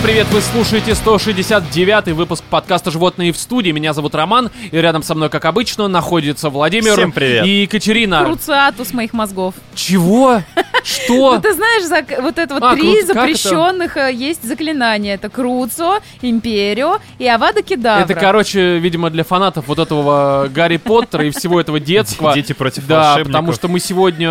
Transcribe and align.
Всем 0.00 0.08
привет, 0.08 0.28
вы 0.32 0.40
слушаете 0.40 0.94
169 0.94 2.14
выпуск 2.14 2.42
подкаста 2.48 2.90
«Животные 2.90 3.32
в 3.32 3.36
студии». 3.36 3.70
Меня 3.70 3.92
зовут 3.92 4.14
Роман, 4.14 4.50
и 4.70 4.76
рядом 4.78 5.02
со 5.02 5.14
мной, 5.14 5.28
как 5.28 5.44
обычно, 5.44 5.88
находится 5.88 6.48
Владимир 6.48 6.94
Всем 6.94 7.12
привет. 7.12 7.44
и 7.44 7.62
Екатерина. 7.62 8.24
Круциатус 8.24 8.94
моих 8.94 9.12
мозгов. 9.12 9.54
Чего? 9.74 10.42
Что? 10.82 11.34
Ну, 11.34 11.40
ты 11.42 11.52
знаешь, 11.52 11.82
зак- 11.84 12.22
вот 12.22 12.38
это 12.38 12.54
вот 12.54 12.62
А, 12.62 12.74
три 12.74 13.02
кру- 13.02 13.06
как 13.08 13.16
запрещенных 13.16 13.96
э, 13.98 14.10
есть 14.14 14.42
заклинания. 14.42 15.14
Это 15.16 15.28
Круцо, 15.28 16.00
Империо 16.22 16.98
и 17.18 17.26
Авада 17.26 17.62
Кедавра. 17.62 18.04
Это, 18.04 18.14
короче, 18.14 18.78
видимо, 18.78 19.10
для 19.10 19.22
фанатов 19.22 19.66
вот 19.68 19.78
этого 19.78 20.48
Гарри 20.52 20.78
Поттера 20.78 21.26
и 21.26 21.30
всего 21.30 21.60
этого 21.60 21.78
детского. 21.78 22.32
Дети 22.34 22.54
против 22.54 22.86
Да, 22.86 23.00
волшебников. 23.10 23.32
потому 23.32 23.52
что 23.52 23.68
мы 23.68 23.80
сегодня... 23.80 24.28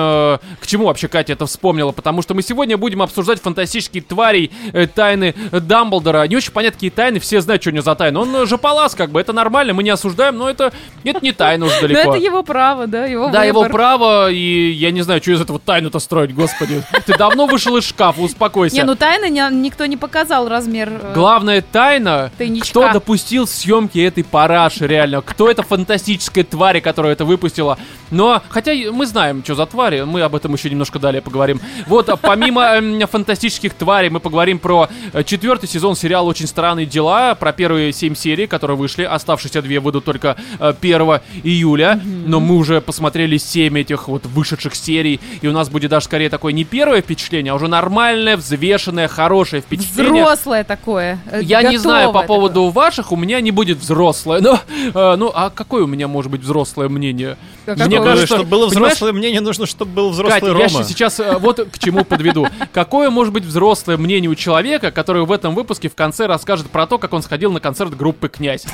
К 0.60 0.66
чему 0.66 0.86
вообще 0.88 1.08
Катя 1.08 1.34
это 1.34 1.46
вспомнила? 1.46 1.92
Потому 1.92 2.24
что 2.24 2.34
мы 2.34 2.42
сегодня 2.42 2.76
будем 2.78 3.04
обсуждать 3.04 3.40
фантастические 3.40 4.02
твари, 4.02 4.50
э, 4.74 4.88
тайны 4.88 5.36
Дамблдора. 5.60 6.24
Не 6.28 6.36
очень 6.38 6.52
понятно, 6.52 6.76
какие 6.78 6.90
тайны, 6.90 7.20
все 7.20 7.42
знают, 7.42 7.62
что 7.62 7.70
у 7.72 7.74
него 7.74 7.84
за 7.84 7.96
тайны. 7.96 8.20
Он 8.20 8.36
э, 8.36 8.46
же 8.46 8.58
палас, 8.58 8.96
как 8.96 9.12
бы, 9.12 9.20
это 9.20 9.34
нормально, 9.34 9.74
мы 9.74 9.84
не 9.84 9.90
осуждаем, 9.90 10.38
но 10.38 10.50
это, 10.50 10.72
это 11.04 11.20
не 11.22 11.32
тайна 11.32 11.66
уже 11.66 11.76
Но 11.76 11.82
далеко. 11.88 12.16
это 12.16 12.24
его 12.26 12.44
право, 12.44 12.88
да, 12.88 13.06
его 13.06 13.30
Да, 13.30 13.44
его 13.44 13.62
выбор. 13.62 13.72
право, 13.74 14.32
и 14.32 14.72
я 14.72 14.92
не 14.92 15.02
знаю, 15.02 15.22
что 15.22 15.32
из 15.32 15.42
этого 15.42 15.60
тайну-то 15.60 16.00
строить, 16.00 16.34
господи. 16.34 16.84
Ты 17.06 17.18
давно 17.18 17.46
вышел 17.48 17.76
из 17.78 17.86
шкафа, 17.88 18.22
успокойся. 18.22 18.76
Не, 18.76 18.84
ну 18.84 18.96
тайны 18.96 19.30
не- 19.30 19.50
никто 19.52 19.86
не 19.86 19.98
показал 19.98 20.48
размер. 20.50 20.90
э, 20.90 21.14
Главная 21.14 21.62
тайна, 21.62 22.32
Тайничка. 22.38 22.70
кто 22.70 22.94
допустил 22.94 23.48
съемки 23.48 24.00
этой 24.00 24.24
параши, 24.24 24.88
реально. 24.88 25.22
Кто 25.22 25.50
эта 25.50 25.64
фантастическая 25.64 26.44
тварь, 26.44 26.82
которая 26.82 27.14
это 27.14 27.26
выпустила. 27.26 27.78
Но, 28.12 28.42
хотя 28.50 28.72
мы 28.92 29.06
знаем, 29.06 29.44
что 29.44 29.56
за 29.56 29.66
твари, 29.66 30.02
мы 30.02 30.22
об 30.22 30.36
этом 30.36 30.54
еще 30.54 30.70
немножко 30.70 31.00
далее 31.00 31.22
поговорим. 31.22 31.60
Вот, 31.88 32.10
а 32.10 32.16
помимо 32.16 32.64
эм, 32.76 33.08
фантастических 33.08 33.74
тварей, 33.74 34.10
мы 34.10 34.20
поговорим 34.20 34.60
про 34.60 34.90
э, 35.14 35.24
четвертый 35.50 35.68
сезон 35.68 35.96
сериала 35.96 36.28
«Очень 36.28 36.46
странные 36.46 36.86
дела», 36.86 37.34
про 37.34 37.52
первые 37.54 37.92
семь 37.92 38.14
серий, 38.14 38.46
которые 38.46 38.78
вышли. 38.78 39.02
Оставшиеся 39.02 39.64
две 39.64 39.80
выйдут 39.80 40.06
только 40.06 40.38
э, 40.60 40.76
1 40.80 41.02
июля. 41.42 42.00
Но 42.06 42.40
мы 42.40 42.56
уже 42.56 42.82
посмотрели 42.82 43.38
семь 43.38 43.80
этих 43.80 44.08
вот 44.10 44.28
вышедших 44.28 44.76
серий. 44.76 45.20
И 45.42 45.48
у 45.48 45.52
нас 45.52 45.70
будет 45.70 45.90
даже 45.90 46.06
скорее 46.06 46.30
такое 46.30 46.54
не 46.54 46.66
первое 46.66 47.02
впечатление, 47.02 47.52
а 47.54 47.56
уже 47.56 47.68
нормальное, 47.68 48.38
взвешенное, 48.38 49.08
хорошее 49.08 49.64
впечатление. 49.64 50.24
Взрослое 50.24 50.64
такое. 50.64 51.18
э, 51.32 51.40
Я 51.42 51.64
не 51.64 51.80
знаю 51.80 52.12
по 52.12 52.22
поводу 52.22 52.70
ваших, 52.70 53.12
у 53.12 53.16
меня 53.16 53.42
не 53.42 53.50
будет 53.50 53.80
взрослое. 53.80 54.42
Но, 54.42 54.60
э, 54.94 55.16
ну, 55.16 55.32
а 55.34 55.50
какое 55.50 55.84
у 55.86 55.88
меня 55.88 56.08
может 56.08 56.32
быть 56.32 56.42
взрослое 56.42 56.90
мнение? 56.90 57.38
А 57.66 57.74
Мне 57.74 57.98
какое? 57.98 58.04
Кажется, 58.04 58.36
чтобы 58.36 58.50
было 58.50 58.68
взрослое 58.68 59.14
мнение, 59.14 59.42
нужно, 59.42 59.66
чтобы 59.66 59.94
был 59.94 60.10
взрослый 60.12 60.42
Катя, 60.42 60.54
Рома. 60.54 60.80
я 60.80 60.84
сейчас 60.84 61.20
э, 61.20 61.38
вот 61.40 61.60
к 61.72 61.80
чему 61.80 62.04
подведу. 62.06 62.48
Какое 62.72 63.10
может 63.10 63.34
быть 63.34 63.46
взрослое 63.46 63.98
мнение 63.98 64.30
у 64.30 64.36
человека, 64.36 64.92
который 64.92 65.26
в 65.26 65.32
этом 65.40 65.56
выпуске 65.56 65.90
в 65.90 65.96
конце 65.96 66.26
расскажет 66.28 66.70
про 66.70 66.86
то, 66.86 66.98
как 66.98 67.14
он 67.14 67.22
сходил 67.24 67.52
на 67.52 67.60
концерт 67.60 67.96
группы 67.96 68.28
«Князь»? 68.30 68.66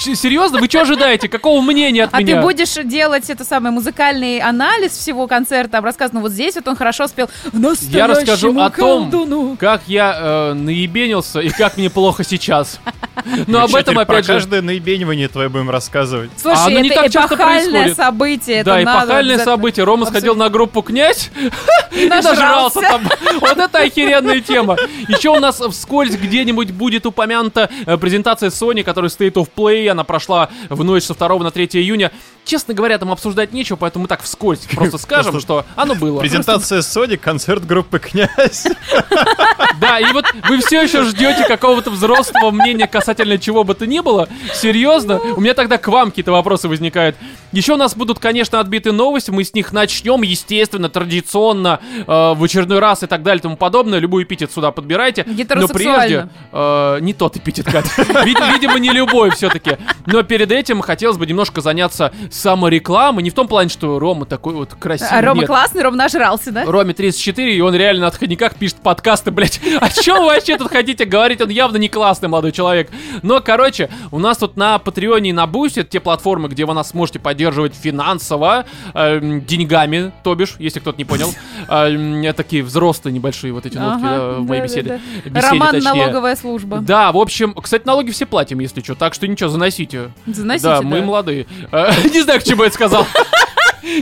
Ч- 0.00 0.14
Серьезно? 0.14 0.58
Вы 0.60 0.66
что 0.66 0.82
ожидаете? 0.82 1.28
Какого 1.28 1.60
мнения 1.60 2.04
от 2.04 2.10
А 2.14 2.20
меня? 2.20 2.36
ты 2.36 2.42
будешь 2.42 2.74
делать 2.84 3.28
это 3.28 3.44
самый 3.44 3.72
музыкальный 3.72 4.38
анализ 4.38 4.92
всего 4.92 5.26
концерта, 5.26 5.80
рассказано, 5.80 6.20
вот 6.20 6.32
здесь 6.32 6.54
вот 6.54 6.68
он 6.68 6.76
хорошо 6.76 7.06
спел. 7.08 7.28
Я 7.82 8.06
расскажу 8.06 8.50
о 8.60 8.70
том, 8.70 9.10
колдуну. 9.10 9.56
как 9.58 9.82
я 9.86 10.16
э, 10.16 10.52
наебенился 10.54 11.40
и 11.40 11.48
как 11.50 11.76
мне 11.76 11.90
плохо 11.90 12.24
сейчас. 12.24 12.78
Но 13.46 13.62
об 13.62 13.74
этом, 13.74 13.98
опять 13.98 14.24
же... 14.26 14.32
каждое 14.32 14.62
наебенивание 14.62 15.28
твое 15.28 15.48
будем 15.48 15.70
рассказывать. 15.70 16.30
Слушай, 16.36 16.58
А, 16.66 16.68
ну 16.70 16.78
это 16.84 17.06
эпохальное 17.06 17.94
событие. 17.94 18.62
Да, 18.64 18.82
эпохальное 18.82 19.38
событие. 19.38 19.84
Рома 19.84 20.06
сходил 20.06 20.34
на 20.36 20.48
группу 20.48 20.82
«Князь» 20.82 21.30
и 21.92 22.06
нажрался. 22.06 22.80
там. 22.80 23.02
Вот 23.40 23.56
это 23.58 23.78
охеренная 23.78 24.40
тема. 24.40 24.76
Еще 25.08 25.30
у 25.30 25.38
нас 25.40 25.60
вскользь 26.04 26.20
где-нибудь 26.20 26.70
будет 26.70 27.06
упомянута 27.06 27.70
э, 27.86 27.96
презентация 27.96 28.50
Sony, 28.50 28.82
которая 28.82 29.10
State 29.10 29.34
of 29.34 29.48
Play. 29.54 29.88
Она 29.88 30.04
прошла 30.04 30.50
в 30.68 30.82
ночь 30.84 31.04
со 31.04 31.14
2 31.14 31.38
на 31.38 31.50
3 31.50 31.66
июня. 31.74 32.12
Честно 32.44 32.74
говоря, 32.74 32.98
там 32.98 33.10
обсуждать 33.10 33.52
нечего, 33.52 33.76
поэтому 33.76 34.02
мы 34.02 34.08
так 34.08 34.22
вскользь 34.22 34.60
просто 34.74 34.98
скажем, 34.98 35.40
что 35.40 35.64
оно 35.76 35.94
было. 35.94 36.20
Презентация 36.20 36.82
Сони, 36.82 37.16
концерт 37.16 37.66
группы 37.66 37.98
«Князь». 37.98 38.66
Да, 39.80 39.98
и 39.98 40.12
вот 40.12 40.24
вы 40.48 40.58
все 40.58 40.82
еще 40.82 41.02
ждете 41.04 41.46
какого-то 41.46 41.90
взрослого 41.90 42.50
мнения 42.50 42.86
касательно 42.86 43.38
чего 43.38 43.64
бы 43.64 43.74
то 43.74 43.86
ни 43.86 44.00
было. 44.00 44.28
Серьезно? 44.54 45.18
У 45.18 45.40
меня 45.40 45.52
тогда 45.52 45.78
к 45.78 45.88
вам 45.88 46.10
какие-то 46.10 46.32
вопросы 46.32 46.68
возникают. 46.68 47.16
Еще 47.52 47.74
у 47.74 47.76
нас 47.76 47.94
будут, 47.94 48.18
конечно, 48.18 48.60
отбиты 48.60 48.92
новости. 48.92 49.30
Мы 49.30 49.44
с 49.44 49.52
них 49.52 49.72
начнем, 49.72 50.22
естественно, 50.22 50.88
традиционно, 50.88 51.80
э, 51.98 52.04
в 52.06 52.42
очередной 52.42 52.78
раз 52.78 53.02
и 53.02 53.06
так 53.06 53.22
далее 53.22 53.40
и 53.40 53.42
тому 53.42 53.56
подобное. 53.56 53.98
Любой 53.98 54.24
эпитет 54.24 54.52
сюда 54.52 54.70
подбирайте. 54.70 55.24
Но 55.26 55.34
Гетеросексуально. 55.34 55.93
Прежде... 56.00 56.28
э, 56.52 56.98
не 57.00 57.12
тот 57.14 57.36
эпитет, 57.36 57.66
Катя. 57.66 57.88
Вид- 58.24 58.38
Видимо, 58.52 58.78
не 58.78 58.90
любой 58.90 59.30
все-таки. 59.30 59.76
Но 60.06 60.22
перед 60.22 60.50
этим 60.52 60.80
хотелось 60.80 61.16
бы 61.16 61.26
немножко 61.26 61.60
заняться 61.60 62.12
саморекламой. 62.30 63.22
Не 63.22 63.30
в 63.30 63.34
том 63.34 63.48
плане, 63.48 63.68
что 63.70 63.98
Рома 63.98 64.26
такой 64.26 64.54
вот 64.54 64.74
красивый. 64.74 65.10
А 65.18 65.22
Рома 65.22 65.40
Нет. 65.40 65.46
классный, 65.48 65.82
Рома 65.82 65.96
нажрался, 65.96 66.52
да? 66.52 66.64
Роме 66.64 66.94
34, 66.94 67.54
и 67.56 67.60
он 67.60 67.74
реально 67.74 68.02
на 68.02 68.06
отходниках 68.08 68.54
пишет 68.54 68.76
подкасты, 68.76 69.30
блять. 69.30 69.60
О 69.80 69.88
чем 69.90 70.18
вы 70.20 70.26
вообще 70.26 70.56
тут 70.58 70.70
хотите 70.70 71.04
говорить? 71.04 71.40
Он 71.40 71.48
явно 71.48 71.76
не 71.78 71.88
классный 71.88 72.28
молодой 72.28 72.52
человек. 72.52 72.90
Но, 73.22 73.40
короче, 73.40 73.90
у 74.10 74.18
нас 74.18 74.38
тут 74.38 74.56
на 74.56 74.78
Патреоне 74.78 75.30
и 75.30 75.32
на 75.32 75.46
Бусте, 75.46 75.84
те 75.84 76.00
платформы, 76.00 76.48
где 76.48 76.64
вы 76.64 76.74
нас 76.74 76.90
сможете 76.90 77.18
поддерживать 77.18 77.74
финансово, 77.74 78.66
эм, 78.94 79.44
деньгами, 79.44 80.12
то 80.22 80.34
бишь, 80.34 80.54
если 80.58 80.80
кто-то 80.80 80.98
не 80.98 81.04
понял. 81.04 81.32
Эм, 81.68 82.24
такие 82.34 82.62
взрослые 82.62 83.12
небольшие 83.14 83.52
вот 83.52 83.66
эти 83.66 83.76
нотки 83.76 84.04
Ага, 84.04 84.16
да, 84.18 84.30
в 84.40 84.46
моей 84.46 84.60
да, 84.62 84.66
беседе. 84.66 84.88
да, 85.24 85.30
Беседе, 85.30 85.48
Роман 85.48 85.73
точнее. 85.80 86.02
налоговая 86.02 86.36
служба. 86.36 86.78
Да, 86.78 87.12
в 87.12 87.16
общем, 87.18 87.54
кстати, 87.54 87.86
налоги 87.86 88.10
все 88.10 88.26
платим, 88.26 88.58
если 88.60 88.80
что, 88.82 88.94
так 88.94 89.14
что 89.14 89.26
ничего, 89.26 89.48
заносите. 89.48 90.10
Заносите, 90.26 90.68
да, 90.68 90.82
мы 90.82 91.02
молодые. 91.02 91.46
Э, 91.72 91.90
Не 92.12 92.22
знаю, 92.22 92.40
к 92.40 92.44
чему 92.44 92.62
я 92.62 92.66
это 92.68 92.74
сказал. 92.74 93.06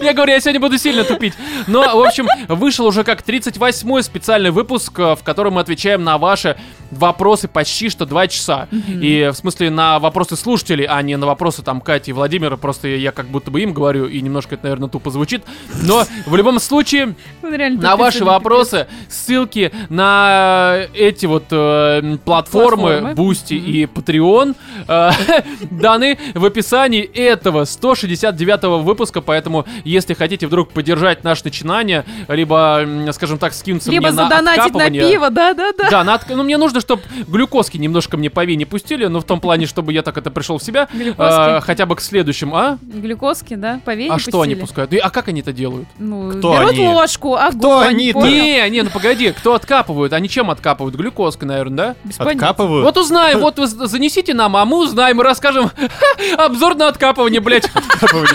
Я 0.00 0.12
говорю, 0.14 0.32
я 0.32 0.40
сегодня 0.40 0.60
буду 0.60 0.78
сильно 0.78 1.04
тупить. 1.04 1.34
Но, 1.66 1.82
в 1.82 2.02
общем, 2.02 2.26
вышел 2.48 2.86
уже 2.86 3.04
как 3.04 3.22
38-й 3.22 4.02
специальный 4.02 4.50
выпуск, 4.50 4.98
э, 4.98 5.14
в 5.14 5.22
котором 5.22 5.54
мы 5.54 5.60
отвечаем 5.60 6.04
на 6.04 6.18
ваши 6.18 6.56
вопросы 6.90 7.48
почти 7.48 7.88
что 7.88 8.06
2 8.06 8.28
часа. 8.28 8.68
И, 8.88 9.30
в 9.32 9.36
смысле, 9.36 9.70
на 9.70 9.98
вопросы 9.98 10.36
слушателей, 10.36 10.84
а 10.84 11.00
не 11.02 11.16
на 11.16 11.26
вопросы 11.26 11.62
там 11.62 11.80
Кати 11.80 12.10
и 12.10 12.14
Владимира. 12.14 12.56
Просто 12.56 12.88
я 12.88 13.12
как 13.12 13.26
будто 13.26 13.50
бы 13.50 13.60
им 13.62 13.72
говорю, 13.72 14.06
и 14.06 14.20
немножко 14.20 14.54
это, 14.54 14.64
наверное, 14.64 14.88
тупо 14.88 15.10
звучит. 15.10 15.42
Но, 15.82 16.04
в 16.26 16.36
любом 16.36 16.60
случае, 16.60 17.14
на 17.42 17.96
ваши 17.96 18.24
вопросы 18.24 18.86
ссылки 19.08 19.72
на 19.88 20.86
эти 20.94 21.26
вот 21.26 21.44
э, 21.50 22.18
платформы. 22.24 23.14
Boosty 23.16 23.56
и 23.56 23.84
Patreon 23.84 24.54
э, 24.88 25.10
даны 25.70 26.18
в 26.34 26.44
описании 26.44 27.02
этого 27.02 27.64
169 27.64 28.84
выпуска, 28.84 29.20
поэтому 29.20 29.66
если 29.84 30.14
хотите 30.14 30.46
вдруг 30.46 30.70
поддержать 30.70 31.24
наше 31.24 31.42
начинание, 31.44 32.04
либо, 32.28 32.86
скажем 33.12 33.38
так, 33.38 33.52
скинуться 33.54 33.90
Либо 33.90 34.08
мне 34.08 34.16
на 34.16 34.24
задонатить 34.28 34.74
на 34.74 34.90
пиво, 34.90 35.30
да-да-да. 35.30 35.90
Да, 35.90 36.04
на 36.04 36.14
отк- 36.16 36.34
ну 36.34 36.42
мне 36.42 36.56
нужно, 36.58 36.80
чтобы 36.80 37.02
глюкозки 37.26 37.76
немножко 37.78 38.16
мне 38.16 38.30
по 38.30 38.44
вене 38.44 38.66
пустили, 38.66 39.06
но 39.06 39.20
в 39.20 39.24
том 39.24 39.40
плане, 39.40 39.66
чтобы 39.66 39.92
я 39.92 40.02
так 40.02 40.16
это 40.18 40.30
пришел 40.30 40.58
в 40.58 40.62
себя, 40.62 40.88
Глюкозки. 40.92 41.58
э, 41.58 41.60
хотя 41.60 41.86
бы 41.86 41.96
к 41.96 42.00
следующему, 42.00 42.56
а? 42.56 42.78
Глюкозки, 42.82 43.54
да, 43.54 43.80
по 43.84 43.94
вене 43.94 44.10
А 44.12 44.18
что 44.18 44.40
они 44.42 44.54
пустили. 44.54 44.60
пускают? 44.66 44.92
И- 44.92 44.98
А 44.98 45.10
как 45.10 45.28
они 45.28 45.40
это 45.40 45.52
делают? 45.52 45.88
Ну, 45.98 46.30
Кто 46.32 46.54
берут 46.54 46.70
они? 46.70 46.86
ложку, 46.88 47.34
огонь, 47.36 48.10
Кто 48.10 48.20
понял? 48.20 48.30
Не, 48.42 48.70
не, 48.70 48.82
ну 48.82 48.90
погоди, 48.90 49.32
кто 49.32 49.54
откапывают? 49.54 50.12
Они 50.12 50.28
чем 50.28 50.50
откапывают? 50.50 50.94
Глюкозкой, 50.96 51.48
наверное, 51.48 51.76
да? 51.76 51.94
Без. 52.04 52.20
Откапывают. 52.20 52.84
Вот 52.84 52.96
узнаем, 52.96 53.38
вот 53.40 53.58
вы 53.58 53.66
занесите 53.66 54.34
нам, 54.34 54.56
а 54.56 54.64
мы 54.64 54.78
узнаем 54.78 55.20
и 55.20 55.24
расскажем 55.24 55.70
обзор 56.38 56.76
на 56.76 56.88
откапывание, 56.88 57.40
блядь, 57.40 57.68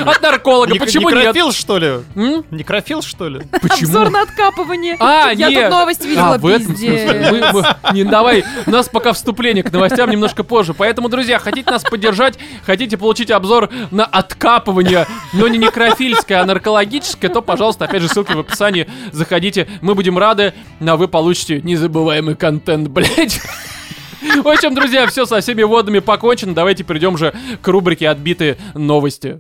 от 0.06 0.22
нарколога. 0.22 0.74
Почему 0.80 1.10
нет? 1.10 1.27
Некрофил, 1.28 1.52
что 1.52 1.78
ли? 1.78 1.88
М? 2.16 2.46
Некрофил, 2.52 3.02
что 3.02 3.28
ли? 3.28 3.42
Обзор 3.62 4.10
на 4.10 4.22
откапывание. 4.24 4.96
А, 5.00 5.32
Я 5.32 5.50
не. 5.50 5.62
тут 5.62 5.70
новость 5.70 6.06
видела, 6.06 6.36
А, 6.36 6.38
в 6.38 6.46
этом 6.46 6.68
пиздец. 6.74 7.02
смысле. 7.02 7.28
Мы- 7.32 7.52
мы- 7.54 7.94
не, 7.94 8.04
давай, 8.04 8.44
у 8.66 8.70
нас 8.72 8.90
пока 8.90 9.14
вступление 9.14 9.64
к 9.64 9.72
новостям 9.72 10.10
немножко 10.10 10.44
позже. 10.44 10.74
Поэтому, 10.74 11.10
друзья, 11.10 11.40
хотите 11.40 11.70
нас 11.70 11.84
поддержать, 11.84 12.38
хотите 12.66 12.98
получить 12.98 13.32
обзор 13.32 13.70
на 13.92 14.06
откапывание, 14.06 15.06
но 15.34 15.48
не 15.48 15.58
некрофильское, 15.58 16.42
а 16.42 16.46
наркологическое, 16.46 17.30
то, 17.32 17.42
пожалуйста, 17.42 17.86
опять 17.86 18.02
же, 18.02 18.08
ссылки 18.10 18.34
в 18.34 18.40
описании. 18.40 18.88
Заходите, 19.12 19.68
мы 19.82 19.96
будем 19.96 20.18
рады, 20.18 20.54
а 20.86 20.96
вы 20.98 21.08
получите 21.08 21.62
незабываемый 21.62 22.36
контент, 22.36 22.88
блядь. 22.90 23.40
В 24.44 24.48
общем, 24.48 24.74
друзья, 24.74 25.06
все 25.08 25.26
со 25.26 25.40
всеми 25.42 25.64
водами 25.64 26.00
покончено. 26.00 26.54
Давайте 26.56 26.84
перейдем 26.84 27.18
же 27.18 27.34
к 27.62 27.68
рубрике 27.68 28.10
«Отбитые 28.10 28.58
новости». 28.74 29.38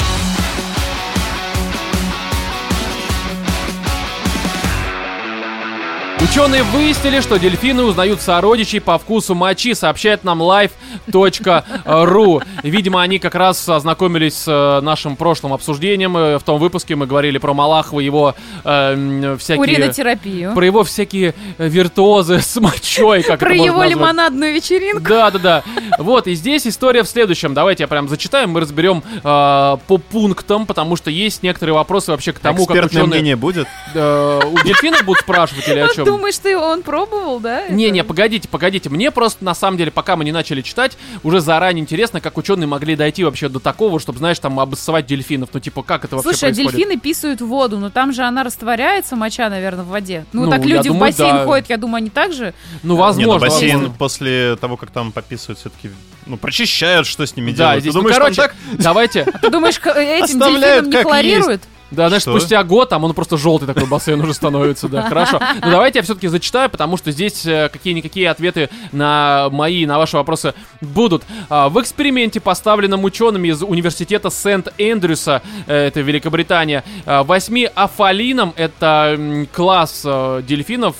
Ученые 6.37 6.61
выяснили, 6.61 7.19
что 7.19 7.37
дельфины 7.37 7.81
узнают 7.81 8.21
сородичей 8.21 8.79
по 8.79 8.99
вкусу 8.99 9.33
мочи, 9.33 9.73
сообщает 9.73 10.23
нам 10.23 10.43
live.ru. 10.43 12.43
Видимо, 12.61 13.01
они 13.01 13.17
как 13.17 13.33
раз 13.33 13.67
ознакомились 13.67 14.35
с 14.35 14.47
э, 14.47 14.81
нашим 14.81 15.15
прошлым 15.15 15.53
обсуждением. 15.53 16.15
Э, 16.15 16.37
В 16.37 16.43
том 16.43 16.59
выпуске 16.59 16.95
мы 16.95 17.07
говорили 17.07 17.39
про 17.39 17.55
Малахова, 17.55 18.01
его 18.01 18.35
э, 18.63 19.35
всякие... 19.39 19.61
Уринотерапию. 19.61 20.53
Про 20.53 20.63
его 20.63 20.83
всякие 20.83 21.33
э, 21.57 21.67
виртуозы 21.67 22.39
с 22.39 22.55
мочой, 22.57 23.23
как 23.23 23.39
Про 23.39 23.55
его 23.55 23.83
лимонадную 23.83 24.53
вечеринку. 24.53 25.01
Да, 25.01 25.31
да, 25.31 25.39
да. 25.39 25.63
Вот, 25.97 26.27
и 26.27 26.35
здесь 26.35 26.67
история 26.67 27.01
в 27.01 27.07
следующем. 27.07 27.55
Давайте 27.55 27.85
я 27.85 27.87
прям 27.87 28.07
зачитаю, 28.07 28.47
мы 28.47 28.59
разберем 28.59 29.01
э, 29.15 29.21
по 29.23 29.97
пунктам, 29.97 30.67
потому 30.67 30.97
что 30.97 31.09
есть 31.09 31.41
некоторые 31.41 31.73
вопросы 31.73 32.11
вообще 32.11 32.31
к 32.31 32.37
тому, 32.37 32.67
как 32.67 32.75
Экспертное 32.75 33.01
ученые... 33.01 33.21
мнение 33.21 33.35
будет? 33.35 33.67
Э, 33.95 34.39
у 34.45 34.63
дельфинов 34.63 35.03
будут 35.03 35.23
спрашивать 35.23 35.67
или 35.67 35.79
о 35.79 35.87
чем? 35.95 36.26
Думаешь, 36.27 36.39
ты 36.39 36.57
он 36.57 36.83
пробовал, 36.83 37.39
да? 37.39 37.69
Не-не, 37.69 37.99
это? 37.99 38.07
погодите, 38.09 38.49
погодите. 38.49 38.89
Мне 38.89 39.11
просто, 39.11 39.45
на 39.45 39.55
самом 39.55 39.77
деле, 39.77 39.91
пока 39.91 40.17
мы 40.17 40.25
не 40.25 40.33
начали 40.33 40.61
читать, 40.61 40.97
уже 41.23 41.39
заранее 41.39 41.81
интересно, 41.81 42.19
как 42.19 42.37
ученые 42.37 42.67
могли 42.67 42.97
дойти 42.97 43.23
вообще 43.23 43.47
до 43.47 43.59
такого, 43.61 43.97
чтобы, 44.01 44.17
знаешь, 44.19 44.37
там, 44.39 44.59
обоссывать 44.59 45.05
дельфинов. 45.05 45.49
Ну, 45.53 45.61
типа, 45.61 45.83
как 45.83 46.03
это 46.03 46.17
вообще 46.17 46.31
Слушай, 46.31 46.51
а 46.51 46.53
происходит? 46.53 46.71
дельфины 46.75 46.99
писают 46.99 47.39
в 47.39 47.47
воду, 47.47 47.77
но 47.79 47.89
там 47.89 48.11
же 48.11 48.23
она 48.23 48.43
растворяется, 48.43 49.15
моча, 49.15 49.49
наверное, 49.49 49.85
в 49.85 49.87
воде. 49.87 50.25
Ну, 50.33 50.43
Ну, 50.45 50.51
так 50.51 50.65
люди 50.65 50.89
думаю, 50.89 50.95
в 51.13 51.15
бассейн 51.15 51.35
да. 51.37 51.45
ходят, 51.45 51.69
я 51.69 51.77
думаю, 51.77 51.95
они 51.97 52.09
так 52.09 52.33
же. 52.33 52.53
Ну, 52.83 52.95
Не, 52.95 52.99
возможно. 52.99 53.33
ну 53.35 53.39
бассейн 53.39 53.71
возможно. 53.75 53.95
после 53.97 54.55
того, 54.57 54.75
как 54.75 54.91
там 54.91 55.13
пописывают, 55.13 55.59
все-таки, 55.59 55.91
ну, 56.25 56.35
прочищают, 56.35 57.07
что 57.07 57.25
с 57.25 57.37
ними 57.37 57.51
Да, 57.51 57.57
делают. 57.57 57.81
здесь, 57.83 57.93
Ты 57.93 57.97
ну, 57.99 58.01
думаешь, 58.03 58.17
короче, 58.17 58.35
там 58.35 58.49
так? 58.49 58.55
давайте. 58.83 59.23
Ты 59.41 59.49
думаешь, 59.49 59.79
к- 59.79 59.87
этим 59.97 60.39
дельфинам 60.39 60.89
не 60.89 61.03
хлорируют? 61.03 61.61
Да, 61.91 62.07
знаешь, 62.09 62.23
Что? 62.23 62.37
спустя 62.37 62.63
год 62.63 62.89
там 62.89 63.03
он 63.03 63.13
просто 63.13 63.37
желтый 63.37 63.67
такой 63.67 63.85
бассейн 63.85 64.19
уже 64.19 64.33
становится, 64.33 64.87
да, 64.87 65.03
хорошо. 65.03 65.39
Но 65.61 65.71
давайте 65.71 65.99
я 65.99 66.03
все-таки 66.03 66.27
зачитаю, 66.27 66.69
потому 66.69 66.97
что 66.97 67.11
здесь 67.11 67.45
э, 67.45 67.69
какие-никакие 67.69 68.29
ответы 68.29 68.69
на 68.91 69.49
мои, 69.51 69.85
на 69.85 69.97
ваши 69.97 70.17
вопросы 70.17 70.53
будут. 70.81 71.23
А, 71.49 71.69
в 71.69 71.79
эксперименте, 71.79 72.39
поставленном 72.39 73.03
учеными 73.03 73.49
из 73.49 73.61
университета 73.63 74.29
Сент-Эндрюса, 74.29 75.41
э, 75.65 75.87
это 75.87 76.01
Великобритания, 76.01 76.83
э, 77.05 77.23
восьми 77.23 77.69
афалинам, 77.73 78.53
это 78.55 79.47
класс 79.53 80.01
э, 80.05 80.41
дельфинов, 80.47 80.95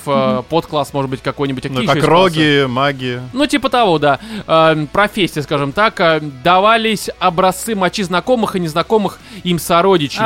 подкласс, 0.48 0.92
может 0.92 1.10
быть, 1.10 1.22
какой-нибудь. 1.22 1.66
А 1.66 1.68
Ну, 1.68 1.84
как 1.86 2.04
роги, 2.04 2.66
маги. 2.66 3.20
Ну, 3.32 3.46
типа 3.46 3.68
того, 3.68 3.98
да. 3.98 4.18
Э, 4.46 4.86
профессия, 4.90 5.42
скажем 5.42 5.72
так. 5.72 6.22
давались 6.42 7.10
образцы 7.18 7.74
мочи 7.74 8.02
знакомых 8.02 8.56
и 8.56 8.60
незнакомых 8.60 9.18
им 9.44 9.58
сородичей. 9.58 10.20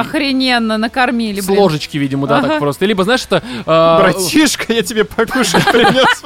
Охрененно, 0.52 0.78
накормили, 0.78 1.40
С 1.40 1.46
блин. 1.46 1.58
ложечки, 1.60 1.96
видимо, 1.96 2.26
да, 2.26 2.40
так 2.40 2.50
Ага. 2.52 2.60
просто. 2.60 2.84
Либо, 2.86 3.04
знаешь, 3.04 3.24
это 3.24 3.42
э, 3.46 3.62
Братишка, 3.64 4.72
я 4.72 4.82
тебе 4.82 5.04
покушать 5.04 5.64
принес. 5.70 6.22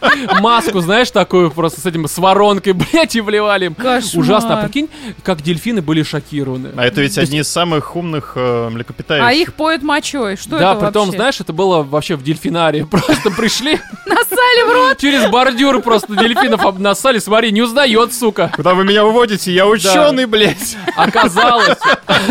маску, 0.40 0.80
знаешь, 0.80 1.10
такую 1.10 1.50
просто 1.50 1.80
с 1.80 1.86
этим, 1.86 2.06
с 2.08 2.18
воронкой, 2.18 2.72
блядь, 2.92 3.16
и 3.16 3.20
вливали 3.20 3.66
им. 3.66 3.74
Кошмар. 3.74 4.20
Ужасно. 4.24 4.58
А 4.58 4.62
прикинь, 4.64 4.88
как 5.22 5.42
дельфины 5.42 5.82
были 5.82 6.02
шокированы. 6.02 6.70
А 6.76 6.84
это 6.84 7.00
ведь 7.00 7.16
одни 7.18 7.38
из 7.40 7.48
самых 7.48 7.96
умных 7.96 8.32
э, 8.36 8.68
млекопитающих. 8.70 9.26
А 9.26 9.32
их 9.32 9.54
поют 9.54 9.82
мочой. 9.82 10.36
Что 10.36 10.58
да, 10.58 10.72
это 10.72 10.86
притом, 10.86 11.06
вообще? 11.06 11.18
знаешь, 11.18 11.40
это 11.40 11.52
было 11.52 11.82
вообще 11.82 12.16
в 12.16 12.22
дельфинарии. 12.22 12.82
Просто 12.90 13.30
пришли, 13.30 13.78
Насали 14.06 14.68
в 14.68 14.72
рот. 14.72 14.98
через 14.98 15.28
бордюр 15.30 15.80
просто 15.82 16.14
дельфинов 16.16 16.64
обнасали. 16.64 17.18
Смотри, 17.18 17.52
не 17.52 17.62
узнает, 17.62 18.12
сука. 18.12 18.52
Куда 18.54 18.74
вы 18.74 18.84
меня 18.84 19.04
уводите? 19.06 19.52
Я 19.52 19.66
ученый, 19.66 20.26
блядь. 20.26 20.76
Оказалось. 20.96 21.78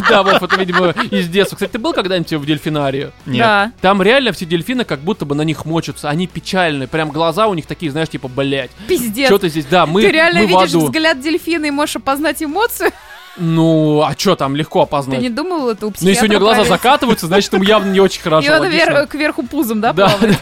Да, 0.09 0.23
Вов, 0.23 0.41
это, 0.43 0.55
видимо, 0.57 0.93
из 1.11 1.27
детства. 1.39 1.55
Кстати, 1.55 1.71
ты 1.71 1.79
был 1.79 1.93
когда-нибудь 1.93 2.31
в 2.33 2.45
дельфинарии? 2.45 3.11
Нет. 3.25 3.39
Да. 3.39 3.71
Там 3.81 4.01
реально 4.01 4.31
все 4.31 4.45
дельфины 4.45 4.83
как 4.85 4.99
будто 4.99 5.25
бы 5.25 5.35
на 5.35 5.41
них 5.43 5.65
мочатся. 5.65 6.09
Они 6.09 6.27
печальные. 6.27 6.87
Прям 6.87 7.09
глаза 7.09 7.47
у 7.47 7.53
них 7.53 7.65
такие, 7.65 7.91
знаешь, 7.91 8.09
типа, 8.09 8.27
блядь. 8.27 8.71
Пиздец. 8.87 9.27
Что 9.27 9.39
ты 9.39 9.49
здесь? 9.49 9.65
Да, 9.65 9.85
мы, 9.85 10.01
Ты 10.01 10.11
реально 10.11 10.41
мы 10.41 10.45
в 10.47 10.49
видишь 10.49 10.69
аду. 10.69 10.85
взгляд 10.85 11.19
дельфина 11.21 11.65
и 11.65 11.71
можешь 11.71 11.95
опознать 11.97 12.41
эмоцию? 12.43 12.91
Ну, 13.37 14.01
а 14.01 14.13
что 14.17 14.35
там 14.35 14.55
легко 14.55 14.81
Ты 14.81 14.83
опознать? 14.89 15.21
не 15.21 15.29
думал 15.29 15.69
это 15.69 15.87
у 15.87 15.93
Ну, 15.99 16.09
если 16.09 16.25
у 16.25 16.29
нее 16.29 16.39
глаза 16.39 16.65
закатываются, 16.65 17.27
значит, 17.27 17.53
ему 17.53 17.63
явно 17.63 17.91
не 17.91 17.99
очень 18.01 18.21
хорошо. 18.21 18.47
И 18.47 18.49
он 18.59 18.67
вверх, 18.67 19.07
кверху 19.09 19.43
пузом, 19.43 19.79
да, 19.81 19.93
Да, 19.93 20.09
плавает? 20.09 20.37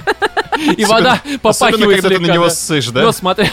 И 0.78 0.86
вода 0.86 1.14
Особенно, 1.14 1.40
попахивает 1.40 2.02
когда 2.02 2.18
ты 2.18 2.22
на 2.22 2.34
него 2.34 2.46
да. 2.46 2.50
ссышь, 2.50 2.88
Ну, 2.88 2.94
да? 2.94 3.12
смотри, 3.12 3.48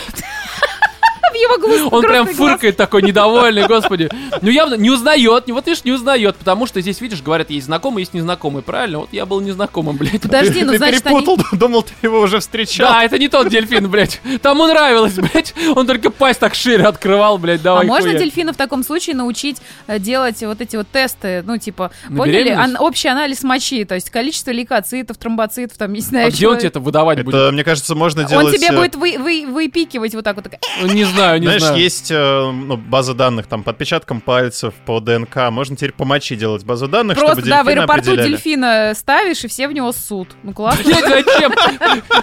Глаз- 1.59 1.89
он 1.93 2.03
прям 2.03 2.27
фыркает 2.27 2.77
такой 2.77 3.03
недовольный, 3.03 3.67
господи. 3.67 4.09
Ну, 4.43 4.51
явно 4.51 4.75
не 4.75 4.91
узнает, 4.91 5.45
вот 5.49 5.67
видишь, 5.67 5.85
не 5.85 5.93
узнает, 5.93 6.37
потому 6.37 6.67
что 6.67 6.81
здесь, 6.81 7.01
видишь, 7.01 7.23
говорят, 7.23 7.51
есть 7.51 7.67
знакомые, 7.67 8.03
есть 8.03 8.15
незнакомые, 8.15 8.63
правильно? 8.63 8.99
Вот 9.01 9.09
я 9.13 9.27
был 9.27 9.41
незнакомым, 9.41 9.97
блядь. 9.97 10.21
Подожди, 10.23 10.63
ну 10.65 10.73
Ты 10.73 10.79
значит 10.79 11.07
они... 11.07 11.17
перепутал, 11.21 11.45
думал, 11.59 11.83
ты 11.83 11.93
его 12.03 12.21
уже 12.21 12.41
встречал. 12.41 12.91
Да, 12.93 13.05
это 13.05 13.19
не 13.19 13.29
тот 13.29 13.49
дельфин, 13.49 13.89
блядь. 13.91 14.21
Тому 14.43 14.67
нравилось, 14.67 15.15
блядь. 15.15 15.55
Он 15.77 15.87
только 15.87 16.11
пасть 16.11 16.41
так 16.41 16.55
шире 16.55 16.85
открывал, 16.85 17.39
блядь, 17.39 17.61
А 17.61 17.65
давай. 17.65 17.87
можно 17.87 18.11
хуяк. 18.11 18.23
дельфина 18.23 18.53
в 18.53 18.57
таком 18.57 18.83
случае 18.85 19.17
научить 19.17 19.59
э, 19.87 19.99
делать 19.99 20.41
вот 20.43 20.61
эти 20.61 20.77
вот 20.77 20.87
тесты, 20.93 21.43
ну, 21.47 21.57
типа, 21.59 21.91
На 22.09 22.17
поняли? 22.19 22.77
общий 22.79 23.09
анализ 23.09 23.43
мочи, 23.43 23.85
то 23.85 23.95
есть 23.95 24.11
количество 24.11 24.51
лейкоцитов, 24.51 25.17
тромбоцитов, 25.17 25.77
там, 25.79 25.93
не 25.93 26.01
знаю, 26.01 26.29
А 26.29 26.31
где 26.31 26.49
он 26.49 26.59
тебе 26.59 26.69
это 26.69 26.81
выдавать 26.81 27.23
будет? 27.25 27.53
Мне 27.53 27.65
кажется, 27.65 27.95
можно 27.95 28.23
Он 28.23 28.29
делать... 28.29 28.57
тебе 28.57 28.69
э, 28.69 28.77
будет 28.77 28.95
вы- 28.97 29.17
вы- 29.19 29.47
выпикивать 29.53 30.15
вот 30.15 30.25
так 30.25 30.37
вот. 30.37 30.45
так, 30.45 30.55
«Э, 30.55 30.59
Ну, 30.83 30.93
Не 30.93 31.05
знаю, 31.05 31.41
не 31.45 31.59
Знаешь, 31.59 31.63
знаю. 31.63 31.81
есть 31.81 32.11
э, 32.11 32.51
ну, 32.51 32.77
база 32.77 33.15
данных 33.15 33.47
там 33.47 33.63
по 33.63 33.71
отпечаткам 33.71 34.21
пальцев, 34.21 34.75
по 34.87 35.01
ДНК. 35.01 35.51
Можно 35.51 35.77
теперь 35.77 35.93
по 35.93 36.05
мочи 36.05 36.37
делать 36.37 36.65
базу 36.65 36.89
данных, 36.89 37.19
Просто, 37.19 37.41
чтобы 37.41 37.51
да, 37.51 37.63
в 37.65 37.69
аэропорту 37.69 38.11
определяли. 38.13 38.31
дельфина 38.31 38.93
ставишь, 38.97 39.45
и 39.45 39.49
все 39.49 39.69
в 39.69 39.73
него 39.73 39.93
ссут. 39.93 40.29
Ну, 40.43 40.53
классно. 40.53 40.85
Блядь, 40.85 41.25
зачем? 41.27 41.53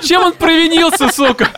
Чем 0.04 0.22
он 0.24 0.34
провинился, 0.34 1.10
сука? 1.10 1.50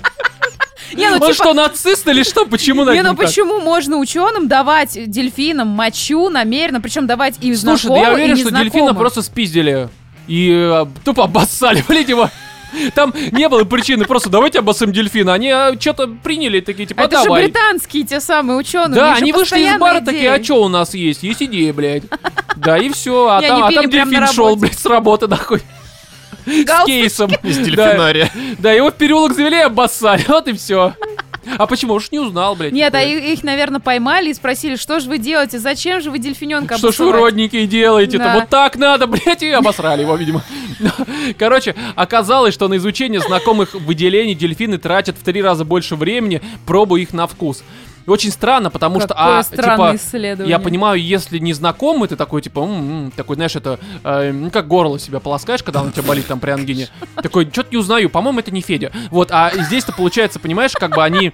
Не, 0.94 1.08
ну, 1.10 1.16
Он 1.16 1.22
типа, 1.22 1.34
что, 1.34 1.54
нацист 1.54 2.08
или 2.08 2.24
что? 2.24 2.46
Почему 2.46 2.84
Не, 2.86 3.02
ну 3.02 3.16
так? 3.16 3.26
почему 3.26 3.60
можно 3.60 3.98
ученым 3.98 4.48
давать 4.48 5.10
дельфинам 5.10 5.70
мочу 5.70 6.30
намеренно, 6.30 6.82
причем 6.82 7.08
давать 7.08 7.36
и 7.42 7.56
Слушай, 7.56 7.88
да 7.90 7.98
я 7.98 8.14
уверен, 8.14 8.38
что 8.38 8.52
дельфина 8.52 8.94
просто 8.94 9.22
спиздили 9.22 9.90
и 10.28 10.52
э, 10.52 10.86
тупо 11.04 11.26
обоссали, 11.26 11.84
блядь, 11.88 12.10
его. 12.10 12.30
Там 12.96 13.14
не 13.32 13.48
было 13.50 13.64
причины, 13.64 14.06
просто 14.06 14.30
давайте 14.30 14.60
обоссым 14.60 14.92
дельфина. 14.92 15.34
Они 15.34 15.52
что-то 15.80 16.08
приняли, 16.08 16.60
такие, 16.60 16.88
типа, 16.88 17.02
Это 17.02 17.20
же 17.20 17.24
давай. 17.26 17.46
британские 17.46 18.04
те 18.04 18.20
самые 18.20 18.58
ученые. 18.58 18.96
Да, 18.96 19.14
они 19.14 19.32
вышли 19.32 19.60
из 19.60 19.80
бара 19.80 20.02
такие, 20.02 20.32
а 20.34 20.44
что 20.44 20.64
у 20.64 20.68
нас 20.68 20.94
есть? 20.94 21.24
Есть 21.24 21.44
идея, 21.44 21.74
блядь. 21.74 22.04
Да, 22.56 22.78
и 22.78 22.90
все. 22.90 23.28
А 23.28 23.42
там, 23.42 23.64
а 23.64 23.72
там 23.72 23.90
дельфин 23.90 24.28
шел, 24.28 24.56
блядь, 24.56 24.78
с 24.78 24.86
работы, 24.86 25.28
нахуй. 25.28 25.62
С 26.46 26.86
кейсом. 26.86 27.32
Из 27.44 27.58
Да, 27.58 27.64
дельфинария. 27.64 28.30
Да, 28.60 28.72
его 28.74 28.92
в 28.92 28.96
переулок 28.96 29.34
завели 29.34 29.58
и 29.58 29.62
обоссали. 29.62 30.24
Вот 30.28 30.48
и 30.48 30.54
все. 30.54 30.94
А 31.58 31.68
почему? 31.68 31.94
Уж 31.94 32.12
не 32.12 32.20
узнал, 32.20 32.56
блядь. 32.56 32.74
Нет, 32.74 32.94
а 32.96 33.02
их, 33.02 33.44
наверное, 33.44 33.80
поймали 33.80 34.30
и 34.30 34.34
спросили, 34.34 34.76
что 34.76 35.00
же 35.00 35.10
вы 35.10 35.18
делаете, 35.18 35.60
зачем 35.60 36.02
же 36.02 36.12
вы 36.12 36.20
дельфиненка 36.20 36.78
Что 36.78 36.92
ж 36.92 37.00
вы, 37.00 37.12
родники, 37.12 37.66
делаете-то? 37.66 38.24
Да. 38.24 38.36
Вот 38.36 38.50
так 38.50 38.78
надо, 38.78 39.08
блядь, 39.08 39.44
и 39.44 39.50
обосрали 39.50 40.02
его, 40.02 40.16
видимо. 40.16 40.44
Короче, 41.38 41.76
оказалось, 41.96 42.54
что 42.54 42.68
на 42.68 42.78
изучение 42.78 43.20
знакомых 43.20 43.74
выделений 43.74 44.36
дельфины 44.36 44.78
тратят 44.78 45.18
в 45.18 45.24
три 45.24 45.42
раза 45.42 45.66
больше 45.66 45.96
времени, 45.96 46.42
пробуя 46.66 47.02
их 47.02 47.14
на 47.14 47.28
вкус. 47.28 47.64
И 48.06 48.10
очень 48.10 48.32
странно, 48.32 48.70
потому 48.70 49.00
что, 49.00 49.10
Какое 49.10 49.40
а, 49.40 49.44
типа, 49.44 49.96
исследование. 49.96 50.50
я 50.50 50.60
понимаю, 50.60 51.02
если 51.02 51.38
не 51.40 51.54
знакомый, 51.54 52.10
ты 52.10 52.16
такой, 52.16 52.42
типа, 52.42 52.60
м-м, 52.60 53.12
такой, 53.12 53.36
знаешь, 53.36 53.56
это, 53.56 53.80
э, 54.04 54.32
ну, 54.32 54.50
как 54.50 54.68
горло 54.68 55.00
себя 55.00 55.20
полоскаешь, 55.20 55.64
когда 55.64 55.82
он 55.82 55.88
у 55.88 55.92
тебя 55.92 56.04
болит 56.04 56.28
там 56.28 56.40
при 56.40 56.52
ангине. 56.52 56.90
Такой, 57.22 57.50
что-то 57.52 57.70
не 57.72 57.78
узнаю, 57.78 58.10
по-моему, 58.10 58.40
это 58.40 58.52
не 58.52 58.62
Федя. 58.62 58.92
Вот, 59.10 59.30
а 59.32 59.52
здесь-то 59.56 59.94
получается, 59.94 60.40
понимаешь, 60.40 60.74
как 60.74 60.96
бы 60.96 61.04
они 61.04 61.32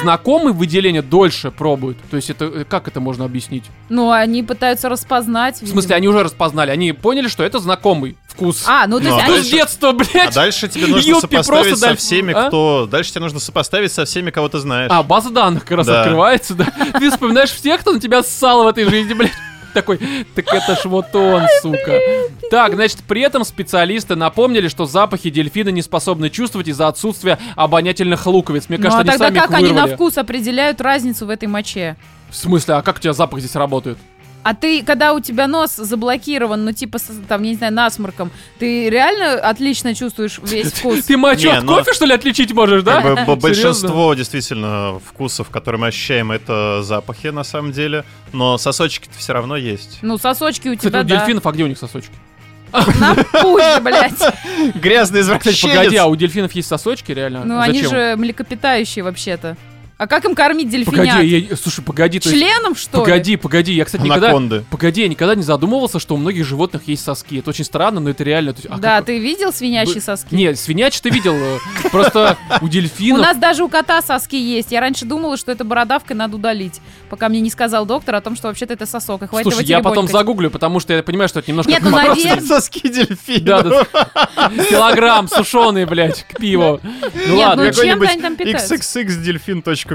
знакомые 0.00 0.52
выделения 0.52 1.02
дольше 1.02 1.50
пробуют. 1.50 1.98
То 2.10 2.16
есть 2.16 2.30
это, 2.30 2.44
э, 2.44 2.64
как 2.64 2.88
это 2.88 3.00
можно 3.00 3.24
объяснить? 3.24 3.64
Ну, 3.88 4.10
они 4.10 4.42
пытаются 4.42 4.88
распознать. 4.88 5.60
В 5.60 5.66
смысле, 5.68 5.96
они 5.96 6.08
уже 6.08 6.22
распознали, 6.22 6.70
они 6.70 6.92
поняли, 6.92 7.28
что 7.28 7.42
это 7.42 7.58
знакомый 7.58 8.16
вкус. 8.32 8.64
А, 8.66 8.86
ну 8.86 8.98
то 8.98 9.04
Ну, 9.04 9.10
есть 9.10 9.24
а 9.24 9.28
Ну, 9.28 9.34
они... 9.36 9.44
с 9.44 9.48
детства, 9.50 9.88
А 9.90 9.92
блядь! 9.92 10.34
дальше 10.34 10.68
тебе 10.68 10.86
нужно 10.86 11.08
Юппи 11.10 11.20
сопоставить 11.20 11.74
со 11.78 11.80
дальше- 11.86 11.96
всеми, 12.02 12.32
а? 12.34 12.48
кто... 12.48 12.88
Дальше 12.90 13.10
тебе 13.10 13.20
нужно 13.20 13.40
сопоставить 13.40 13.92
со 13.92 14.04
всеми, 14.04 14.30
кого 14.30 14.48
ты 14.48 14.58
знаешь. 14.58 14.90
А, 14.92 15.02
база 15.02 15.30
данных 15.30 15.64
как 15.64 15.78
раз 15.78 15.86
Да. 15.86 16.00
открывается, 16.02 16.54
да? 16.54 16.66
Ты 16.98 17.10
вспоминаешь 17.10 17.50
всех, 17.50 17.80
кто 17.80 17.92
на 17.92 18.00
тебя 18.00 18.22
ссал 18.22 18.64
в 18.64 18.66
этой 18.66 18.84
жизни, 18.88 19.14
блядь. 19.14 19.32
Такой, 19.74 19.98
так 20.34 20.52
это 20.52 20.74
ж 20.76 20.84
вот 20.84 21.06
он, 21.14 21.44
сука. 21.62 21.98
Так, 22.50 22.74
значит, 22.74 22.98
при 23.08 23.22
этом 23.22 23.42
специалисты 23.42 24.16
напомнили, 24.16 24.68
что 24.68 24.84
запахи 24.84 25.30
дельфина 25.30 25.70
не 25.70 25.80
способны 25.80 26.28
чувствовать 26.28 26.68
из-за 26.68 26.88
отсутствия 26.88 27.38
обонятельных 27.56 28.26
луковиц. 28.26 28.68
Мне 28.68 28.76
Ну, 28.76 28.82
кажется, 28.84 28.98
а 28.98 29.00
они 29.00 29.10
тогда 29.12 29.24
сами 29.26 29.36
их 29.38 29.42
как 29.42 29.54
они 29.58 29.72
на 29.72 29.86
вкус 29.86 30.18
определяют 30.18 30.82
разницу 30.82 31.24
в 31.24 31.30
этой 31.30 31.48
моче? 31.48 31.96
В 32.28 32.36
смысле, 32.36 32.74
а 32.74 32.82
как 32.82 32.96
у 32.96 33.00
тебя 33.00 33.14
запах 33.14 33.40
здесь 33.40 33.54
работает? 33.56 33.96
А 34.42 34.54
ты, 34.54 34.82
когда 34.82 35.12
у 35.12 35.20
тебя 35.20 35.46
нос 35.46 35.76
заблокирован, 35.76 36.64
ну 36.64 36.72
типа, 36.72 36.98
с- 36.98 37.12
там, 37.28 37.42
я 37.44 37.50
не 37.50 37.56
знаю, 37.56 37.72
насморком, 37.72 38.30
ты 38.58 38.90
реально 38.90 39.34
отлично 39.34 39.94
чувствуешь 39.94 40.40
весь 40.42 40.72
вкус? 40.72 41.04
Ты 41.04 41.16
мочу 41.16 41.50
от 41.50 41.62
но- 41.62 41.76
кофе, 41.76 41.92
что 41.92 42.06
ли, 42.06 42.14
отличить 42.14 42.52
можешь, 42.52 42.82
да? 42.82 43.24
Большинство 43.36 44.12
действительно 44.14 45.00
вкусов, 45.04 45.50
которые 45.50 45.80
мы 45.80 45.86
ощущаем, 45.88 46.32
это 46.32 46.82
запахи 46.82 47.28
на 47.28 47.44
самом 47.44 47.72
деле. 47.72 48.04
Но 48.32 48.58
сосочки-то 48.58 49.16
все 49.16 49.32
равно 49.32 49.56
есть. 49.56 49.98
Ну, 50.02 50.18
сосочки 50.18 50.68
у 50.68 50.74
тебя, 50.74 51.00
у 51.00 51.04
да. 51.04 51.18
дельфинов, 51.18 51.46
а 51.46 51.52
где 51.52 51.62
у 51.64 51.68
них 51.68 51.78
сосочки? 51.78 52.12
На 52.72 53.14
пусть, 53.14 53.80
блядь. 53.82 54.34
Грязный 54.74 55.20
извращенец. 55.20 55.76
погоди, 55.76 55.96
а 55.96 56.06
у 56.06 56.16
дельфинов 56.16 56.52
есть 56.52 56.68
сосочки, 56.68 57.12
реально? 57.12 57.44
Ну, 57.44 57.60
они 57.60 57.82
же 57.82 58.16
млекопитающие 58.16 59.04
вообще-то. 59.04 59.56
А 60.02 60.08
как 60.08 60.24
им 60.24 60.34
кормить 60.34 60.68
дельфинят? 60.68 61.06
Погоди, 61.06 61.38
я- 61.48 61.56
слушай, 61.56 61.80
погоди, 61.80 62.18
то 62.18 62.28
есть- 62.28 62.42
Членом, 62.42 62.74
что 62.74 62.98
ли? 62.98 63.04
Погоди, 63.04 63.36
погоди, 63.36 63.72
я, 63.72 63.84
кстати, 63.84 64.02
никогда... 64.02 64.30
Анаконды. 64.30 64.64
Погоди, 64.68 65.02
я 65.02 65.06
никогда 65.08 65.36
не 65.36 65.44
задумывался, 65.44 66.00
что 66.00 66.16
у 66.16 66.18
многих 66.18 66.44
животных 66.44 66.88
есть 66.88 67.04
соски. 67.04 67.38
Это 67.38 67.50
очень 67.50 67.64
странно, 67.64 68.00
но 68.00 68.10
это 68.10 68.24
реально... 68.24 68.52
то 68.52 68.58
есть, 68.62 68.68
а 68.68 68.78
Да, 68.78 68.96
как- 68.96 69.06
ты 69.06 69.20
видел 69.20 69.52
свинячьи 69.52 69.94
Вы- 69.94 70.00
соски? 70.00 70.34
Нет, 70.34 70.58
свинячий 70.58 71.00
ты 71.00 71.10
видел. 71.10 71.34
э, 71.34 71.58
Просто 71.92 72.36
у 72.60 72.64
У 72.64 72.68
дельфинов... 72.68 73.20
нас 73.22 73.36
даже 73.36 73.62
у 73.62 73.68
кота 73.68 74.02
соски 74.02 74.34
есть. 74.34 74.72
Я 74.72 74.80
раньше 74.80 75.04
думала, 75.04 75.36
что 75.36 75.52
это 75.52 75.62
бородавкой 75.62 76.16
надо 76.16 76.34
удалить, 76.34 76.80
пока 77.08 77.28
мне 77.28 77.38
не 77.38 77.50
сказал 77.50 77.86
доктор 77.86 78.16
о 78.16 78.20
том, 78.20 78.34
что 78.34 78.48
вообще-то 78.48 78.72
это 78.72 78.86
сосок, 78.86 79.22
и 79.22 79.28
хватит 79.28 79.52
Слушай, 79.52 79.66
я 79.66 79.78
потом 79.82 80.08
загуглю, 80.08 80.50
потому 80.50 80.80
что 80.80 80.94
я 80.94 81.04
понимаю, 81.04 81.28
что 81.28 81.38
это 81.38 81.48
немножко... 81.48 81.70
Нет, 81.70 81.82
ну, 81.84 81.90
наверное-. 81.90 82.40
Соски 82.40 82.88
дельфина. 82.88 83.62
Да, 83.62 83.62
да. 83.62 84.50
Килограмм 84.68 85.28
сушеный, 85.28 85.84
блядь, 85.84 86.24
к 86.24 86.38
пиву. 86.40 86.80
Ну 86.82 87.36
Нет, 87.36 87.46
ладно. 87.46 87.64
ну 87.66 87.70
какой- 87.70 87.86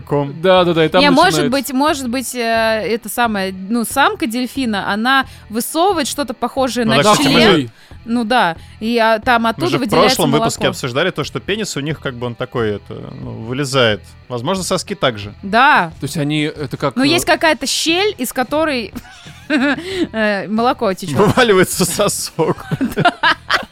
xxxdelfin.com. 0.02 0.42
Да, 0.42 0.64
да, 0.64 0.74
да, 0.74 0.86
и 0.86 0.90
там 0.90 1.02
Не, 1.02 1.12
может 1.12 1.50
быть, 1.50 1.72
может 1.74 2.10
быть, 2.10 2.34
э, 2.36 2.40
это 2.40 3.10
самое, 3.10 3.54
ну, 3.54 3.86
самка 3.86 4.28
дельфина, 4.28 4.92
она 4.92 5.26
высовывает 5.50 6.08
что-то 6.08 6.34
похожее 6.34 6.86
Ну, 6.86 6.96
на 6.96 7.04
так 7.04 7.18
член. 7.18 7.54
Ой, 7.54 7.70
Ну 8.06 8.24
да, 8.24 8.56
и 8.80 8.98
а, 8.98 9.20
там 9.20 9.44
Мы 9.44 9.50
оттуда 9.50 9.68
же 9.68 9.78
в 9.78 9.82
выделяется 9.82 10.16
прошлом 10.16 10.32
молоко. 10.32 10.46
выпуске 10.46 10.68
обсуждали 10.68 11.12
то, 11.12 11.24
что 11.24 11.40
пенис 11.40 11.76
у 11.76 11.82
них 11.82 12.00
как 12.00 12.16
бы 12.16 12.28
он 12.28 12.36
такой, 12.36 12.76
это, 12.76 12.94
ну, 13.20 13.32
вылезает. 13.32 14.02
Возможно, 14.30 14.64
соски 14.64 14.96
также. 14.96 15.34
Да, 15.44 15.92
То 16.00 16.06
есть 16.06 16.18
они, 16.18 16.42
это 16.42 16.78
как... 16.78 16.96
но 16.96 17.04
э, 17.04 17.08
есть 17.08 17.26
какая-то 17.26 17.66
щель, 17.66 18.16
из 18.18 18.34
которой 18.34 18.94
э, 19.50 20.48
молоко 20.48 20.94
течет. 20.94 21.16
Вываливается 21.16 21.86
сосок. 21.86 22.66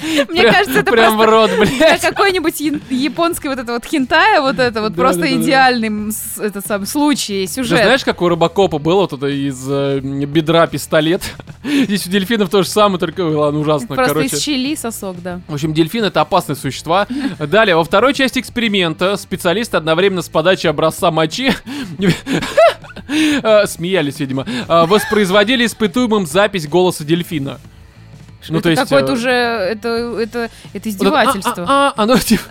Мне 0.00 0.44
кажется, 0.44 0.80
это 0.80 0.90
Прям 0.90 1.16
в 1.18 1.24
рот, 1.24 1.50
блядь. 1.58 2.00
какой-нибудь 2.00 2.60
японской 2.90 3.48
вот 3.48 3.58
это 3.58 3.72
вот 3.72 3.84
хентая, 3.84 4.40
вот 4.40 4.58
это 4.58 4.80
вот 4.80 4.94
просто 4.94 5.34
идеальный 5.36 6.12
этот 6.38 6.66
самый 6.66 6.86
случай, 6.86 7.46
сюжет. 7.46 7.82
знаешь, 7.82 8.04
как 8.04 8.22
у 8.22 8.28
рыбакопа 8.28 8.78
было 8.78 9.02
вот 9.02 9.12
это 9.12 9.26
из 9.26 9.64
э, 9.68 10.00
бедра 10.00 10.66
пистолет? 10.66 11.22
Здесь 11.64 12.06
у 12.06 12.10
дельфинов 12.10 12.50
то 12.50 12.62
же 12.62 12.68
самое, 12.68 12.98
только, 12.98 13.22
ладно, 13.22 13.60
ужасно, 13.60 13.94
Просто 13.94 14.20
из 14.20 14.42
щели 14.42 14.74
сосок, 14.74 15.20
да. 15.22 15.40
В 15.48 15.54
общем, 15.54 15.74
дельфин 15.74 16.04
это 16.04 16.20
опасные 16.20 16.56
существа. 16.56 17.06
Далее, 17.38 17.76
во 17.76 17.84
второй 17.84 18.14
части 18.14 18.38
эксперимента 18.38 19.16
специалисты 19.16 19.76
одновременно 19.76 20.22
с 20.22 20.28
подачей 20.28 20.70
образца 20.70 21.10
мочи 21.10 21.52
э, 23.08 23.66
смеялись, 23.66 24.20
видимо, 24.20 24.46
э, 24.46 24.86
воспроизводили 24.86 25.66
испытуемым 25.66 26.26
запись 26.26 26.68
голоса 26.68 27.04
дельфина. 27.04 27.58
Ну, 28.48 28.58
это 28.58 28.62
то 28.64 28.70
есть, 28.70 28.82
какое-то 28.82 29.12
э, 29.12 29.14
уже, 29.14 29.30
это, 29.30 29.88
это, 29.88 30.38
это 30.38 30.50
Вот 30.72 30.86
издевательство. 30.86 31.64
а, 31.68 31.88
а, 31.88 31.94
а, 31.96 32.02
оно 32.02 32.18
типа... 32.18 32.44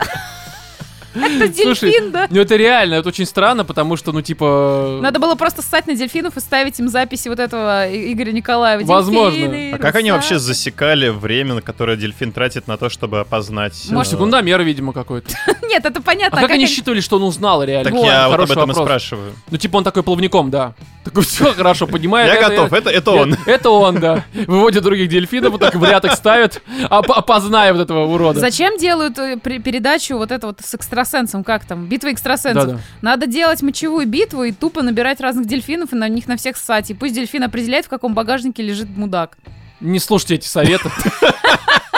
Это 1.16 1.54
Слушай, 1.62 1.92
дельфин, 1.92 2.12
да? 2.12 2.28
Ну 2.30 2.40
это 2.40 2.56
реально, 2.56 2.96
это 2.96 3.10
очень 3.10 3.26
странно, 3.26 3.66
потому 3.66 3.96
что, 3.98 4.12
ну 4.12 4.22
типа... 4.22 5.00
Надо 5.02 5.20
было 5.20 5.36
просто 5.36 5.62
ссать 5.62 5.88
на 5.88 5.96
дельфинов 5.96 6.38
и 6.38 6.40
ставить 6.40 6.80
им 6.80 6.88
записи 6.88 7.28
вот 7.30 7.40
этого 7.40 7.88
Игоря 7.90 8.32
Николаева. 8.32 8.86
Возможно. 8.86 9.40
Дельфины, 9.40 9.72
А 9.74 9.78
как 9.78 9.96
они 9.96 10.12
вообще 10.12 10.40
засекали 10.40 11.10
время, 11.10 11.56
на 11.56 11.62
которое 11.62 11.98
дельфин 11.98 12.32
тратит 12.32 12.68
на 12.68 12.78
то, 12.78 12.90
чтобы 12.90 13.20
опознать... 13.20 13.88
Может, 13.90 14.14
э, 14.14 14.16
Секундомер, 14.16 14.62
видимо, 14.62 14.94
какой-то. 14.94 15.30
Нет, 15.68 15.86
это 15.86 16.02
понятно. 16.02 16.38
А 16.38 16.42
как 16.42 16.52
они 16.52 16.68
считывали, 16.68 17.02
что 17.02 17.18
он 17.18 17.24
узнал 17.24 17.64
реально? 17.64 17.92
Так 17.92 18.00
я 18.00 18.30
вот 18.30 18.40
об 18.40 18.52
этом 18.52 18.72
и 18.72 18.74
спрашиваю. 18.74 19.34
Ну, 19.50 19.58
типа 19.58 19.78
он 19.78 19.84
такой 19.84 20.04
плавником, 20.04 20.52
да. 20.52 20.74
Такой, 21.08 21.24
все 21.24 21.54
хорошо, 21.54 21.88
понимает. 21.88 22.28
Я 22.32 22.40
это- 22.40 22.50
готов, 22.50 22.74
это, 22.74 22.90
это 22.90 23.12
он. 23.12 23.36
Это 23.46 23.70
он, 23.70 24.00
да. 24.00 24.26
Выводит 24.46 24.84
других 24.84 25.10
дельфинов, 25.10 25.52
вот 25.54 25.62
так 25.62 25.76
в 25.76 25.84
ряд 25.84 26.04
их 26.06 26.12
ставит, 26.14 26.62
оп- 26.90 27.12
опозная 27.12 27.74
вот 27.74 27.82
этого 27.82 28.06
урода. 28.06 28.40
Зачем 28.40 28.78
делают 28.78 29.18
э, 29.18 29.38
передачу 29.40 30.18
вот 30.18 30.32
это 30.32 30.48
вот 30.48 30.60
с 30.64 30.76
экстрасенсом? 30.76 31.44
Как 31.44 31.66
там? 31.66 31.86
Битва 31.86 32.12
экстрасенсов. 32.12 32.66
Да-да. 32.66 32.80
Надо 33.02 33.28
делать 33.28 33.62
мочевую 33.62 34.06
битву 34.08 34.44
и 34.44 34.52
тупо 34.52 34.82
набирать 34.82 35.22
разных 35.22 35.46
дельфинов 35.46 35.94
и 35.94 35.96
на 35.96 36.10
них 36.10 36.28
на 36.28 36.36
всех 36.38 36.58
ссать. 36.58 36.90
И 36.92 36.94
пусть 36.94 37.16
дельфин 37.16 37.44
определяет, 37.44 37.86
в 37.86 37.90
каком 37.90 38.14
багажнике 38.14 38.64
лежит 38.64 38.90
мудак. 38.98 39.38
Не 39.80 40.00
слушайте 40.00 40.36
эти 40.36 40.48
советы. 40.48 40.90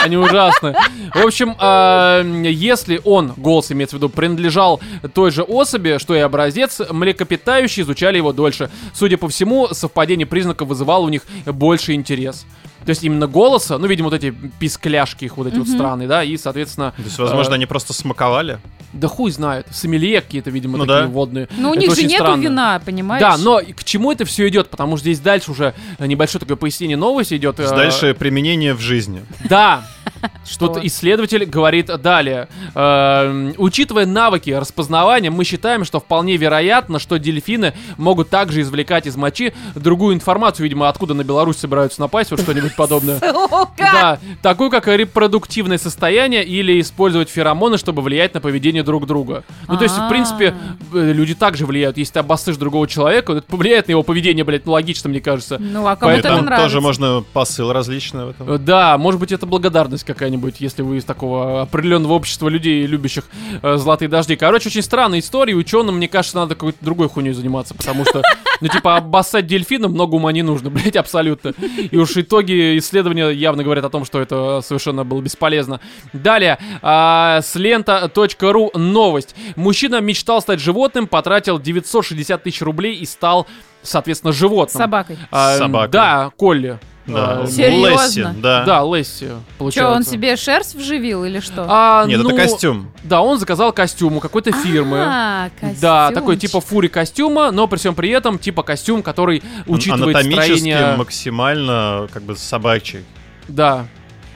Они 0.04 0.18
ужасны. 0.18 0.76
В 1.14 1.26
общем, 1.26 1.56
а, 1.60 2.24
если 2.24 3.02
он, 3.04 3.34
голос 3.38 3.72
имеется 3.72 3.96
в 3.96 4.00
виду, 4.00 4.10
принадлежал 4.10 4.80
той 5.14 5.32
же 5.32 5.44
особи, 5.44 5.98
что 6.00 6.16
и 6.16 6.20
образец, 6.20 6.82
млекопитающие 6.90 7.84
изучали 7.84 8.18
его 8.18 8.34
дольше. 8.34 8.70
Судя 8.94 9.18
по 9.18 9.28
всему, 9.28 9.68
совпадение 9.72 10.26
признаков 10.26 10.68
вызывало 10.68 11.06
у 11.06 11.10
них 11.10 11.24
больше 11.46 11.94
интерес. 11.94 12.46
То 12.86 12.90
есть 12.90 13.04
именно 13.04 13.28
голоса, 13.28 13.78
ну, 13.78 13.88
видимо, 13.88 14.10
вот 14.10 14.16
эти 14.16 14.34
пискляшки 14.60 15.26
их 15.26 15.38
вот 15.38 15.48
эти 15.48 15.56
вот 15.58 15.68
Мгм. 15.68 15.76
странные, 15.76 16.08
да, 16.08 16.24
и, 16.24 16.38
соответственно, 16.38 16.94
То 16.98 17.04
есть, 17.04 17.18
возможно, 17.20 17.52
э, 17.52 17.56
они 17.56 17.66
просто 17.66 17.94
смаковали. 17.94 18.60
да 18.94 19.08
хуй 19.08 19.32
знает, 19.32 19.68
сомелье 19.72 20.22
какие-то, 20.22 20.50
видимо, 20.50 20.78
Ну 20.78 20.86
такие 20.86 21.02
да. 21.04 21.08
водные. 21.08 21.48
Но 21.58 21.70
у 21.70 21.74
Это 21.74 21.82
них 21.82 21.96
же 21.96 22.04
нету 22.04 22.24
странно. 22.24 22.42
вина, 22.42 22.82
понимаешь? 22.84 23.22
Да, 23.22 23.38
но 23.38 23.60
к 23.76 23.84
чему 23.84 24.12
это 24.12 24.26
все 24.26 24.48
идет? 24.50 24.70
Потому 24.70 24.98
что 24.98 25.04
здесь 25.04 25.20
дальше 25.20 25.52
уже 25.52 25.74
небольшое 26.00 26.40
такое 26.40 26.58
пояснение 26.58 26.98
новости 26.98 27.36
идет. 27.36 27.58
То 27.58 27.62
есть 27.64 27.74
э, 27.74 27.78
дальше 27.78 28.14
применение 28.14 28.74
в 28.74 28.80
жизни. 28.80 29.22
Да. 29.48 29.84
Что? 30.50 30.68
Тут 30.68 30.84
исследователь 30.84 31.46
говорит 31.46 31.88
далее. 32.02 32.48
Эм, 32.74 33.54
учитывая 33.58 34.06
навыки 34.06 34.50
распознавания, 34.50 35.30
мы 35.30 35.44
считаем, 35.44 35.86
что 35.86 36.00
вполне 36.00 36.36
вероятно, 36.38 36.98
что 37.00 37.18
дельфины 37.20 37.74
могут 37.98 38.30
также 38.30 38.62
извлекать 38.62 39.06
из 39.06 39.16
мочи 39.16 39.54
другую 39.76 40.16
информацию, 40.16 40.64
видимо, 40.64 40.90
откуда 40.90 41.14
на 41.14 41.24
Беларусь 41.24 41.58
собираются 41.58 42.02
напасть, 42.02 42.32
вот 42.32 42.42
что-нибудь 42.42 42.69
подобное. 42.76 43.20
Сука! 43.20 43.70
Да, 43.78 44.20
такую 44.42 44.70
как 44.70 44.88
репродуктивное 44.88 45.78
состояние 45.78 46.44
или 46.44 46.80
использовать 46.82 47.30
феромоны, 47.30 47.78
чтобы 47.78 48.02
влиять 48.02 48.34
на 48.34 48.42
поведение 48.42 48.84
друг 48.84 49.06
друга. 49.06 49.44
Ну, 49.68 49.78
то 49.78 49.84
есть, 49.84 49.96
в 49.98 50.10
принципе, 50.10 50.54
э, 50.94 51.12
люди 51.14 51.34
также 51.36 51.66
влияют. 51.66 51.98
Если 51.98 52.14
ты 52.14 52.20
обоссышь 52.20 52.58
другого 52.58 52.88
человека, 52.88 53.34
это 53.34 53.42
повлияет 53.48 53.88
на 53.88 53.92
его 53.92 54.04
поведение, 54.04 54.44
блядь, 54.44 54.66
ну, 54.66 54.74
логично, 54.74 55.10
мне 55.10 55.22
кажется. 55.22 55.58
Ну, 55.60 55.86
а 55.88 55.96
кому-то 55.96 56.20
это 56.20 56.30
там 56.30 56.46
нравится. 56.46 56.66
тоже 56.68 56.82
можно 56.82 57.24
посыл 57.34 57.72
различный 57.74 58.26
в 58.26 58.30
этом. 58.30 58.52
Э, 58.54 58.58
Да, 58.58 58.98
может 58.98 59.20
быть, 59.20 59.32
это 59.32 59.46
благодарность 59.46 60.04
какая-нибудь, 60.04 60.56
если 60.60 60.82
вы 60.82 60.98
из 60.98 61.04
такого 61.04 61.62
определенного 61.62 62.14
общества 62.14 62.50
людей, 62.50 62.86
любящих 62.86 63.26
э, 63.62 63.78
золотые 63.78 64.10
дожди. 64.10 64.36
Короче, 64.36 64.70
очень 64.70 64.82
странная 64.82 65.20
история, 65.20 65.54
и 65.54 65.56
ученым, 65.56 65.96
мне 65.98 66.08
кажется, 66.08 66.38
надо 66.38 66.56
какой-то 66.56 66.78
другой 66.82 67.10
хуйней 67.10 67.34
заниматься, 67.34 67.74
потому 67.74 68.06
что, 68.06 68.22
ну, 68.62 68.68
типа, 68.68 68.98
обоссать 68.98 69.48
дельфина 69.48 69.88
много 69.88 70.16
ума 70.16 70.32
не 70.32 70.42
нужно, 70.42 70.70
блядь, 70.72 70.96
абсолютно. 70.96 71.54
И 71.92 71.98
уж 71.98 72.16
итоги 72.18 72.59
исследования 72.78 73.30
явно 73.30 73.64
говорят 73.64 73.86
о 73.86 73.90
том, 73.90 74.06
что 74.06 74.22
это 74.22 74.62
совершенно 74.62 75.04
было 75.04 75.22
бесполезно. 75.22 75.80
Далее, 76.14 76.58
а, 76.82 77.42
с 77.42 77.56
лента.ру 77.56 78.72
новость. 78.74 79.36
Мужчина 79.56 80.02
мечтал 80.02 80.42
стать 80.42 80.60
животным, 80.60 81.08
потратил 81.08 81.60
960 81.60 82.44
тысяч 82.44 82.62
рублей 82.62 82.96
и 82.96 83.06
стал, 83.06 83.48
соответственно, 83.82 84.34
животным. 84.34 84.82
Собакой. 84.82 85.18
А, 85.32 85.58
Собакой. 85.58 85.92
Да, 85.92 86.32
Колли. 86.36 86.80
Да. 87.14 87.42
А, 87.42 87.48
Серьезно? 87.48 88.04
Лесси, 88.04 88.26
да. 88.42 88.64
да, 88.66 88.82
Лесси, 88.84 89.28
получается. 89.58 89.96
он 89.96 90.04
себе 90.04 90.36
шерсть 90.36 90.76
вживил 90.76 91.24
или 91.26 91.40
что? 91.40 91.66
А, 91.68 92.06
Нет, 92.06 92.22
ну, 92.22 92.30
это 92.30 92.38
костюм. 92.38 92.92
Да, 93.04 93.22
он 93.22 93.40
заказал 93.40 93.74
костюм 93.74 94.18
у 94.18 94.20
какой-то 94.20 94.52
фирмы. 94.52 95.00
А, 95.02 95.50
Да, 95.82 96.12
такой 96.12 96.38
типа 96.38 96.62
фури 96.62 96.88
костюма, 96.88 97.52
но 97.52 97.68
при 97.68 97.78
всем 97.78 97.96
при 97.96 98.10
этом 98.10 98.40
типа 98.40 98.64
костюм, 98.64 99.04
который 99.04 99.44
учитывает 99.68 100.16
Анатомически 100.16 100.58
строение. 100.60 100.96
максимально 100.98 102.08
как 102.14 102.24
бы 102.24 102.36
собачий. 102.36 103.04
Да. 103.48 103.86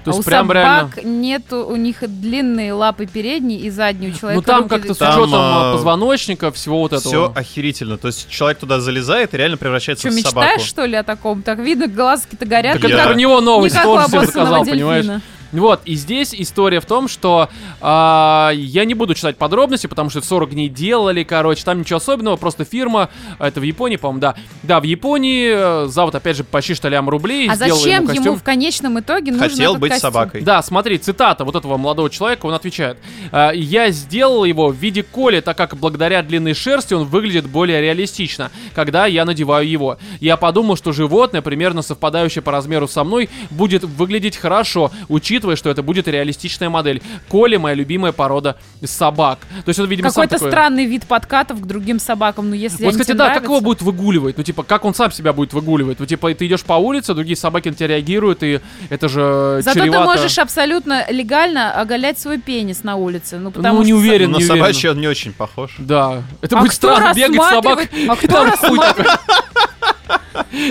То 0.04 0.12
а 0.12 0.14
есть 0.16 0.20
у 0.28 0.30
прям 0.30 0.52
реально. 0.52 0.90
собак 0.90 1.04
нету, 1.04 1.66
у 1.66 1.76
них 1.76 1.98
длинные 2.02 2.74
лапы 2.74 3.06
передние 3.06 3.60
и 3.60 3.70
задние 3.70 4.12
у 4.12 4.14
человека. 4.16 4.44
Ну 4.46 4.54
там 4.54 4.68
как-то 4.70 4.94
с 4.94 4.98
Там, 4.98 5.22
учетом 5.22 5.34
а, 5.36 5.70
а, 5.70 5.74
позвоночника, 5.74 6.52
всего 6.52 6.80
вот 6.80 6.94
Все 7.00 7.10
этого. 7.10 7.34
охерительно. 7.36 7.98
То 7.98 8.08
есть 8.08 8.30
человек 8.30 8.60
туда 8.60 8.80
залезает 8.80 9.34
и 9.34 9.38
реально 9.38 9.58
превращается 9.58 10.08
Что, 10.08 10.14
в 10.14 10.18
мечтаешь, 10.18 10.34
собаку. 10.34 10.60
что 10.66 10.86
ли, 10.86 10.96
о 10.96 11.04
таком? 11.04 11.42
Так 11.42 11.60
видно, 11.60 11.88
глазки-то 11.88 12.46
горят. 12.46 12.80
Так 12.82 12.90
Я- 12.90 12.98
это 12.98 13.08
про 13.10 13.14
него 13.16 13.40
новость 13.42 13.76
Никакого 13.76 13.98
тоже 14.04 14.08
всем 14.10 14.26
заказал, 14.26 14.66
понимаешь? 14.66 15.06
Вот, 15.54 15.82
и 15.86 15.96
здесь 15.96 16.34
история 16.36 16.80
в 16.82 16.86
том, 16.86 17.08
что 17.08 17.50
а, 17.80 18.52
я 18.54 18.86
не 18.86 18.94
буду 18.94 19.14
читать 19.14 19.38
подробности, 19.38 19.88
потому 19.88 20.10
что 20.10 20.20
это 20.20 20.28
40 20.28 20.52
дней 20.52 20.68
делали, 20.70 21.24
короче, 21.24 21.64
там 21.64 21.80
ничего 21.80 21.98
особенного, 21.98 22.36
просто 22.38 22.66
фирма, 22.66 23.10
это 23.40 23.60
в 23.60 23.64
Японии, 23.64 23.98
по-моему, 23.98 24.20
да. 24.20 24.36
Да, 24.64 24.80
в 24.80 24.84
Японии, 24.84 25.86
э, 25.86 25.88
завод, 25.88 26.16
опять 26.16 26.38
же, 26.38 26.44
почти 26.44 26.74
что 26.74 26.90
лям 26.90 27.08
рублей, 27.10 27.48
А 27.50 27.56
зачем 27.56 27.76
ему 28.04 28.08
костюм. 28.08 28.26
ему 28.26 28.36
в 28.36 28.44
конечном 28.44 29.00
итоге 29.00 29.32
нужен 29.32 29.50
Хотел 29.50 29.72
этот 29.72 29.82
быть 29.82 29.92
костюм? 29.92 30.12
собакой. 30.12 30.42
Да, 30.42 30.62
смотри, 30.64 30.98
цитата 30.98 31.46
вот 31.46 31.56
этого 31.56 31.78
молодого 31.78 32.10
человека, 32.10 32.46
он 32.48 32.54
отвечает. 32.54 32.98
«А, 33.32 33.52
Я 33.52 33.92
сделал 33.92 34.44
его 34.46 34.70
в 34.70 34.76
виде 34.76 35.04
коли, 35.04 35.40
так 35.42 35.56
как 35.58 35.78
благодаря 35.78 36.24
длинной 36.24 36.54
шерсти 36.56 36.94
он 36.96 37.06
выглядит 37.06 37.46
более 37.48 37.80
реалистично, 37.82 38.52
когда 38.74 39.06
я 39.06 39.24
надеваю 39.26 39.70
его. 39.70 39.98
Я 40.20 40.38
подумал, 40.38 40.76
что 40.78 40.92
животное, 40.94 41.42
примерно 41.44 41.82
совпадающее 41.84 42.42
по 42.42 42.52
размеру 42.52 42.88
со 42.88 43.04
мной, 43.04 43.30
будет 43.52 43.84
выглядеть 43.84 44.38
хорошо, 44.38 44.92
учитывая 45.10 45.43
учитывая, 45.44 45.56
что 45.58 45.70
это 45.70 45.84
будет 45.84 46.08
реалистичная 46.08 46.70
модель. 46.70 47.02
Коли 47.28 47.58
моя 47.58 47.76
любимая 47.76 48.12
порода 48.14 48.56
собак. 48.86 49.40
То 49.66 49.70
есть 49.70 49.80
он, 49.80 49.88
видимо, 49.88 50.10
Какой-то 50.10 50.36
такой- 50.36 50.50
странный 50.52 50.86
вид 50.86 51.04
подкатов 51.06 51.60
к 51.62 51.66
другим 51.66 52.00
собакам, 52.00 52.50
ну 52.50 52.56
если 52.56 52.84
Вот, 52.86 52.92
кстати, 52.94 53.12
да, 53.12 53.26
как 53.26 53.28
нравятся. 53.36 53.46
его 53.52 53.62
будет 53.62 53.82
выгуливать? 53.82 54.38
Ну, 54.38 54.44
типа, 54.44 54.64
как 54.64 54.86
он 54.86 54.94
сам 54.94 55.12
себя 55.12 55.34
будет 55.34 55.54
выгуливать? 55.54 56.00
Ну, 56.00 56.06
типа, 56.06 56.34
ты 56.34 56.48
идешь 56.48 56.64
по 56.64 56.74
улице, 56.74 57.14
другие 57.14 57.36
собаки 57.36 57.70
на 57.70 57.76
тебя 57.76 57.88
реагируют, 57.88 58.44
и 58.44 58.62
это 58.90 59.10
же 59.10 59.60
Зато 59.62 59.82
чревато. 59.82 60.00
ты 60.00 60.06
можешь 60.06 60.38
абсолютно 60.38 61.06
легально 61.12 61.74
оголять 61.74 62.18
свой 62.20 62.38
пенис 62.40 62.84
на 62.84 62.96
улице. 62.96 63.38
Ну, 63.38 63.52
потому 63.52 63.78
Ну, 63.80 63.84
не 63.84 63.90
что 63.92 63.98
уверен, 63.98 64.32
На 64.32 64.38
не 64.38 64.44
уверен. 64.46 64.58
собачий 64.62 64.90
он 64.90 65.00
не 65.02 65.08
очень 65.08 65.34
похож. 65.34 65.76
Да. 65.78 66.24
Это 66.42 66.58
А 66.58 66.62
будет 66.62 66.74
странно 66.74 67.14
бегать 67.14 67.42
собак. 67.42 67.90
а 68.08 68.16
кто. 68.16 68.46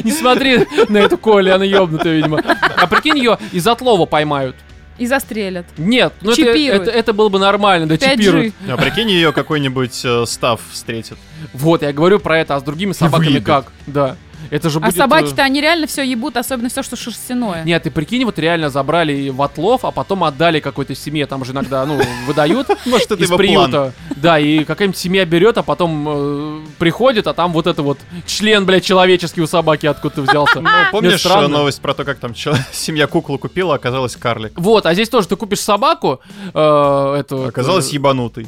Не 0.05 0.13
смотри 0.13 0.67
на 0.89 0.99
эту 0.99 1.19
Коли, 1.19 1.51
она 1.51 1.65
ёбнутая, 1.65 2.17
видимо. 2.17 2.41
А 2.77 2.87
прикинь, 2.87 3.19
ее 3.19 3.39
из 3.53 3.67
отлова 3.67 4.07
поймают. 4.07 4.57
И 4.99 5.07
застрелят. 5.07 5.67
Нет, 5.79 6.13
ну 6.21 6.33
это, 6.33 6.43
это, 6.43 6.91
это 6.91 7.13
было 7.13 7.29
бы 7.29 7.39
нормально, 7.39 7.87
да, 7.87 7.95
5G. 7.95 8.17
чипируют. 8.17 8.55
А 8.69 8.77
прикинь, 8.77 9.11
ее 9.11 9.33
какой-нибудь 9.33 10.01
э, 10.05 10.25
став 10.27 10.61
встретит. 10.71 11.17
Вот, 11.55 11.83
я 11.83 11.93
говорю 11.93 12.21
про 12.21 12.39
это, 12.39 12.57
а 12.57 12.61
с 12.61 12.63
другими 12.63 12.93
собаками 12.93 13.41
как? 13.41 13.73
Да. 13.87 14.17
Это 14.51 14.71
же 14.71 14.79
А 14.79 14.83
будет... 14.83 14.95
э, 14.95 14.99
собаки-то 14.99 15.43
они 15.43 15.61
реально 15.61 15.87
все 15.87 16.03
ебут, 16.03 16.37
особенно 16.37 16.69
все, 16.69 16.83
что 16.83 16.97
шерстяное. 16.97 17.65
Нет, 17.65 17.83
ты 17.83 17.91
прикинь, 17.91 18.25
вот 18.25 18.39
реально 18.39 18.71
забрали 18.71 19.29
в 19.29 19.41
отлов, 19.43 19.85
а 19.85 19.91
потом 19.91 20.25
отдали 20.25 20.61
какой-то 20.61 20.95
семье, 20.95 21.27
там 21.27 21.45
же 21.45 21.53
иногда, 21.53 21.85
ну, 21.87 22.01
выдают 22.27 22.69
Может, 22.87 23.13
это 23.13 23.23
из 23.23 23.29
его 23.29 23.37
приюта. 23.37 23.71
план. 23.71 23.93
Да, 24.17 24.39
и 24.39 24.65
какая-нибудь 24.65 24.99
семья 24.99 25.25
берет, 25.25 25.59
а 25.59 25.63
потом 25.63 26.07
э, 26.09 26.61
приходит, 26.79 27.27
а 27.27 27.35
там 27.35 27.53
вот 27.53 27.67
это 27.67 27.83
вот 27.83 27.99
член, 28.27 28.67
блядь, 28.67 28.85
человеческий 28.85 29.41
у 29.41 29.47
собаки 29.47 29.87
откуда-то 29.87 30.23
взялся. 30.23 30.61
Ну, 30.63 30.69
помнишь 30.91 31.25
э, 31.27 31.47
новость 31.49 31.81
про 31.81 31.93
то, 31.95 32.05
как 32.05 32.19
там 32.19 32.35
семья 32.73 33.07
куклу 33.07 33.39
купила, 33.39 33.75
а 33.75 33.77
оказалась 33.77 34.17
карлик? 34.17 34.53
Вот, 34.57 34.87
а 34.87 34.95
здесь 34.95 35.09
тоже 35.09 35.29
ты 35.29 35.37
купишь 35.37 35.61
собаку, 35.61 36.21
э, 36.55 37.17
эту... 37.21 37.47
Оказалась 37.47 37.91
э, 37.91 37.95
ебанутый. 37.95 38.47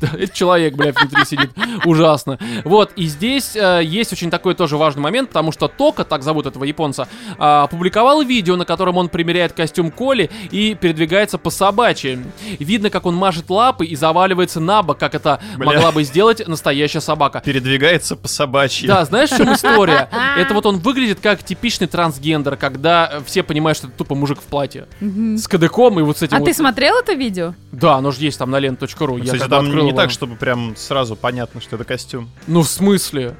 Да, 0.00 0.08
это 0.18 0.34
человек, 0.34 0.74
блядь, 0.76 0.98
внутри 1.00 1.24
сидит. 1.24 1.50
Ужасно. 1.84 2.38
Вот, 2.64 2.92
и 2.96 3.06
здесь 3.06 3.56
э, 3.56 3.80
есть 3.84 4.12
очень 4.12 4.30
такой 4.30 4.54
тоже 4.54 4.76
важный 4.76 5.02
момент, 5.02 5.30
потому 5.34 5.50
что 5.50 5.66
Тока, 5.66 6.04
так 6.04 6.22
зовут 6.22 6.46
этого 6.46 6.62
японца, 6.62 7.08
а, 7.38 7.64
опубликовал 7.64 8.22
видео, 8.22 8.54
на 8.54 8.64
котором 8.64 8.96
он 8.98 9.08
примеряет 9.08 9.52
костюм 9.52 9.90
Коли 9.90 10.30
и 10.52 10.76
передвигается 10.80 11.38
по 11.38 11.50
собачьи. 11.50 12.20
Видно, 12.60 12.88
как 12.88 13.04
он 13.04 13.16
машет 13.16 13.50
лапы 13.50 13.84
и 13.84 13.96
заваливается 13.96 14.60
на 14.60 14.84
бок, 14.84 14.98
как 14.98 15.16
это 15.16 15.40
Бля. 15.56 15.66
могла 15.66 15.90
бы 15.90 16.04
сделать 16.04 16.46
настоящая 16.46 17.00
собака. 17.00 17.42
Передвигается 17.44 18.14
по 18.14 18.28
собачьи. 18.28 18.86
Да, 18.86 19.04
знаешь, 19.04 19.30
в 19.30 19.36
чем 19.36 19.52
история? 19.52 20.08
Это 20.38 20.54
вот 20.54 20.66
он 20.66 20.78
выглядит 20.78 21.18
как 21.20 21.42
типичный 21.42 21.88
трансгендер, 21.88 22.56
когда 22.56 23.20
все 23.26 23.42
понимают, 23.42 23.76
что 23.76 23.88
это 23.88 23.96
тупо 23.96 24.14
мужик 24.14 24.38
в 24.40 24.44
платье. 24.44 24.86
С 25.00 25.48
кадыком 25.48 25.98
и 25.98 26.02
вот 26.02 26.18
с 26.18 26.22
этим 26.22 26.36
А 26.36 26.40
вот. 26.40 26.46
ты 26.46 26.54
смотрел 26.54 26.96
это 26.96 27.14
видео? 27.14 27.54
Да, 27.72 27.94
оно 27.96 28.12
же 28.12 28.20
есть 28.20 28.38
там 28.38 28.50
на 28.50 28.60
лент.ру. 28.60 29.16
Я 29.18 29.24
Кстати, 29.24 29.50
там 29.50 29.68
не 29.76 29.88
его- 29.88 29.96
так, 29.96 30.10
чтобы 30.10 30.36
прям 30.36 30.76
сразу 30.76 31.16
понятно, 31.16 31.60
что 31.60 31.74
это 31.74 31.84
костюм. 31.84 32.30
Ну, 32.46 32.62
в 32.62 32.68
смысле? 32.68 33.34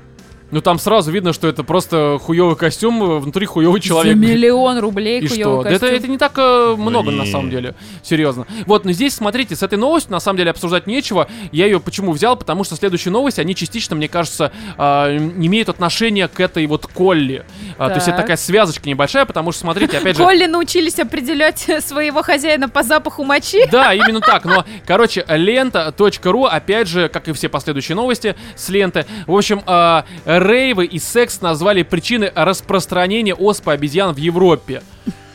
Ну, 0.50 0.60
там 0.60 0.78
сразу 0.78 1.10
видно, 1.10 1.32
что 1.32 1.48
это 1.48 1.64
просто 1.64 2.18
хуёвый 2.22 2.54
костюм, 2.56 3.02
э, 3.02 3.18
внутри 3.18 3.44
хуёвый 3.46 3.80
человек. 3.80 4.14
За 4.14 4.18
миллион 4.18 4.78
рублей 4.80 5.20
И 5.20 5.26
хуёвый 5.26 5.42
что? 5.42 5.62
Да 5.64 5.70
это, 5.70 5.80
костюм. 5.80 5.98
это 5.98 6.08
не 6.08 6.18
так 6.18 6.32
э, 6.36 6.74
много, 6.78 7.10
на 7.10 7.22
не. 7.22 7.30
самом 7.32 7.50
деле. 7.50 7.74
Серьезно. 8.02 8.46
Вот, 8.66 8.84
но 8.84 8.92
здесь, 8.92 9.14
смотрите, 9.14 9.56
с 9.56 9.62
этой 9.62 9.78
новостью, 9.78 10.12
на 10.12 10.20
самом 10.20 10.36
деле, 10.38 10.50
обсуждать 10.50 10.86
нечего. 10.86 11.28
Я 11.50 11.64
ее 11.66 11.80
почему 11.80 12.12
взял? 12.12 12.36
Потому 12.36 12.62
что 12.62 12.76
следующие 12.76 13.10
новости, 13.10 13.40
они 13.40 13.54
частично, 13.54 13.96
мне 13.96 14.06
кажется, 14.08 14.52
э, 14.78 15.16
имеют 15.16 15.68
отношение 15.70 16.28
к 16.28 16.38
этой 16.38 16.66
вот 16.66 16.86
Колли. 16.86 17.44
А, 17.78 17.88
то 17.88 17.94
есть 17.96 18.06
это 18.06 18.18
Так. 18.18 18.24
такая 18.26 18.36
связочка 18.36 18.88
небольшая, 18.88 19.24
потому 19.24 19.50
что, 19.50 19.62
смотрите, 19.62 19.98
опять 19.98 20.16
же... 20.18 20.22
Колли 20.22 20.46
научились 20.46 20.98
определять 21.00 21.66
своего 21.84 22.22
хозяина 22.22 22.68
по 22.68 22.82
запаху 22.82 23.24
мочи. 23.24 23.66
Да, 23.72 23.92
именно 23.92 24.20
так. 24.20 24.44
Но, 24.44 24.64
короче, 24.86 25.24
лента.ру, 25.28 26.44
опять 26.44 26.88
же, 26.88 27.08
как 27.08 27.28
и 27.28 27.32
все 27.32 27.48
последующие 27.48 27.96
новости 27.96 28.36
с 28.56 28.68
ленты. 28.68 29.06
В 29.26 29.34
общем, 29.36 29.62
э, 29.66 30.02
рейвы 30.38 30.86
и 30.86 30.98
секс 30.98 31.40
назвали 31.40 31.82
причиной 31.82 32.32
распространения 32.34 33.34
оспы 33.34 33.72
обезьян 33.72 34.14
в 34.14 34.18
Европе. 34.18 34.82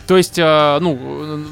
То 0.10 0.18
есть, 0.18 0.40
э, 0.40 0.80
ну, 0.82 0.98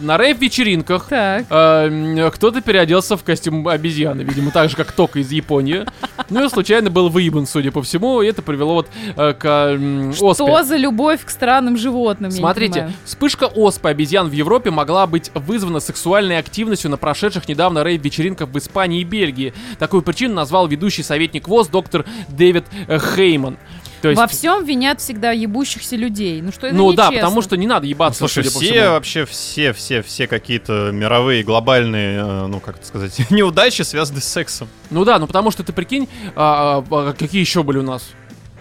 на 0.02 0.18
рейв-вечеринках 0.18 1.12
э, 1.12 2.32
кто-то 2.34 2.62
переоделся 2.62 3.16
в 3.16 3.24
костюм 3.24 3.68
обезьяны, 3.68 4.24
видимо, 4.24 4.50
так 4.50 4.72
же, 4.72 4.76
как 4.76 4.92
Тока 4.94 5.20
из 5.20 5.32
Японии. 5.32 5.86
Ну 6.32 6.44
и 6.44 6.50
случайно 6.50 6.90
был 6.90 7.10
выебан, 7.10 7.46
судя 7.46 7.72
по 7.72 7.84
всему, 7.84 8.24
и 8.24 8.26
это 8.26 8.42
привело 8.42 8.74
вот 8.74 8.88
э, 9.16 9.34
к 9.34 9.46
м, 9.46 10.10
оспе. 10.10 10.44
Что 10.44 10.64
за 10.64 10.76
любовь 10.76 11.24
к 11.24 11.30
странным 11.30 11.78
животным? 11.78 12.32
Смотрите, 12.32 12.92
вспышка 13.06 13.44
оспы 13.44 13.90
обезьян 13.90 14.28
в 14.28 14.32
Европе 14.32 14.72
могла 14.72 15.06
быть 15.06 15.30
вызвана 15.36 15.80
сексуальной 15.80 16.40
активностью 16.40 16.90
на 16.90 16.98
прошедших 16.98 17.48
недавно 17.48 17.84
рейв-вечеринках 17.84 18.50
в 18.50 18.58
Испании 18.58 19.02
и 19.02 19.04
Бельгии. 19.04 19.54
Такую 19.78 20.02
причину 20.02 20.34
назвал 20.34 20.68
ведущий 20.68 21.04
советник 21.04 21.48
ВОЗ 21.48 21.68
доктор 21.68 22.06
Дэвид 22.28 22.66
э, 22.88 22.98
Хейман. 22.98 23.56
То 24.02 24.10
есть, 24.10 24.20
Во 24.22 24.28
всем 24.28 24.64
винят 24.64 25.02
всегда 25.02 25.32
ебущихся 25.32 25.96
людей. 25.96 26.42
Ну 26.42 26.52
что 26.52 26.68
это 26.68 26.76
ну 26.76 26.94
да, 26.94 27.08
нечестно. 27.08 27.26
потому 27.28 27.42
что 27.42 27.58
не 27.58 27.66
надо 27.68 27.86
Ну, 27.86 27.90
ебаться, 27.90 28.20
слушай, 28.20 28.44
судя 28.44 28.52
по 28.54 28.60
все 28.60 28.72
всему. 28.74 28.90
вообще, 28.92 29.26
все, 29.26 29.74
все, 29.74 30.02
все 30.04 30.28
какие-то 30.28 30.92
мировые, 30.94 31.44
глобальные, 31.44 32.20
э, 32.20 32.48
ну, 32.48 32.60
как 32.60 32.78
это 32.78 32.86
сказать, 32.86 33.20
неудачи 33.32 33.82
связаны 33.82 34.22
с 34.22 34.26
сексом. 34.26 34.68
Ну 34.92 35.04
да, 35.04 35.18
ну 35.20 35.26
потому 35.28 35.50
что 35.52 35.64
ты 35.64 35.74
прикинь, 35.74 36.08
а, 36.36 36.84
а, 36.90 37.10
а 37.10 37.14
какие 37.14 37.42
еще 37.42 37.64
были 37.64 37.80
у 37.80 37.84
нас 37.84 38.10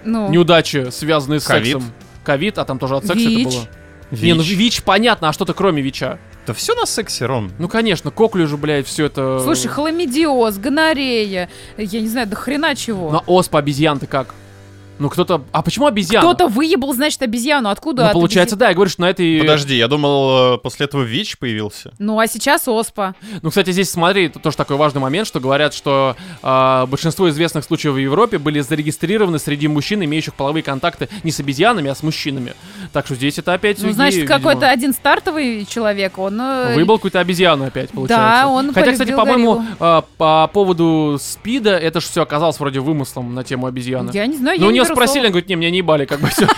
Ну, 0.04 0.28
неудачи, 0.30 0.88
связанные 0.90 1.40
с 1.40 1.44
Ковид. 1.44 1.74
сексом? 1.74 1.92
Ковид, 2.24 2.58
а 2.58 2.64
там 2.64 2.78
тоже 2.78 2.96
от 2.96 3.06
секса 3.06 3.28
ВИЧ. 3.28 3.46
это 3.46 3.56
было. 3.56 3.68
Не, 4.22 4.34
ну 4.34 4.42
ВИЧ. 4.42 4.56
ВИЧ 4.56 4.82
понятно, 4.84 5.28
а 5.28 5.32
что-то 5.32 5.52
кроме 5.52 5.82
ВИЧа? 5.82 6.18
Да 6.46 6.54
все 6.54 6.74
на 6.76 6.86
сексе, 6.86 7.26
Ром. 7.26 7.52
Ну 7.58 7.68
конечно, 7.68 8.10
коклюжу, 8.12 8.56
блядь, 8.56 8.86
все 8.86 9.06
это... 9.06 9.40
Слушай, 9.42 9.66
хламидиоз, 9.66 10.58
гонорея, 10.58 11.48
я 11.76 12.00
не 12.00 12.06
знаю, 12.08 12.26
до 12.28 12.36
хрена 12.36 12.74
чего. 12.76 13.10
На 13.10 13.18
оспа 13.26 13.58
обезьян-то 13.58 14.06
как? 14.06 14.32
Ну 14.98 15.10
кто-то... 15.10 15.42
А 15.52 15.62
почему 15.62 15.86
обезьян? 15.86 16.22
Кто-то 16.22 16.48
выебал, 16.48 16.92
значит, 16.94 17.20
обезьяну. 17.22 17.68
Откуда? 17.68 18.02
Ну, 18.04 18.08
от 18.08 18.12
получается, 18.14 18.54
обезьян? 18.54 18.58
да, 18.58 18.68
я 18.68 18.74
говорю, 18.74 18.90
что 18.90 19.00
на 19.02 19.10
этой... 19.10 19.40
Подожди, 19.40 19.76
я 19.76 19.88
думал, 19.88 20.54
э, 20.54 20.58
после 20.58 20.86
этого 20.86 21.02
ВИЧ 21.02 21.38
появился. 21.38 21.92
Ну, 21.98 22.18
а 22.18 22.26
сейчас 22.26 22.66
оспа. 22.66 23.14
Ну, 23.42 23.50
кстати, 23.50 23.70
здесь 23.72 23.90
смотри, 23.90 24.26
это 24.26 24.38
тоже 24.38 24.56
такой 24.56 24.76
важный 24.76 25.00
момент, 25.00 25.26
что 25.26 25.38
говорят, 25.40 25.74
что 25.74 26.16
а, 26.42 26.86
большинство 26.86 27.28
известных 27.28 27.64
случаев 27.64 27.94
в 27.94 27.98
Европе 27.98 28.38
были 28.38 28.60
зарегистрированы 28.60 29.38
среди 29.38 29.68
мужчин, 29.68 30.02
имеющих 30.02 30.34
половые 30.34 30.62
контакты 30.62 31.08
не 31.22 31.30
с 31.30 31.40
обезьянами, 31.40 31.90
а 31.90 31.94
с 31.94 32.02
мужчинами. 32.02 32.54
Так 32.92 33.06
что 33.06 33.14
здесь 33.14 33.38
это 33.38 33.52
опять... 33.52 33.78
Ну, 33.80 33.88
геи, 33.88 33.92
значит, 33.92 34.22
видимо. 34.22 34.36
какой-то 34.36 34.70
один 34.70 34.92
стартовый 34.94 35.66
человек, 35.66 36.18
он... 36.18 36.40
э, 36.40 36.74
Выбрал 36.74 36.96
какую-то 36.98 37.20
обезьяну 37.20 37.66
опять, 37.66 37.90
получается. 37.90 38.42
Да, 38.42 38.48
он 38.48 38.72
Хотя, 38.72 38.92
кстати, 38.92 39.10
полюбил 39.10 39.24
по-моему, 39.24 39.54
гориллу. 39.54 39.76
а, 39.80 40.04
по 40.16 40.50
поводу 40.52 41.18
СПИДа, 41.20 41.76
это 41.76 42.00
же 42.00 42.06
все 42.06 42.22
оказалось 42.22 42.58
вроде 42.58 42.80
вымыслом 42.80 43.34
на 43.34 43.44
тему 43.44 43.66
обезьяны. 43.66 44.10
Я 44.12 44.26
не 44.26 44.36
знаю, 44.36 44.58
Но 44.58 44.64
я 44.64 44.68
у 44.68 44.70
не 44.70 44.74
нее 44.74 44.85
спросили, 44.86 45.20
она 45.20 45.28
говорит, 45.30 45.48
не, 45.48 45.56
меня 45.56 45.70
не 45.70 45.78
ебали, 45.78 46.04
как 46.04 46.20
бы 46.20 46.28
все. 46.28 46.46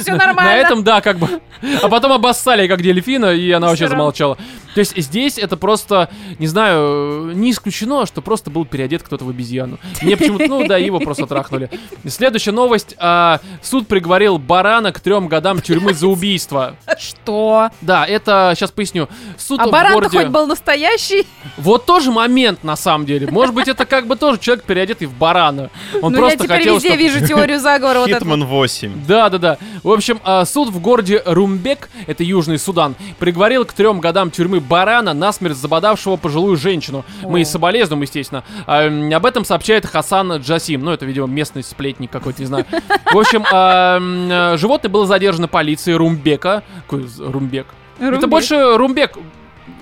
Все 0.00 0.14
нормально. 0.14 0.52
На 0.52 0.56
этом, 0.56 0.84
да, 0.84 1.00
как 1.00 1.18
бы. 1.18 1.40
А 1.82 1.88
потом 1.88 2.12
обоссали, 2.12 2.68
как 2.68 2.82
дельфина, 2.82 3.32
и 3.32 3.50
она 3.50 3.68
вообще 3.68 3.88
замолчала. 3.88 4.36
То 4.78 4.80
есть 4.82 4.96
здесь 4.96 5.38
это 5.38 5.56
просто, 5.56 6.08
не 6.38 6.46
знаю, 6.46 7.32
не 7.34 7.50
исключено, 7.50 8.06
что 8.06 8.22
просто 8.22 8.48
был 8.48 8.64
переодет 8.64 9.02
кто-то 9.02 9.24
в 9.24 9.28
обезьяну. 9.28 9.80
Мне 10.02 10.16
почему-то, 10.16 10.46
ну 10.46 10.68
да, 10.68 10.76
его 10.76 11.00
просто 11.00 11.26
трахнули. 11.26 11.68
Следующая 12.06 12.52
новость. 12.52 12.94
а, 12.98 13.40
суд 13.60 13.88
приговорил 13.88 14.38
барана 14.38 14.92
к 14.92 15.00
трем 15.00 15.26
годам 15.26 15.60
тюрьмы 15.60 15.94
за 15.94 16.06
убийство. 16.06 16.76
Что? 16.96 17.70
Да, 17.80 18.06
это, 18.06 18.52
сейчас 18.54 18.70
поясню. 18.70 19.08
Суд 19.36 19.58
А 19.58 19.66
баран 19.66 19.94
городе... 19.94 20.18
хоть 20.18 20.28
был 20.28 20.46
настоящий? 20.46 21.26
Вот 21.56 21.84
тоже 21.84 22.12
момент, 22.12 22.62
на 22.62 22.76
самом 22.76 23.04
деле. 23.04 23.28
Может 23.28 23.56
быть, 23.56 23.66
это 23.66 23.84
как 23.84 24.06
бы 24.06 24.14
тоже 24.14 24.38
человек, 24.38 24.64
переодетый 24.64 25.08
в 25.08 25.12
барана. 25.12 25.70
Он 26.02 26.12
ну, 26.12 26.18
я 26.18 26.22
просто 26.22 26.44
теперь 26.44 26.58
хотел, 26.58 26.74
везде 26.76 26.88
чтоб- 26.90 26.98
вижу 27.00 27.26
теорию 27.26 27.58
заговора. 27.58 28.06
Хитман 28.06 28.44
8. 28.44 29.06
Да, 29.08 29.28
да, 29.28 29.38
да. 29.38 29.58
В 29.82 29.90
общем, 29.90 30.20
а, 30.22 30.44
суд 30.44 30.68
в 30.68 30.80
городе 30.80 31.20
Румбек, 31.24 31.90
это 32.06 32.22
Южный 32.22 32.60
Судан, 32.60 32.94
приговорил 33.18 33.64
к 33.64 33.72
трем 33.72 33.98
годам 33.98 34.30
тюрьмы 34.30 34.60
барана 34.68 35.14
насмерть 35.14 35.56
забодавшего 35.56 36.16
пожилую 36.16 36.56
женщину. 36.56 37.04
Мы 37.22 37.40
и 37.40 37.44
соболезнуем, 37.44 38.02
естественно. 38.02 38.44
А, 38.66 38.84
м, 38.84 39.12
об 39.12 39.26
этом 39.26 39.44
сообщает 39.44 39.86
Хасан 39.86 40.36
Джасим. 40.36 40.82
Ну, 40.82 40.92
это, 40.92 41.06
видимо, 41.06 41.26
местный 41.26 41.62
сплетник 41.62 42.10
какой-то, 42.10 42.40
не 42.40 42.46
знаю. 42.46 42.66
В 43.12 43.18
общем, 43.18 43.44
а, 43.50 43.96
м, 43.96 44.28
а, 44.30 44.56
животное 44.56 44.90
было 44.90 45.06
задержано 45.06 45.48
полицией 45.48 45.96
Румбека. 45.96 46.62
Какой 46.86 47.08
Румбек? 47.18 47.66
Это 47.98 48.26
больше 48.26 48.76
Румбек. 48.76 49.18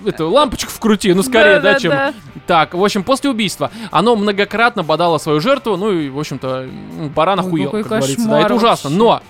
Это 0.05 0.27
лампочку 0.27 0.71
вкрути, 0.71 1.13
ну 1.15 1.23
скорее, 1.23 1.59
да, 1.61 1.75
чем... 1.79 1.91
Да-да-да. 1.91 2.15
Так, 2.47 2.75
в 2.75 2.85
общем, 2.85 3.03
после 3.03 3.31
убийства 3.31 3.71
оно 3.91 4.15
многократно 4.15 4.85
бодало 4.85 5.19
свою 5.19 5.41
жертву, 5.41 5.77
ну 5.77 5.91
и, 5.91 6.09
в 6.09 6.19
общем-то, 6.19 6.69
баран 7.15 7.41
Ой, 7.41 7.47
охуел, 7.47 7.65
какой 7.67 7.83
как 7.83 7.99
говорится. 7.99 8.29
Да, 8.29 8.41
это 8.41 8.55
ужасно. 8.55 8.91
Но 8.91 9.23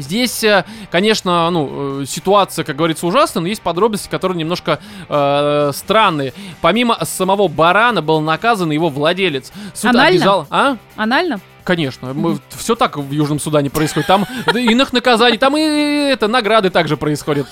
Здесь, 0.00 0.42
э, 0.44 0.64
конечно, 0.90 1.50
ну, 1.50 2.02
э, 2.02 2.06
ситуация, 2.06 2.64
как 2.64 2.76
говорится, 2.76 3.06
ужасная, 3.06 3.42
но 3.42 3.48
есть 3.48 3.62
подробности, 3.62 4.08
которые 4.08 4.38
немножко 4.38 4.78
э, 5.08 5.70
странные. 5.74 6.32
Помимо 6.60 6.98
самого 7.04 7.48
барана 7.48 8.02
был 8.02 8.20
наказан 8.20 8.70
его 8.70 8.88
владелец. 8.88 9.52
Суд 9.74 9.90
Анально? 9.90 10.08
обязал... 10.08 10.46
А? 10.50 10.76
Анально? 10.96 11.40
Конечно, 11.68 12.16
все 12.48 12.74
так 12.76 12.96
в 12.96 13.12
Южном 13.12 13.38
Судане 13.38 13.68
происходит. 13.68 14.06
Там 14.06 14.24
иных 14.54 14.94
наказаний, 14.94 15.36
там 15.36 15.54
и 15.54 15.60
это 15.60 16.26
награды 16.26 16.70
также 16.70 16.96
происходят. 16.96 17.46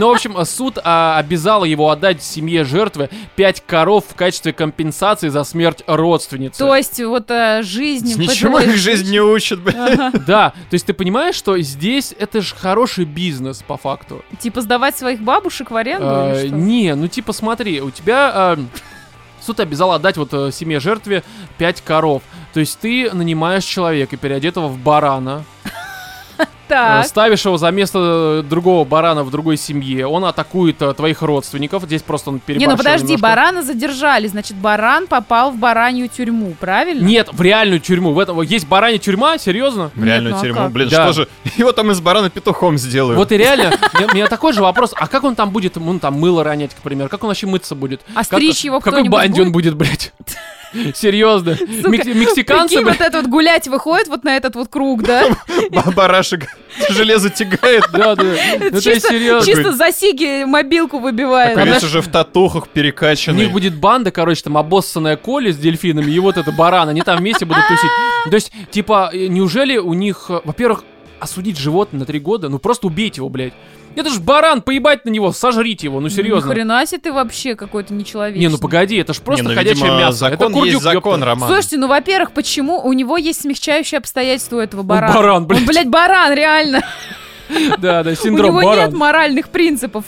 Ну, 0.00 0.08
в 0.08 0.10
общем, 0.10 0.44
суд 0.44 0.78
а, 0.82 1.16
обязал 1.18 1.62
его 1.62 1.90
отдать 1.90 2.24
семье 2.24 2.64
жертвы 2.64 3.08
5 3.36 3.62
коров 3.64 4.04
в 4.08 4.16
качестве 4.16 4.52
компенсации 4.52 5.28
за 5.28 5.44
смерть 5.44 5.84
родственницы. 5.86 6.58
То 6.58 6.74
есть 6.74 7.00
вот 7.04 7.30
а, 7.30 7.62
жизнь... 7.62 8.20
Ничего 8.20 8.58
их 8.58 8.74
жизнь 8.74 9.12
не 9.12 9.20
учат, 9.20 9.60
блядь. 9.60 9.76
Ага. 9.76 10.10
Да, 10.26 10.50
то 10.50 10.74
есть 10.74 10.86
ты 10.86 10.92
понимаешь, 10.92 11.36
что 11.36 11.56
здесь 11.60 12.14
это 12.18 12.40
же 12.40 12.56
хороший 12.56 13.04
бизнес 13.04 13.62
по 13.62 13.76
факту. 13.76 14.24
Типа 14.40 14.60
сдавать 14.62 14.96
своих 14.96 15.20
бабушек 15.20 15.70
в 15.70 15.76
аренду 15.76 16.08
а, 16.08 16.32
или 16.32 16.48
что? 16.48 16.56
Не, 16.56 16.96
ну 16.96 17.06
типа 17.06 17.32
смотри, 17.32 17.80
у 17.80 17.92
тебя... 17.92 18.32
А, 18.34 18.58
суд 19.44 19.60
обязал 19.60 19.92
отдать 19.92 20.16
вот 20.16 20.32
э, 20.32 20.50
семье 20.52 20.80
жертве 20.80 21.22
5 21.58 21.82
коров. 21.82 22.22
То 22.52 22.60
есть 22.60 22.78
ты 22.78 23.12
нанимаешь 23.12 23.64
человека, 23.64 24.16
переодетого 24.16 24.68
в 24.68 24.78
барана, 24.78 25.44
так. 26.72 27.06
Ставишь 27.06 27.44
его 27.44 27.56
за 27.58 27.70
место 27.70 28.42
другого 28.48 28.84
барана 28.84 29.24
в 29.24 29.30
другой 29.30 29.56
семье, 29.56 30.06
он 30.06 30.24
атакует 30.24 30.80
э, 30.80 30.94
твоих 30.94 31.22
родственников. 31.22 31.84
Здесь 31.84 32.02
просто 32.02 32.30
он 32.30 32.38
переборщил 32.40 32.68
Не, 32.68 32.72
ну 32.72 32.76
подожди, 32.78 33.04
немножко. 33.08 33.22
барана 33.22 33.62
задержали, 33.62 34.26
значит, 34.26 34.56
баран 34.56 35.06
попал 35.06 35.50
в 35.50 35.56
баранью 35.56 36.08
тюрьму, 36.08 36.54
правильно? 36.58 37.04
Нет, 37.04 37.28
в 37.32 37.40
реальную 37.42 37.80
тюрьму. 37.80 38.12
В 38.12 38.18
этом 38.18 38.40
есть 38.42 38.66
баранья 38.66 38.98
тюрьма, 38.98 39.38
серьезно? 39.38 39.90
В 39.94 40.04
реальную 40.04 40.34
ну 40.34 40.40
а 40.40 40.42
тюрьму. 40.42 40.58
как? 40.58 40.72
Блин, 40.72 40.88
Да. 40.88 41.04
что 41.04 41.22
же? 41.22 41.28
Его 41.56 41.72
там 41.72 41.90
из 41.90 42.00
барана 42.00 42.30
петухом 42.30 42.78
сделают. 42.78 43.18
Вот 43.18 43.30
и 43.32 43.36
реально, 43.36 43.72
у 44.10 44.14
меня 44.14 44.26
такой 44.28 44.52
же 44.52 44.62
вопрос, 44.62 44.92
а 44.96 45.06
как 45.06 45.24
он 45.24 45.34
там 45.34 45.50
будет, 45.50 45.76
ну 45.76 45.98
там 45.98 46.14
мыло 46.14 46.42
ронять, 46.44 46.74
к 46.74 46.78
примеру, 46.78 47.08
как 47.08 47.22
он 47.22 47.28
вообще 47.28 47.46
мыться 47.46 47.74
будет? 47.74 48.00
А 48.14 48.18
Как- 48.18 48.24
стричь 48.26 48.64
его 48.64 48.80
В 48.80 48.84
какой 48.84 49.00
кто-нибудь 49.00 49.12
банде 49.18 49.42
он 49.42 49.52
будет, 49.52 49.74
блядь? 49.76 50.12
Серьезно. 50.94 51.50
Мек- 51.86 52.06
Мексиканцы, 52.06 52.76
Прикинь, 52.76 52.84
блядь, 52.84 52.98
вот 52.98 53.06
этот 53.06 53.22
вот 53.22 53.30
гулять 53.30 53.68
выходит 53.68 54.08
вот 54.08 54.24
на 54.24 54.36
этот 54.36 54.54
вот 54.54 54.68
круг, 54.68 55.02
да? 55.02 55.24
Ба- 55.70 55.92
Барашек 55.94 56.46
железо 56.90 57.30
тягает. 57.30 57.84
да, 57.92 58.14
да. 58.14 58.22
То 58.24 58.24
есть 58.24 58.82
Чисто, 58.84 59.08
серьезно. 59.10 59.44
чисто 59.46 59.72
за 59.72 59.92
сиги 59.92 60.44
мобилку 60.44 60.98
выбивает. 60.98 61.56
А 61.56 61.60
весь 61.60 61.68
знаешь- 61.68 61.82
уже 61.84 62.00
в 62.00 62.08
татухах 62.08 62.64
У 62.64 62.68
перекачанный. 62.68 63.44
них 63.44 63.52
будет 63.52 63.74
банда, 63.74 64.10
короче, 64.10 64.42
там 64.42 64.56
обоссанная 64.56 65.16
Коля 65.16 65.52
с 65.52 65.56
дельфинами 65.56 66.10
и 66.10 66.18
вот 66.18 66.36
это 66.36 66.50
баран. 66.52 66.88
Они 66.88 67.02
там 67.02 67.18
вместе 67.18 67.44
будут 67.44 67.66
тусить. 67.68 67.90
То 68.30 68.34
есть, 68.34 68.52
типа, 68.70 69.10
э, 69.12 69.26
неужели 69.26 69.76
у 69.76 69.92
них, 69.94 70.26
э, 70.28 70.40
во-первых, 70.44 70.84
осудить 71.20 71.58
животное 71.58 72.00
на 72.00 72.06
три 72.06 72.18
года? 72.18 72.48
Ну 72.48 72.58
просто 72.58 72.86
убейте 72.86 73.20
его, 73.20 73.28
блядь. 73.28 73.52
Это 73.94 74.10
ж 74.10 74.18
баран, 74.20 74.62
поебать 74.62 75.04
на 75.04 75.10
него, 75.10 75.32
сожрите 75.32 75.86
его, 75.86 76.00
ну 76.00 76.06
Ни 76.08 76.12
серьезно. 76.12 76.50
хрена 76.50 76.86
себе 76.86 77.00
ты 77.00 77.12
вообще 77.12 77.54
какой-то 77.54 77.92
нечеловечный. 77.94 78.40
Не, 78.40 78.48
ну 78.48 78.58
погоди, 78.58 78.96
это 78.96 79.12
ж 79.12 79.20
просто 79.20 79.44
Не, 79.44 79.48
ну, 79.50 79.54
ходячее 79.54 79.84
видимо, 79.84 79.98
мясо. 79.98 80.18
Закон 80.18 80.34
это 80.34 80.44
курдюк, 80.46 80.66
есть 80.66 80.82
закон, 80.82 81.12
ёпта. 81.14 81.26
Роман. 81.26 81.48
Слушайте, 81.48 81.76
ну, 81.78 81.88
во-первых, 81.88 82.32
почему 82.32 82.80
у 82.80 82.92
него 82.92 83.16
есть 83.16 83.42
смягчающие 83.42 83.98
обстоятельства 83.98 84.56
у 84.56 84.60
этого 84.60 84.82
барана? 84.82 85.14
баран, 85.14 85.46
блядь. 85.46 85.60
Он, 85.60 85.66
блядь, 85.66 85.88
баран, 85.88 86.32
реально. 86.34 86.82
Да, 87.78 88.02
да, 88.02 88.12
У 88.12 88.14
синдром 88.14 88.56
него 88.56 88.74
нет 88.74 88.92
моральных 88.94 89.50
принципов. 89.50 90.04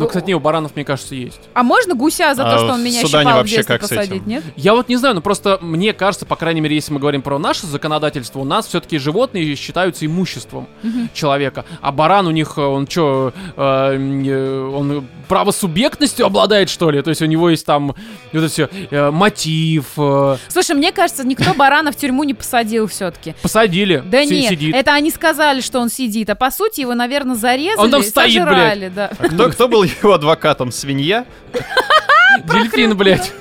Ну, 0.00 0.06
кстати, 0.06 0.26
не, 0.26 0.34
у 0.34 0.40
баранов, 0.40 0.74
мне 0.76 0.84
кажется, 0.84 1.14
есть. 1.14 1.40
А 1.54 1.62
можно 1.62 1.94
гуся 1.94 2.34
за 2.34 2.42
то, 2.42 2.54
А 2.56 2.58
что 2.58 2.72
он 2.74 2.82
меня 2.84 3.00
Судане 3.02 3.24
щипал 3.24 3.34
в 3.34 3.36
вообще 3.38 3.56
детстве 3.56 3.78
как 3.78 3.86
с 3.86 3.88
посадить, 3.88 4.12
этим? 4.22 4.28
нет? 4.28 4.44
Я 4.56 4.74
вот 4.74 4.88
не 4.88 4.96
знаю, 4.96 5.14
ну 5.14 5.20
просто 5.20 5.58
мне 5.60 5.92
кажется, 5.92 6.26
по 6.26 6.36
крайней 6.36 6.60
мере, 6.60 6.74
если 6.76 6.92
мы 6.92 7.00
говорим 7.00 7.22
про 7.22 7.38
наше 7.38 7.66
законодательство, 7.66 8.40
у 8.40 8.44
нас 8.44 8.66
все-таки 8.66 8.98
животные 8.98 9.54
считаются 9.56 10.06
имуществом 10.06 10.68
человека. 11.14 11.64
А 11.80 11.92
баран 11.92 12.26
у 12.26 12.30
них, 12.30 12.54
э, 12.56 12.60
он 12.60 12.86
что, 12.88 13.32
он 13.56 15.06
правосубъектностью 15.28 16.24
обладает, 16.26 16.68
что 16.70 16.90
ли? 16.90 17.02
То 17.02 17.10
есть 17.10 17.22
у 17.22 17.26
него 17.26 17.50
есть 17.50 17.66
там 17.66 17.88
вот 17.88 17.96
это 18.32 18.48
все, 18.48 18.68
мотив, 19.10 19.86
э, 19.96 20.36
Слушай, 20.48 20.76
мне 20.76 20.92
кажется, 20.92 21.26
никто 21.26 21.52
барана 21.54 21.90
в 21.92 21.96
тюрьму 21.96 22.24
не 22.24 22.34
посадил 22.34 22.86
все-таки. 22.86 23.34
посадили, 23.42 24.02
Да 24.06 24.24
нет, 24.24 24.50
сидит. 24.50 24.74
это 24.74 24.92
они 24.94 25.10
сказали, 25.10 25.60
что 25.60 25.80
он 25.80 25.88
сидит, 25.88 26.30
а 26.30 26.34
по 26.34 26.50
сути 26.50 26.80
его, 26.82 26.94
наверное, 26.94 27.34
зарезали 27.34 27.78
Он 27.78 27.90
там 27.90 28.00
и 28.02 28.04
стоит, 28.04 28.34
сожрали, 28.34 28.88
да. 28.94 29.10
А 29.18 29.28
кто, 29.28 29.48
кто 29.50 29.68
был 29.68 29.82
его 29.86 30.14
адвокатом? 30.14 30.72
Свинья? 30.72 31.26
Дельфин, 32.44 32.96
блядь. 32.96 33.32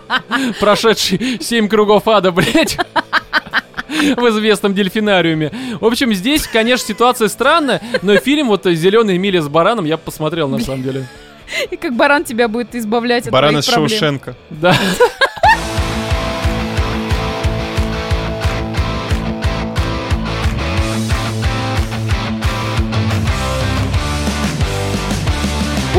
Прошедший 0.60 1.38
семь 1.40 1.68
кругов 1.68 2.08
ада, 2.08 2.32
блядь. 2.32 2.76
В 3.88 4.28
известном 4.30 4.74
дельфинариуме. 4.74 5.52
В 5.80 5.84
общем, 5.84 6.14
здесь, 6.14 6.46
конечно, 6.46 6.86
ситуация 6.86 7.28
странная, 7.28 7.82
но 8.02 8.16
фильм 8.16 8.48
вот 8.48 8.64
«Зеленая 8.64 9.18
миля 9.18 9.42
с 9.42 9.48
бараном» 9.48 9.84
я 9.84 9.96
бы 9.96 10.02
посмотрел, 10.04 10.48
на 10.48 10.58
самом 10.58 10.82
деле. 10.82 11.06
И 11.70 11.76
как 11.76 11.94
баран 11.96 12.24
тебя 12.24 12.48
будет 12.48 12.74
избавлять 12.74 13.26
от 13.26 13.32
Баран 13.32 13.58
из 13.58 13.66
проблем. 13.66 13.88
Шоушенка. 13.88 14.36
Да. 14.50 14.74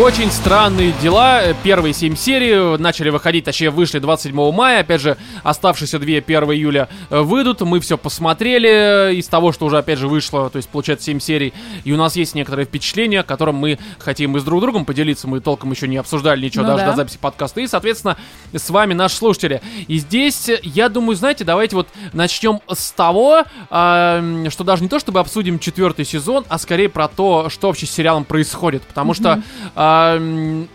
Очень 0.02 0.32
странные 0.32 0.94
дела. 0.94 1.54
Первые 1.62 1.94
семь 1.94 2.16
серий 2.16 2.76
начали 2.80 3.12
выходить, 3.12 3.46
точнее 3.46 3.70
вышли 3.70 4.00
27 4.00 4.52
мая. 4.52 4.80
Опять 4.80 5.00
же, 5.00 5.16
оставшиеся 5.44 6.00
две 6.00 6.18
1 6.18 6.44
июля 6.46 6.90
э, 7.12 7.20
выйдут. 7.20 7.62
Мы 7.62 7.80
все 7.80 8.00
посмотрели 8.00 9.14
из 9.14 9.28
того, 9.28 9.52
что 9.52 9.68
уже 9.68 9.78
опять 9.78 10.00
же 10.00 10.08
вышло. 10.08 10.50
То 10.50 10.58
есть, 10.58 10.70
получается, 10.70 11.06
7 11.06 11.20
серий. 11.20 11.54
И 11.84 11.92
у 11.92 11.98
нас 11.98 12.16
есть 12.16 12.34
некоторые 12.34 12.66
впечатления, 12.66 13.22
которым 13.22 13.58
мы 13.58 13.78
хотим 14.00 14.36
и 14.38 14.40
с 14.40 14.44
друг 14.44 14.62
другом 14.62 14.86
поделиться. 14.86 15.28
Мы 15.28 15.40
толком 15.40 15.70
еще 15.70 15.88
не 15.88 15.98
обсуждали 15.98 16.44
ничего, 16.44 16.64
Ну 16.64 16.70
даже 16.72 16.84
да. 16.84 16.92
до 16.92 16.96
записи 16.98 17.20
подкаста. 17.22 17.62
И, 17.62 17.68
соответственно, 17.68 18.18
с 18.54 18.70
вами 18.72 18.96
наши 18.96 19.18
слушатели. 19.18 19.62
И 19.88 20.00
здесь, 20.00 20.50
э, 20.50 20.60
я 20.64 20.90
думаю, 20.90 21.16
знаете, 21.16 21.44
давайте 21.44 21.76
вот 21.76 21.88
начнем 22.12 22.60
с 22.74 22.92
того, 22.92 23.44
а, 23.70 24.24
что 24.50 24.64
даже 24.64 24.82
не 24.82 24.90
то, 24.90 24.98
чтобы 24.98 25.20
обсудим 25.20 25.60
четвертый 25.60 26.06
сезон, 26.06 26.44
а 26.50 26.58
скорее 26.58 26.90
про 26.90 27.08
то, 27.08 27.50
что 27.50 27.68
вообще 27.68 27.86
с 27.86 27.92
сериалом 27.92 28.26
происходит. 28.26 28.82
Потому 28.82 29.14
что 29.14 29.44
а, 29.76 29.90
м, 29.90 29.91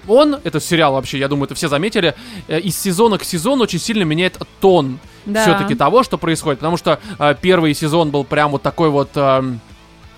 он, 0.08 0.38
этот 0.44 0.62
сериал 0.62 0.92
вообще, 0.94 1.18
я 1.18 1.28
думаю, 1.28 1.46
это 1.46 1.54
все 1.54 1.68
заметили, 1.68 2.14
э, 2.48 2.60
из 2.60 2.78
сезона 2.78 3.18
к 3.18 3.24
сезону 3.24 3.62
очень 3.64 3.78
сильно 3.78 4.02
меняет 4.04 4.38
тон 4.60 4.98
Да. 5.24 5.42
все-таки 5.42 5.74
того, 5.74 6.02
что 6.02 6.18
происходит. 6.18 6.60
Потому 6.60 6.76
что 6.76 6.98
а, 7.18 7.34
первый 7.34 7.74
сезон 7.74 8.10
был 8.10 8.24
прям 8.24 8.50
вот 8.52 8.62
такой 8.62 8.90
вот... 8.90 9.10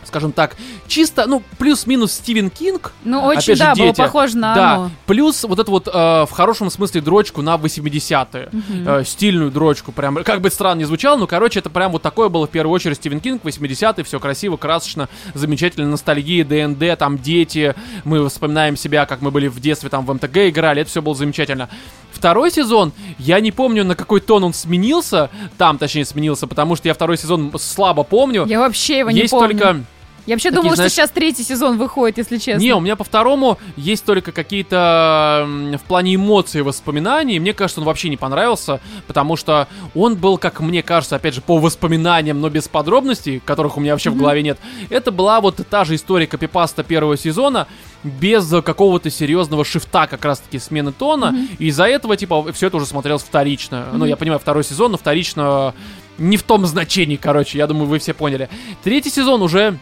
Скажем 0.08 0.32
так, 0.32 0.56
чисто, 0.86 1.26
ну, 1.26 1.42
плюс-минус 1.58 2.12
Стивен 2.12 2.48
Кинг, 2.50 2.92
Ну, 3.04 3.22
очень, 3.22 3.54
же, 3.54 3.56
да, 3.56 3.74
было 3.74 3.88
дети. 3.88 3.96
похоже 3.98 4.36
на 4.38 4.54
да, 4.54 4.74
оно. 4.74 4.90
плюс 5.06 5.44
вот 5.44 5.58
эту 5.58 5.70
вот 5.70 5.86
э, 5.86 5.90
в 5.92 6.30
хорошем 6.30 6.70
смысле 6.70 7.00
дрочку 7.02 7.42
на 7.42 7.56
80-е. 7.56 8.48
Э, 8.86 9.04
стильную 9.04 9.50
дрочку, 9.50 9.92
прям, 9.92 10.16
как 10.24 10.40
бы 10.40 10.50
странно 10.50 10.78
не 10.80 10.84
звучало, 10.86 11.18
но, 11.18 11.26
короче, 11.26 11.58
это 11.58 11.70
прям 11.70 11.92
вот 11.92 12.02
такое 12.02 12.28
было 12.28 12.46
в 12.46 12.50
первую 12.50 12.74
очередь 12.74 12.96
Стивен 12.96 13.20
Кинг, 13.20 13.44
80-е, 13.44 14.02
все 14.04 14.18
красиво, 14.18 14.56
красочно, 14.56 15.08
замечательно, 15.34 15.86
ностальгия, 15.88 16.44
ДНД, 16.44 16.98
там 16.98 17.18
дети, 17.18 17.74
мы 18.04 18.26
вспоминаем 18.28 18.76
себя, 18.76 19.04
как 19.06 19.20
мы 19.20 19.30
были 19.30 19.48
в 19.48 19.60
детстве, 19.60 19.90
там 19.90 20.06
в 20.06 20.12
MTG 20.14 20.36
играли, 20.48 20.80
это 20.82 20.90
все 20.90 21.02
было 21.02 21.14
замечательно. 21.14 21.68
Второй 22.12 22.50
сезон, 22.50 22.92
я 23.18 23.38
не 23.40 23.52
помню, 23.52 23.84
на 23.84 23.94
какой 23.94 24.20
тон 24.20 24.42
он 24.42 24.54
сменился, 24.54 25.30
там, 25.58 25.78
точнее, 25.78 26.04
сменился, 26.04 26.46
потому 26.46 26.74
что 26.74 26.88
я 26.88 26.94
второй 26.94 27.16
сезон 27.18 27.52
слабо 27.58 28.02
помню. 28.02 28.46
Я 28.46 28.58
вообще 28.60 29.00
его 29.00 29.10
не 29.10 29.20
Есть 29.20 29.30
помню. 29.30 29.50
только... 29.58 29.84
Я 30.28 30.34
вообще 30.34 30.50
такие, 30.50 30.60
думала, 30.60 30.76
знаешь- 30.76 30.92
что 30.92 31.00
сейчас 31.00 31.10
третий 31.10 31.42
сезон 31.42 31.78
выходит, 31.78 32.18
если 32.18 32.36
честно. 32.36 32.60
Не, 32.62 32.74
у 32.74 32.80
меня 32.80 32.96
по 32.96 33.04
второму 33.04 33.58
есть 33.76 34.04
только 34.04 34.30
какие-то 34.30 35.48
в 35.48 35.88
плане 35.88 36.16
эмоций 36.16 36.60
воспоминаний. 36.60 37.38
Мне 37.38 37.54
кажется, 37.54 37.80
он 37.80 37.86
вообще 37.86 38.10
не 38.10 38.18
понравился, 38.18 38.80
потому 39.06 39.36
что 39.36 39.68
он 39.94 40.16
был, 40.16 40.36
как 40.36 40.60
мне 40.60 40.82
кажется, 40.82 41.16
опять 41.16 41.34
же, 41.34 41.40
по 41.40 41.56
воспоминаниям, 41.56 42.42
но 42.42 42.50
без 42.50 42.68
подробностей, 42.68 43.40
которых 43.42 43.78
у 43.78 43.80
меня 43.80 43.92
вообще 43.92 44.10
в 44.10 44.18
голове 44.18 44.42
нет. 44.42 44.58
Это 44.90 45.10
была 45.12 45.40
вот 45.40 45.62
та 45.70 45.86
же 45.86 45.94
история 45.94 46.26
копипаста 46.26 46.82
первого 46.82 47.16
сезона, 47.16 47.66
без 48.04 48.50
какого-то 48.62 49.08
серьезного 49.08 49.64
шифта, 49.64 50.06
как 50.06 50.22
раз-таки 50.26 50.58
смены 50.58 50.92
тона. 50.92 51.34
И 51.58 51.68
из-за 51.68 51.84
этого, 51.84 52.18
типа, 52.18 52.52
все 52.52 52.66
это 52.66 52.76
уже 52.76 52.84
смотрелось 52.84 53.22
вторично. 53.22 53.86
Ну, 53.94 54.04
я 54.04 54.16
понимаю, 54.16 54.38
второй 54.40 54.62
сезон, 54.62 54.92
но 54.92 54.98
вторично 54.98 55.74
не 56.18 56.36
в 56.36 56.42
том 56.42 56.66
значении, 56.66 57.16
короче. 57.16 57.56
Я 57.56 57.66
думаю, 57.66 57.86
вы 57.86 57.98
все 57.98 58.12
поняли. 58.12 58.50
Третий 58.84 59.08
сезон 59.08 59.40
уже 59.40 59.78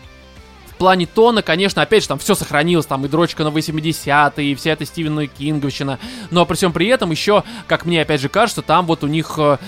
плане 0.76 1.06
тона, 1.06 1.42
конечно, 1.42 1.82
опять 1.82 2.02
же, 2.02 2.08
там 2.08 2.18
все 2.18 2.34
сохранилось, 2.34 2.86
там 2.86 3.04
и 3.04 3.08
дрочка 3.08 3.44
на 3.44 3.48
80-е, 3.48 4.44
и 4.44 4.54
вся 4.54 4.72
эта 4.72 4.84
Стивена 4.84 5.26
Кинговщина. 5.26 5.98
Но 6.30 6.46
при 6.46 6.54
всем 6.54 6.72
при 6.72 6.86
этом 6.88 7.10
еще, 7.10 7.44
как 7.66 7.84
мне 7.84 8.02
опять 8.02 8.20
же 8.20 8.28
кажется, 8.28 8.62
там 8.62 8.86
вот 8.86 9.04
у 9.04 9.06
них 9.06 9.34
э, 9.38 9.58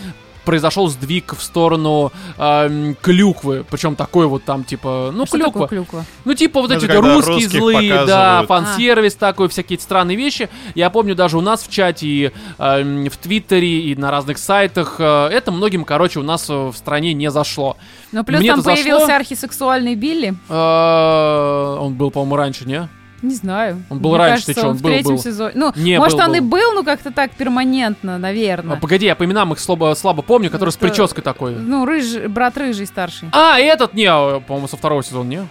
произошел 0.44 0.88
сдвиг 0.88 1.35
в 1.37 1.42
сторону 1.42 2.12
эм, 2.38 2.94
клюквы. 3.01 3.64
Причем 3.70 3.96
такой 3.96 4.27
вот 4.27 4.44
там, 4.44 4.64
типа, 4.64 5.11
ну, 5.14 5.27
Что 5.27 5.37
клюква. 5.37 5.53
такое 5.62 5.68
клюква? 5.68 6.05
Ну, 6.24 6.35
типа 6.35 6.61
вот 6.61 6.70
Это 6.70 6.85
эти 6.87 6.92
вот 6.92 7.03
когда 7.03 7.14
русские 7.14 7.48
злые, 7.48 7.92
да, 8.07 8.42
показывают. 8.42 8.48
фан-сервис 8.48 9.14
такой, 9.14 9.48
всякие 9.48 9.79
странные 9.79 10.16
вещи. 10.16 10.48
Я 10.74 10.90
помню 10.90 11.14
даже 11.14 11.38
у 11.38 11.40
нас 11.40 11.62
в 11.62 11.70
чате 11.70 12.07
и 12.07 12.33
эм, 12.59 13.09
в 13.11 13.16
Твиттере, 13.16 13.81
и 13.90 13.96
на 13.96 14.11
разных 14.11 14.38
сайтах. 14.38 14.96
э, 14.98 15.29
это 15.29 15.53
многим, 15.53 15.85
короче, 15.85 16.20
у 16.20 16.22
нас 16.22 16.48
э, 16.48 16.53
в 16.55 16.74
стране 16.77 17.12
не 17.14 17.31
зашло. 17.31 17.77
Ну, 18.12 18.24
плюс 18.24 18.40
Мне 18.40 18.51
там 18.51 18.61
это 18.61 18.70
зашло. 18.70 18.83
появился 18.85 19.16
архисексуальный 19.16 19.94
Билли. 19.94 20.35
Э, 20.48 21.77
Он 21.81 21.94
был, 21.94 22.11
по-моему, 22.11 22.37
раньше, 22.37 22.64
не? 22.66 22.88
Не 23.22 23.35
знаю. 23.35 23.83
Он 23.90 23.98
был 23.98 24.11
Мне 24.11 24.18
раньше, 24.18 24.46
ты 24.46 24.54
кажется, 24.54 24.61
чё, 24.62 24.66
он 24.68 24.70
он 24.72 24.76
в 24.78 24.83
был, 24.83 24.90
третьем 24.90 25.14
был. 25.16 25.22
сезоне. 25.22 25.52
Ну, 25.57 25.72
Не, 25.74 25.98
может, 25.98 26.18
был, 26.18 26.24
он 26.24 26.35
и 26.37 26.40
был. 26.40 26.48
был, 26.50 26.72
ну, 26.74 26.85
как-то 26.85 27.11
так 27.11 27.33
перманентно, 27.33 28.14
А, 28.14 28.18
наверное. 28.18 28.76
Погоди, 28.76 29.07
я 29.07 29.16
по 29.16 29.24
именам 29.24 29.52
их 29.52 29.59
слабо, 29.61 29.94
слабо 29.94 30.22
помню, 30.22 30.50
который 30.50 30.70
с 30.70 30.76
Это- 30.76 30.87
прической 30.87 31.22
такой. 31.24 31.52
Ну, 31.57 31.85
рыжий, 31.85 32.28
брат 32.28 32.57
рыжий 32.57 32.87
старший. 32.87 33.28
А, 33.33 33.59
этот, 33.59 33.94
не, 33.94 34.07
по-моему, 34.40 34.68
со 34.68 34.76
второго 34.76 35.02
сезона, 35.02 35.28
не? 35.28 35.48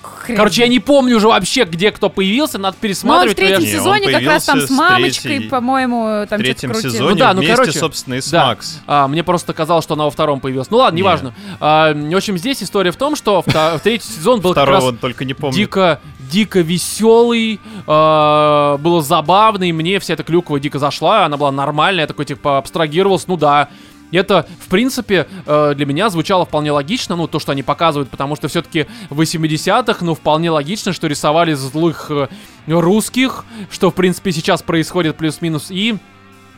Хрен 0.00 0.36
Короче, 0.36 0.62
я 0.62 0.68
не 0.68 0.78
помню 0.78 1.16
уже 1.16 1.26
вообще, 1.26 1.64
где 1.64 1.90
кто 1.90 2.08
появился, 2.08 2.56
надо 2.56 2.66
Ну, 2.66 2.68
он 2.68 2.72
в 2.72 2.80
пересматривать. 2.80 3.36
но 3.38 3.42
я 3.44 3.48
третьем 3.56 3.68
Не, 3.68 3.74
он 3.74 3.80
сезоне 3.98 4.12
как 4.12 4.22
раз 4.26 4.44
там 4.44 4.60
с 4.60 4.66
с 4.66 4.70
мамочкой, 4.70 5.22
третьей- 5.32 5.48
по-моему, 5.48 6.02
В 6.04 6.26
там 6.28 6.38
третьем 6.38 6.70
что-то 6.70 6.82
крутил. 6.82 6.90
сезоне 6.92 7.10
Ну 7.10 7.16
да, 7.18 7.32
ну, 7.34 7.38
вместе, 7.40 7.56
короче, 7.56 7.78
собственно, 7.78 8.14
и 8.14 8.20
с 8.20 8.30
да. 8.30 8.46
Макс. 8.46 8.80
А, 8.86 9.08
мне 9.08 9.24
просто 9.24 9.52
казалось, 9.52 9.84
что 9.84 9.94
она 9.94 10.04
во 10.04 10.10
втором 10.10 10.38
появилась. 10.40 10.70
Ну 10.70 10.76
ладно, 10.78 10.94
Не. 10.94 11.00
неважно. 11.02 11.34
А, 11.58 11.92
в 11.92 12.16
общем, 12.16 12.38
здесь 12.38 12.62
история 12.62 12.92
в 12.92 12.96
том, 12.96 13.16
что 13.16 13.42
вта- 13.44 13.78
третий 13.80 14.06
сезон 14.06 14.40
был 14.40 14.54
как 14.54 14.68
раз 14.68 14.76
Второго 14.84 14.96
только 14.96 15.24
не 15.24 15.34
помню. 15.34 15.54
дико, 15.56 16.00
дико 16.30 16.60
веселый, 16.60 17.60
а, 17.86 18.76
было 18.78 19.02
забавно, 19.02 19.64
и 19.68 19.72
мне 19.72 19.98
вся 19.98 20.14
эта 20.14 20.22
клюква 20.22 20.60
дико 20.60 20.78
зашла, 20.78 21.24
она 21.24 21.36
была 21.36 21.52
нормальная, 21.52 22.02
я 22.02 22.06
такой 22.06 22.24
типа 22.24 22.58
абстрагировался, 22.58 23.26
ну 23.28 23.36
да. 23.36 23.68
Это, 24.10 24.46
в 24.64 24.68
принципе, 24.68 25.26
э, 25.44 25.74
для 25.76 25.84
меня 25.84 26.08
звучало 26.08 26.46
вполне 26.46 26.72
логично, 26.72 27.14
ну, 27.14 27.26
то, 27.26 27.38
что 27.38 27.52
они 27.52 27.62
показывают, 27.62 28.08
потому 28.08 28.36
что 28.36 28.48
все-таки 28.48 28.86
в 29.10 29.20
80-х, 29.20 30.02
ну, 30.02 30.14
вполне 30.14 30.50
логично, 30.50 30.94
что 30.94 31.08
рисовали 31.08 31.52
злых 31.52 32.10
э, 32.10 32.28
русских, 32.66 33.44
что, 33.70 33.90
в 33.90 33.94
принципе, 33.94 34.32
сейчас 34.32 34.62
происходит 34.62 35.16
плюс-минус, 35.16 35.70
и 35.70 35.98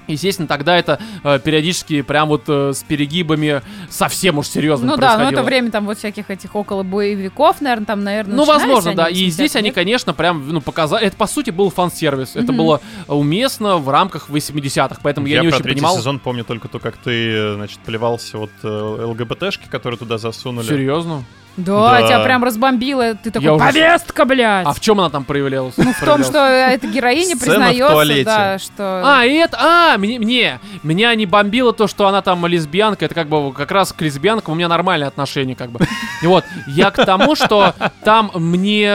Естественно, 0.06 0.48
тогда 0.48 0.76
это 0.76 0.98
э, 1.22 1.38
периодически 1.38 2.02
прям 2.02 2.28
вот 2.28 2.44
э, 2.48 2.72
с 2.74 2.82
перегибами 2.82 3.62
совсем 3.88 4.38
уж 4.38 4.48
серьезно 4.48 4.86
Ну 4.86 4.96
да, 4.96 5.16
но 5.18 5.30
это 5.30 5.42
время 5.42 5.70
там 5.70 5.86
вот 5.86 5.98
всяких 5.98 6.30
этих 6.30 6.54
около 6.56 6.82
боевиков, 6.82 7.60
наверное, 7.60 7.86
там, 7.86 8.02
наверное, 8.04 8.34
Ну, 8.36 8.44
возможно, 8.44 8.94
да. 8.94 9.08
И 9.08 9.26
здесь 9.30 9.52
80-х, 9.52 9.58
они, 9.60 9.70
конечно, 9.70 10.12
прям, 10.12 10.48
ну, 10.48 10.60
показали. 10.60 11.04
Это, 11.06 11.16
по 11.16 11.26
сути, 11.26 11.50
был 11.50 11.70
фан-сервис. 11.70 12.30
Это 12.34 12.52
Мгм. 12.52 12.56
было 12.56 12.80
уместно 13.06 13.76
в 13.78 13.88
рамках 13.88 14.28
80-х. 14.30 15.00
Поэтому 15.02 15.26
я, 15.26 15.36
Я 15.36 15.42
не 15.42 15.48
про 15.48 15.56
очень 15.56 15.64
третий 15.64 15.80
понимал. 15.80 15.96
сезон 15.96 16.18
помню 16.18 16.44
только 16.44 16.68
то, 16.68 16.78
как 16.78 16.96
ты, 16.96 17.30
э, 17.32 17.54
значит, 17.54 17.78
плевался 17.80 18.38
вот 18.38 18.50
э, 18.62 18.68
ЛГБТшки, 18.68 19.68
которые 19.68 19.98
туда 19.98 20.18
засунули. 20.18 20.66
Серьезно? 20.66 21.24
Да, 21.56 22.00
Да. 22.00 22.06
тебя 22.06 22.20
прям 22.24 22.44
разбомбило. 22.44 23.14
Ты 23.14 23.30
такой, 23.30 23.44
Я 23.44 23.54
уже- 23.54 23.64
повестка, 23.64 24.24
блядь! 24.24 24.66
А 24.66 24.72
в 24.72 24.80
чем 24.80 24.98
она 25.00 25.10
там 25.10 25.24
проявлялась? 25.24 25.74
Ну, 25.76 25.92
в 25.92 26.00
том, 26.04 26.22
что 26.24 26.38
эта 26.38 26.86
героиня 26.86 27.36
признается, 27.36 27.88
туалете. 27.92 28.24
да, 28.24 28.58
что... 28.58 29.02
А, 29.04 29.24
и 29.26 29.32
это, 29.34 29.56
а, 29.60 29.98
мне, 29.98 30.18
мне, 30.18 30.60
меня 30.82 31.14
не 31.14 31.26
бомбило 31.26 31.72
то, 31.72 31.86
что 31.86 32.06
она 32.06 32.22
там 32.22 32.46
лесбиянка, 32.46 33.04
это 33.04 33.14
как 33.14 33.28
бы 33.28 33.52
как 33.52 33.70
раз 33.72 33.92
к 33.92 34.00
лесбиянкам 34.00 34.52
у 34.54 34.56
меня 34.56 34.68
нормальные 34.68 35.08
отношения, 35.08 35.54
как 35.56 35.70
бы. 35.70 35.80
И 36.22 36.26
вот, 36.26 36.44
я 36.66 36.90
к 36.90 37.04
тому, 37.04 37.34
что 37.34 37.74
там 38.04 38.30
мне, 38.34 38.90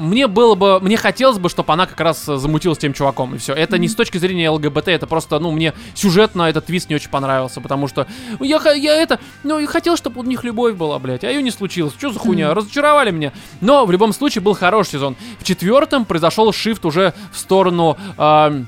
мне 0.00 0.26
было 0.26 0.54
бы, 0.54 0.80
мне 0.80 0.96
хотелось 0.96 1.38
бы, 1.38 1.48
чтобы 1.48 1.72
она 1.72 1.86
как 1.86 2.00
раз 2.00 2.24
замутила 2.24 2.74
с 2.74 2.78
тем 2.78 2.92
чуваком, 2.92 3.34
и 3.34 3.38
все. 3.38 3.52
Это 3.54 3.78
не 3.78 3.88
с 3.88 3.94
точки 3.94 4.18
зрения 4.18 4.50
ЛГБТ, 4.50 4.88
это 4.88 5.06
просто, 5.06 5.38
ну, 5.38 5.50
мне 5.50 5.72
сюжетно 5.94 6.42
этот 6.44 6.66
твист 6.66 6.88
не 6.88 6.96
очень 6.96 7.10
понравился, 7.10 7.60
потому 7.60 7.88
что 7.88 8.06
я, 8.40 8.58
х- 8.58 8.72
я 8.72 8.94
это, 8.96 9.18
ну, 9.42 9.58
и 9.58 9.66
хотел, 9.66 9.96
чтобы 9.96 10.20
у 10.20 10.24
них 10.24 10.44
любовь 10.44 10.74
была, 10.74 10.98
блядь, 10.98 11.24
а 11.24 11.28
ее 11.30 11.42
не 11.42 11.50
случилось. 11.50 11.73
Что 11.74 12.10
за 12.12 12.18
хуйня? 12.18 12.54
Разочаровали 12.54 13.10
меня. 13.10 13.32
Но 13.60 13.86
в 13.86 13.90
любом 13.90 14.12
случае 14.12 14.42
был 14.42 14.54
хороший 14.54 14.92
сезон. 14.92 15.16
В 15.38 15.44
четвертом 15.44 16.04
произошел 16.04 16.52
шифт 16.52 16.84
уже 16.84 17.14
в 17.32 17.38
сторону... 17.38 17.96
ам, 18.16 18.66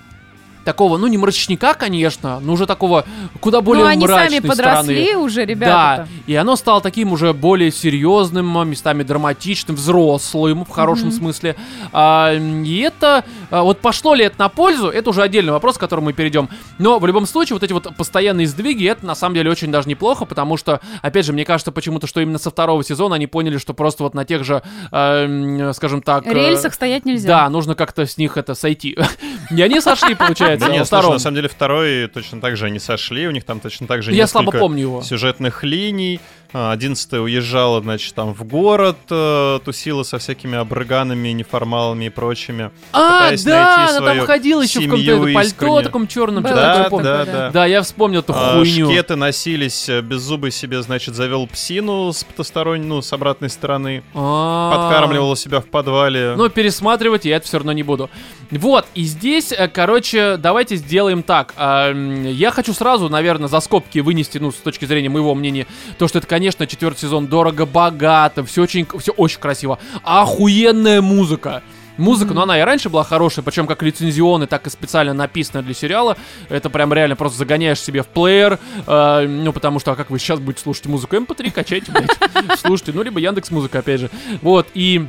такого, 0.67 0.99
ну 0.99 1.07
не 1.07 1.17
мрачника, 1.17 1.73
конечно, 1.75 2.41
но 2.41 2.53
уже 2.53 2.67
такого 2.67 3.07
куда 3.41 3.63
более 3.63 3.85
ну, 3.85 3.91
они 3.91 4.05
мрачной 4.05 4.41
сами 4.41 4.47
подросли 4.47 5.05
стороны. 5.07 5.17
уже, 5.25 5.41
Да, 5.47 5.51
ребята. 5.53 6.09
и 6.27 6.35
оно 6.35 6.57
стало 6.57 6.81
таким 6.83 7.13
уже 7.13 7.33
более 7.33 7.71
серьезным, 7.71 8.59
а, 8.59 8.65
местами 8.65 9.03
драматичным, 9.03 9.77
взрослым 9.77 10.65
в 10.65 10.71
хорошем 10.71 11.09
Мгм. 11.09 11.17
смысле. 11.17 11.57
А, 11.93 12.35
и 12.35 12.79
это, 12.81 13.25
а, 13.51 13.63
вот 13.63 13.81
пошло 13.81 14.15
ли 14.15 14.25
это 14.25 14.37
на 14.41 14.49
пользу, 14.49 14.89
это 14.89 15.09
уже 15.11 15.23
отдельный 15.23 15.53
вопрос, 15.53 15.77
к 15.77 15.81
которому 15.81 16.07
мы 16.07 16.13
перейдем. 16.13 16.49
Но 16.79 16.99
в 16.99 17.07
любом 17.07 17.27
случае, 17.27 17.55
вот 17.55 17.63
эти 17.63 17.73
вот 17.73 17.95
постоянные 17.97 18.47
сдвиги, 18.49 18.87
это 18.89 19.07
на 19.07 19.15
самом 19.15 19.37
деле 19.37 19.51
очень 19.51 19.71
даже 19.71 19.89
неплохо, 19.89 20.25
потому 20.25 20.57
что, 20.57 20.81
опять 21.01 21.25
же, 21.25 21.33
мне 21.33 21.45
кажется 21.45 21.71
почему-то, 21.73 22.07
что 22.09 22.21
именно 22.21 22.39
со 22.39 22.51
второго 22.51 22.83
сезона 22.83 23.15
они 23.15 23.29
поняли, 23.29 23.59
что 23.59 23.73
просто 23.73 24.03
вот 24.03 24.15
на 24.15 24.25
тех 24.25 24.45
же, 24.45 24.63
м, 24.91 25.73
скажем 25.75 26.03
так... 26.03 26.27
э, 26.27 26.33
Рельсах 26.35 26.75
стоять 26.75 27.05
нельзя. 27.07 27.29
Да, 27.29 27.49
нужно 27.51 27.75
как-то 27.77 28.05
с 28.05 28.19
них 28.19 28.37
это 28.37 28.55
сойти. 28.55 28.99
И 29.51 29.63
они 29.63 29.81
сошли, 29.81 30.15
получается, 30.17 30.56
Да 30.59 30.67
во 30.67 30.73
нет, 30.73 30.87
слушай, 30.87 31.01
втором. 31.01 31.13
на 31.15 31.19
самом 31.19 31.35
деле 31.37 31.49
второй 31.49 32.09
точно 32.09 32.41
так 32.41 32.57
же 32.57 32.67
они 32.67 32.79
сошли, 32.79 33.27
у 33.29 33.31
них 33.31 33.45
там 33.45 33.61
точно 33.61 33.87
так 33.87 34.03
же 34.03 34.13
Я 34.13 34.27
слабо 34.27 34.53
помню 34.53 34.81
его. 34.81 35.03
сюжетных 35.03 35.65
линий. 35.65 36.21
А, 36.59 36.73
Одиннадцатая 36.73 37.21
уезжала, 37.21 37.83
значит, 37.83 38.15
там 38.15 38.33
в 38.33 38.43
город, 38.45 38.97
э, 39.11 39.59
тусила 39.63 40.05
со 40.05 40.17
всякими 40.17 40.57
обрыганами, 40.57 41.29
неформалами 41.29 42.07
и 42.07 42.09
прочими. 42.09 42.71
А, 42.95 43.19
пытаясь 43.25 43.45
да, 43.45 43.77
найти 43.77 43.97
она 43.99 44.07
там 44.07 44.27
ходила 44.27 44.63
еще 44.63 44.81
в 44.81 44.85
каком-то 44.85 45.35
пальто 45.35 45.83
таком 45.83 46.07
черном, 46.09 46.43
Да, 46.45 46.89
да, 46.89 46.89
да. 46.89 47.25
да. 47.27 47.51
Да, 47.51 47.67
я 47.67 47.83
вспомнил 47.83 48.21
эту 48.21 48.33
А, 48.35 48.55
хуйню. 48.55 48.87
Шкеты 48.91 49.17
носились, 49.17 49.87
э, 49.91 50.01
беззубый 50.01 50.51
себе, 50.51 50.81
значит, 50.81 51.15
завел 51.15 51.47
псину 51.47 52.11
с 52.11 52.25
потусторонней, 52.25 52.87
ну, 52.87 53.03
с 53.03 53.13
обратной 53.13 53.51
стороны. 53.51 54.03
А. 54.15 54.71
Подкармливал 54.75 55.33
у 55.33 55.37
себя 55.37 55.61
в 55.61 55.67
подвале. 55.67 56.37
Но 56.39 56.49
пересматривать 56.49 57.27
я 57.27 57.37
это 57.37 57.47
все 57.47 57.59
равно 57.59 57.73
не 57.73 57.83
буду. 57.83 58.09
Вот, 58.51 58.87
и 58.95 59.03
здесь, 59.03 59.53
э, 59.53 59.69
короче, 59.69 60.39
давайте 60.39 60.77
сделаем 60.77 61.23
так. 61.23 61.53
А, 61.59 61.91
м, 61.91 62.25
Я 62.25 62.51
хочу 62.51 62.73
сразу, 62.73 63.11
наверное, 63.11 63.49
за 63.49 63.61
скобки 63.61 63.99
вынести, 63.99 64.39
ну, 64.39 64.53
с 64.53 64.55
точки 64.55 64.87
зрения 64.87 65.11
моего 65.11 65.35
мнения, 65.35 65.67
то, 65.99 66.09
что 66.09 66.17
это, 66.17 66.27
конечно, 66.27 66.46
четвертый 66.53 67.01
сезон 67.01 67.27
дорого-богато, 67.27 68.45
все 68.45 68.63
очень, 68.63 68.87
все 68.99 69.13
очень 69.13 69.41
красиво. 69.41 69.79
Охуенная 70.03 71.03
музыка. 71.03 71.63
Музыка, 71.97 72.35
ну 72.35 72.43
она 72.43 72.59
и 72.59 72.63
раньше 72.63 72.91
была 72.91 73.05
хорошая, 73.05 73.43
причем 73.45 73.67
как 73.67 73.83
лицензионная, 73.83 74.47
так 74.47 74.67
и 74.67 74.71
специально 74.71 75.15
написанная 75.15 75.63
для 75.63 75.73
сериала. 75.73 76.17
Это 76.49 76.69
прям 76.69 76.93
реально 76.93 77.17
просто 77.17 77.39
загоняешь 77.39 77.81
себе 77.81 78.03
в 78.03 78.07
плеер. 78.09 78.59
э, 78.87 79.27
ну, 79.27 79.53
потому 79.53 79.79
что, 79.79 79.93
а 79.93 79.97
как 79.97 80.11
вы 80.11 80.19
сейчас 80.19 80.39
будете 80.39 80.63
слушать 80.63 80.87
музыку? 80.87 81.17
MP3 81.17 81.51
качайте, 81.51 81.93
блядь. 81.93 82.59
Слушайте, 82.59 82.93
ну, 82.95 83.03
либо 83.03 83.19
Яндекс 83.19 83.51
Музыка, 83.51 83.79
опять 83.79 84.01
же. 84.01 84.11
Вот, 84.43 84.69
и... 84.75 85.09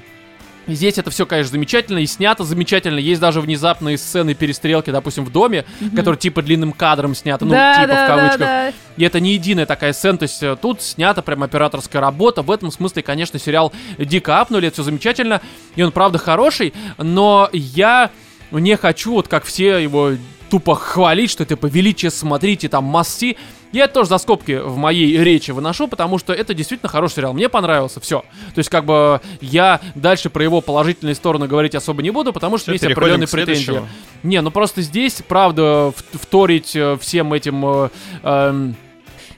Здесь 0.68 0.98
это 0.98 1.10
все, 1.12 1.26
конечно, 1.26 1.52
замечательно 1.52 2.00
и 2.00 2.06
снято 2.06 2.44
замечательно. 2.44 3.00
Есть 3.00 3.22
даже 3.22 3.42
внезапные 3.42 3.98
сцены 3.98 4.34
перестрелки, 4.34 4.90
допустим, 4.92 5.26
в 5.26 5.32
доме, 5.32 5.66
которые 5.96 6.20
типа 6.20 6.42
длинным 6.42 6.74
кадром 6.74 7.16
сняты, 7.16 7.46
ну, 7.46 7.52
да, 7.52 7.76
типа 7.76 7.88
да, 7.88 7.94
в 7.94 7.98
да, 7.98 8.08
кавычках. 8.08 8.40
да. 8.40 8.74
И 8.98 9.04
это 9.04 9.20
не 9.20 9.34
единая 9.34 9.66
такая 9.66 9.94
сцена, 9.94 10.18
то 10.18 10.24
есть 10.24 10.42
э, 10.42 10.58
тут 10.60 10.82
снята 10.82 11.22
прям 11.22 11.44
операторская 11.44 12.02
работа. 12.02 12.42
В 12.42 12.52
этом 12.52 12.72
смысле, 12.72 13.04
конечно, 13.04 13.40
сериал 13.40 13.72
дико 13.98 14.40
апнули, 14.40 14.68
это 14.68 14.76
все 14.76 14.84
замечательно. 14.84 15.42
И 15.76 15.84
он, 15.84 15.92
правда, 15.92 16.18
хороший, 16.18 16.74
но 16.98 17.50
я 17.54 18.12
не 18.52 18.76
хочу, 18.76 19.14
вот 19.14 19.28
как 19.28 19.44
все 19.46 19.78
его 19.78 20.12
тупо 20.50 20.76
хвалить, 20.76 21.30
что 21.30 21.46
типа 21.46 21.68
величие, 21.68 22.12
смотрите, 22.12 22.70
там 22.70 22.86
масси. 22.86 23.38
Я 23.72 23.86
это 23.86 23.96
тоже 23.96 24.10
за 24.10 24.18
скобки 24.18 24.54
в 24.54 24.78
моей 24.78 25.18
речи 25.24 25.52
выношу, 25.52 25.88
потому 25.88 26.18
что 26.18 26.34
это 26.34 26.54
действительно 26.54 26.90
хороший 26.90 27.16
сериал. 27.16 27.34
Мне 27.34 27.50
понравился, 27.50 28.00
все. 28.00 28.22
То 28.54 28.60
есть, 28.60 28.70
как 28.70 28.86
бы 28.86 29.22
я 29.42 29.82
дальше 29.96 30.30
про 30.30 30.44
его 30.44 30.62
положительные 30.62 31.16
стороны 31.16 31.48
говорить 31.48 31.76
особо 31.76 32.02
не 32.02 32.12
буду, 32.12 32.34
потому 32.34 32.58
что 32.58 32.66
Всё, 32.66 32.74
есть 32.74 32.84
определенные 32.86 33.28
претензии. 33.28 33.82
Не, 34.24 34.42
ну 34.42 34.52
просто 34.52 34.82
здесь, 34.82 35.22
правда, 35.28 35.94
вторить 36.14 36.76
э, 36.76 36.98
всем 37.00 37.34
этим 37.34 37.90
э, 38.24 38.74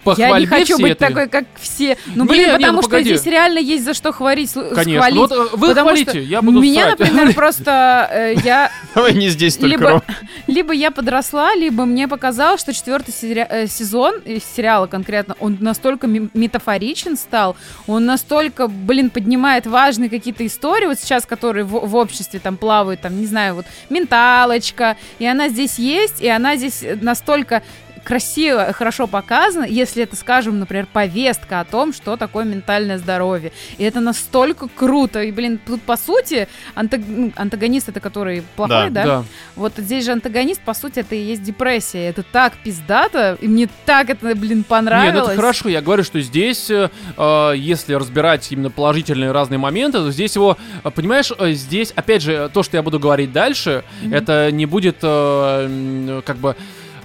эм, 0.06 0.14
Я 0.18 0.28
не 0.40 0.46
похвальбе 0.46 0.48
хочу 0.48 0.78
быть 0.80 0.92
этой- 0.94 1.08
такой, 1.08 1.28
как 1.30 1.46
все. 1.60 1.98
Ну, 2.16 2.26
блин, 2.26 2.48
не, 2.48 2.54
потому 2.58 2.74
ну, 2.78 2.82
что 2.82 2.90
погоди. 2.92 3.16
здесь 3.16 3.26
реально 3.26 3.60
есть 3.60 3.84
за 3.86 3.94
что 3.94 4.12
хвалить. 4.12 4.52
Конечно. 4.54 4.84
схвалить. 4.84 5.16
Ну, 5.16 5.22
вот, 5.22 5.32
э, 5.32 5.56
вы 5.58 5.74
хвалите, 5.76 6.10
что 6.12 6.20
я 6.20 6.42
буду 6.42 6.60
Меня, 6.62 6.90
ссать. 6.90 7.00
например, 7.00 7.34
просто 7.36 8.08
э, 8.12 8.34
я 8.44 8.72
Давай 8.96 9.14
не 9.14 9.30
здесь 9.30 9.56
только, 9.58 9.68
либо, 9.68 10.04
либо 10.48 10.74
я 10.74 10.92
подросла, 10.92 11.54
либо 11.56 11.86
мне 11.86 12.08
показалось, 12.08 12.62
что 12.62 12.74
четвертый 12.74 13.12
сери- 13.14 13.48
э, 13.50 13.68
сезон 13.68 14.16
э, 14.26 14.40
сериала 14.56 14.88
конкретно, 14.88 15.36
он 15.40 15.58
настолько 15.60 16.08
ме- 16.08 16.30
метафоричен 16.34 17.18
стал, 17.18 17.56
он 17.88 18.06
настолько, 18.06 18.68
блин, 18.68 19.10
поднимает 19.10 19.68
важные 19.68 20.10
какие-то 20.10 20.46
истории, 20.46 20.86
вот 20.88 21.00
сейчас, 21.00 21.26
которые 21.26 21.64
в, 21.66 21.72
в 21.88 21.96
обществе 21.96 22.40
там 22.40 22.58
плавают, 22.58 23.02
там, 23.02 23.20
не 23.20 23.26
знаю, 23.26 23.56
вот 23.56 23.66
менталочка, 23.90 24.98
и 25.20 25.26
она 25.26 25.50
здесь 25.50 25.78
есть, 25.80 26.22
и 26.22 26.28
она 26.28 26.56
здесь 26.56 26.84
настолько 27.02 27.64
красиво, 28.10 28.74
хорошо 28.74 29.06
показано, 29.06 29.66
если 29.66 30.02
это, 30.02 30.16
скажем, 30.16 30.58
например, 30.58 30.88
повестка 30.92 31.60
о 31.60 31.64
том, 31.64 31.94
что 31.94 32.18
такое 32.18 32.44
ментальное 32.44 32.98
здоровье. 32.98 33.52
И 33.78 33.84
это 33.84 34.00
настолько 34.00 34.68
круто. 34.68 35.22
И, 35.22 35.32
блин, 35.32 35.60
тут, 35.64 35.84
по 35.84 35.96
сути, 35.96 36.48
антаг- 36.76 37.06
ну, 37.08 37.32
антагонист 37.36 37.88
это 37.90 38.00
который 38.00 38.42
плохой, 38.56 38.90
да? 38.90 39.04
Да. 39.06 39.24
Вот 39.56 39.74
здесь 39.78 40.06
же 40.06 40.12
антагонист, 40.12 40.60
по 40.62 40.74
сути, 40.74 41.02
это 41.02 41.14
и 41.14 41.20
есть 41.22 41.44
депрессия. 41.44 42.08
Это 42.10 42.24
так 42.24 42.54
пиздато, 42.64 43.38
и 43.42 43.48
мне 43.48 43.70
так 43.86 44.10
это, 44.10 44.34
блин, 44.34 44.58
Не, 44.58 44.64
понравилось. 44.64 45.14
ну 45.14 45.24
это 45.26 45.36
хорошо, 45.36 45.70
я 45.70 45.82
говорю, 45.82 46.04
что 46.04 46.20
здесь, 46.20 46.68
э, 46.72 46.90
э, 47.16 47.54
если 47.58 47.94
разбирать 47.94 48.52
именно 48.52 48.72
положительные 48.72 49.32
разные 49.32 49.60
моменты, 49.60 50.00
то 50.00 50.12
здесь 50.12 50.36
его, 50.36 50.58
э, 50.84 50.90
понимаешь, 50.90 51.32
э, 51.38 51.52
здесь, 51.52 51.92
опять 51.96 52.24
же, 52.24 52.50
то, 52.52 52.64
что 52.64 52.76
я 52.76 52.82
буду 52.82 53.00
говорить 53.00 53.32
дальше, 53.32 53.84
Мгм. 54.02 54.14
это 54.16 54.52
не 54.52 54.66
будет, 54.66 54.98
э, 55.04 56.22
как 56.26 56.38
бы, 56.38 56.56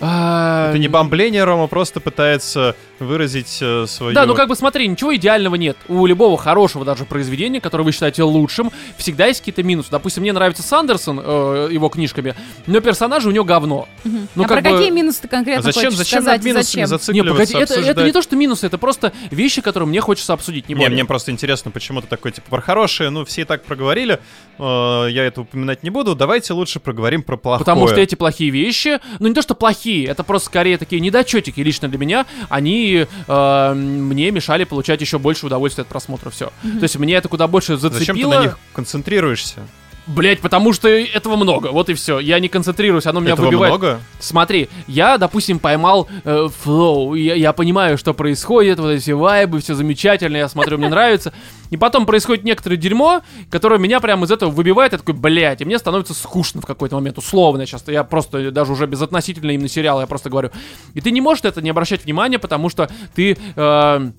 А, 0.01 0.71
Это 0.71 0.79
не 0.79 0.89
бомбление, 0.89 1.45
Рома 1.45 1.67
просто 1.67 2.01
пытается 2.01 2.77
выразить 2.99 3.59
э, 3.61 3.87
свою... 3.87 4.15
Да, 4.15 4.27
ну 4.27 4.35
как 4.35 4.49
бы 4.49 4.57
смотри, 4.57 4.87
ничего 4.87 5.15
идеального 5.17 5.55
нет. 5.57 5.77
У 5.89 6.07
любого 6.07 6.37
хорошего 6.37 6.85
даже 6.85 7.05
произведения, 7.05 7.61
которое 7.61 7.85
вы 7.85 7.93
считаете 7.93 8.23
лучшим, 8.23 8.71
всегда 8.97 9.27
есть 9.27 9.41
какие-то 9.41 9.63
минусы. 9.63 9.91
Допустим, 9.91 10.23
мне 10.23 10.33
нравится 10.33 10.63
Сандерсон, 10.63 11.21
э, 11.23 11.69
его 11.73 11.89
книжками, 11.89 12.35
но 12.67 12.81
персонажи 12.81 13.29
у 13.29 13.33
него 13.33 13.45
говно. 13.45 13.89
Ну, 14.05 14.45
а 14.45 14.49
как 14.49 14.63
про 14.63 14.71
бы- 14.71 14.77
какие 14.77 14.91
минусы 14.91 15.23
ты 15.23 15.29
А 15.29 15.31
конкретно 15.31 15.63
зачем, 15.63 15.85
хочешь 15.85 15.99
зачем 15.99 16.23
сказать? 16.23 16.39
над 16.41 16.47
и 16.47 16.49
минусами 16.49 16.65
зачем? 16.65 16.81
Не, 16.81 16.87
зацикливаться, 16.87 17.53
погоди, 17.53 17.73
это, 17.73 17.81
это 17.81 18.05
не 18.05 18.13
то, 18.13 18.23
что 18.23 18.37
минусы, 18.37 18.67
это 18.67 18.79
просто 18.79 19.13
вещи, 19.31 19.61
которые 19.61 19.89
мне 19.89 20.01
хочется 20.01 20.33
обсудить, 20.33 20.69
не 20.69 20.75
Не, 20.75 20.89
мне 20.89 21.05
просто 21.05 21.31
интересно, 21.31 21.71
почему 21.71 22.01
ты 22.01 22.07
такой, 22.07 22.33
типа, 22.33 22.49
про 22.49 22.61
хорошее, 22.61 23.11
ну, 23.11 23.25
все 23.25 23.43
и 23.43 23.45
так 23.45 23.65
проговорили, 23.65 24.21
э, 24.59 24.63
я 25.11 25.25
это 25.25 25.43
упоминать 25.43 25.83
не 25.83 25.91
буду, 25.91 26.15
давайте 26.15 26.53
лучше 26.53 26.81
проговорим 26.81 27.23
про 27.23 27.37
плохое. 27.37 27.59
Потому 27.61 27.89
что 27.89 28.01
эти 28.01 28.15
плохие 28.15 28.51
вещи, 28.51 29.01
ну 29.19 29.29
не 29.29 29.35
то 29.35 29.43
что 29.43 29.55
плохие, 29.55 29.94
это 30.03 30.25
просто 30.25 30.47
скорее 30.47 30.79
такие 30.79 31.01
недочетики 31.01 31.61
лично 31.61 31.89
для 31.89 31.99
меня, 31.99 32.27
они 32.49 33.07
э, 33.27 33.75
мне 33.75 34.31
мешали 34.31 34.65
получать 34.65 35.01
еще 35.01 35.19
больше 35.19 35.47
удовольствия 35.47 35.83
от 35.83 35.89
просмотра, 35.89 36.31
все. 36.31 36.47
То 36.63 36.83
есть 36.83 36.97
мне 36.99 37.15
это 37.15 37.29
куда 37.29 37.47
больше 37.47 37.77
зацепило. 37.77 37.99
Зачем 37.99 38.17
ты 38.17 38.27
на 38.27 38.43
них 38.43 38.59
концентрируешься? 38.73 39.61
Блять, 40.07 40.41
потому 40.41 40.75
что 40.75 40.87
этого 40.89 41.37
много, 41.37 41.69
вот 41.69 41.89
и 41.89 41.95
все. 41.95 42.19
Я 42.19 42.39
не 42.39 42.49
концентрируюсь, 42.49 43.07
оно 43.07 43.21
меня 43.21 43.33
Этого 43.33 43.47
выбивает. 43.47 43.71
много? 43.71 44.01
Смотри, 44.19 44.69
я, 44.87 45.17
допустим, 45.17 45.59
поймал 45.59 46.09
э, 46.25 46.49
флоу, 46.63 47.15
я, 47.15 47.35
я 47.35 47.53
понимаю, 47.55 47.97
что 47.97 48.13
происходит, 48.13 48.79
вот 48.79 48.91
эти 48.91 49.13
вайбы, 49.13 49.61
все 49.61 49.75
замечательно, 49.75 50.37
я 50.37 50.49
смотрю, 50.49 50.77
мне 50.77 50.91
нравится. 50.91 51.33
И 51.71 51.79
потом 51.79 52.05
происходит 52.05 52.45
некоторое 52.45 52.77
дерьмо, 52.77 53.23
которое 53.51 53.81
меня 53.81 53.99
прямо 54.01 54.27
из 54.27 54.31
этого 54.31 54.51
выбивает, 54.51 54.93
я 54.93 54.99
такой, 54.99 55.15
блядь, 55.15 55.63
и 55.63 55.65
мне 55.65 55.79
становится 55.79 56.13
скучно 56.13 56.61
в 56.61 56.67
какой-то 56.67 56.97
момент, 56.97 57.17
условно 57.17 57.65
сейчас. 57.65 57.85
Я 57.89 58.05
просто, 58.05 58.51
даже 58.51 58.73
уже 58.73 58.87
безотносительно 58.87 59.53
именно 59.53 59.69
сериала, 59.69 60.03
я 60.03 60.07
просто 60.07 60.29
говорю. 60.29 60.51
И 60.93 61.01
ты 61.01 61.11
не 61.13 61.23
можешь 61.23 61.45
это 61.45 61.63
не 61.63 61.71
обращать 61.71 62.05
внимания, 62.05 62.39
потому 62.39 62.69
что 62.69 62.91
ты... 63.15 63.39
э, 63.57 64.11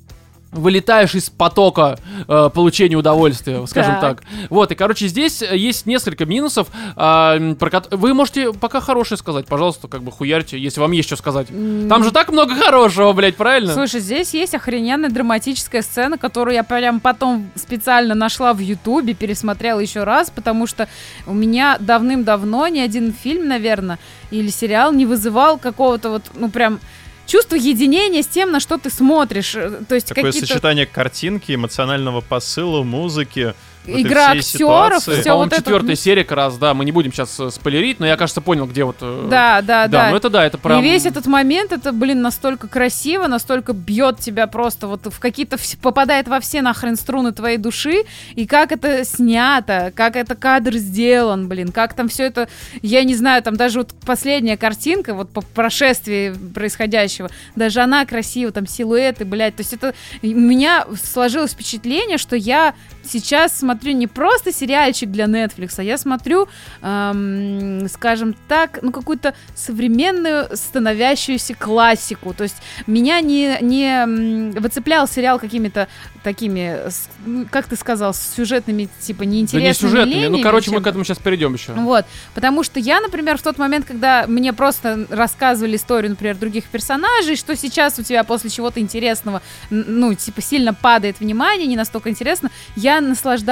вылетаешь 0.55 1.15
из 1.15 1.29
потока 1.29 1.97
э, 2.27 2.49
получения 2.53 2.95
удовольствия, 2.95 3.65
скажем 3.67 3.93
Так. 3.99 4.21
так. 4.21 4.23
Вот, 4.49 4.71
и, 4.71 4.75
короче, 4.75 5.07
здесь 5.07 5.41
э, 5.41 5.55
есть 5.57 5.85
несколько 5.85 6.25
минусов. 6.25 6.67
м, 6.95 7.55
про 7.55 7.69
кот- 7.69 7.87
Вы 7.93 8.13
можете 8.13 8.53
пока 8.53 8.79
хорошее 8.81 9.17
сказать, 9.17 9.45
пожалуйста, 9.47 9.87
как 9.87 10.03
бы 10.03 10.11
хуярьте, 10.11 10.57
если 10.57 10.79
вам 10.79 10.91
есть 10.91 11.07
что 11.07 11.15
сказать. 11.15 11.47
Там 11.47 12.03
же 12.03 12.11
так 12.11 12.29
много 12.31 12.55
хорошего, 12.55 13.11
блядь, 13.13 13.35
правильно? 13.35 13.73
Слушай, 13.73 13.99
здесь 13.99 14.33
есть 14.33 14.55
охрененная 14.55 15.09
драматическая 15.09 15.81
сцена, 15.81 16.17
которую 16.17 16.55
я 16.55 16.63
прям 16.63 16.99
потом 16.99 17.49
специально 17.55 18.15
нашла 18.15 18.53
в 18.53 18.59
Ютубе, 18.59 19.13
пересмотрела 19.13 19.79
еще 19.79 20.03
раз, 20.03 20.29
потому 20.29 20.67
что 20.67 20.87
у 21.27 21.33
меня 21.33 21.77
давным-давно 21.79 22.67
ни 22.67 22.79
один 22.79 23.13
фильм, 23.13 23.47
наверное, 23.47 23.99
или 24.31 24.49
сериал 24.49 24.91
не 24.93 25.05
вызывал 25.05 25.57
какого-то 25.57 26.09
вот, 26.09 26.23
ну 26.35 26.49
прям 26.49 26.79
чувство 27.25 27.55
единения 27.55 28.21
с 28.21 28.27
тем, 28.27 28.51
на 28.51 28.59
что 28.59 28.77
ты 28.77 28.89
смотришь. 28.89 29.55
Э, 29.55 29.81
То 29.87 29.95
есть 29.95 30.09
Такое 30.09 30.31
сочетание 30.31 30.85
картинки, 30.85 31.53
эмоционального 31.53 32.21
посыла, 32.21 32.83
музыки. 32.83 33.53
Вот 33.87 33.99
Игра 33.99 34.31
актеров, 34.31 34.43
ситуации. 34.45 35.23
По-моему, 35.23 35.37
вот 35.37 35.53
это 35.53 35.61
четвертая 35.61 35.89
вот- 35.89 35.99
серия 35.99 36.23
как 36.23 36.37
раз, 36.37 36.57
да, 36.57 36.73
мы 36.73 36.85
не 36.85 36.91
будем 36.91 37.11
сейчас 37.11 37.39
э, 37.39 37.49
спойлерить, 37.49 37.99
но 37.99 38.05
я, 38.05 38.17
кажется, 38.17 38.41
понял, 38.41 38.65
где 38.65 38.83
вот... 38.83 38.97
э, 39.01 39.27
Да, 39.29 39.61
да, 39.61 39.87
да. 39.87 40.05
да. 40.05 40.09
ну 40.11 40.17
это 40.17 40.29
да, 40.29 40.45
это 40.45 40.57
прям... 40.57 40.79
И 40.79 40.83
весь 40.83 41.05
этот 41.05 41.27
момент, 41.27 41.71
это, 41.71 41.91
блин, 41.91 42.21
настолько 42.21 42.67
красиво, 42.67 43.27
настолько 43.27 43.73
бьет 43.73 44.19
тебя 44.19 44.47
просто 44.47 44.87
вот 44.87 45.05
в 45.05 45.19
какие-то, 45.19 45.57
попадает 45.81 46.27
во 46.27 46.39
все 46.39 46.61
нахрен 46.61 46.95
струны 46.95 47.31
твоей 47.31 47.57
души, 47.57 48.03
и 48.33 48.45
как 48.45 48.71
это 48.71 49.05
снято, 49.05 49.91
как 49.95 50.15
это 50.15 50.35
кадр 50.35 50.75
сделан, 50.75 51.47
блин, 51.47 51.71
как 51.71 51.93
там 51.93 52.07
все 52.07 52.23
это, 52.23 52.47
я 52.81 53.03
не 53.03 53.15
знаю, 53.15 53.43
там 53.43 53.55
даже 53.55 53.79
вот 53.79 53.93
последняя 54.05 54.57
картинка, 54.57 55.13
вот 55.13 55.29
по 55.29 55.41
прошествии 55.41 56.33
происходящего, 56.53 57.29
даже 57.55 57.81
она 57.81 58.05
красива, 58.05 58.51
там 58.51 58.67
силуэты, 58.67 59.25
блядь, 59.25 59.55
то 59.55 59.61
есть 59.61 59.73
это, 59.73 59.93
у 60.21 60.27
меня 60.27 60.85
сложилось 61.03 61.51
впечатление, 61.51 62.17
что 62.17 62.35
я 62.35 62.73
сейчас 63.03 63.57
смотрю 63.59 63.74
не 63.83 64.07
просто 64.07 64.51
сериальчик 64.51 65.09
для 65.09 65.25
Netflix, 65.25 65.73
а 65.77 65.83
я 65.83 65.97
смотрю, 65.97 66.47
эм, 66.81 67.87
скажем 67.89 68.35
так, 68.47 68.79
ну 68.81 68.91
какую-то 68.91 69.33
современную 69.55 70.55
становящуюся 70.55 71.53
классику. 71.53 72.33
То 72.33 72.43
есть 72.43 72.57
меня 72.87 73.21
не, 73.21 73.57
не 73.61 74.55
выцеплял 74.59 75.07
сериал 75.07 75.39
какими-то 75.39 75.87
такими, 76.23 76.79
ну, 77.25 77.45
как 77.49 77.67
ты 77.67 77.75
сказал, 77.75 78.13
с 78.13 78.33
сюжетными, 78.35 78.89
типа, 78.99 79.19
Да 79.19 79.25
не 79.25 79.37
неинтересными 79.37 79.73
сюжетными, 79.73 80.15
ну, 80.15 80.21
линиями, 80.21 80.41
короче, 80.41 80.71
мы 80.71 80.77
чем- 80.77 80.83
к 80.83 80.87
этому 80.87 81.03
сейчас 81.03 81.19
перейдем 81.19 81.53
еще. 81.53 81.73
вот, 81.73 82.05
потому 82.33 82.63
что 82.63 82.79
я, 82.79 82.99
например, 82.99 83.37
в 83.37 83.43
тот 83.43 83.59
момент, 83.59 83.85
когда 83.85 84.25
мне 84.27 84.51
просто 84.51 85.05
рассказывали 85.09 85.75
историю, 85.75 86.11
например, 86.11 86.35
других 86.35 86.65
персонажей, 86.65 87.35
что 87.35 87.55
сейчас 87.55 87.99
у 87.99 88.03
тебя 88.03 88.23
после 88.23 88.49
чего-то 88.49 88.79
интересного, 88.79 89.41
ну, 89.69 90.13
типа, 90.15 90.41
сильно 90.41 90.73
падает 90.73 91.19
внимание, 91.19 91.67
не 91.67 91.75
настолько 91.75 92.09
интересно, 92.09 92.49
я 92.75 93.01
наслаждалась 93.01 93.45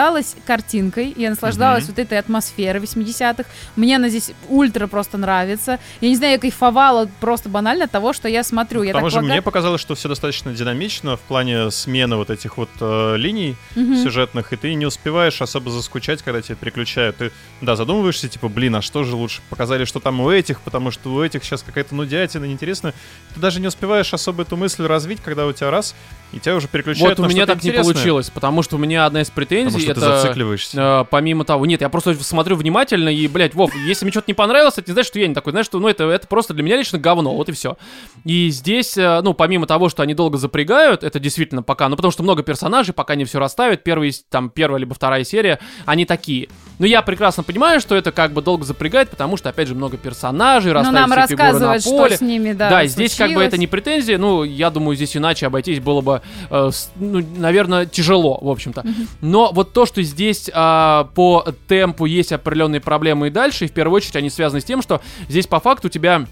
картинкой, 0.46 1.14
я 1.16 1.30
наслаждалась 1.30 1.84
Мгм. 1.86 1.94
вот 1.96 2.00
этой 2.00 2.18
атмосферой 2.20 2.82
80-х, 2.82 3.50
мне 3.76 3.96
она 3.96 4.10
здесь 4.10 4.32
ультра 4.50 4.88
просто 4.88 5.18
нравится, 5.18 5.80
я 6.02 6.10
не 6.10 6.16
знаю, 6.16 6.34
я 6.34 6.40
кайфовала 6.40 7.10
просто 7.20 7.50
банально 7.50 7.86
от 7.86 7.92
того, 7.92 8.14
что 8.14 8.28
я 8.28 8.44
смотрю, 8.44 8.84
я 8.84 8.92
К 8.92 8.96
тому 8.96 9.06
так 9.08 9.12
же 9.12 9.16
полагаю- 9.18 9.34
мне 9.34 9.42
показалось, 9.42 9.82
что 9.82 9.96
все 9.96 10.10
достаточно 10.10 10.54
динамично 10.54 11.18
в 11.18 11.22
плане 11.22 11.72
смены 11.72 12.16
вот 12.18 12.30
этих 12.30 12.58
вот 12.58 12.70
э, 12.80 13.16
линий 13.18 13.56
Мгм. 13.76 13.96
сюжетных, 14.04 14.54
и 14.54 14.56
ты 14.56 14.74
не 14.74 14.86
успеваешь 14.86 15.42
особо 15.42 15.72
заскучать, 15.72 16.22
когда 16.22 16.42
тебя 16.42 16.56
переключают. 16.56 17.18
Ты, 17.18 17.32
да, 17.62 17.76
задумываешься, 17.76 18.28
типа, 18.30 18.48
блин, 18.50 18.76
а 18.76 18.82
что 18.82 19.04
же 19.04 19.16
лучше? 19.16 19.42
Показали, 19.50 19.86
что 19.86 20.00
там 20.00 20.20
у 20.22 20.30
этих, 20.30 20.62
потому 20.62 20.92
что 20.92 21.10
у 21.14 21.24
этих 21.24 21.44
сейчас 21.44 21.64
какая-то 21.64 21.96
нудятина, 21.96 22.46
неинтересная. 22.46 22.94
Ты 23.34 23.40
даже 23.40 23.60
не 23.60 23.68
успеваешь 23.68 24.14
особо 24.14 24.44
эту 24.44 24.58
мысль 24.58 24.86
развить, 24.86 25.20
когда 25.24 25.46
у 25.48 25.54
тебя 25.54 25.72
раз, 25.72 25.96
и 26.34 26.40
тебя 26.40 26.56
уже 26.56 26.68
переключают 26.68 27.20
Вот 27.20 27.26
у 27.26 27.30
меня 27.30 27.46
так 27.46 27.64
не 27.64 27.70
интересное. 27.70 27.94
получилось, 27.94 28.30
потому 28.30 28.64
что 28.64 28.76
у 28.76 28.80
меня 28.80 29.06
одна 29.06 29.22
из 29.22 29.30
Потому 29.30 29.48
претензий 29.48 29.80
что 29.80 29.94
ты 29.94 30.00
это... 30.00 30.22
зацикливаешься. 30.22 30.78
э, 31.02 31.06
помимо 31.10 31.46
того, 31.46 31.66
нет, 31.66 31.82
я 31.82 31.90
просто 31.90 32.16
смотрю 32.24 32.56
внимательно 32.56 33.10
и, 33.10 33.28
блядь, 33.28 33.54
Вов, 33.54 33.72
если 33.76 34.06
мне 34.06 34.12
что-то 34.12 34.26
не 34.28 34.34
понравилось, 34.34 34.78
это 34.78 34.90
не 34.90 34.94
значит, 34.94 35.10
что 35.10 35.20
я 35.20 35.28
не 35.28 35.36
такой, 35.36 35.52
знаешь, 35.52 35.66
что, 35.68 35.80
ну, 35.80 35.88
это, 35.88 36.06
это 36.06 36.28
просто 36.28 36.54
для 36.54 36.64
меня 36.64 36.78
лично 36.78 36.98
говно, 36.98 37.36
вот 37.36 37.50
и 37.50 37.52
все. 37.52 37.78
И 38.26 38.50
здесь, 38.50 38.98
э, 38.98 39.22
ну, 39.22 39.34
помимо 39.34 39.68
того, 39.68 39.90
что 39.90 40.02
они 40.04 40.14
долго 40.14 40.38
запрягают, 40.38 41.04
это 41.04 41.20
действительно 41.20 41.64
пока, 41.64 41.88
ну, 41.90 41.96
потому 41.96 42.12
что 42.12 42.24
много 42.24 42.44
персонажей, 42.44 42.94
пока 42.94 43.16
не 43.16 43.26
все 43.26 43.40
расставят, 43.40 43.84
первые, 43.84 44.12
там, 44.30 44.50
первая 44.50 44.80
либо 44.80 44.96
вторая 44.96 45.24
серия, 45.24 45.60
они 45.86 46.06
такие. 46.06 46.50
Но 46.80 46.86
я 46.86 47.02
прекрасно 47.02 47.44
понимаю, 47.44 47.80
что 47.80 47.96
это 47.96 48.12
как 48.12 48.34
бы 48.34 48.42
долго 48.42 48.66
запрягает, 48.66 49.10
потому 49.10 49.38
что, 49.38 49.50
опять 49.50 49.68
же, 49.68 49.76
много 49.76 49.98
персонажей, 49.98 50.72
Ну, 50.74 50.80
расставить 50.80 51.08
нам 51.08 51.12
все 51.12 51.28
фигуры 51.28 51.44
на 51.44 51.52
рассказывать, 51.52 51.82
что 51.82 51.98
поле. 51.98 52.18
с 52.18 52.22
ними, 52.22 52.54
да, 52.54 52.70
Да, 52.70 52.84
и 52.84 52.88
здесь 52.88 53.12
как 53.16 53.28
бы 53.28 53.34
случилось. 53.34 53.48
это 53.48 53.58
не 53.58 53.68
претензия, 53.68 54.18
ну, 54.18 54.44
я 54.44 54.70
думаю, 54.70 54.96
здесь 54.96 55.16
иначе 55.16 55.46
обойтись 55.48 55.80
было 55.80 56.02
бы, 56.02 56.22
э, 56.50 56.70
с- 56.74 56.92
ну, 56.96 57.24
наверное, 57.38 57.86
тяжело, 57.86 58.40
в 58.42 58.50
общем-то. 58.50 58.84
Но 59.22 59.52
вот 59.54 59.74
то, 59.74 59.86
что 59.86 60.02
здесь 60.02 60.50
а, 60.54 61.10
по 61.16 61.46
темпу 61.68 62.06
есть 62.06 62.32
определенные 62.32 62.82
проблемы 62.82 63.28
и 63.28 63.30
дальше, 63.30 63.66
и 63.66 63.68
в 63.68 63.72
первую 63.72 63.98
очередь 63.98 64.16
они 64.16 64.30
связаны 64.30 64.62
с 64.62 64.64
тем, 64.66 64.82
что 64.82 65.02
здесь 65.30 65.48
по 65.48 65.60
факту 65.60 65.88
у 65.88 65.90
тебя 65.92 66.26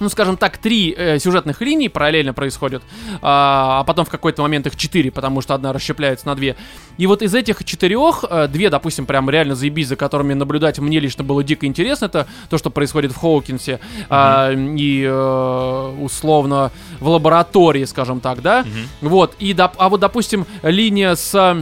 ну, 0.00 0.08
скажем 0.08 0.36
так, 0.36 0.58
три 0.58 0.94
э, 0.96 1.18
сюжетных 1.18 1.60
линии 1.60 1.88
параллельно 1.88 2.32
происходят, 2.34 2.82
а, 3.22 3.80
а 3.80 3.84
потом 3.84 4.04
в 4.04 4.10
какой-то 4.10 4.42
момент 4.42 4.66
их 4.66 4.76
четыре, 4.76 5.10
потому 5.10 5.40
что 5.40 5.54
одна 5.54 5.72
расщепляется 5.72 6.26
на 6.26 6.34
две. 6.34 6.56
И 6.98 7.06
вот 7.06 7.22
из 7.22 7.34
этих 7.34 7.64
четырех, 7.64 8.24
э, 8.28 8.48
две, 8.48 8.70
допустим, 8.70 9.06
прям 9.06 9.30
реально 9.30 9.54
заебись, 9.54 9.88
за 9.88 9.96
которыми 9.96 10.34
наблюдать 10.34 10.78
мне 10.78 11.00
лично 11.00 11.24
было 11.24 11.42
дико 11.42 11.66
интересно, 11.66 12.06
это 12.06 12.26
то, 12.50 12.58
что 12.58 12.70
происходит 12.70 13.12
в 13.12 13.16
Хоукинсе 13.16 13.80
а, 14.08 14.52
и 14.52 15.02
э, 15.02 15.94
условно 16.00 16.70
в 17.00 17.08
лаборатории, 17.08 17.84
скажем 17.84 18.20
так, 18.20 18.42
да? 18.42 18.64
Вот, 19.00 19.34
и, 19.38 19.52
доп- 19.52 19.74
а 19.78 19.88
вот, 19.88 20.00
допустим, 20.00 20.46
линия 20.62 21.14
с... 21.14 21.56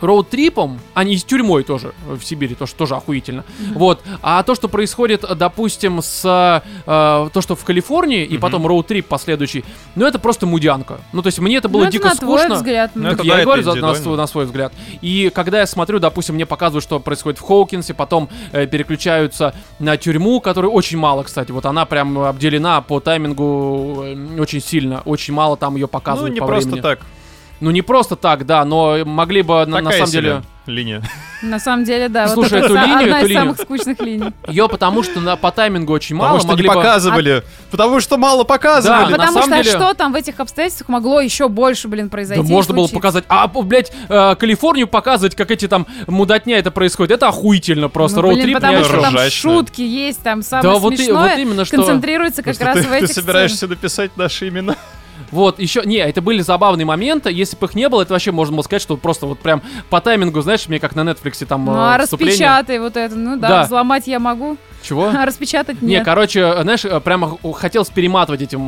э, 0.00 0.06
роуд-трипом, 0.06 0.78
а 0.94 1.04
не 1.04 1.16
с 1.16 1.24
тюрьмой 1.24 1.62
тоже 1.64 1.92
э, 2.08 2.14
в 2.14 2.24
Сибири, 2.24 2.54
то, 2.54 2.66
что 2.66 2.78
тоже 2.78 2.94
охуительно. 2.96 3.44
Вот. 3.74 4.00
А 4.22 4.42
то, 4.42 4.54
что 4.54 4.68
происходит, 4.68 5.24
э, 5.24 5.34
допустим, 5.34 6.00
с 6.02 6.22
э, 6.24 6.60
то, 7.32 7.40
что 7.40 7.56
в 7.56 7.64
Калифорнии, 7.64 8.24
и 8.24 8.32
Мгм. 8.34 8.40
потом 8.40 8.66
роуд-трип 8.66 9.06
последующий, 9.06 9.64
ну 9.94 10.06
это 10.06 10.18
просто 10.18 10.46
мудянка. 10.46 11.00
Ну, 11.12 11.22
то 11.22 11.26
есть 11.28 11.38
мне 11.38 11.56
это 11.56 11.68
было 11.68 11.80
Ну, 11.82 11.84
это 11.88 11.92
дико 11.92 12.08
на 12.08 12.14
твой 12.16 12.38
скучно. 12.38 12.54
взгляд. 12.56 12.90
Ну, 12.94 13.02
ну, 13.02 13.08
это 13.10 13.22
я 13.22 13.28
да, 13.32 13.38
и 13.38 13.42
это 13.42 13.44
говорю 13.44 13.82
на, 13.86 13.94
свой, 13.94 14.16
на 14.16 14.26
свой 14.26 14.44
взгляд. 14.46 14.72
И 15.00 15.30
когда 15.34 15.60
я 15.60 15.66
смотрю, 15.66 15.98
допустим, 15.98 16.34
мне 16.34 16.46
показывают, 16.46 16.84
что 16.84 17.00
происходит 17.00 17.38
в 17.38 17.42
Хоукинсе, 17.42 17.94
потом 17.94 18.28
э, 18.52 18.66
переключаются 18.66 19.54
на 19.78 19.96
тюрьму, 19.96 20.40
которой 20.40 20.66
очень 20.66 20.98
мало, 20.98 21.22
кстати. 21.22 21.50
Вот 21.52 21.66
она 21.66 21.84
прям 21.84 22.18
обделена 22.18 22.80
по 22.80 23.00
таймингу 23.00 24.02
э, 24.04 24.40
очень 24.40 24.60
сильно. 24.60 25.02
Очень 25.04 25.34
мало 25.34 25.56
там 25.56 25.74
ее 25.74 25.82
Ну, 25.82 25.88
показывают 25.88 26.34
не 26.34 26.40
по 26.40 26.46
просто 26.46 26.68
времени. 26.70 26.82
так. 26.82 27.00
Ну, 27.60 27.70
не 27.70 27.82
просто 27.82 28.16
так, 28.16 28.46
да, 28.46 28.64
но 28.64 29.04
могли 29.04 29.42
бы, 29.42 29.66
на, 29.66 29.80
на 29.80 29.90
самом 29.92 30.06
себе 30.06 30.20
деле... 30.22 30.42
линия. 30.66 31.02
На 31.42 31.58
самом 31.58 31.84
деле, 31.84 32.08
да. 32.08 32.26
вот 32.26 32.34
Слушай, 32.34 32.58
это 32.58 32.66
эту 32.66 32.74
линию, 32.74 32.96
одна 32.98 33.16
эту 33.18 33.24
из 33.26 33.28
линию. 33.28 33.40
самых 33.44 33.60
скучных 33.60 34.00
линий. 34.00 34.30
Ее 34.48 34.68
потому 34.68 35.02
что 35.02 35.20
на, 35.20 35.36
по 35.36 35.50
таймингу 35.50 35.92
очень 35.92 36.16
мало, 36.16 36.38
Потому 36.38 36.40
что 36.40 36.48
не 36.48 36.52
могли 36.52 36.68
бы... 36.68 36.74
показывали. 36.74 37.42
Потому 37.70 38.00
что 38.00 38.16
мало 38.18 38.38
Да, 38.38 38.44
показывали. 38.44 39.04
на 39.04 39.10
Потому 39.10 39.32
самом 39.32 39.42
что 39.48 39.62
деле- 39.64 39.76
что 39.76 39.94
там 39.94 40.12
в 40.12 40.16
этих 40.16 40.38
обстоятельствах 40.40 40.88
могло 40.90 41.20
еще 41.20 41.48
больше, 41.48 41.88
блин, 41.88 42.08
произойти? 42.10 42.42
Да 42.42 42.48
можно 42.48 42.74
было 42.74 42.88
показать. 42.88 43.24
А, 43.28 43.46
блядь, 43.46 43.90
э, 44.08 44.34
Калифорнию 44.38 44.86
показывать, 44.86 45.34
как 45.34 45.50
эти 45.50 45.66
там 45.68 45.86
мудотня 46.06 46.58
это 46.58 46.70
происходит. 46.70 47.12
Это 47.12 47.28
охуительно 47.28 47.88
просто. 47.88 48.20
Ну, 48.22 48.32
блин, 48.32 48.54
потому 48.54 48.78
о 48.80 48.84
что 48.84 49.00
там 49.00 49.14
Ржачно. 49.14 49.50
шутки 49.52 49.80
есть, 49.82 50.22
там 50.22 50.42
самое 50.42 50.74
Да, 50.74 50.78
вот, 50.78 50.92
и- 50.92 50.96
смешное 50.96 51.30
вот 51.36 51.38
именно 51.38 51.64
что. 51.64 51.76
концентрируется 51.76 52.42
как 52.42 52.54
Потому 52.54 52.74
раз 52.74 52.78
что 52.84 52.88
в 52.88 52.92
ты, 52.92 52.98
этих 52.98 53.08
ты 53.08 53.14
собираешься 53.14 53.66
написать 53.66 54.16
наши 54.16 54.48
имена. 54.48 54.76
Вот, 55.30 55.58
еще, 55.58 55.82
не, 55.84 55.96
это 55.98 56.20
были 56.22 56.40
забавные 56.40 56.84
моменты. 56.84 57.30
Если 57.30 57.56
бы 57.56 57.66
их 57.66 57.74
не 57.74 57.88
было, 57.88 58.02
это 58.02 58.12
вообще 58.12 58.32
можно 58.32 58.54
было 58.56 58.62
сказать, 58.62 58.82
что 58.82 58.96
просто 58.96 59.26
вот 59.26 59.38
прям 59.38 59.62
по 59.88 60.00
таймингу, 60.00 60.40
знаешь, 60.40 60.68
мне 60.68 60.78
как 60.80 60.94
на 60.94 61.00
Netflix 61.02 61.44
там 61.46 61.64
Ну, 61.64 61.72
э, 61.72 61.76
а 61.76 61.98
вступление. 62.02 62.32
распечатай 62.34 62.78
вот 62.78 62.96
это. 62.96 63.14
Ну 63.14 63.36
да, 63.38 63.48
Да. 63.48 63.62
взломать 63.64 64.06
я 64.06 64.18
могу, 64.18 64.56
Чего? 64.82 65.08
а 65.16 65.24
распечатать 65.26 65.82
Не, 65.82 65.96
нет. 65.96 66.04
короче, 66.04 66.40
э, 66.40 66.62
знаешь, 66.62 66.84
э, 66.84 67.00
прямо 67.00 67.38
хотелось 67.54 67.88
перематывать 67.88 68.42
эти 68.42 68.56
э, 68.56 68.58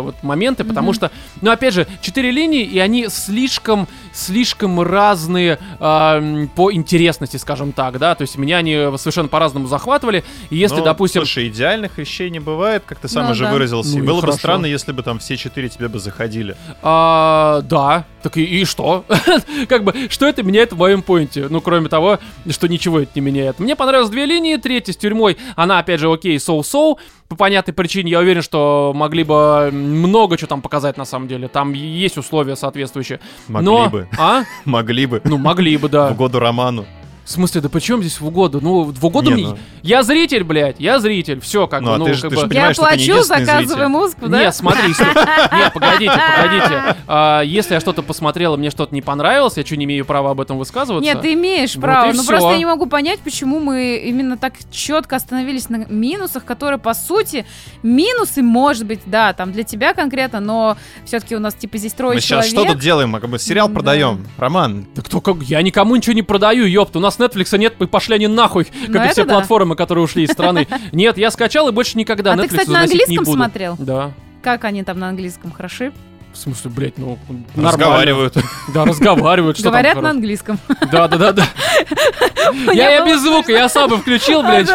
вот 0.00 0.16
моменты, 0.22 0.64
потому 0.64 0.92
что, 0.92 1.10
ну, 1.40 1.50
опять 1.50 1.74
же, 1.74 1.86
четыре 2.00 2.30
линии, 2.30 2.62
и 2.62 2.78
они 2.78 3.08
слишком, 3.08 3.88
слишком 4.14 4.80
разные 4.80 5.58
э, 5.78 6.46
по 6.54 6.72
интересности, 6.72 7.36
скажем 7.36 7.72
так, 7.72 7.98
да, 7.98 8.14
то 8.14 8.22
есть 8.22 8.38
меня 8.38 8.58
они 8.58 8.74
совершенно 8.96 9.28
по-разному 9.28 9.66
захватывали, 9.66 10.24
и 10.50 10.56
если, 10.56 10.76
Ну, 10.76 10.84
допустим... 10.84 11.22
Слушай, 11.22 11.48
идеальных 11.48 11.98
вещей 11.98 12.30
не 12.30 12.40
бывает, 12.40 12.84
как 12.86 12.98
ты 12.98 13.08
сам 13.08 13.26
Ну 13.26 13.32
уже 13.32 13.44
да. 13.44 13.52
выразился. 13.52 13.90
Ну 13.90 13.98
и 13.98 14.04
и 14.04 14.06
было 14.06 14.16
бы 14.16 14.20
хорошо. 14.22 14.38
странно, 14.38 14.66
если 14.66 14.92
бы 14.92 15.02
там 15.02 15.18
все 15.18 15.36
четыре 15.36 15.68
тебе 15.68 15.88
бы 15.88 15.98
заходили. 15.98 16.56
А, 16.82 17.60
да. 17.62 18.06
Так 18.22 18.36
и, 18.36 18.44
и 18.44 18.64
что? 18.64 19.04
как 19.68 19.84
бы, 19.84 19.92
что 20.08 20.26
это 20.26 20.42
меняет 20.42 20.72
в 20.72 20.78
моем 20.78 21.02
поинте? 21.02 21.48
Ну, 21.50 21.60
кроме 21.60 21.88
того, 21.88 22.18
что 22.48 22.68
ничего 22.68 23.00
это 23.00 23.12
не 23.14 23.20
меняет. 23.20 23.58
Мне 23.58 23.76
понравилось 23.76 24.10
две 24.10 24.26
линии. 24.26 24.56
Третья 24.56 24.92
с 24.92 24.96
тюрьмой, 24.96 25.36
она, 25.56 25.78
опять 25.78 26.00
же, 26.00 26.10
окей, 26.10 26.38
соу-соу. 26.38 26.98
По 27.28 27.36
понятной 27.36 27.72
причине, 27.72 28.10
я 28.10 28.20
уверен, 28.20 28.42
что 28.42 28.92
могли 28.94 29.24
бы 29.24 29.70
много 29.72 30.36
чего 30.36 30.48
там 30.48 30.62
показать, 30.62 30.96
на 30.96 31.04
самом 31.04 31.26
деле. 31.26 31.48
Там 31.48 31.72
есть 31.72 32.16
условия 32.18 32.54
соответствующие. 32.54 33.20
Могли 33.48 33.70
Но... 33.70 33.90
бы. 33.90 34.03
А? 34.18 34.44
Могли 34.64 35.06
бы. 35.06 35.20
Ну, 35.24 35.38
могли 35.38 35.76
бы, 35.76 35.88
да. 35.88 36.08
В 36.10 36.16
году 36.16 36.38
роману. 36.38 36.86
В 37.24 37.30
смысле, 37.30 37.62
да 37.62 37.68
при 37.70 37.80
чем 37.80 38.00
здесь 38.02 38.20
в 38.20 38.26
угоду? 38.26 38.60
Ну, 38.60 38.82
в 38.84 39.06
угоду 39.06 39.30
Не, 39.30 39.34
мне... 39.34 39.46
ну. 39.48 39.58
Я 39.82 40.02
зритель, 40.02 40.44
блядь, 40.44 40.76
я 40.78 41.00
зритель. 41.00 41.40
Все, 41.40 41.66
как 41.66 41.80
Ну, 41.80 41.88
бы, 41.88 41.94
а 41.94 41.98
ну, 41.98 42.04
ты 42.04 42.14
ж- 42.14 42.20
как 42.20 42.30
ты 42.30 42.36
бы... 42.36 42.42
ж 42.52 42.54
Я 42.54 42.70
плачу, 42.74 43.22
заказываю 43.22 43.66
зритель. 43.66 43.86
музыку, 43.88 44.28
да? 44.28 44.40
Нет, 44.40 44.54
смотри, 44.54 44.88
нет, 44.88 45.72
погодите, 45.72 46.12
погодите. 46.36 46.96
А, 47.06 47.40
если 47.40 47.74
я 47.74 47.80
что-то 47.80 48.02
посмотрел, 48.02 48.54
и 48.54 48.58
мне 48.58 48.70
что-то 48.70 48.94
не 48.94 49.00
понравилось, 49.00 49.56
я 49.56 49.64
что, 49.64 49.76
не 49.76 49.84
имею 49.86 50.04
права 50.04 50.32
об 50.32 50.40
этом 50.40 50.58
высказываться? 50.58 51.02
Нет, 51.04 51.22
ты 51.22 51.32
имеешь 51.32 51.74
Вот 51.76 51.82
право. 51.82 52.10
и 52.10 52.12
но 52.14 52.22
всё. 52.22 52.28
просто 52.30 52.50
я 52.52 52.58
не 52.58 52.66
могу 52.66 52.86
понять, 52.86 53.20
почему 53.20 53.58
мы 53.58 53.96
именно 53.96 54.36
так 54.36 54.52
четко 54.70 55.16
остановились 55.16 55.70
на 55.70 55.86
минусах, 55.88 56.44
которые, 56.44 56.78
по 56.78 56.92
сути, 56.92 57.46
минусы, 57.82 58.42
может 58.42 58.84
быть, 58.86 59.00
да, 59.06 59.32
там 59.32 59.50
для 59.52 59.62
тебя 59.64 59.94
конкретно, 59.94 60.40
но 60.40 60.76
все-таки 61.04 61.36
у 61.36 61.40
нас, 61.40 61.54
типа, 61.54 61.78
здесь 61.78 61.92
трое 61.94 62.16
Мы 62.16 62.20
сейчас 62.20 62.46
человек. 62.48 62.66
что 62.66 62.74
тут 62.74 62.82
делаем? 62.82 63.10
Мы 63.10 63.20
как 63.20 63.30
бы 63.30 63.38
сериал 63.38 63.68
Да. 63.68 63.74
продаем. 63.74 64.26
Роман, 64.38 64.86
Да 64.94 65.02
кто 65.02 65.20
как? 65.20 65.36
Я 65.42 65.62
никому 65.62 65.96
ничего 65.96 66.12
не 66.14 66.22
продаю, 66.22 66.66
ёпта. 66.66 66.98
У 66.98 67.02
нас 67.02 67.13
Netflix 67.18 67.56
нет, 67.58 67.74
пошли 67.90 68.16
они 68.16 68.26
нахуй, 68.26 68.64
как 68.64 68.88
Ну, 68.88 69.04
и 69.04 69.08
все 69.08 69.24
да. 69.24 69.34
платформы, 69.34 69.76
которые 69.76 70.04
ушли 70.04 70.24
из 70.24 70.30
страны. 70.30 70.66
Нет, 70.92 71.18
я 71.18 71.30
скачал 71.30 71.68
и 71.68 71.72
больше 71.72 71.98
никогда 71.98 72.32
А 72.32 72.36
Netflix 72.36 72.42
ты, 72.42 72.48
кстати, 72.48 72.70
на 72.70 72.80
английском 72.82 73.24
смотрел? 73.24 73.76
Да. 73.78 74.12
Как 74.42 74.64
они 74.64 74.82
там 74.82 74.98
на 74.98 75.08
английском? 75.08 75.50
Хороши? 75.52 75.92
В 76.34 76.36
смысле, 76.36 76.70
блядь, 76.70 76.98
ну, 76.98 77.16
нормально. 77.54 77.70
разговаривают. 77.70 78.34
Да, 78.74 78.84
разговаривают. 78.84 79.56
Что 79.56 79.64
там 79.64 79.72
Говорят 79.72 80.02
на 80.02 80.10
английском. 80.10 80.58
Да, 80.92 81.06
да, 81.08 81.16
да, 81.16 81.32
да. 81.32 81.46
Я 82.74 82.90
я 82.90 83.00
было 83.00 83.08
без 83.14 83.20
звука, 83.22 83.52
я 83.52 83.68
сам 83.70 83.90
включил, 84.00 84.42
блядь. 84.42 84.68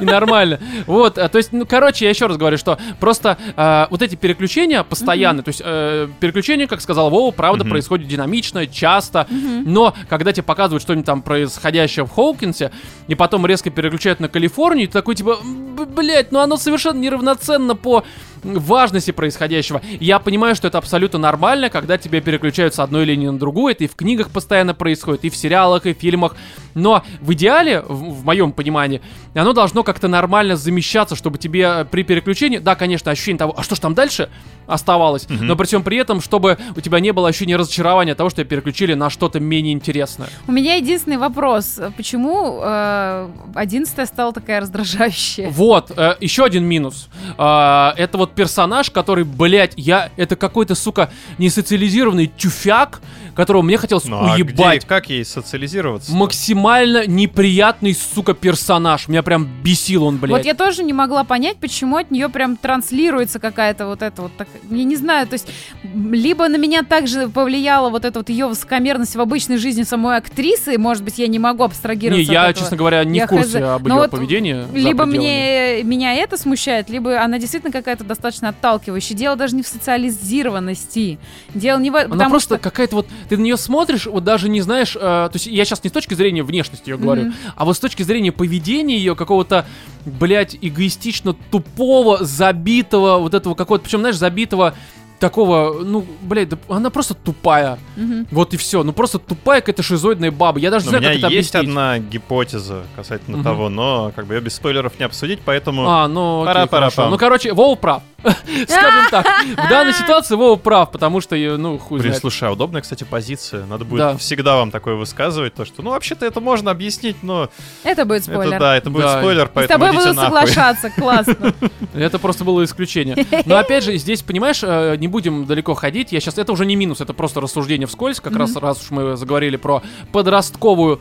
И 0.00 0.04
нормально. 0.04 0.58
Вот, 0.86 1.18
а, 1.18 1.28
то 1.28 1.36
есть, 1.36 1.52
ну, 1.52 1.66
короче, 1.66 2.04
я 2.06 2.10
еще 2.10 2.26
раз 2.26 2.38
говорю, 2.38 2.56
что 2.56 2.78
просто 2.98 3.36
э, 3.56 3.86
вот 3.90 4.00
эти 4.00 4.14
переключения 4.14 4.82
постоянные, 4.82 5.42
то 5.44 5.50
есть 5.50 5.60
э, 5.62 6.08
переключения, 6.20 6.66
как 6.66 6.80
сказал 6.80 7.10
Вова, 7.10 7.30
правда, 7.32 7.64
Мгм. 7.64 7.72
происходят 7.72 8.08
динамично, 8.08 8.66
часто, 8.66 9.26
но 9.30 9.94
когда 10.08 10.32
тебе 10.32 10.44
показывают 10.44 10.82
что-нибудь 10.82 11.04
там 11.04 11.20
происходящее 11.20 12.06
в 12.06 12.10
Хоукинсе, 12.10 12.70
и 13.08 13.14
потом 13.14 13.44
резко 13.44 13.68
переключают 13.68 14.18
на 14.20 14.28
Калифорнию, 14.28 14.86
ты 14.86 14.94
такой 14.94 15.14
типа, 15.14 15.36
«Б- 15.44 15.84
блядь, 15.84 16.32
ну 16.32 16.38
оно 16.40 16.56
совершенно 16.56 16.98
неравноценно 16.98 17.74
по 17.76 18.04
важности 18.42 19.10
происходящего. 19.10 19.80
Я 20.00 20.18
понимаю, 20.18 20.54
что 20.54 20.68
это 20.68 20.78
абсолютно 20.78 21.18
нормально, 21.18 21.70
когда 21.70 21.98
тебе 21.98 22.20
переключают 22.20 22.74
с 22.74 22.78
одной 22.78 23.04
линии 23.04 23.28
на 23.28 23.38
другую, 23.38 23.72
это 23.72 23.84
и 23.84 23.88
в 23.88 23.94
книгах 23.96 24.30
постоянно 24.30 24.74
происходит, 24.74 25.24
и 25.24 25.30
в 25.30 25.36
сериалах, 25.36 25.86
и 25.86 25.94
в 25.94 25.98
фильмах, 25.98 26.36
но 26.74 27.02
в 27.20 27.32
идеале, 27.32 27.80
в, 27.80 28.20
в 28.20 28.24
моем 28.24 28.52
понимании, 28.52 29.00
оно 29.34 29.52
должно 29.52 29.82
как-то 29.82 30.08
нормально 30.08 30.56
замещаться, 30.56 31.16
чтобы 31.16 31.38
тебе 31.38 31.62
э, 31.62 31.84
при 31.84 32.02
переключении, 32.02 32.58
да, 32.58 32.74
конечно, 32.74 33.10
ощущение 33.10 33.38
того, 33.38 33.54
а 33.56 33.62
что 33.62 33.74
ж 33.74 33.78
там 33.80 33.94
дальше 33.94 34.28
оставалось, 34.66 35.28
Мгм. 35.28 35.46
но 35.46 35.56
при 35.56 35.66
всем 35.66 35.82
при 35.82 35.96
этом, 35.96 36.20
чтобы 36.20 36.58
у 36.76 36.80
тебя 36.80 36.98
не 37.00 37.12
было 37.12 37.28
ощущения 37.28 37.56
разочарования 37.56 38.12
от 38.12 38.18
того, 38.18 38.30
что 38.30 38.42
тебя 38.42 38.50
переключили 38.50 38.94
на 38.94 39.10
что-то 39.10 39.38
менее 39.40 39.72
интересное. 39.72 40.28
У 40.48 40.52
меня 40.52 40.74
единственный 40.74 41.18
вопрос. 41.18 41.78
Почему 41.96 42.60
э, 42.62 43.28
11 43.54 44.08
стала 44.08 44.32
такая 44.32 44.60
раздражающая? 44.60 45.50
Вот, 45.50 45.92
э, 45.96 46.16
еще 46.20 46.44
один 46.44 46.64
минус. 46.64 47.08
А, 47.38 47.94
это 47.96 48.18
вот 48.18 48.25
персонаж, 48.34 48.90
который, 48.90 49.24
блядь, 49.24 49.72
я... 49.76 50.10
Это 50.16 50.36
какой-то, 50.36 50.74
сука, 50.74 51.10
несоциализированный 51.38 52.26
тюфяк, 52.26 53.00
которого 53.34 53.62
мне 53.62 53.76
хотелось 53.76 54.04
Ну 54.06 54.16
а 54.18 54.34
уебать. 54.34 54.78
где, 54.80 54.88
как 54.88 55.10
ей 55.10 55.24
социализироваться? 55.24 56.12
Максимально 56.12 57.06
неприятный, 57.06 57.94
сука, 57.94 58.34
персонаж. 58.34 59.08
Меня 59.08 59.22
прям 59.22 59.46
бесил 59.62 60.04
он, 60.04 60.16
блядь. 60.18 60.30
Вот 60.38 60.44
я 60.44 60.54
тоже 60.54 60.82
не 60.82 60.92
могла 60.92 61.24
понять, 61.24 61.58
почему 61.58 61.96
от 61.96 62.10
нее 62.10 62.28
прям 62.28 62.56
транслируется 62.56 63.38
какая-то 63.38 63.86
вот 63.86 64.02
эта 64.02 64.22
вот 64.22 64.36
так, 64.36 64.48
я 64.70 64.84
не 64.84 64.96
знаю, 64.96 65.26
то 65.26 65.34
есть 65.34 65.48
либо 65.82 66.48
на 66.48 66.56
меня 66.56 66.82
также 66.82 67.28
повлияла 67.28 67.90
вот 67.90 68.04
эта 68.04 68.18
вот 68.20 68.28
ее 68.28 68.46
высокомерность 68.46 69.16
в 69.16 69.20
обычной 69.20 69.58
жизни 69.58 69.82
самой 69.82 70.16
актрисы, 70.16 70.78
может 70.78 71.04
быть, 71.04 71.18
я 71.18 71.26
не 71.26 71.38
могу 71.38 71.58
Не, 71.62 71.66
абстрагироваться 71.66 72.32
я, 72.32 72.44
от 72.44 72.50
этого. 72.50 72.62
честно 72.64 72.76
говоря, 72.76 73.04
не 73.04 73.18
Я 73.18 73.26
в 73.26 73.28
курсе 73.28 73.58
хз. 73.60 73.64
об 73.66 73.86
Но 73.86 73.94
ее 73.96 74.00
вот 74.00 74.10
поведении. 74.10 74.64
Либо 74.74 75.04
мне, 75.04 75.82
меня 75.82 76.14
это 76.14 76.36
смущает, 76.36 76.88
либо 76.88 77.20
она 77.22 77.38
действительно 77.38 77.72
какая-то 77.72 78.04
достаточно 78.16 78.48
отталкивающая. 78.48 79.16
Дело 79.16 79.36
даже 79.36 79.54
не 79.54 79.62
в 79.62 79.68
социализированности. 79.68 81.18
Дело 81.54 81.78
не 81.78 81.90
в 81.90 81.94
этом, 81.94 82.12
Она 82.12 82.28
просто 82.28 82.56
что... 82.56 82.62
какая-то 82.62 82.96
вот, 82.96 83.06
ты 83.28 83.36
на 83.36 83.42
нее 83.42 83.56
смотришь, 83.56 84.06
вот 84.06 84.24
даже 84.24 84.48
не 84.48 84.60
знаешь, 84.60 84.96
э, 84.96 84.98
то 84.98 85.30
есть 85.34 85.46
я 85.46 85.64
сейчас 85.64 85.84
не 85.84 85.90
с 85.90 85.92
точки 85.92 86.14
зрения 86.14 86.42
внешности 86.42 86.90
ее 86.90 86.98
говорю, 86.98 87.26
Мгм. 87.26 87.34
а 87.54 87.64
вот 87.64 87.76
с 87.76 87.80
точки 87.80 88.02
зрения 88.02 88.32
поведения 88.32 88.96
ее 88.96 89.14
какого-то, 89.14 89.66
блядь, 90.04 90.56
эгоистично 90.60 91.34
тупого, 91.34 92.24
забитого, 92.24 93.18
вот 93.18 93.34
этого 93.34 93.54
какого-то, 93.54 93.84
причем, 93.84 94.00
знаешь, 94.00 94.16
забитого 94.16 94.74
такого, 95.18 95.82
ну, 95.84 96.04
блядь, 96.22 96.48
да 96.50 96.58
она 96.68 96.90
просто 96.90 97.14
тупая. 97.14 97.78
Мгм. 97.96 98.26
Вот 98.30 98.54
и 98.54 98.56
все. 98.56 98.82
Ну 98.82 98.92
просто 98.92 99.18
тупая 99.18 99.60
какая-то 99.60 99.82
шизоидная 99.82 100.30
баба. 100.30 100.58
Я 100.58 100.70
даже 100.70 100.84
не 100.84 100.88
У 100.88 100.90
знаю, 100.90 101.02
меня 101.02 101.12
как 101.14 101.24
это 101.24 101.34
есть 101.34 101.54
объяснить. 101.54 101.70
одна 101.70 101.98
гипотеза 101.98 102.82
касательно 102.94 103.38
Мгм. 103.38 103.44
того, 103.44 103.68
но 103.68 104.12
как 104.14 104.26
бы 104.26 104.34
ее 104.34 104.40
без 104.40 104.54
спойлеров 104.54 104.98
не 104.98 105.04
обсудить, 105.04 105.40
поэтому... 105.44 105.88
А, 105.88 106.08
ну, 106.08 106.42
окей, 106.42 106.66
Пора, 106.66 106.90
пора. 106.90 107.10
Ну, 107.10 107.18
короче, 107.18 107.52
Вова 107.52 107.74
прав. 107.76 108.02
Скажем 108.66 109.10
так. 109.10 109.26
В 109.56 109.68
данной 109.68 109.92
ситуации 109.94 110.34
Вова 110.34 110.56
прав, 110.56 110.90
потому 110.90 111.20
что, 111.20 111.36
ну, 111.36 111.78
хуй 111.78 111.98
Блин, 112.00 112.10
знает. 112.12 112.20
слушай, 112.20 112.48
а 112.48 112.52
удобная, 112.52 112.82
кстати, 112.82 113.04
позиция. 113.04 113.66
Надо 113.66 113.84
будет 113.84 113.98
Да. 113.98 114.16
всегда 114.16 114.56
вам 114.56 114.70
такое 114.70 114.94
высказывать, 114.96 115.54
то 115.54 115.64
что, 115.64 115.82
ну, 115.82 115.90
вообще-то 115.90 116.26
это 116.26 116.40
можно 116.40 116.70
объяснить, 116.70 117.16
но 117.22 117.48
Это 117.84 118.04
будет 118.04 118.24
спойлер. 118.24 118.54
это 118.54 118.58
да, 118.58 118.76
это 118.76 118.90
будет 118.90 119.04
Да. 119.04 119.18
спойлер, 119.20 119.44
И 119.44 119.48
с 119.48 119.50
поэтому 119.52 119.84
тобой 119.86 119.98
буду 119.98 120.14
нахуй. 120.14 120.24
соглашаться, 120.24 120.90
классно. 120.90 121.54
Это 121.94 122.18
просто 122.18 122.44
было 122.44 122.64
исключение. 122.64 123.16
Но 123.46 123.56
опять 123.56 123.84
же, 123.84 123.96
здесь, 123.96 124.22
понимаешь, 124.22 124.60
э, 124.62 124.96
не 125.06 125.08
будем 125.08 125.46
далеко 125.46 125.74
ходить. 125.74 126.10
Я 126.10 126.20
сейчас, 126.20 126.36
это 126.36 126.52
уже 126.52 126.66
не 126.66 126.74
минус, 126.74 127.00
это 127.00 127.14
просто 127.14 127.40
рассуждение 127.40 127.86
вскользь, 127.86 128.20
как 128.20 128.34
раз, 128.34 128.56
раз 128.56 128.82
уж 128.82 128.90
мы 128.90 129.16
заговорили 129.16 129.56
про 129.56 129.82
подростковую 130.12 131.00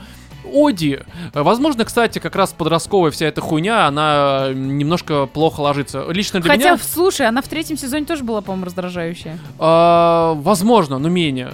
Оди. 0.53 1.01
Возможно, 1.34 1.86
кстати, 1.86 2.20
как 2.20 2.36
раз 2.36 2.53
подростковая 2.53 3.10
вся 3.10 3.26
эта 3.26 3.41
хуйня, 3.41 3.88
она 3.88 4.49
немножко 4.53 5.26
плохо 5.26 5.62
ложится. 5.62 6.06
Лично 6.10 6.39
для 6.39 6.51
Хотя, 6.51 6.74
меня, 6.74 6.78
слушай, 6.78 7.28
она 7.28 7.41
в 7.41 7.47
третьем 7.47 7.78
сезоне 7.78 8.06
тоже 8.06 8.24
была, 8.24 8.41
по-моему, 8.41 8.66
раздражающая. 8.66 9.39
э, 9.60 10.34
возможно, 10.36 10.99
но 10.99 11.10
менее. 11.10 11.51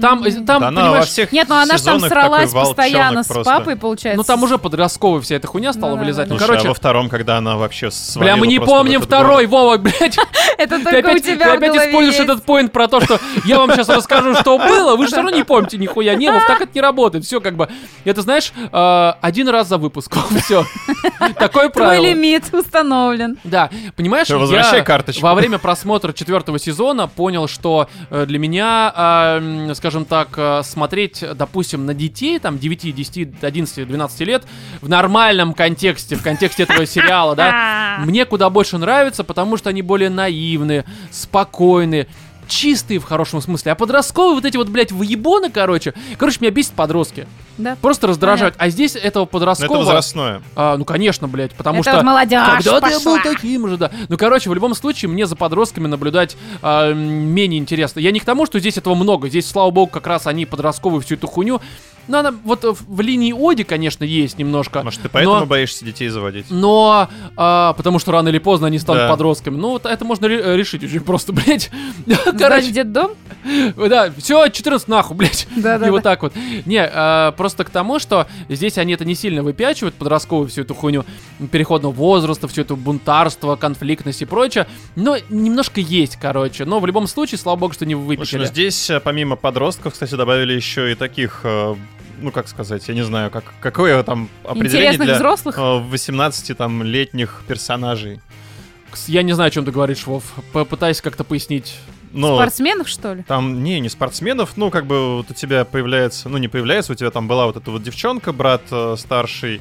Там, 0.00 0.20
Мгм. 0.20 0.46
там 0.46 0.60
Да 0.60 0.68
она 0.68 0.80
во 0.80 0.86
понимаешь, 0.88 1.06
всех 1.08 1.32
Нет, 1.32 1.48
ну 1.48 1.56
она 1.56 1.76
же 1.78 1.84
там 1.84 2.00
сралась 2.00 2.52
постоянно 2.52 3.22
с 3.22 3.26
просто. 3.28 3.44
папой, 3.52 3.76
получается. 3.76 4.16
ну 4.16 4.24
там 4.24 4.42
уже 4.42 4.58
подростковая 4.58 5.20
вся 5.20 5.36
эта 5.36 5.46
хуйня 5.46 5.72
стала 5.72 5.90
Ну 5.92 5.96
вылезать. 5.98 6.28
да, 6.28 6.34
Ну, 6.34 6.38
Слушай, 6.38 6.44
а 6.44 6.52
короче, 6.52 6.68
во 6.68 6.74
втором, 6.74 7.08
когда 7.08 7.36
она 7.38 7.56
вообще 7.56 7.90
бля, 8.16 8.36
мы 8.36 8.46
не 8.46 8.58
помним 8.58 9.00
второй, 9.00 9.46
город. 9.46 9.50
Вова, 9.50 9.76
блядь. 9.78 10.16
Это 10.58 10.76
Ты 10.78 10.84
только 10.84 10.96
у 10.96 10.98
опять, 11.10 11.24
тебя 11.24 11.44
ты 11.44 11.50
опять 11.56 11.76
используешь 11.76 12.14
есть. 12.18 12.20
этот 12.28 12.44
поинт 12.44 12.72
про 12.72 12.88
то, 12.88 13.00
что 13.00 13.18
я 13.44 13.58
вам 13.58 13.70
сейчас 13.72 13.88
расскажу, 13.88 14.34
что 14.34 14.58
было, 14.58 14.96
вы 14.96 15.04
же 15.04 15.08
все 15.08 15.16
равно 15.16 15.30
не 15.30 15.42
помните 15.44 15.78
нихуя. 15.78 16.14
Не, 16.14 16.30
Вов, 16.30 16.44
так 16.46 16.60
это 16.60 16.70
не 16.74 16.80
работает. 16.80 17.24
Все 17.24 17.40
как 17.40 17.56
бы. 17.56 17.68
Это 18.04 18.22
знаешь, 18.22 18.52
э, 18.72 19.12
один 19.20 19.48
раз 19.48 19.68
за 19.68 19.78
выпуск. 19.78 20.16
Все. 20.44 20.64
Такое 21.38 21.68
Твой 21.68 21.70
правило. 21.70 22.04
лимит 22.04 22.52
установлен. 22.52 23.38
Да, 23.44 23.70
понимаешь, 23.96 24.28
я 24.28 24.82
карточку. 24.82 25.22
во 25.22 25.34
время 25.34 25.58
просмотра 25.58 26.12
четвертого 26.12 26.58
сезона 26.58 27.08
понял, 27.08 27.48
что 27.48 27.88
э, 28.10 28.26
для 28.26 28.38
меня, 28.38 28.92
а, 28.94 29.72
скажем 29.74 30.04
так, 30.04 30.28
э, 30.36 30.62
смотреть, 30.64 31.24
допустим, 31.34 31.86
на 31.86 31.94
детей, 31.94 32.38
там, 32.38 32.58
9, 32.58 32.94
10, 32.94 33.42
11, 33.42 33.88
12 33.88 34.20
лет, 34.20 34.44
в 34.80 34.88
нормальном 34.88 35.54
контексте, 35.54 36.16
в 36.16 36.22
контексте 36.22 36.64
этого 36.64 36.86
сериала, 36.90 37.34
да, 37.34 37.98
мне 38.04 38.24
куда 38.24 38.50
больше 38.50 38.78
нравится, 38.78 39.24
потому 39.24 39.56
что 39.56 39.70
они 39.70 39.82
более 39.82 40.10
наивные, 40.10 40.84
спокойные, 41.10 42.06
чистые 42.50 42.98
в 42.98 43.04
хорошем 43.04 43.40
смысле. 43.40 43.72
А 43.72 43.74
подростковые 43.74 44.34
вот 44.34 44.44
эти 44.44 44.56
вот, 44.56 44.68
блядь, 44.68 44.92
выебоны, 44.92 45.50
короче. 45.50 45.94
Короче, 46.18 46.38
меня 46.40 46.50
бесит 46.50 46.72
подростки. 46.72 47.26
Да. 47.60 47.76
Просто 47.80 48.06
раздражают. 48.06 48.54
А 48.58 48.68
здесь 48.68 48.96
этого 48.96 49.22
Но 49.22 49.24
это 49.24 49.32
подросткового... 49.32 49.78
возрастное. 49.78 50.42
А, 50.56 50.76
ну, 50.76 50.84
конечно, 50.84 51.28
блядь, 51.28 51.54
потому 51.54 51.80
Это 51.80 51.90
что... 51.90 51.96
вот 51.98 52.04
молодежь 52.04 52.42
Когда-то 52.46 52.88
я 52.88 52.98
был 53.00 53.16
пошла. 53.16 53.32
таким 53.32 53.68
же, 53.68 53.76
да. 53.76 53.90
Ну, 54.08 54.16
короче, 54.16 54.50
в 54.50 54.54
любом 54.54 54.74
случае, 54.74 55.10
мне 55.10 55.26
за 55.26 55.36
подростками 55.36 55.86
наблюдать 55.86 56.36
а, 56.62 56.92
менее 56.92 57.58
интересно. 57.58 58.00
Я 58.00 58.10
не 58.10 58.20
к 58.20 58.24
тому, 58.24 58.46
что 58.46 58.58
здесь 58.58 58.78
этого 58.78 58.94
много. 58.94 59.28
Здесь, 59.28 59.48
слава 59.48 59.70
богу, 59.70 59.90
как 59.90 60.06
раз 60.06 60.26
они 60.26 60.46
подростковые 60.46 61.00
всю 61.00 61.14
эту 61.14 61.26
хуйню. 61.26 61.60
Но 62.10 62.18
она 62.18 62.34
вот 62.44 62.64
в, 62.64 63.00
линии 63.00 63.32
Оди, 63.32 63.62
конечно, 63.64 64.04
есть 64.04 64.36
немножко. 64.38 64.82
Может, 64.82 65.00
ты 65.02 65.08
поэтому 65.08 65.40
но- 65.40 65.46
боишься 65.46 65.84
детей 65.84 66.08
заводить? 66.08 66.46
но, 66.50 67.08
а, 67.36 67.72
потому 67.74 67.98
что 67.98 68.12
рано 68.12 68.28
или 68.28 68.38
поздно 68.38 68.66
они 68.66 68.78
станут 68.78 69.02
Да. 69.04 69.08
подростками. 69.08 69.56
Ну, 69.56 69.70
вот 69.70 69.86
это 69.86 70.04
можно 70.04 70.26
ре- 70.28 70.56
решить 70.56 70.82
очень 70.84 71.00
просто, 71.00 71.32
блядь. 71.32 71.70
Короче, 72.38 72.70
детдом? 72.72 73.12
да, 73.76 74.10
все, 74.18 74.48
14 74.48 74.88
нахуй, 74.88 75.16
блядь. 75.16 75.46
Да-да-да. 75.56 75.86
И 75.86 75.90
вот 75.90 76.02
так 76.02 76.22
вот. 76.22 76.32
Не, 76.66 76.84
а, 76.84 77.32
просто 77.32 77.64
к 77.64 77.70
тому, 77.70 77.98
что 77.98 78.26
здесь 78.48 78.76
они 78.78 78.92
это 78.94 79.04
не 79.04 79.14
сильно 79.14 79.42
выпячивают, 79.42 79.94
подростковую 79.94 80.48
всю 80.48 80.62
эту 80.62 80.74
хуйню 80.74 81.04
переходного 81.52 81.92
возраста, 81.92 82.48
всю 82.48 82.62
эту 82.62 82.76
бунтарство, 82.76 83.56
конфликтность 83.56 84.22
и 84.22 84.24
прочее. 84.24 84.66
Но 84.96 85.16
немножко 85.28 85.80
есть, 85.80 86.16
короче. 86.16 86.64
Но 86.64 86.80
в 86.80 86.86
любом 86.86 87.06
случае, 87.06 87.38
слава 87.38 87.56
богу, 87.56 87.72
что 87.74 87.86
не 87.86 87.94
Слушай, 87.94 88.06
выпятили. 88.06 88.38
ну 88.40 88.44
здесь, 88.46 88.90
э, 88.90 89.00
помимо 89.00 89.36
подростков, 89.36 89.92
кстати, 89.92 90.14
добавили 90.14 90.52
еще 90.54 90.90
и 90.92 90.94
таких, 90.94 91.40
э, 91.44 91.74
ну, 92.20 92.30
как 92.30 92.48
сказать, 92.48 92.86
я 92.88 92.94
не 92.94 93.02
знаю, 93.02 93.30
как, 93.30 93.44
какое 93.60 94.02
там 94.02 94.28
определение 94.44 94.88
Интересных 94.92 95.06
для 95.08 95.14
взрослых? 95.16 95.58
э, 95.58 95.78
18 95.78 96.56
там 96.56 96.82
летних 96.82 97.42
персонажей. 97.48 98.20
Я 99.06 99.22
не 99.22 99.32
знаю, 99.32 99.48
о 99.48 99.50
чем 99.50 99.64
ты 99.64 99.70
говоришь, 99.70 100.06
Вов. 100.06 100.24
Попытайся 100.52 101.02
как-то 101.02 101.22
пояснить. 101.24 101.76
Ну, 102.12 102.34
Спортсменов, 102.36 102.88
что 102.88 103.12
ли? 103.14 103.22
там, 103.22 103.62
не, 103.62 103.78
не 103.78 103.88
спортсменов, 103.88 104.56
ну, 104.56 104.70
как 104.70 104.86
бы 104.86 105.18
вот 105.18 105.30
у 105.30 105.34
тебя 105.34 105.64
появляется, 105.64 106.28
ну, 106.28 106.38
не 106.38 106.48
появляется, 106.48 106.90
у 106.90 106.96
тебя 106.96 107.10
там 107.12 107.28
была 107.28 107.46
вот 107.46 107.56
эта 107.56 107.70
вот 107.70 107.84
девчонка, 107.84 108.32
брат 108.32 108.62
э, 108.72 108.96
старший. 108.98 109.60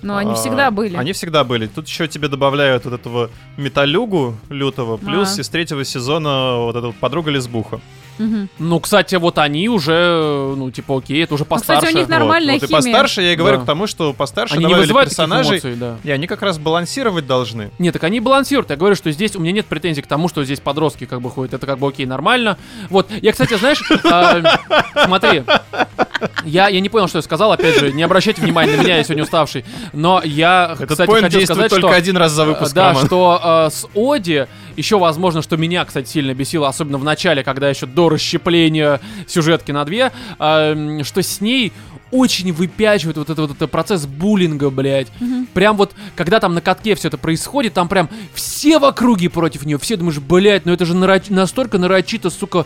Ну, 0.00 0.14
они 0.14 0.30
А, 0.30 0.34
всегда 0.36 0.70
были. 0.70 0.96
Они 0.96 1.12
всегда 1.12 1.42
были. 1.42 1.66
Тут 1.66 1.88
еще 1.88 2.06
тебе 2.06 2.28
добавляют 2.28 2.84
вот 2.84 2.94
этого 2.94 3.30
металюгу 3.56 4.36
лютого, 4.48 4.96
плюс 4.96 5.36
А. 5.36 5.40
из 5.40 5.48
третьего 5.48 5.84
сезона 5.84 6.58
вот 6.58 6.76
эта 6.76 6.86
вот 6.86 6.96
подруга-лесбуха. 6.96 7.80
Ну, 8.58 8.80
кстати, 8.80 9.14
вот 9.16 9.38
они 9.38 9.68
уже, 9.68 10.54
ну, 10.56 10.70
типа, 10.70 10.98
окей, 10.98 11.22
это 11.24 11.34
уже 11.34 11.44
Ну, 11.48 11.56
кстати, 11.56 11.76
постарше. 11.78 11.94
у 11.96 11.98
них 12.00 12.08
нормальная 12.08 12.54
вот, 12.54 12.62
вот 12.62 12.70
и 12.70 12.82
химия. 12.82 12.92
постарше, 12.92 13.22
я 13.22 13.32
и 13.32 13.36
говорю 13.36 13.58
Да. 13.58 13.62
к 13.62 13.66
тому, 13.66 13.86
что 13.86 14.12
постарше 14.12 14.54
Они 14.56 14.64
не 14.66 14.74
вызывают 14.74 15.10
персонажей, 15.10 15.52
эмоций, 15.58 15.74
да. 15.76 15.96
и 16.04 16.10
они 16.10 16.26
как 16.26 16.42
раз 16.42 16.58
балансировать 16.58 17.26
должны. 17.26 17.70
Нет, 17.78 17.92
так 17.92 18.04
они 18.04 18.20
балансируют. 18.20 18.70
Я 18.70 18.76
говорю, 18.76 18.94
что 18.96 19.10
здесь 19.12 19.36
у 19.36 19.40
меня 19.40 19.52
нет 19.52 19.66
претензий 19.66 20.02
к 20.02 20.06
тому, 20.06 20.28
что 20.28 20.44
здесь 20.44 20.60
подростки 20.60 21.04
как 21.06 21.20
бы 21.20 21.30
ходят. 21.30 21.54
Это 21.54 21.66
как 21.66 21.78
бы 21.78 21.88
окей, 21.88 22.06
нормально. 22.06 22.58
Вот, 22.90 23.08
я, 23.22 23.32
кстати, 23.32 23.54
знаешь, 23.56 23.80
а, 24.04 24.42
смотри, 25.04 25.44
я, 26.44 26.68
я 26.68 26.80
не 26.80 26.88
понял, 26.88 27.08
что 27.08 27.18
я 27.18 27.22
сказал. 27.22 27.52
Опять 27.52 27.78
же, 27.78 27.92
не 27.92 28.02
обращайте 28.02 28.42
внимания 28.42 28.76
на 28.76 28.82
меня, 28.82 28.96
я 28.96 29.04
сегодня 29.04 29.24
уставший. 29.24 29.64
Но 29.92 30.20
я, 30.24 30.70
Этот 30.74 30.90
кстати, 30.90 31.10
действует 31.22 31.46
сказать, 31.46 31.70
только 31.70 31.88
что... 31.88 31.96
один 31.96 32.16
раз 32.16 32.32
за 32.32 32.44
выпуск, 32.44 32.72
Э, 32.72 32.74
Да, 32.74 32.88
Роман. 32.90 33.06
что 33.06 33.40
э, 33.68 33.70
с 33.70 33.86
Оди 33.94 34.46
еще 34.76 34.98
возможно, 34.98 35.42
что 35.42 35.56
меня, 35.56 35.84
кстати, 35.84 36.08
сильно 36.08 36.34
бесило, 36.34 36.68
особенно 36.68 36.98
в 36.98 37.04
начале, 37.04 37.42
когда 37.42 37.68
еще 37.68 37.86
до 37.86 38.08
расщепления 38.08 39.00
сюжетки 39.26 39.72
на 39.72 39.84
две, 39.84 40.12
э, 40.38 41.00
что 41.04 41.22
с 41.22 41.40
ней 41.40 41.72
очень 42.10 42.52
выпячивает 42.54 43.18
вот, 43.18 43.28
это, 43.28 43.42
вот 43.42 43.50
этот 43.50 43.70
процесс 43.70 44.06
буллинга, 44.06 44.70
блядь. 44.70 45.08
Прям 45.52 45.76
вот, 45.76 45.92
когда 46.16 46.40
там 46.40 46.54
на 46.54 46.62
катке 46.62 46.94
все 46.94 47.08
это 47.08 47.18
происходит, 47.18 47.74
там 47.74 47.86
прям 47.88 48.08
все 48.32 48.78
в 48.78 48.84
округе 48.84 49.28
против 49.28 49.66
нее, 49.66 49.78
все 49.78 49.96
думаешь, 49.96 50.18
блядь, 50.18 50.64
ну 50.64 50.72
это 50.72 50.86
же 50.86 50.94
нароч- 50.94 51.30
настолько 51.32 51.76
нарочито, 51.76 52.30
сука, 52.30 52.64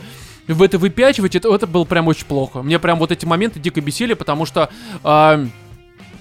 в 0.49 0.62
это 0.62 0.78
выпячивать, 0.78 1.34
это, 1.36 1.55
это 1.55 1.66
было 1.66 1.84
прям 1.84 2.09
очень 2.09 2.26
плохо. 2.26 2.62
Мне 2.62 2.78
прям 2.78 2.99
вот 2.99 3.11
эти 3.12 3.24
моменты 3.24 3.61
дико 3.61 3.80
бесили, 3.80 4.14
потому 4.14 4.47
что... 4.47 4.68
э, 5.05 5.47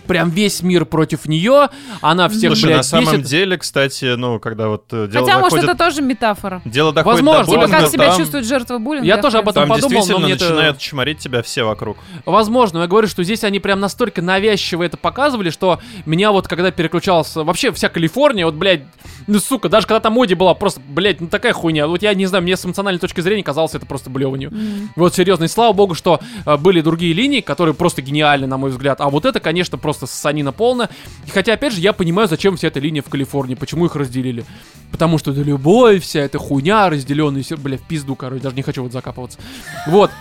Прям 0.08 0.30
весь 0.32 0.62
мир 0.64 0.84
против 0.86 1.26
нее, 1.28 1.70
она 2.02 2.28
всех, 2.28 2.50
Слушай, 2.52 2.66
блядь, 2.66 2.78
на 2.78 2.84
самом 2.84 3.14
бесит. 3.14 3.26
деле, 3.28 3.58
кстати, 3.58 4.16
ну, 4.16 4.40
когда 4.40 4.68
вот 4.68 4.86
э, 4.92 5.08
дело 5.08 5.26
Хотя, 5.26 5.40
может, 5.40 5.60
доходит... 5.62 5.70
это 5.70 5.78
тоже 5.78 6.02
метафора. 6.02 6.62
Дело 6.66 6.92
доходит 6.92 7.22
Возможно. 7.22 7.46
до 7.46 7.68
Типа, 7.68 7.78
как 7.80 7.88
себя 7.90 8.08
там, 8.08 8.18
чувствует 8.18 8.46
жертва 8.46 8.78
буллинга. 8.80 9.06
Я 9.08 9.18
тоже 9.20 9.38
об 9.38 9.48
этом 9.48 9.68
Там 9.68 9.70
подумал, 9.70 9.90
но 9.92 9.98
действительно 10.00 10.26
мне 10.26 10.34
это- 10.34 10.46
начинают 10.50 10.78
чморить 10.80 11.20
тебя 11.20 11.42
все 11.44 11.64
вокруг. 11.64 11.98
Возможно, 12.26 12.80
но 12.80 12.84
я 12.86 12.88
говорю, 12.90 13.08
что 13.08 13.24
здесь 13.24 13.44
они 13.46 13.60
прям 13.60 13.80
настолько 13.80 14.22
навязчиво 14.22 14.84
это 14.84 14.98
показывали, 14.98 15.50
что 15.52 15.80
меня 16.06 16.32
вот 16.34 16.48
когда 16.48 16.72
переключался... 16.72 17.44
Вообще 17.44 17.72
вся 17.72 17.88
Калифорния, 17.88 18.46
вот, 18.46 18.56
блядь, 18.56 18.82
ну, 19.28 19.40
сука, 19.40 19.70
даже 19.70 19.88
когда 19.88 20.00
там 20.00 20.14
моди 20.14 20.36
была 20.36 20.54
просто, 20.54 20.82
блядь, 20.88 21.22
ну 21.22 21.28
такая 21.28 21.54
хуйня. 21.54 21.88
Вот 21.88 22.02
я 22.02 22.14
не 22.14 22.26
знаю, 22.26 22.44
мне 22.44 22.58
с 22.58 22.66
эмоциональной 22.66 23.00
точки 23.00 23.22
зрения 23.22 23.44
казалось 23.44 23.76
это 23.76 23.86
просто 23.86 24.10
блеванью. 24.10 24.52
Вот 24.96 25.16
серьезно, 25.16 25.46
и 25.46 25.48
слава 25.48 25.74
богу, 25.74 25.96
что 25.96 26.20
э, 26.46 26.58
были 26.58 26.82
другие 26.82 27.14
линии, 27.14 27.42
которые 27.42 27.74
просто 27.76 28.02
гениальны, 28.02 28.48
на 28.48 28.58
мой 28.58 28.72
взгляд. 28.72 29.02
А 29.02 29.10
вот 29.10 29.26
это, 29.26 29.40
конечно, 29.40 29.78
просто 29.78 30.08
ссанина 30.08 30.52
полная. 30.52 30.90
И 31.26 31.32
хотя, 31.32 31.54
опять 31.54 31.74
же, 31.74 31.82
я 31.82 31.94
понимаю, 31.94 32.28
зачем 32.28 32.58
вся 32.58 32.68
эта 32.68 32.80
линия 32.80 33.02
в 33.02 33.10
Калифорнии, 33.10 33.56
почему 33.56 33.86
их 33.86 33.96
разделили. 33.96 34.46
Потому 34.92 35.18
что 35.18 35.32
это 35.32 35.42
любовь, 35.42 36.04
вся 36.04 36.22
эта 36.22 36.38
хуйня, 36.38 36.90
разделенная, 36.90 37.44
бля, 37.58 37.78
в 37.78 37.82
пизду, 37.82 38.16
короче, 38.16 38.44
даже 38.44 38.56
не 38.56 38.62
хочу 38.62 38.84
вот 38.84 38.92
закапываться. 38.92 39.40
Вот. 39.88 40.12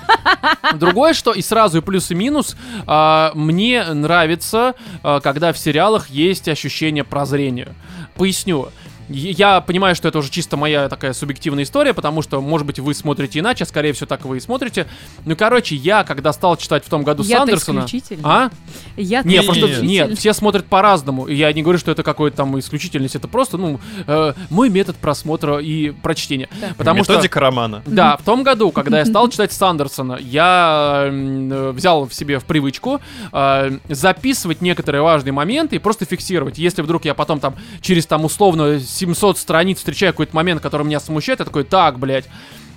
Другое, 0.74 1.12
что 1.12 1.32
и 1.32 1.42
сразу 1.42 1.78
и 1.78 1.80
плюс 1.80 2.10
и 2.10 2.14
минус, 2.14 2.56
а, 2.86 3.32
мне 3.34 3.84
нравится, 3.84 4.74
а, 5.02 5.20
когда 5.20 5.52
в 5.52 5.58
сериалах 5.58 6.08
есть 6.10 6.48
ощущение 6.48 7.04
прозрения. 7.04 7.68
Поясню. 8.14 8.68
Я 9.10 9.60
понимаю, 9.60 9.94
что 9.96 10.08
это 10.08 10.18
уже 10.18 10.30
чисто 10.30 10.56
моя 10.56 10.88
такая 10.88 11.12
субъективная 11.12 11.64
история, 11.64 11.94
потому 11.94 12.22
что, 12.22 12.40
может 12.40 12.66
быть, 12.66 12.78
вы 12.78 12.94
смотрите 12.94 13.40
иначе, 13.40 13.64
скорее 13.64 13.92
всего, 13.92 14.06
так 14.06 14.24
вы 14.24 14.36
и 14.36 14.40
смотрите. 14.40 14.86
Ну, 15.24 15.34
короче, 15.36 15.74
я, 15.74 16.04
когда 16.04 16.32
стал 16.32 16.56
читать 16.56 16.84
в 16.84 16.88
том 16.88 17.02
году 17.02 17.22
Я-то 17.22 17.58
Сандерсона... 17.58 17.86
А? 18.22 18.50
Я 18.96 19.22
Не, 19.22 19.38
Не, 19.38 19.42
просто 19.42 19.68
не, 19.82 19.88
нет, 19.88 20.18
все 20.18 20.32
смотрят 20.32 20.66
по-разному. 20.66 21.26
И 21.26 21.34
я 21.34 21.52
не 21.52 21.62
говорю, 21.62 21.78
что 21.78 21.90
это 21.90 22.02
какой-то 22.02 22.38
там 22.38 22.58
исключительность, 22.58 23.16
это 23.16 23.28
просто, 23.28 23.56
ну, 23.56 23.80
э, 24.06 24.32
мой 24.48 24.70
метод 24.70 24.96
просмотра 24.96 25.58
и 25.58 25.90
прочтения. 25.90 26.48
Так. 26.60 26.76
Потому 26.76 27.04
что 27.04 27.14
Методика 27.14 27.40
романа. 27.40 27.82
да, 27.86 28.16
в 28.16 28.22
том 28.22 28.42
году, 28.42 28.70
когда 28.70 29.00
я 29.00 29.04
стал 29.04 29.28
читать 29.30 29.52
Сандерсона, 29.52 30.18
я 30.20 31.08
э, 31.10 31.72
взял 31.74 32.06
в 32.06 32.14
себе 32.14 32.38
в 32.38 32.44
привычку 32.44 33.00
э, 33.32 33.78
записывать 33.88 34.60
некоторые 34.60 35.02
важные 35.02 35.32
моменты 35.32 35.76
и 35.76 35.78
просто 35.78 36.04
фиксировать. 36.04 36.58
Если 36.58 36.82
вдруг 36.82 37.04
я 37.04 37.14
потом 37.14 37.40
там 37.40 37.56
через 37.80 38.06
там 38.06 38.24
условно 38.24 38.78
700 39.00 39.38
страниц 39.38 39.78
встречаю 39.78 40.12
какой-то 40.12 40.36
момент, 40.36 40.60
который 40.60 40.86
меня 40.86 41.00
смущает, 41.00 41.40
я 41.40 41.44
такой, 41.44 41.64
так, 41.64 41.98
блядь, 41.98 42.26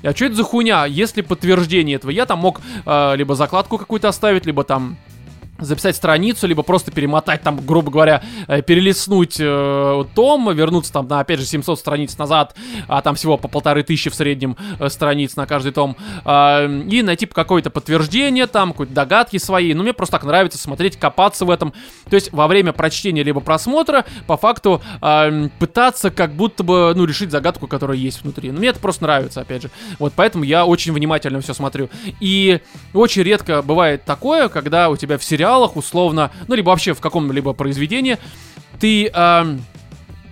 а 0.04 0.14
что 0.14 0.26
это 0.26 0.36
за 0.36 0.44
хуйня? 0.44 0.86
Если 0.86 1.22
подтверждение 1.22 1.96
этого, 1.96 2.12
я 2.12 2.26
там 2.26 2.40
мог 2.40 2.62
э, 2.86 3.16
либо 3.16 3.36
закладку 3.36 3.78
какую-то 3.78 4.10
оставить, 4.10 4.46
либо 4.46 4.64
там 4.64 4.98
записать 5.66 5.96
страницу, 5.96 6.48
либо 6.48 6.64
просто 6.64 6.92
перемотать 6.92 7.42
там, 7.42 7.60
грубо 7.66 7.92
говоря, 7.92 8.24
э, 8.48 8.62
перелистнуть 8.62 9.38
э, 9.40 10.04
том, 10.16 10.54
вернуться 10.54 10.94
там 10.94 11.08
на, 11.08 11.20
опять 11.20 11.40
же, 11.40 11.46
700 11.46 11.80
страниц 11.80 12.18
назад, 12.18 12.56
а 12.88 13.02
там 13.02 13.16
всего 13.16 13.38
по 13.38 13.48
полторы 13.48 13.84
тысячи 13.84 14.10
в 14.10 14.16
среднем 14.16 14.58
э, 14.80 14.90
страниц 14.90 15.36
на 15.36 15.46
каждый 15.46 15.72
том, 15.72 15.96
а, 16.26 16.66
и 16.66 17.02
найти 17.02 17.26
какое-то 17.26 17.70
подтверждение 17.70 18.48
там, 18.48 18.72
какие-то 18.72 18.94
догадки 18.94 19.38
свои. 19.38 19.74
Ну, 19.74 19.84
мне 19.84 19.94
просто 19.94 20.14
так 20.14 20.24
нравится 20.26 20.58
смотреть, 20.58 20.98
копаться 20.98 21.46
в 21.46 21.50
этом. 21.50 21.74
То 22.10 22.16
есть 22.16 22.32
во 22.32 22.48
время 22.48 22.74
прочтения 22.74 23.24
либо 23.24 23.40
просмотра, 23.40 24.06
по 24.28 24.38
факту, 24.38 24.82
м, 25.02 25.52
пытаться 25.60 26.12
как 26.12 26.34
будто 26.34 26.64
бы, 26.64 26.94
ну, 26.96 27.06
решить 27.06 27.32
загадку, 27.32 27.68
которая 27.68 27.98
есть 27.98 28.22
внутри. 28.24 28.52
Ну, 28.52 28.60
мне 28.60 28.70
это 28.70 28.80
просто 28.80 29.04
нравится, 29.04 29.42
опять 29.42 29.64
же. 29.64 29.72
Вот 30.00 30.14
поэтому 30.16 30.44
я 30.44 30.66
очень 30.66 30.94
внимательно 30.94 31.42
все 31.42 31.54
смотрю. 31.54 31.90
И 32.20 32.60
очень 32.94 33.24
редко 33.24 33.62
бывает 33.62 34.06
такое, 34.06 34.50
когда 34.50 34.90
у 34.90 34.98
тебя 34.98 35.18
в 35.18 35.24
сериалах 35.54 35.76
условно, 35.76 36.32
ну, 36.48 36.56
либо 36.56 36.70
вообще 36.70 36.94
в 36.94 37.00
каком-либо 37.00 37.54
произведении, 37.54 38.18
ты 38.80 39.10
ам, 39.14 39.62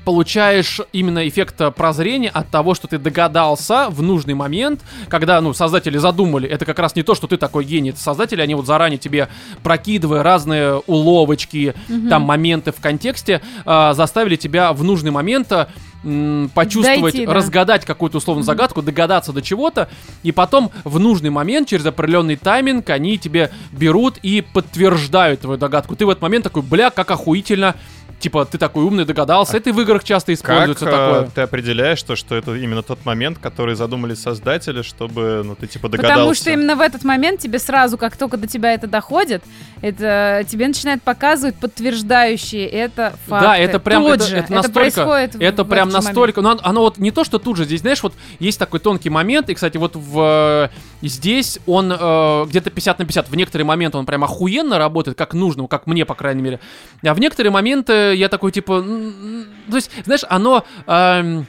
получаешь 0.03 0.81
именно 0.93 1.27
эффект 1.27 1.61
э, 1.61 1.71
прозрения 1.71 2.29
от 2.29 2.49
того, 2.49 2.73
что 2.73 2.87
ты 2.87 2.97
догадался 2.97 3.87
в 3.89 4.01
нужный 4.01 4.33
момент, 4.33 4.81
когда, 5.09 5.39
ну, 5.41 5.53
создатели 5.53 5.97
задумали, 5.97 6.49
это 6.49 6.65
как 6.65 6.79
раз 6.79 6.95
не 6.95 7.03
то, 7.03 7.13
что 7.13 7.27
ты 7.27 7.37
такой 7.37 7.65
гений, 7.65 7.91
это 7.91 7.99
создатели, 7.99 8.41
они 8.41 8.55
вот 8.55 8.65
заранее 8.65 8.97
тебе, 8.97 9.27
прокидывая 9.63 10.23
разные 10.23 10.81
уловочки, 10.87 11.75
там, 12.09 12.23
моменты 12.23 12.71
в 12.71 12.81
контексте, 12.81 13.41
э, 13.65 13.93
заставили 13.93 14.37
тебя 14.37 14.73
в 14.73 14.83
нужный 14.83 15.11
момент 15.11 15.51
э, 15.51 15.67
м, 16.03 16.49
почувствовать, 16.53 17.13
Дойти, 17.13 17.25
да. 17.25 17.33
разгадать 17.33 17.85
какую-то 17.85 18.17
условную 18.17 18.43
загадку, 18.43 18.81
догадаться 18.81 19.33
до 19.33 19.41
чего-то, 19.41 19.89
и 20.23 20.31
потом 20.31 20.71
в 20.83 20.99
нужный 20.99 21.29
момент, 21.29 21.67
через 21.67 21.85
определенный 21.85 22.35
тайминг, 22.35 22.89
они 22.89 23.17
тебе 23.17 23.51
берут 23.71 24.17
и 24.23 24.41
подтверждают 24.41 25.41
твою 25.41 25.57
догадку. 25.57 25.95
Ты 25.95 26.05
в 26.05 26.09
этот 26.09 26.21
момент 26.21 26.43
такой, 26.43 26.63
бля, 26.63 26.89
как 26.89 27.11
охуительно, 27.11 27.75
типа, 28.21 28.45
ты 28.45 28.57
такой 28.57 28.83
умный, 28.83 29.03
догадался. 29.05 29.57
Это 29.57 29.69
и 29.69 29.73
в 29.73 29.81
играх 29.81 30.03
часто 30.03 30.31
Как 30.35 30.39
используется 30.41 30.85
э, 30.85 30.91
такое. 30.91 31.29
ты 31.33 31.41
определяешь 31.41 32.01
то, 32.03 32.15
что 32.15 32.35
это 32.35 32.55
именно 32.55 32.83
тот 32.83 33.03
момент, 33.05 33.37
который 33.39 33.75
задумали 33.75 34.13
создатели, 34.13 34.81
чтобы, 34.81 35.41
ну, 35.43 35.55
ты 35.55 35.67
типа 35.67 35.89
догадался? 35.89 36.15
Потому 36.15 36.33
что 36.35 36.51
именно 36.51 36.75
в 36.75 36.81
этот 36.81 37.03
момент 37.03 37.39
тебе 37.41 37.59
сразу, 37.59 37.97
как 37.97 38.15
только 38.15 38.37
до 38.37 38.47
тебя 38.47 38.73
это 38.73 38.87
доходит, 38.87 39.43
это 39.81 40.45
тебе 40.47 40.67
начинает 40.67 41.01
показывать 41.01 41.55
подтверждающие 41.55 42.67
это 42.67 43.13
факты. 43.27 43.45
Да, 43.47 43.57
это 43.57 43.79
прям 43.79 44.03
Тут 44.03 44.13
это, 44.15 44.23
же. 44.27 44.37
это 44.37 44.53
настолько, 44.53 44.79
происходит 44.79 45.35
в- 45.35 45.41
это 45.41 45.63
в 45.63 45.67
прям 45.67 45.89
настолько, 45.89 46.41
ну 46.41 46.49
оно, 46.51 46.59
оно 46.63 46.81
вот 46.81 46.97
не 46.97 47.11
то, 47.11 47.23
что 47.23 47.39
тут 47.39 47.57
же 47.57 47.65
здесь, 47.65 47.81
знаешь, 47.81 48.01
вот 48.03 48.13
есть 48.39 48.59
такой 48.59 48.79
тонкий 48.79 49.09
момент, 49.09 49.49
и, 49.49 49.53
кстати, 49.53 49.77
вот 49.77 49.95
в 49.95 50.69
э, 50.69 50.69
здесь 51.01 51.59
он 51.65 51.91
э, 51.91 52.45
где-то 52.47 52.69
50 52.69 52.99
на 52.99 53.05
50, 53.05 53.29
в 53.29 53.35
некоторые 53.35 53.65
моменты 53.65 53.97
он 53.97 54.05
прям 54.05 54.23
охуенно 54.23 54.77
работает, 54.77 55.17
как 55.17 55.33
нужно, 55.33 55.67
как 55.67 55.87
мне, 55.87 56.05
по 56.05 56.15
крайней 56.15 56.41
мере, 56.41 56.59
а 57.03 57.13
в 57.13 57.19
некоторые 57.19 57.51
моменты 57.51 58.10
я 58.13 58.29
такой, 58.29 58.51
типа, 58.51 58.81
то 58.81 59.75
есть, 59.75 59.91
знаешь, 60.05 60.23
оно... 60.29 60.65
эм, 60.87 61.47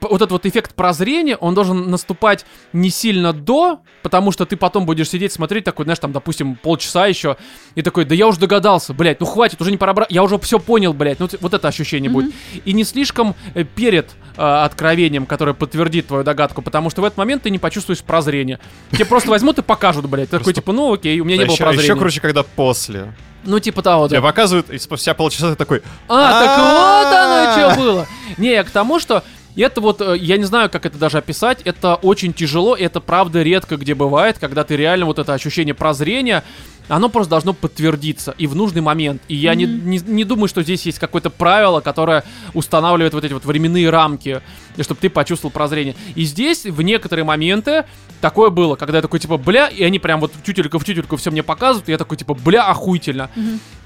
вот 0.00 0.16
этот 0.16 0.30
вот 0.30 0.46
эффект 0.46 0.74
прозрения, 0.74 1.36
он 1.36 1.54
должен 1.54 1.90
наступать 1.90 2.46
не 2.72 2.90
сильно 2.90 3.32
до, 3.32 3.80
потому 4.02 4.32
что 4.32 4.46
ты 4.46 4.56
потом 4.56 4.86
будешь 4.86 5.08
сидеть, 5.08 5.32
смотреть 5.32 5.64
такой, 5.64 5.84
знаешь, 5.84 5.98
там, 5.98 6.12
допустим, 6.12 6.56
полчаса 6.56 7.06
еще, 7.06 7.36
и 7.74 7.82
такой, 7.82 8.04
да 8.04 8.14
я 8.14 8.28
уже 8.28 8.38
догадался, 8.38 8.94
блядь, 8.94 9.20
ну 9.20 9.26
хватит, 9.26 9.60
уже 9.60 9.70
не 9.70 9.76
пора 9.76 10.06
я 10.08 10.22
уже 10.22 10.38
все 10.38 10.58
понял, 10.58 10.92
блядь, 10.92 11.18
ну 11.18 11.28
вот 11.40 11.54
это 11.54 11.68
ощущение 11.68 12.10
будет. 12.10 12.32
И 12.64 12.72
не 12.72 12.84
слишком 12.84 13.34
э, 13.54 13.64
перед 13.64 14.10
э, 14.36 14.42
откровением, 14.42 15.26
которое 15.26 15.54
подтвердит 15.54 16.06
твою 16.06 16.24
догадку, 16.24 16.62
потому 16.62 16.90
что 16.90 17.02
в 17.02 17.04
этот 17.04 17.18
момент 17.18 17.42
ты 17.42 17.50
не 17.50 17.58
почувствуешь 17.58 18.02
прозрение. 18.02 18.58
Тебе 18.90 19.04
просто 19.04 19.30
возьмут 19.30 19.58
и 19.58 19.62
покажут, 19.62 20.06
блядь. 20.06 20.30
Такой, 20.30 20.54
типа, 20.54 20.72
ну 20.72 20.92
окей, 20.92 21.18
у 21.20 21.24
меня 21.24 21.36
не 21.36 21.44
было 21.44 21.54
еще, 21.54 21.64
прозрения. 21.64 21.90
еще 21.90 21.98
круче, 21.98 22.20
когда 22.20 22.42
после. 22.42 23.12
Ну, 23.44 23.58
типа 23.58 23.82
того, 23.82 24.08
да. 24.08 24.16
Тебе 24.16 24.22
показывают, 24.22 24.70
и 24.70 24.78
спустя 24.78 25.14
полчаса 25.14 25.50
ты 25.50 25.56
такой, 25.56 25.82
А, 26.08 26.40
так 26.40 26.58
вот 26.58 27.62
оно 27.62 27.72
что 27.72 27.80
было. 27.80 28.06
Не, 28.38 28.52
я 28.52 28.64
к 28.64 28.70
тому, 28.70 29.00
что 29.00 29.22
это 29.56 29.80
вот, 29.80 30.00
э, 30.00 30.16
я 30.18 30.38
не 30.38 30.44
знаю, 30.44 30.70
как 30.70 30.86
это 30.86 30.98
даже 30.98 31.18
описать, 31.18 31.60
это 31.64 31.96
очень 31.96 32.32
тяжело, 32.32 32.74
и 32.74 32.82
это 32.82 33.00
правда 33.00 33.42
редко 33.42 33.76
где 33.76 33.94
бывает, 33.94 34.38
когда 34.38 34.64
ты 34.64 34.76
реально 34.76 35.06
вот 35.06 35.18
это 35.18 35.34
ощущение 35.34 35.74
прозрения, 35.74 36.42
оно 36.88 37.08
просто 37.08 37.30
должно 37.30 37.52
подтвердиться 37.52 38.34
и 38.38 38.46
в 38.46 38.54
нужный 38.54 38.82
момент. 38.82 39.22
И 39.28 39.34
я 39.34 39.54
не, 39.54 39.64
не, 39.64 39.98
не 39.98 40.24
думаю, 40.24 40.48
что 40.48 40.62
здесь 40.62 40.84
есть 40.86 40.98
какое-то 40.98 41.30
правило, 41.30 41.80
которое 41.80 42.24
устанавливает 42.54 43.14
вот 43.14 43.24
эти 43.24 43.32
вот 43.32 43.44
временные 43.44 43.88
рамки, 43.90 44.42
чтобы 44.80 45.00
ты 45.00 45.08
почувствовал 45.10 45.52
прозрение. 45.52 45.94
И 46.14 46.24
здесь 46.24 46.64
в 46.64 46.82
некоторые 46.82 47.24
моменты 47.24 47.84
такое 48.20 48.50
было, 48.50 48.76
когда 48.76 48.98
я 48.98 49.02
такой 49.02 49.20
типа, 49.20 49.36
бля, 49.36 49.68
и 49.68 49.82
они 49.82 49.98
прям 49.98 50.20
вот 50.20 50.32
тютелька 50.44 50.78
в 50.78 50.84
тютельку 50.84 51.16
все 51.16 51.30
мне 51.30 51.42
показывают, 51.42 51.88
и 51.88 51.92
я 51.92 51.98
такой 51.98 52.16
типа, 52.16 52.34
бля, 52.34 52.64
охуительно. 52.64 53.30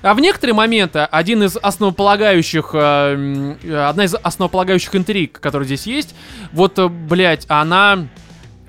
А 0.02 0.14
в 0.14 0.20
некоторые 0.20 0.54
моменты 0.54 1.00
один 1.00 1.42
из 1.42 1.56
основополагающих, 1.56 2.70
э, 2.72 3.14
м, 3.14 3.58
э, 3.62 3.76
одна 3.76 4.04
из 4.04 4.14
основополагающих 4.14 4.94
интриг, 4.94 5.40
которая 5.40 5.66
здесь 5.66 5.86
есть, 5.86 6.14
вот, 6.52 6.78
э, 6.78 6.88
блядь, 6.88 7.44
она... 7.48 8.06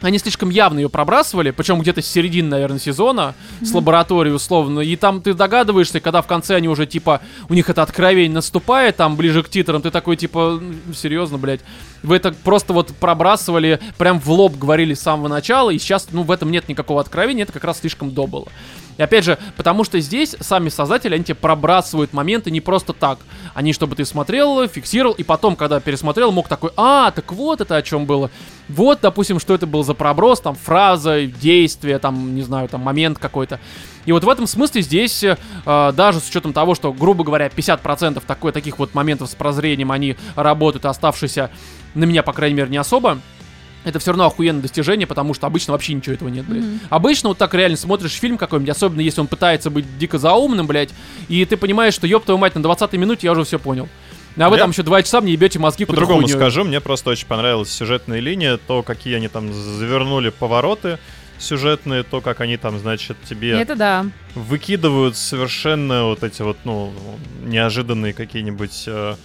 Они 0.02 0.20
слишком 0.20 0.50
явно 0.50 0.80
ее 0.80 0.90
пробрасывали, 0.90 1.52
причем 1.52 1.82
где-то 1.82 2.02
с 2.02 2.08
середины, 2.08 2.50
наверное, 2.50 2.80
сезона, 2.80 3.34
с 3.62 3.74
лаборатории 3.74 4.32
условно, 4.32 4.82
и 4.82 4.96
там 4.96 5.22
ты 5.22 5.34
догадываешься, 5.34 6.00
когда 6.00 6.22
в 6.22 6.28
конце 6.28 6.56
они 6.56 6.68
уже, 6.68 6.86
типа, 6.86 7.22
у 7.50 7.54
них 7.56 7.70
это 7.70 7.82
откровение 7.82 8.36
наступает, 8.36 8.96
там, 8.96 9.16
ближе 9.16 9.42
к 9.42 9.50
титрам, 9.50 9.82
ты 9.82 9.90
такой, 9.90 10.16
типа, 10.16 10.60
«Ну, 10.62 10.94
серьезно, 10.94 11.38
блядь, 11.38 11.62
вы 12.04 12.18
это 12.18 12.32
просто 12.32 12.74
вот 12.74 12.94
пробрасывали, 12.96 13.80
прям 13.98 14.20
в 14.20 14.30
лоб 14.30 14.58
говорили 14.58 14.94
с 14.94 15.02
самого 15.02 15.28
начала, 15.28 15.70
и 15.70 15.78
сейчас, 15.78 16.08
ну, 16.12 16.24
в 16.24 16.32
этом 16.32 16.52
нет 16.52 16.68
никакого 16.70 17.02
откровения, 17.02 17.44
это 17.44 17.54
как 17.54 17.64
раз 17.64 17.80
слишком 17.80 18.12
до. 18.12 18.28
И 18.98 19.02
опять 19.02 19.24
же, 19.24 19.38
потому 19.56 19.84
что 19.84 20.00
здесь 20.00 20.36
сами 20.40 20.70
создатели, 20.70 21.16
они 21.16 21.24
тебе 21.24 21.36
пробрасывают 21.36 22.14
моменты 22.14 22.50
не 22.50 22.62
просто 22.62 22.94
так. 22.94 23.20
Они, 23.54 23.72
чтобы 23.72 23.96
ты 23.96 24.06
смотрел, 24.06 24.68
фиксировал, 24.68 25.14
и 25.14 25.24
потом, 25.24 25.56
когда 25.56 25.80
пересмотрел, 25.80 26.32
мог 26.32 26.48
такой, 26.48 26.72
а, 26.76 27.12
так 27.12 27.32
вот 27.32 27.62
это 27.62 27.76
о 27.76 27.82
чем 27.84 28.06
было. 28.06 28.32
Вот, 28.68 29.00
допустим, 29.02 29.40
что 29.40 29.54
это 29.54 29.68
был 29.68 29.84
за 29.84 29.94
проброс, 29.94 30.42
там, 30.42 30.56
фраза, 30.56 31.26
действие, 31.26 32.00
там, 32.00 32.36
не 32.36 32.42
знаю, 32.42 32.68
там, 32.70 32.82
момент 32.82 33.20
какой-то. 33.20 33.60
И 34.08 34.12
вот 34.14 34.24
в 34.24 34.30
этом 34.30 34.48
смысле 34.48 34.82
здесь, 34.82 35.22
э, 35.22 35.36
даже 35.66 36.22
с 36.22 36.30
учетом 36.30 36.54
того, 36.54 36.76
что, 36.76 36.94
грубо 36.94 37.26
говоря, 37.26 37.50
50% 37.50 38.24
такой, 38.26 38.54
таких 38.54 38.80
вот 38.80 38.96
моментов 38.96 39.30
с 39.30 39.36
прозрением, 39.36 39.92
они 39.92 40.16
работают, 40.36 40.86
а 40.86 40.92
оставшиеся 40.92 41.52
на 41.94 42.06
меня, 42.06 42.24
по 42.24 42.32
крайней 42.32 42.56
мере, 42.56 42.70
не 42.70 42.78
особо, 42.78 43.20
это 43.84 44.00
все 44.00 44.12
равно 44.12 44.26
охуенное 44.26 44.62
достижение, 44.62 45.06
потому 45.08 45.34
что 45.34 45.46
обычно 45.46 45.74
вообще 45.74 45.94
ничего 45.94 46.16
этого 46.16 46.30
нет, 46.30 46.46
блядь. 46.46 46.64
Обычно 46.90 47.30
вот 47.30 47.38
так 47.38 47.54
реально 47.54 47.76
смотришь 47.76 48.14
фильм 48.14 48.38
какой-нибудь, 48.38 48.70
особенно 48.70 49.02
если 49.02 49.20
он 49.20 49.28
пытается 49.28 49.70
быть 49.70 49.86
дико 49.98 50.18
заумным, 50.18 50.68
блядь, 50.68 50.90
и 51.28 51.44
ты 51.44 51.58
понимаешь, 51.58 51.94
что 51.94 52.08
ёб 52.08 52.24
твою 52.24 52.38
мать, 52.38 52.56
на 52.56 52.64
20 52.64 52.94
минуте 52.94 53.28
я 53.28 53.34
уже 53.34 53.44
все 53.44 53.60
понял. 53.60 53.90
А 54.38 54.50
вы 54.50 54.56
Я 54.56 54.62
там 54.62 54.72
еще 54.72 54.84
два 54.84 55.02
часа 55.02 55.20
мне 55.20 55.34
ебете 55.34 55.58
мозги 55.60 55.84
По-другому 55.84 56.28
скажу, 56.28 56.64
мне 56.64 56.80
просто 56.80 57.10
очень 57.10 57.26
понравилась 57.26 57.72
сюжетная 57.72 58.20
линия, 58.20 58.58
то, 58.58 58.84
какие 58.84 59.16
они 59.16 59.28
там 59.28 59.52
завернули 59.52 60.30
повороты 60.30 61.00
сюжетные, 61.40 62.04
то, 62.04 62.22
как 62.22 62.42
они 62.42 62.58
там, 62.58 62.80
значит, 62.80 63.18
тебе 63.28 63.52
Это 63.52 63.76
да. 63.76 64.06
выкидывают 64.36 65.16
совершенно 65.16 66.06
вот 66.06 66.24
эти 66.24 66.42
вот, 66.42 66.58
ну, 66.64 66.92
неожиданные 67.44 68.14
какие-нибудь 68.14 68.84
э, 68.88 69.16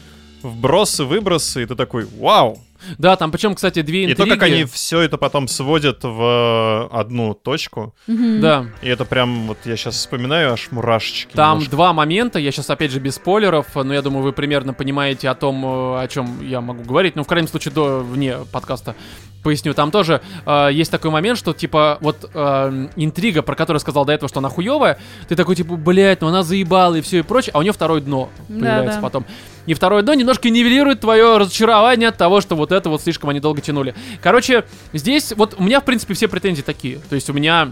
вбросы, 0.43 1.05
выбросы, 1.05 1.63
и 1.63 1.67
ты 1.67 1.75
такой, 1.75 2.07
вау! 2.19 2.61
Да, 2.99 3.16
там 3.16 3.30
причем, 3.30 3.55
кстати, 3.55 3.83
две 3.83 4.03
И 4.03 4.05
интриги. 4.12 4.28
то, 4.28 4.35
как 4.35 4.43
они 4.45 4.64
все 4.64 5.01
это 5.01 5.18
потом 5.18 5.49
сводят 5.49 6.03
в 6.03 6.89
э, 6.93 6.97
одну 6.97 7.35
точку. 7.35 7.95
Да, 8.07 8.66
и 8.83 8.89
это 8.89 9.05
прям, 9.05 9.47
вот 9.49 9.59
я 9.64 9.76
сейчас 9.76 9.97
вспоминаю, 9.97 10.53
аж 10.53 10.70
мурашечки. 10.70 11.35
там 11.35 11.59
немножко. 11.59 11.70
два 11.70 11.93
момента, 11.93 12.39
я 12.39 12.51
сейчас 12.51 12.70
опять 12.70 12.91
же 12.91 13.01
без 13.01 13.16
спойлеров, 13.16 13.66
но 13.74 13.93
я 13.95 14.03
думаю, 14.03 14.22
вы 14.22 14.33
примерно 14.33 14.74
понимаете 14.74 15.28
о 15.28 15.35
том, 15.35 15.64
э, 15.64 16.03
о 16.03 16.09
чем 16.09 16.47
я 16.47 16.61
могу 16.61 16.83
говорить, 16.83 17.16
ну, 17.16 17.24
в 17.24 17.26
крайнем 17.26 17.49
случае, 17.49 17.72
до, 17.74 18.01
вне 18.01 18.37
подкаста 18.51 18.95
поясню. 19.43 19.74
Там 19.74 19.91
тоже 19.91 20.20
э, 20.47 20.68
есть 20.72 20.91
такой 20.91 21.11
момент, 21.11 21.39
что, 21.39 21.53
типа, 21.53 21.99
вот 22.01 22.30
э, 22.33 22.89
интрига, 22.97 23.43
про 23.43 23.55
которую 23.55 23.80
сказал 23.80 24.05
до 24.05 24.12
этого, 24.12 24.28
что 24.28 24.39
она 24.39 24.49
хуевая, 24.49 24.99
ты 25.28 25.37
такой, 25.37 25.57
типа, 25.57 25.76
блядь, 25.76 26.20
ну 26.20 26.28
она 26.28 26.43
заебала 26.43 26.95
и 26.95 27.01
все 27.01 27.18
и 27.18 27.22
прочее, 27.22 27.53
а 27.55 27.59
у 27.59 27.62
нее 27.62 27.72
второе 27.72 28.01
дно 28.01 28.30
появляется 28.49 28.97
да. 28.97 29.03
потом. 29.03 29.26
И 29.67 29.75
второе 29.75 30.03
дно 30.03 30.15
немножко 30.15 30.51
нивелирует 30.51 31.01
твое 31.01 31.39
разочарование 31.39 32.09
от 32.09 32.17
того, 32.17 32.41
что 32.41 32.57
вот 32.57 32.73
это 32.73 32.89
вот 32.89 33.03
слишком 33.03 33.31
они 33.31 33.41
долго 33.41 33.61
тянули. 33.61 33.95
Короче, 34.23 34.65
здесь 34.93 35.33
вот 35.37 35.55
у 35.59 35.63
меня, 35.63 35.81
в 35.81 35.85
принципе, 35.85 36.15
все 36.15 36.29
претензии 36.29 36.63
такие. 36.63 36.99
То 37.09 37.15
есть 37.15 37.31
у 37.31 37.33
меня 37.33 37.71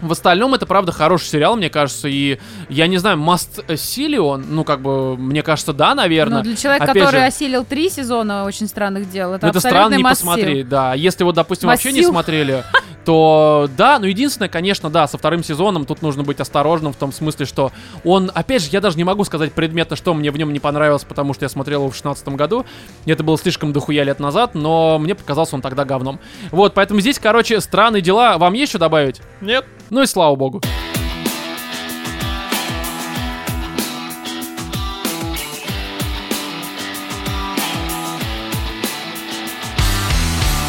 в 0.00 0.12
остальном 0.12 0.52
это, 0.54 0.66
правда, 0.66 0.92
хороший 0.92 1.26
сериал, 1.26 1.56
мне 1.56 1.70
кажется, 1.70 2.08
и 2.08 2.38
я 2.68 2.86
не 2.88 2.98
знаю, 2.98 3.16
must 3.16 3.64
see 3.68 4.06
ли 4.06 4.18
он? 4.18 4.44
Ну, 4.50 4.64
как 4.64 4.80
бы, 4.80 5.16
мне 5.16 5.42
кажется, 5.42 5.72
да, 5.72 5.94
наверное. 5.94 6.38
Ну, 6.38 6.44
для 6.44 6.56
человека, 6.56 6.84
Опять 6.84 7.02
который 7.04 7.20
же, 7.20 7.26
осилил 7.26 7.64
три 7.64 7.88
сезона 7.88 8.44
очень 8.44 8.66
странных 8.68 9.10
дел, 9.10 9.32
это 9.32 9.46
это 9.46 9.60
странно 9.60 9.94
не 9.94 10.02
массив. 10.02 10.26
посмотреть, 10.26 10.68
да. 10.68 10.94
Если 10.94 11.24
вот, 11.24 11.34
допустим, 11.36 11.68
вообще 11.68 11.92
не 11.92 12.00
Массив. 12.00 12.10
смотрели, 12.10 12.64
то 13.04 13.68
да, 13.76 13.98
ну 13.98 14.06
единственное, 14.06 14.48
конечно, 14.48 14.90
да, 14.90 15.06
со 15.06 15.18
вторым 15.18 15.42
сезоном 15.44 15.84
тут 15.84 16.02
нужно 16.02 16.22
быть 16.22 16.40
осторожным 16.40 16.92
в 16.92 16.96
том 16.96 17.12
смысле, 17.12 17.46
что 17.46 17.72
он, 18.04 18.30
опять 18.34 18.62
же, 18.62 18.68
я 18.72 18.80
даже 18.80 18.96
не 18.96 19.04
могу 19.04 19.24
сказать 19.24 19.52
предметно, 19.52 19.96
что 19.96 20.14
мне 20.14 20.30
в 20.30 20.36
нем 20.36 20.52
не 20.52 20.60
понравилось, 20.60 21.04
потому 21.04 21.34
что 21.34 21.44
я 21.44 21.48
смотрел 21.48 21.80
его 21.80 21.90
в 21.90 21.94
16 21.94 22.28
году, 22.28 22.64
это 23.06 23.22
было 23.22 23.38
слишком 23.38 23.72
дохуя 23.72 24.04
лет 24.04 24.20
назад, 24.20 24.54
но 24.54 24.98
мне 24.98 25.14
показался 25.14 25.54
он 25.56 25.62
тогда 25.62 25.84
говном. 25.84 26.20
Вот, 26.50 26.74
поэтому 26.74 27.00
здесь, 27.00 27.18
короче, 27.18 27.60
странные 27.60 28.02
дела. 28.02 28.38
Вам 28.38 28.54
есть 28.54 28.70
что 28.70 28.78
добавить? 28.78 29.20
Нет, 29.40 29.64
Ну 29.90 30.02
и 30.02 30.06
слава 30.06 30.34
богу. 30.36 30.60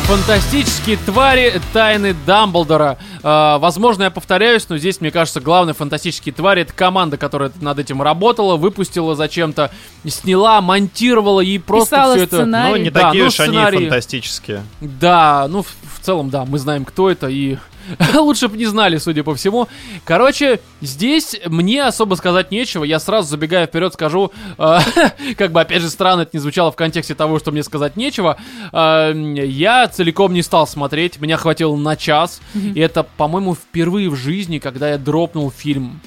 Фантастические 0.08 0.98
твари 0.98 1.60
тайны 1.74 2.16
Дамблдора. 2.28 3.00
Э, 3.24 3.58
возможно, 3.58 4.04
я 4.04 4.12
повторяюсь, 4.12 4.70
но 4.70 4.78
здесь, 4.78 5.02
мне 5.02 5.10
кажется, 5.10 5.42
главные 5.42 5.74
фантастические 5.74 6.32
твари 6.32 6.62
это 6.62 6.74
команда, 6.74 7.18
которая 7.18 7.52
над 7.60 7.80
этим 7.80 8.04
работала, 8.04 8.56
выпустила 8.56 9.16
зачем-то, 9.16 9.72
сняла, 10.08 10.62
монтировала 10.62 11.42
и 11.42 11.58
просто 11.58 11.96
Писала 11.96 12.16
все 12.18 12.24
это. 12.26 12.46
ну 12.46 12.76
не 12.76 12.92
Да, 12.92 13.02
такие 13.08 13.24
ну, 13.24 13.30
уж 13.30 13.40
они 13.40 13.54
сценарии. 13.54 13.78
фантастические. 13.80 14.64
Да, 14.80 15.48
ну 15.50 15.64
в, 15.64 15.68
в 15.68 16.06
целом, 16.06 16.30
да, 16.30 16.46
мы 16.46 16.60
знаем, 16.60 16.86
кто 16.86 17.10
это, 17.10 17.28
и 17.28 17.58
лучше 18.16 18.48
бы 18.48 18.58
не 18.58 18.66
знали, 18.66 18.98
судя 18.98 19.24
по 19.24 19.36
всему. 19.36 19.68
Короче, 20.04 20.60
здесь 20.82 21.40
мне 21.46 21.84
особо 21.84 22.16
сказать 22.16 22.52
нечего. 22.52 22.84
Я 22.84 23.00
сразу 23.00 23.30
забегая 23.30 23.68
вперед 23.68 23.94
скажу, 23.94 24.32
э, 24.58 24.80
как 25.38 25.52
бы 25.52 25.62
опять 25.62 25.82
же 25.82 25.90
странно 25.90 26.22
это 26.22 26.32
не 26.34 26.40
звучало 26.40 26.72
в 26.72 26.76
контексте 26.76 27.16
того, 27.16 27.40
что 27.40 27.52
мне 27.52 27.64
сказать 27.64 27.96
нечего. 27.96 28.38
э, 28.72 29.14
я 29.46 29.88
целиком 29.88 30.34
не 30.34 30.42
стал 30.42 30.68
смотреть, 30.68 31.20
меня 31.20 31.38
хватило 31.38 31.76
на 31.76 31.96
час. 31.96 32.42
И 32.54 32.80
это, 32.80 33.04
по-моему, 33.04 33.56
впервые 33.56 34.10
в 34.10 34.16
жизни, 34.16 34.60
когда 34.60 34.90
я 34.90 34.98
дропнул 34.98 35.52
фильм. 35.52 36.02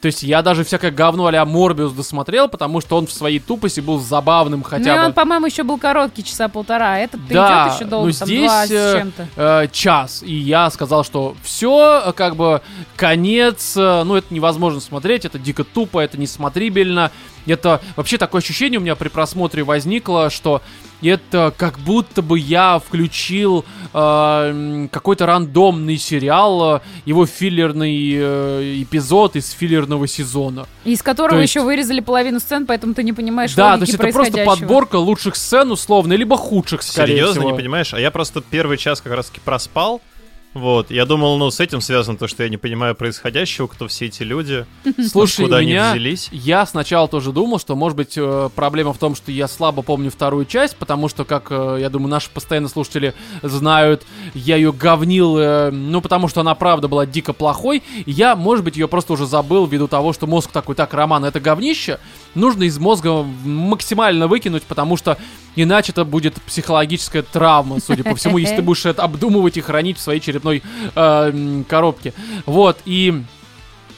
То 0.00 0.06
есть 0.06 0.22
я 0.22 0.42
даже 0.42 0.62
всякое 0.62 0.92
говно 0.92 1.26
а-ля 1.26 1.44
Морбиус 1.44 1.92
досмотрел, 1.92 2.48
потому 2.48 2.80
что 2.80 2.96
он 2.96 3.08
в 3.08 3.12
своей 3.12 3.40
тупости 3.40 3.80
был 3.80 3.98
забавным 3.98 4.62
хотя 4.62 4.94
ну, 4.94 5.00
бы. 5.00 5.06
он, 5.06 5.12
по-моему, 5.12 5.46
еще 5.46 5.64
был 5.64 5.76
короткий, 5.76 6.22
часа 6.22 6.48
полтора, 6.48 6.94
а 6.94 6.98
этот 6.98 7.26
Да, 7.26 7.66
идет 7.66 7.74
еще 7.74 7.84
долго, 7.90 8.06
но 8.06 8.12
там 8.12 8.28
здесь, 8.28 8.46
два 8.46 8.66
с 8.66 8.70
э, 8.70 8.98
чем-то. 9.00 9.28
э, 9.34 9.68
час. 9.72 10.22
И 10.22 10.32
я 10.32 10.70
сказал, 10.70 11.02
что 11.02 11.34
все, 11.42 12.12
как 12.14 12.36
бы, 12.36 12.62
конец, 12.94 13.76
э, 13.76 14.04
ну, 14.04 14.14
это 14.14 14.32
невозможно 14.32 14.80
смотреть, 14.80 15.24
это 15.24 15.36
дико 15.36 15.64
тупо, 15.64 15.98
это 15.98 16.16
несмотрибельно. 16.16 17.10
это 17.46 17.80
вообще 17.96 18.18
такое 18.18 18.40
ощущение 18.40 18.78
у 18.78 18.82
меня 18.82 18.94
при 18.94 19.08
просмотре 19.08 19.64
возникло, 19.64 20.30
что 20.30 20.62
это 21.02 21.52
как 21.56 21.78
будто 21.78 22.22
бы 22.22 22.38
я 22.38 22.78
включил 22.78 23.64
э, 23.92 24.88
какой-то 24.90 25.26
рандомный 25.26 25.96
сериал, 25.98 26.76
э, 26.76 26.80
его 27.04 27.26
филлерный 27.26 28.12
э, 28.14 28.82
эпизод 28.82 29.36
из 29.36 29.50
филлерного 29.50 30.06
сезона. 30.06 30.66
Из 30.84 31.02
которого 31.02 31.36
То 31.36 31.40
есть- 31.42 31.54
еще 31.54 31.62
вырезали 31.64 32.00
половину 32.00 32.40
сцен, 32.40 32.66
поэтому 32.66 32.94
ты 32.94 33.02
не 33.02 33.12
понимаешь 33.12 33.54
Да, 33.54 33.76
то 33.76 33.82
есть 33.82 33.94
это 33.94 34.08
просто 34.08 34.44
подборка 34.44 34.96
лучших 34.96 35.36
сцен 35.36 35.70
условно, 35.70 36.14
либо 36.14 36.36
худших, 36.36 36.82
скорее 36.82 37.14
Серьезно, 37.16 37.40
всего. 37.42 37.50
не 37.50 37.56
понимаешь? 37.56 37.94
А 37.94 38.00
я 38.00 38.10
просто 38.10 38.40
первый 38.40 38.76
час 38.78 39.00
как 39.00 39.12
раз-таки 39.12 39.40
проспал. 39.44 40.00
Вот, 40.54 40.90
я 40.90 41.04
думал, 41.04 41.36
ну, 41.36 41.50
с 41.50 41.60
этим 41.60 41.80
связано 41.80 42.16
то, 42.16 42.26
что 42.26 42.42
я 42.42 42.48
не 42.48 42.56
понимаю 42.56 42.94
происходящего, 42.94 43.66
кто 43.66 43.86
все 43.86 44.06
эти 44.06 44.22
люди, 44.22 44.66
Слушай, 45.08 45.44
куда 45.44 45.56
у 45.56 45.58
они 45.60 45.72
меня... 45.72 45.90
взялись. 45.90 46.28
Я 46.32 46.64
сначала 46.64 47.06
тоже 47.06 47.32
думал, 47.32 47.58
что, 47.58 47.76
может 47.76 47.96
быть, 47.96 48.14
э, 48.16 48.48
проблема 48.54 48.94
в 48.94 48.98
том, 48.98 49.14
что 49.14 49.30
я 49.30 49.46
слабо 49.46 49.82
помню 49.82 50.10
вторую 50.10 50.46
часть, 50.46 50.76
потому 50.76 51.08
что, 51.08 51.24
как, 51.24 51.48
э, 51.50 51.78
я 51.80 51.90
думаю, 51.90 52.08
наши 52.08 52.30
постоянные 52.30 52.70
слушатели 52.70 53.14
знают, 53.42 54.04
я 54.34 54.56
ее 54.56 54.72
говнил, 54.72 55.36
э, 55.38 55.70
ну, 55.70 56.00
потому 56.00 56.28
что 56.28 56.40
она, 56.40 56.54
правда, 56.54 56.88
была 56.88 57.04
дико 57.04 57.34
плохой, 57.34 57.82
я, 58.06 58.34
может 58.34 58.64
быть, 58.64 58.76
ее 58.76 58.88
просто 58.88 59.12
уже 59.12 59.26
забыл 59.26 59.66
ввиду 59.66 59.86
того, 59.86 60.14
что 60.14 60.26
мозг 60.26 60.50
такой, 60.50 60.74
так, 60.74 60.94
Роман, 60.94 61.26
это 61.26 61.40
говнище, 61.40 61.98
нужно 62.34 62.64
из 62.64 62.78
мозга 62.78 63.22
максимально 63.44 64.28
выкинуть, 64.28 64.62
потому 64.62 64.96
что 64.96 65.18
иначе 65.62 65.92
это 65.92 66.04
будет 66.04 66.34
психологическая 66.42 67.22
травма, 67.22 67.80
судя 67.80 68.04
по 68.04 68.14
всему, 68.14 68.38
если 68.38 68.56
ты 68.56 68.62
будешь 68.62 68.86
это 68.86 69.02
обдумывать 69.02 69.56
и 69.56 69.60
хранить 69.60 69.98
в 69.98 70.00
своей 70.00 70.20
черепной 70.20 70.47
э, 70.56 70.60
м, 70.94 71.64
коробке. 71.64 72.12
Вот, 72.46 72.78
и... 72.84 73.22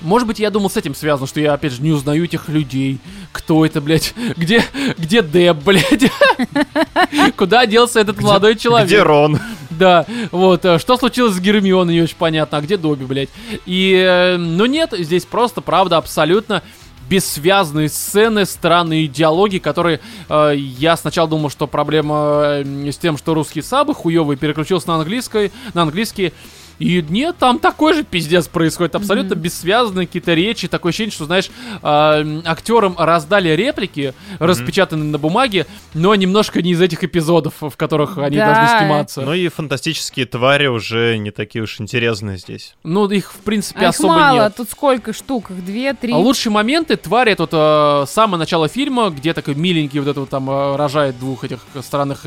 Может 0.03 0.26
быть, 0.26 0.38
я 0.38 0.48
думал, 0.51 0.70
с 0.70 0.78
этим 0.78 0.94
связано, 0.94 1.26
что 1.26 1.40
я, 1.40 1.53
опять 1.53 1.72
же, 1.72 1.82
не 1.82 1.90
узнаю 1.90 2.24
этих 2.24 2.48
людей. 2.48 3.01
Кто 3.32 3.66
это, 3.66 3.82
блядь? 3.82 4.14
Где, 4.34 4.64
где 4.96 5.22
Деб, 5.22 5.59
блядь? 5.62 6.11
Куда 7.36 7.66
делся 7.66 8.01
этот 8.01 8.18
молодой 8.22 8.57
человек? 8.57 8.88
Где 8.88 9.03
Рон? 9.03 9.38
Да, 9.68 10.07
вот, 10.30 10.64
э, 10.64 10.78
что 10.78 10.96
случилось 10.96 11.34
с 11.34 11.40
Гермионой, 11.40 11.94
не 11.94 12.03
очень 12.03 12.16
понятно, 12.16 12.59
а 12.59 12.61
где 12.61 12.76
Добби, 12.76 13.05
блядь? 13.05 13.28
И, 13.66 13.92
э, 13.94 14.36
ну 14.38 14.64
нет, 14.66 14.94
здесь 14.98 15.24
просто, 15.26 15.61
правда, 15.61 15.98
абсолютно 15.98 16.62
бессвязные 17.11 17.88
сцены, 17.88 18.46
странные 18.46 19.08
диалоги, 19.08 19.58
которые 19.58 19.98
э, 20.28 20.54
я 20.56 20.96
сначала 20.96 21.28
думал, 21.28 21.50
что 21.50 21.66
проблема 21.66 22.62
э, 22.64 22.90
с 22.92 22.98
тем, 22.98 23.18
что 23.18 23.34
русские 23.34 23.64
сабы 23.64 23.94
хуёвые, 23.94 24.38
переключился 24.38 24.88
на 24.88 24.94
английский, 24.94 25.50
на 25.74 25.82
английский. 25.82 26.32
И 26.80 27.04
нет, 27.08 27.36
там 27.38 27.58
такой 27.60 27.94
же 27.94 28.02
пиздец 28.04 28.48
происходит, 28.48 28.94
абсолютно 28.96 29.34
бессвязные 29.34 30.06
какие-то 30.06 30.34
речи, 30.34 30.66
такое 30.66 30.90
ощущение, 30.90 31.12
что, 31.12 31.26
знаешь, 31.26 31.50
э, 31.82 32.40
актерам 32.44 32.96
раздали 32.98 33.50
реплики, 33.50 34.14
распечатанные 34.38 35.10
на 35.10 35.18
бумаге, 35.18 35.66
но 35.94 36.14
немножко 36.14 36.62
не 36.62 36.72
из 36.72 36.80
этих 36.80 37.04
эпизодов, 37.04 37.54
в 37.60 37.76
которых 37.76 38.18
они 38.18 38.38
Да. 38.38 38.46
должны 38.54 38.78
сниматься. 38.78 39.20
Ну 39.22 39.34
и 39.34 39.48
фантастические 39.48 40.26
твари 40.26 40.66
уже 40.68 41.18
не 41.18 41.30
такие 41.30 41.62
уж 41.62 41.80
интересные 41.80 42.38
здесь. 42.38 42.74
Ну, 42.82 43.08
их, 43.10 43.32
в 43.32 43.38
принципе, 43.40 43.80
А 43.80 43.82
их 43.84 43.88
особо 43.90 44.14
мало, 44.14 44.42
нет. 44.44 44.56
тут 44.56 44.70
сколько 44.70 45.12
штук? 45.12 45.50
Их 45.50 45.64
две, 45.64 45.92
три. 45.92 46.12
А 46.12 46.16
лучшие 46.16 46.52
моменты 46.52 46.96
твари 46.96 47.32
это 47.32 47.42
вот 47.42 47.50
э, 47.52 48.10
самое 48.10 48.38
начало 48.38 48.68
фильма, 48.68 49.10
где 49.10 49.34
такой 49.34 49.54
миленький 49.54 50.00
вот 50.00 50.08
это 50.08 50.20
вот 50.20 50.30
там 50.30 50.48
э, 50.50 50.76
рожает 50.76 51.18
двух 51.18 51.44
этих 51.44 51.58
странных 51.82 52.24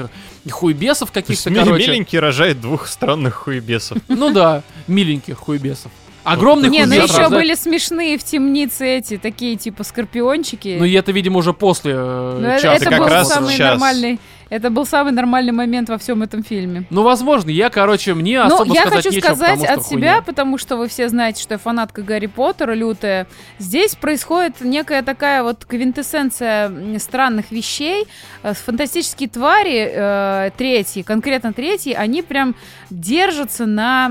хуйбесов 0.50 1.12
каких-то, 1.12 1.50
короче. 1.54 1.88
миленький 1.88 2.20
рожает 2.20 2.62
двух 2.62 2.88
странных 2.88 3.34
хуебесов. 3.36 3.98
Ну 4.08 4.32
да, 4.32 4.43
миленьких 4.88 5.38
хуйбесов. 5.38 5.92
Огромный 6.24 6.70
Не, 6.70 6.86
ну 6.86 6.96
еще 6.96 7.30
были 7.30 7.54
смешные 7.54 8.18
в 8.18 8.24
темнице 8.24 8.88
эти, 8.88 9.18
такие 9.18 9.58
типа 9.58 9.84
скорпиончики. 9.84 10.78
Ну 10.80 10.86
и 10.86 10.94
это, 10.94 11.12
видимо, 11.12 11.40
уже 11.40 11.54
после 11.54 11.94
э, 11.96 12.38
Ну, 12.42 12.48
это, 12.48 12.62
часа 12.62 12.76
это 12.76 12.90
как 12.90 13.00
был 13.00 13.08
раз 13.08 13.28
самый 13.30 13.54
сейчас. 13.54 13.72
нормальный. 13.72 14.20
Это 14.54 14.70
был 14.70 14.86
самый 14.86 15.14
нормальный 15.14 15.52
момент 15.52 15.90
во 15.90 15.98
всем 15.98 16.22
этом 16.22 16.44
фильме. 16.44 16.84
Ну, 16.92 17.02
возможно, 17.02 17.50
я, 17.50 17.72
короче, 17.72 18.14
мне 18.14 18.40
Ну, 18.44 18.54
особо 18.54 18.76
я 18.76 18.82
сказать 18.82 19.04
хочу 19.04 19.10
нечего, 19.16 19.26
сказать 19.30 19.60
потому 19.62 19.80
от 19.80 19.86
себя, 19.88 19.96
хуйня. 20.12 20.22
потому 20.22 20.58
что 20.60 20.78
вы 20.78 20.88
все 20.88 21.10
знаете, 21.10 21.42
что 21.42 21.56
я 21.56 21.58
фанатка 21.58 22.04
Гарри 22.04 22.28
Поттера 22.28 22.74
лютая. 22.76 23.26
Здесь 23.58 23.96
происходит 23.96 24.62
некая 24.62 25.02
такая 25.02 25.42
вот 25.42 25.66
квинтэссенция 25.66 27.00
странных 27.00 27.50
вещей. 27.52 28.06
Э, 28.44 28.54
Фантастические 28.54 29.28
твари, 29.30 29.90
э, 29.92 30.52
третьи, 30.56 31.02
конкретно 31.02 31.52
третьи, 31.54 31.94
они 31.94 32.22
прям 32.22 32.54
держатся 32.92 33.66
на, 33.66 34.10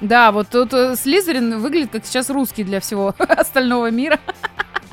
Да, 0.00 0.32
вот 0.32 0.48
тут 0.48 0.72
э, 0.74 0.96
Слизерин 0.96 1.60
выглядит 1.60 1.90
как 1.92 2.04
сейчас 2.04 2.28
русский 2.30 2.64
для 2.64 2.80
всего 2.80 3.14
остального 3.28 3.90
мира. 3.90 4.18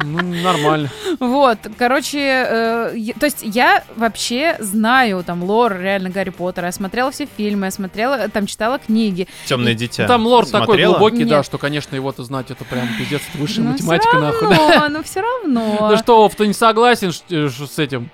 Ну, 0.03 0.19
нормально. 0.41 0.89
Вот, 1.19 1.59
короче, 1.77 2.17
э, 2.19 2.93
я- 2.95 3.13
то 3.13 3.25
есть 3.27 3.39
я 3.43 3.83
вообще 3.95 4.55
знаю 4.59 5.23
там 5.23 5.43
лор 5.43 5.77
реально 5.79 6.09
Гарри 6.09 6.31
Поттера, 6.31 6.67
я 6.67 6.71
смотрела 6.71 7.11
все 7.11 7.27
фильмы, 7.37 7.67
я 7.67 7.71
смотрела, 7.71 8.27
там 8.29 8.47
читала 8.47 8.79
книги. 8.79 9.27
Темное 9.45 9.75
дитя. 9.75 10.03
Ну, 10.03 10.07
Там 10.07 10.25
лор 10.25 10.45
такой 10.47 10.65
Смотрела? 10.65 10.93
глубокий, 10.93 11.23
да, 11.25 11.37
Нет. 11.37 11.45
что, 11.45 11.59
конечно, 11.59 11.95
его-то 11.95 12.23
знать, 12.23 12.49
это 12.49 12.65
прям 12.65 12.87
пиздец, 12.97 13.21
это 13.29 13.37
высшая 13.37 13.61
Ну, 13.61 13.71
математика, 13.73 14.09
всё 14.09 14.19
нахуй. 14.21 14.47
равно, 14.57 14.89
ну 14.89 15.03
все 15.03 15.21
равно. 15.21 15.87
Ну 15.91 15.97
что, 15.97 16.31
ты 16.35 16.47
не 16.47 16.53
согласен 16.53 17.11
э, 17.29 17.49
с 17.49 17.77
этим? 17.77 18.09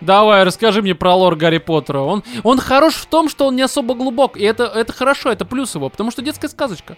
Давай, 0.00 0.44
расскажи 0.44 0.82
мне 0.82 0.94
про 0.94 1.14
лор 1.14 1.36
Гарри 1.36 1.58
Поттера. 1.58 2.00
Он, 2.00 2.22
он 2.42 2.58
хорош 2.58 2.94
в 2.94 3.06
том, 3.06 3.28
что 3.28 3.46
он 3.46 3.56
не 3.56 3.62
особо 3.62 3.94
глубок. 3.94 4.36
И 4.36 4.42
это, 4.42 4.64
это 4.64 4.92
хорошо, 4.92 5.30
это 5.30 5.44
плюс 5.44 5.74
его, 5.74 5.88
потому 5.88 6.10
что 6.10 6.22
детская 6.22 6.48
сказочка, 6.48 6.96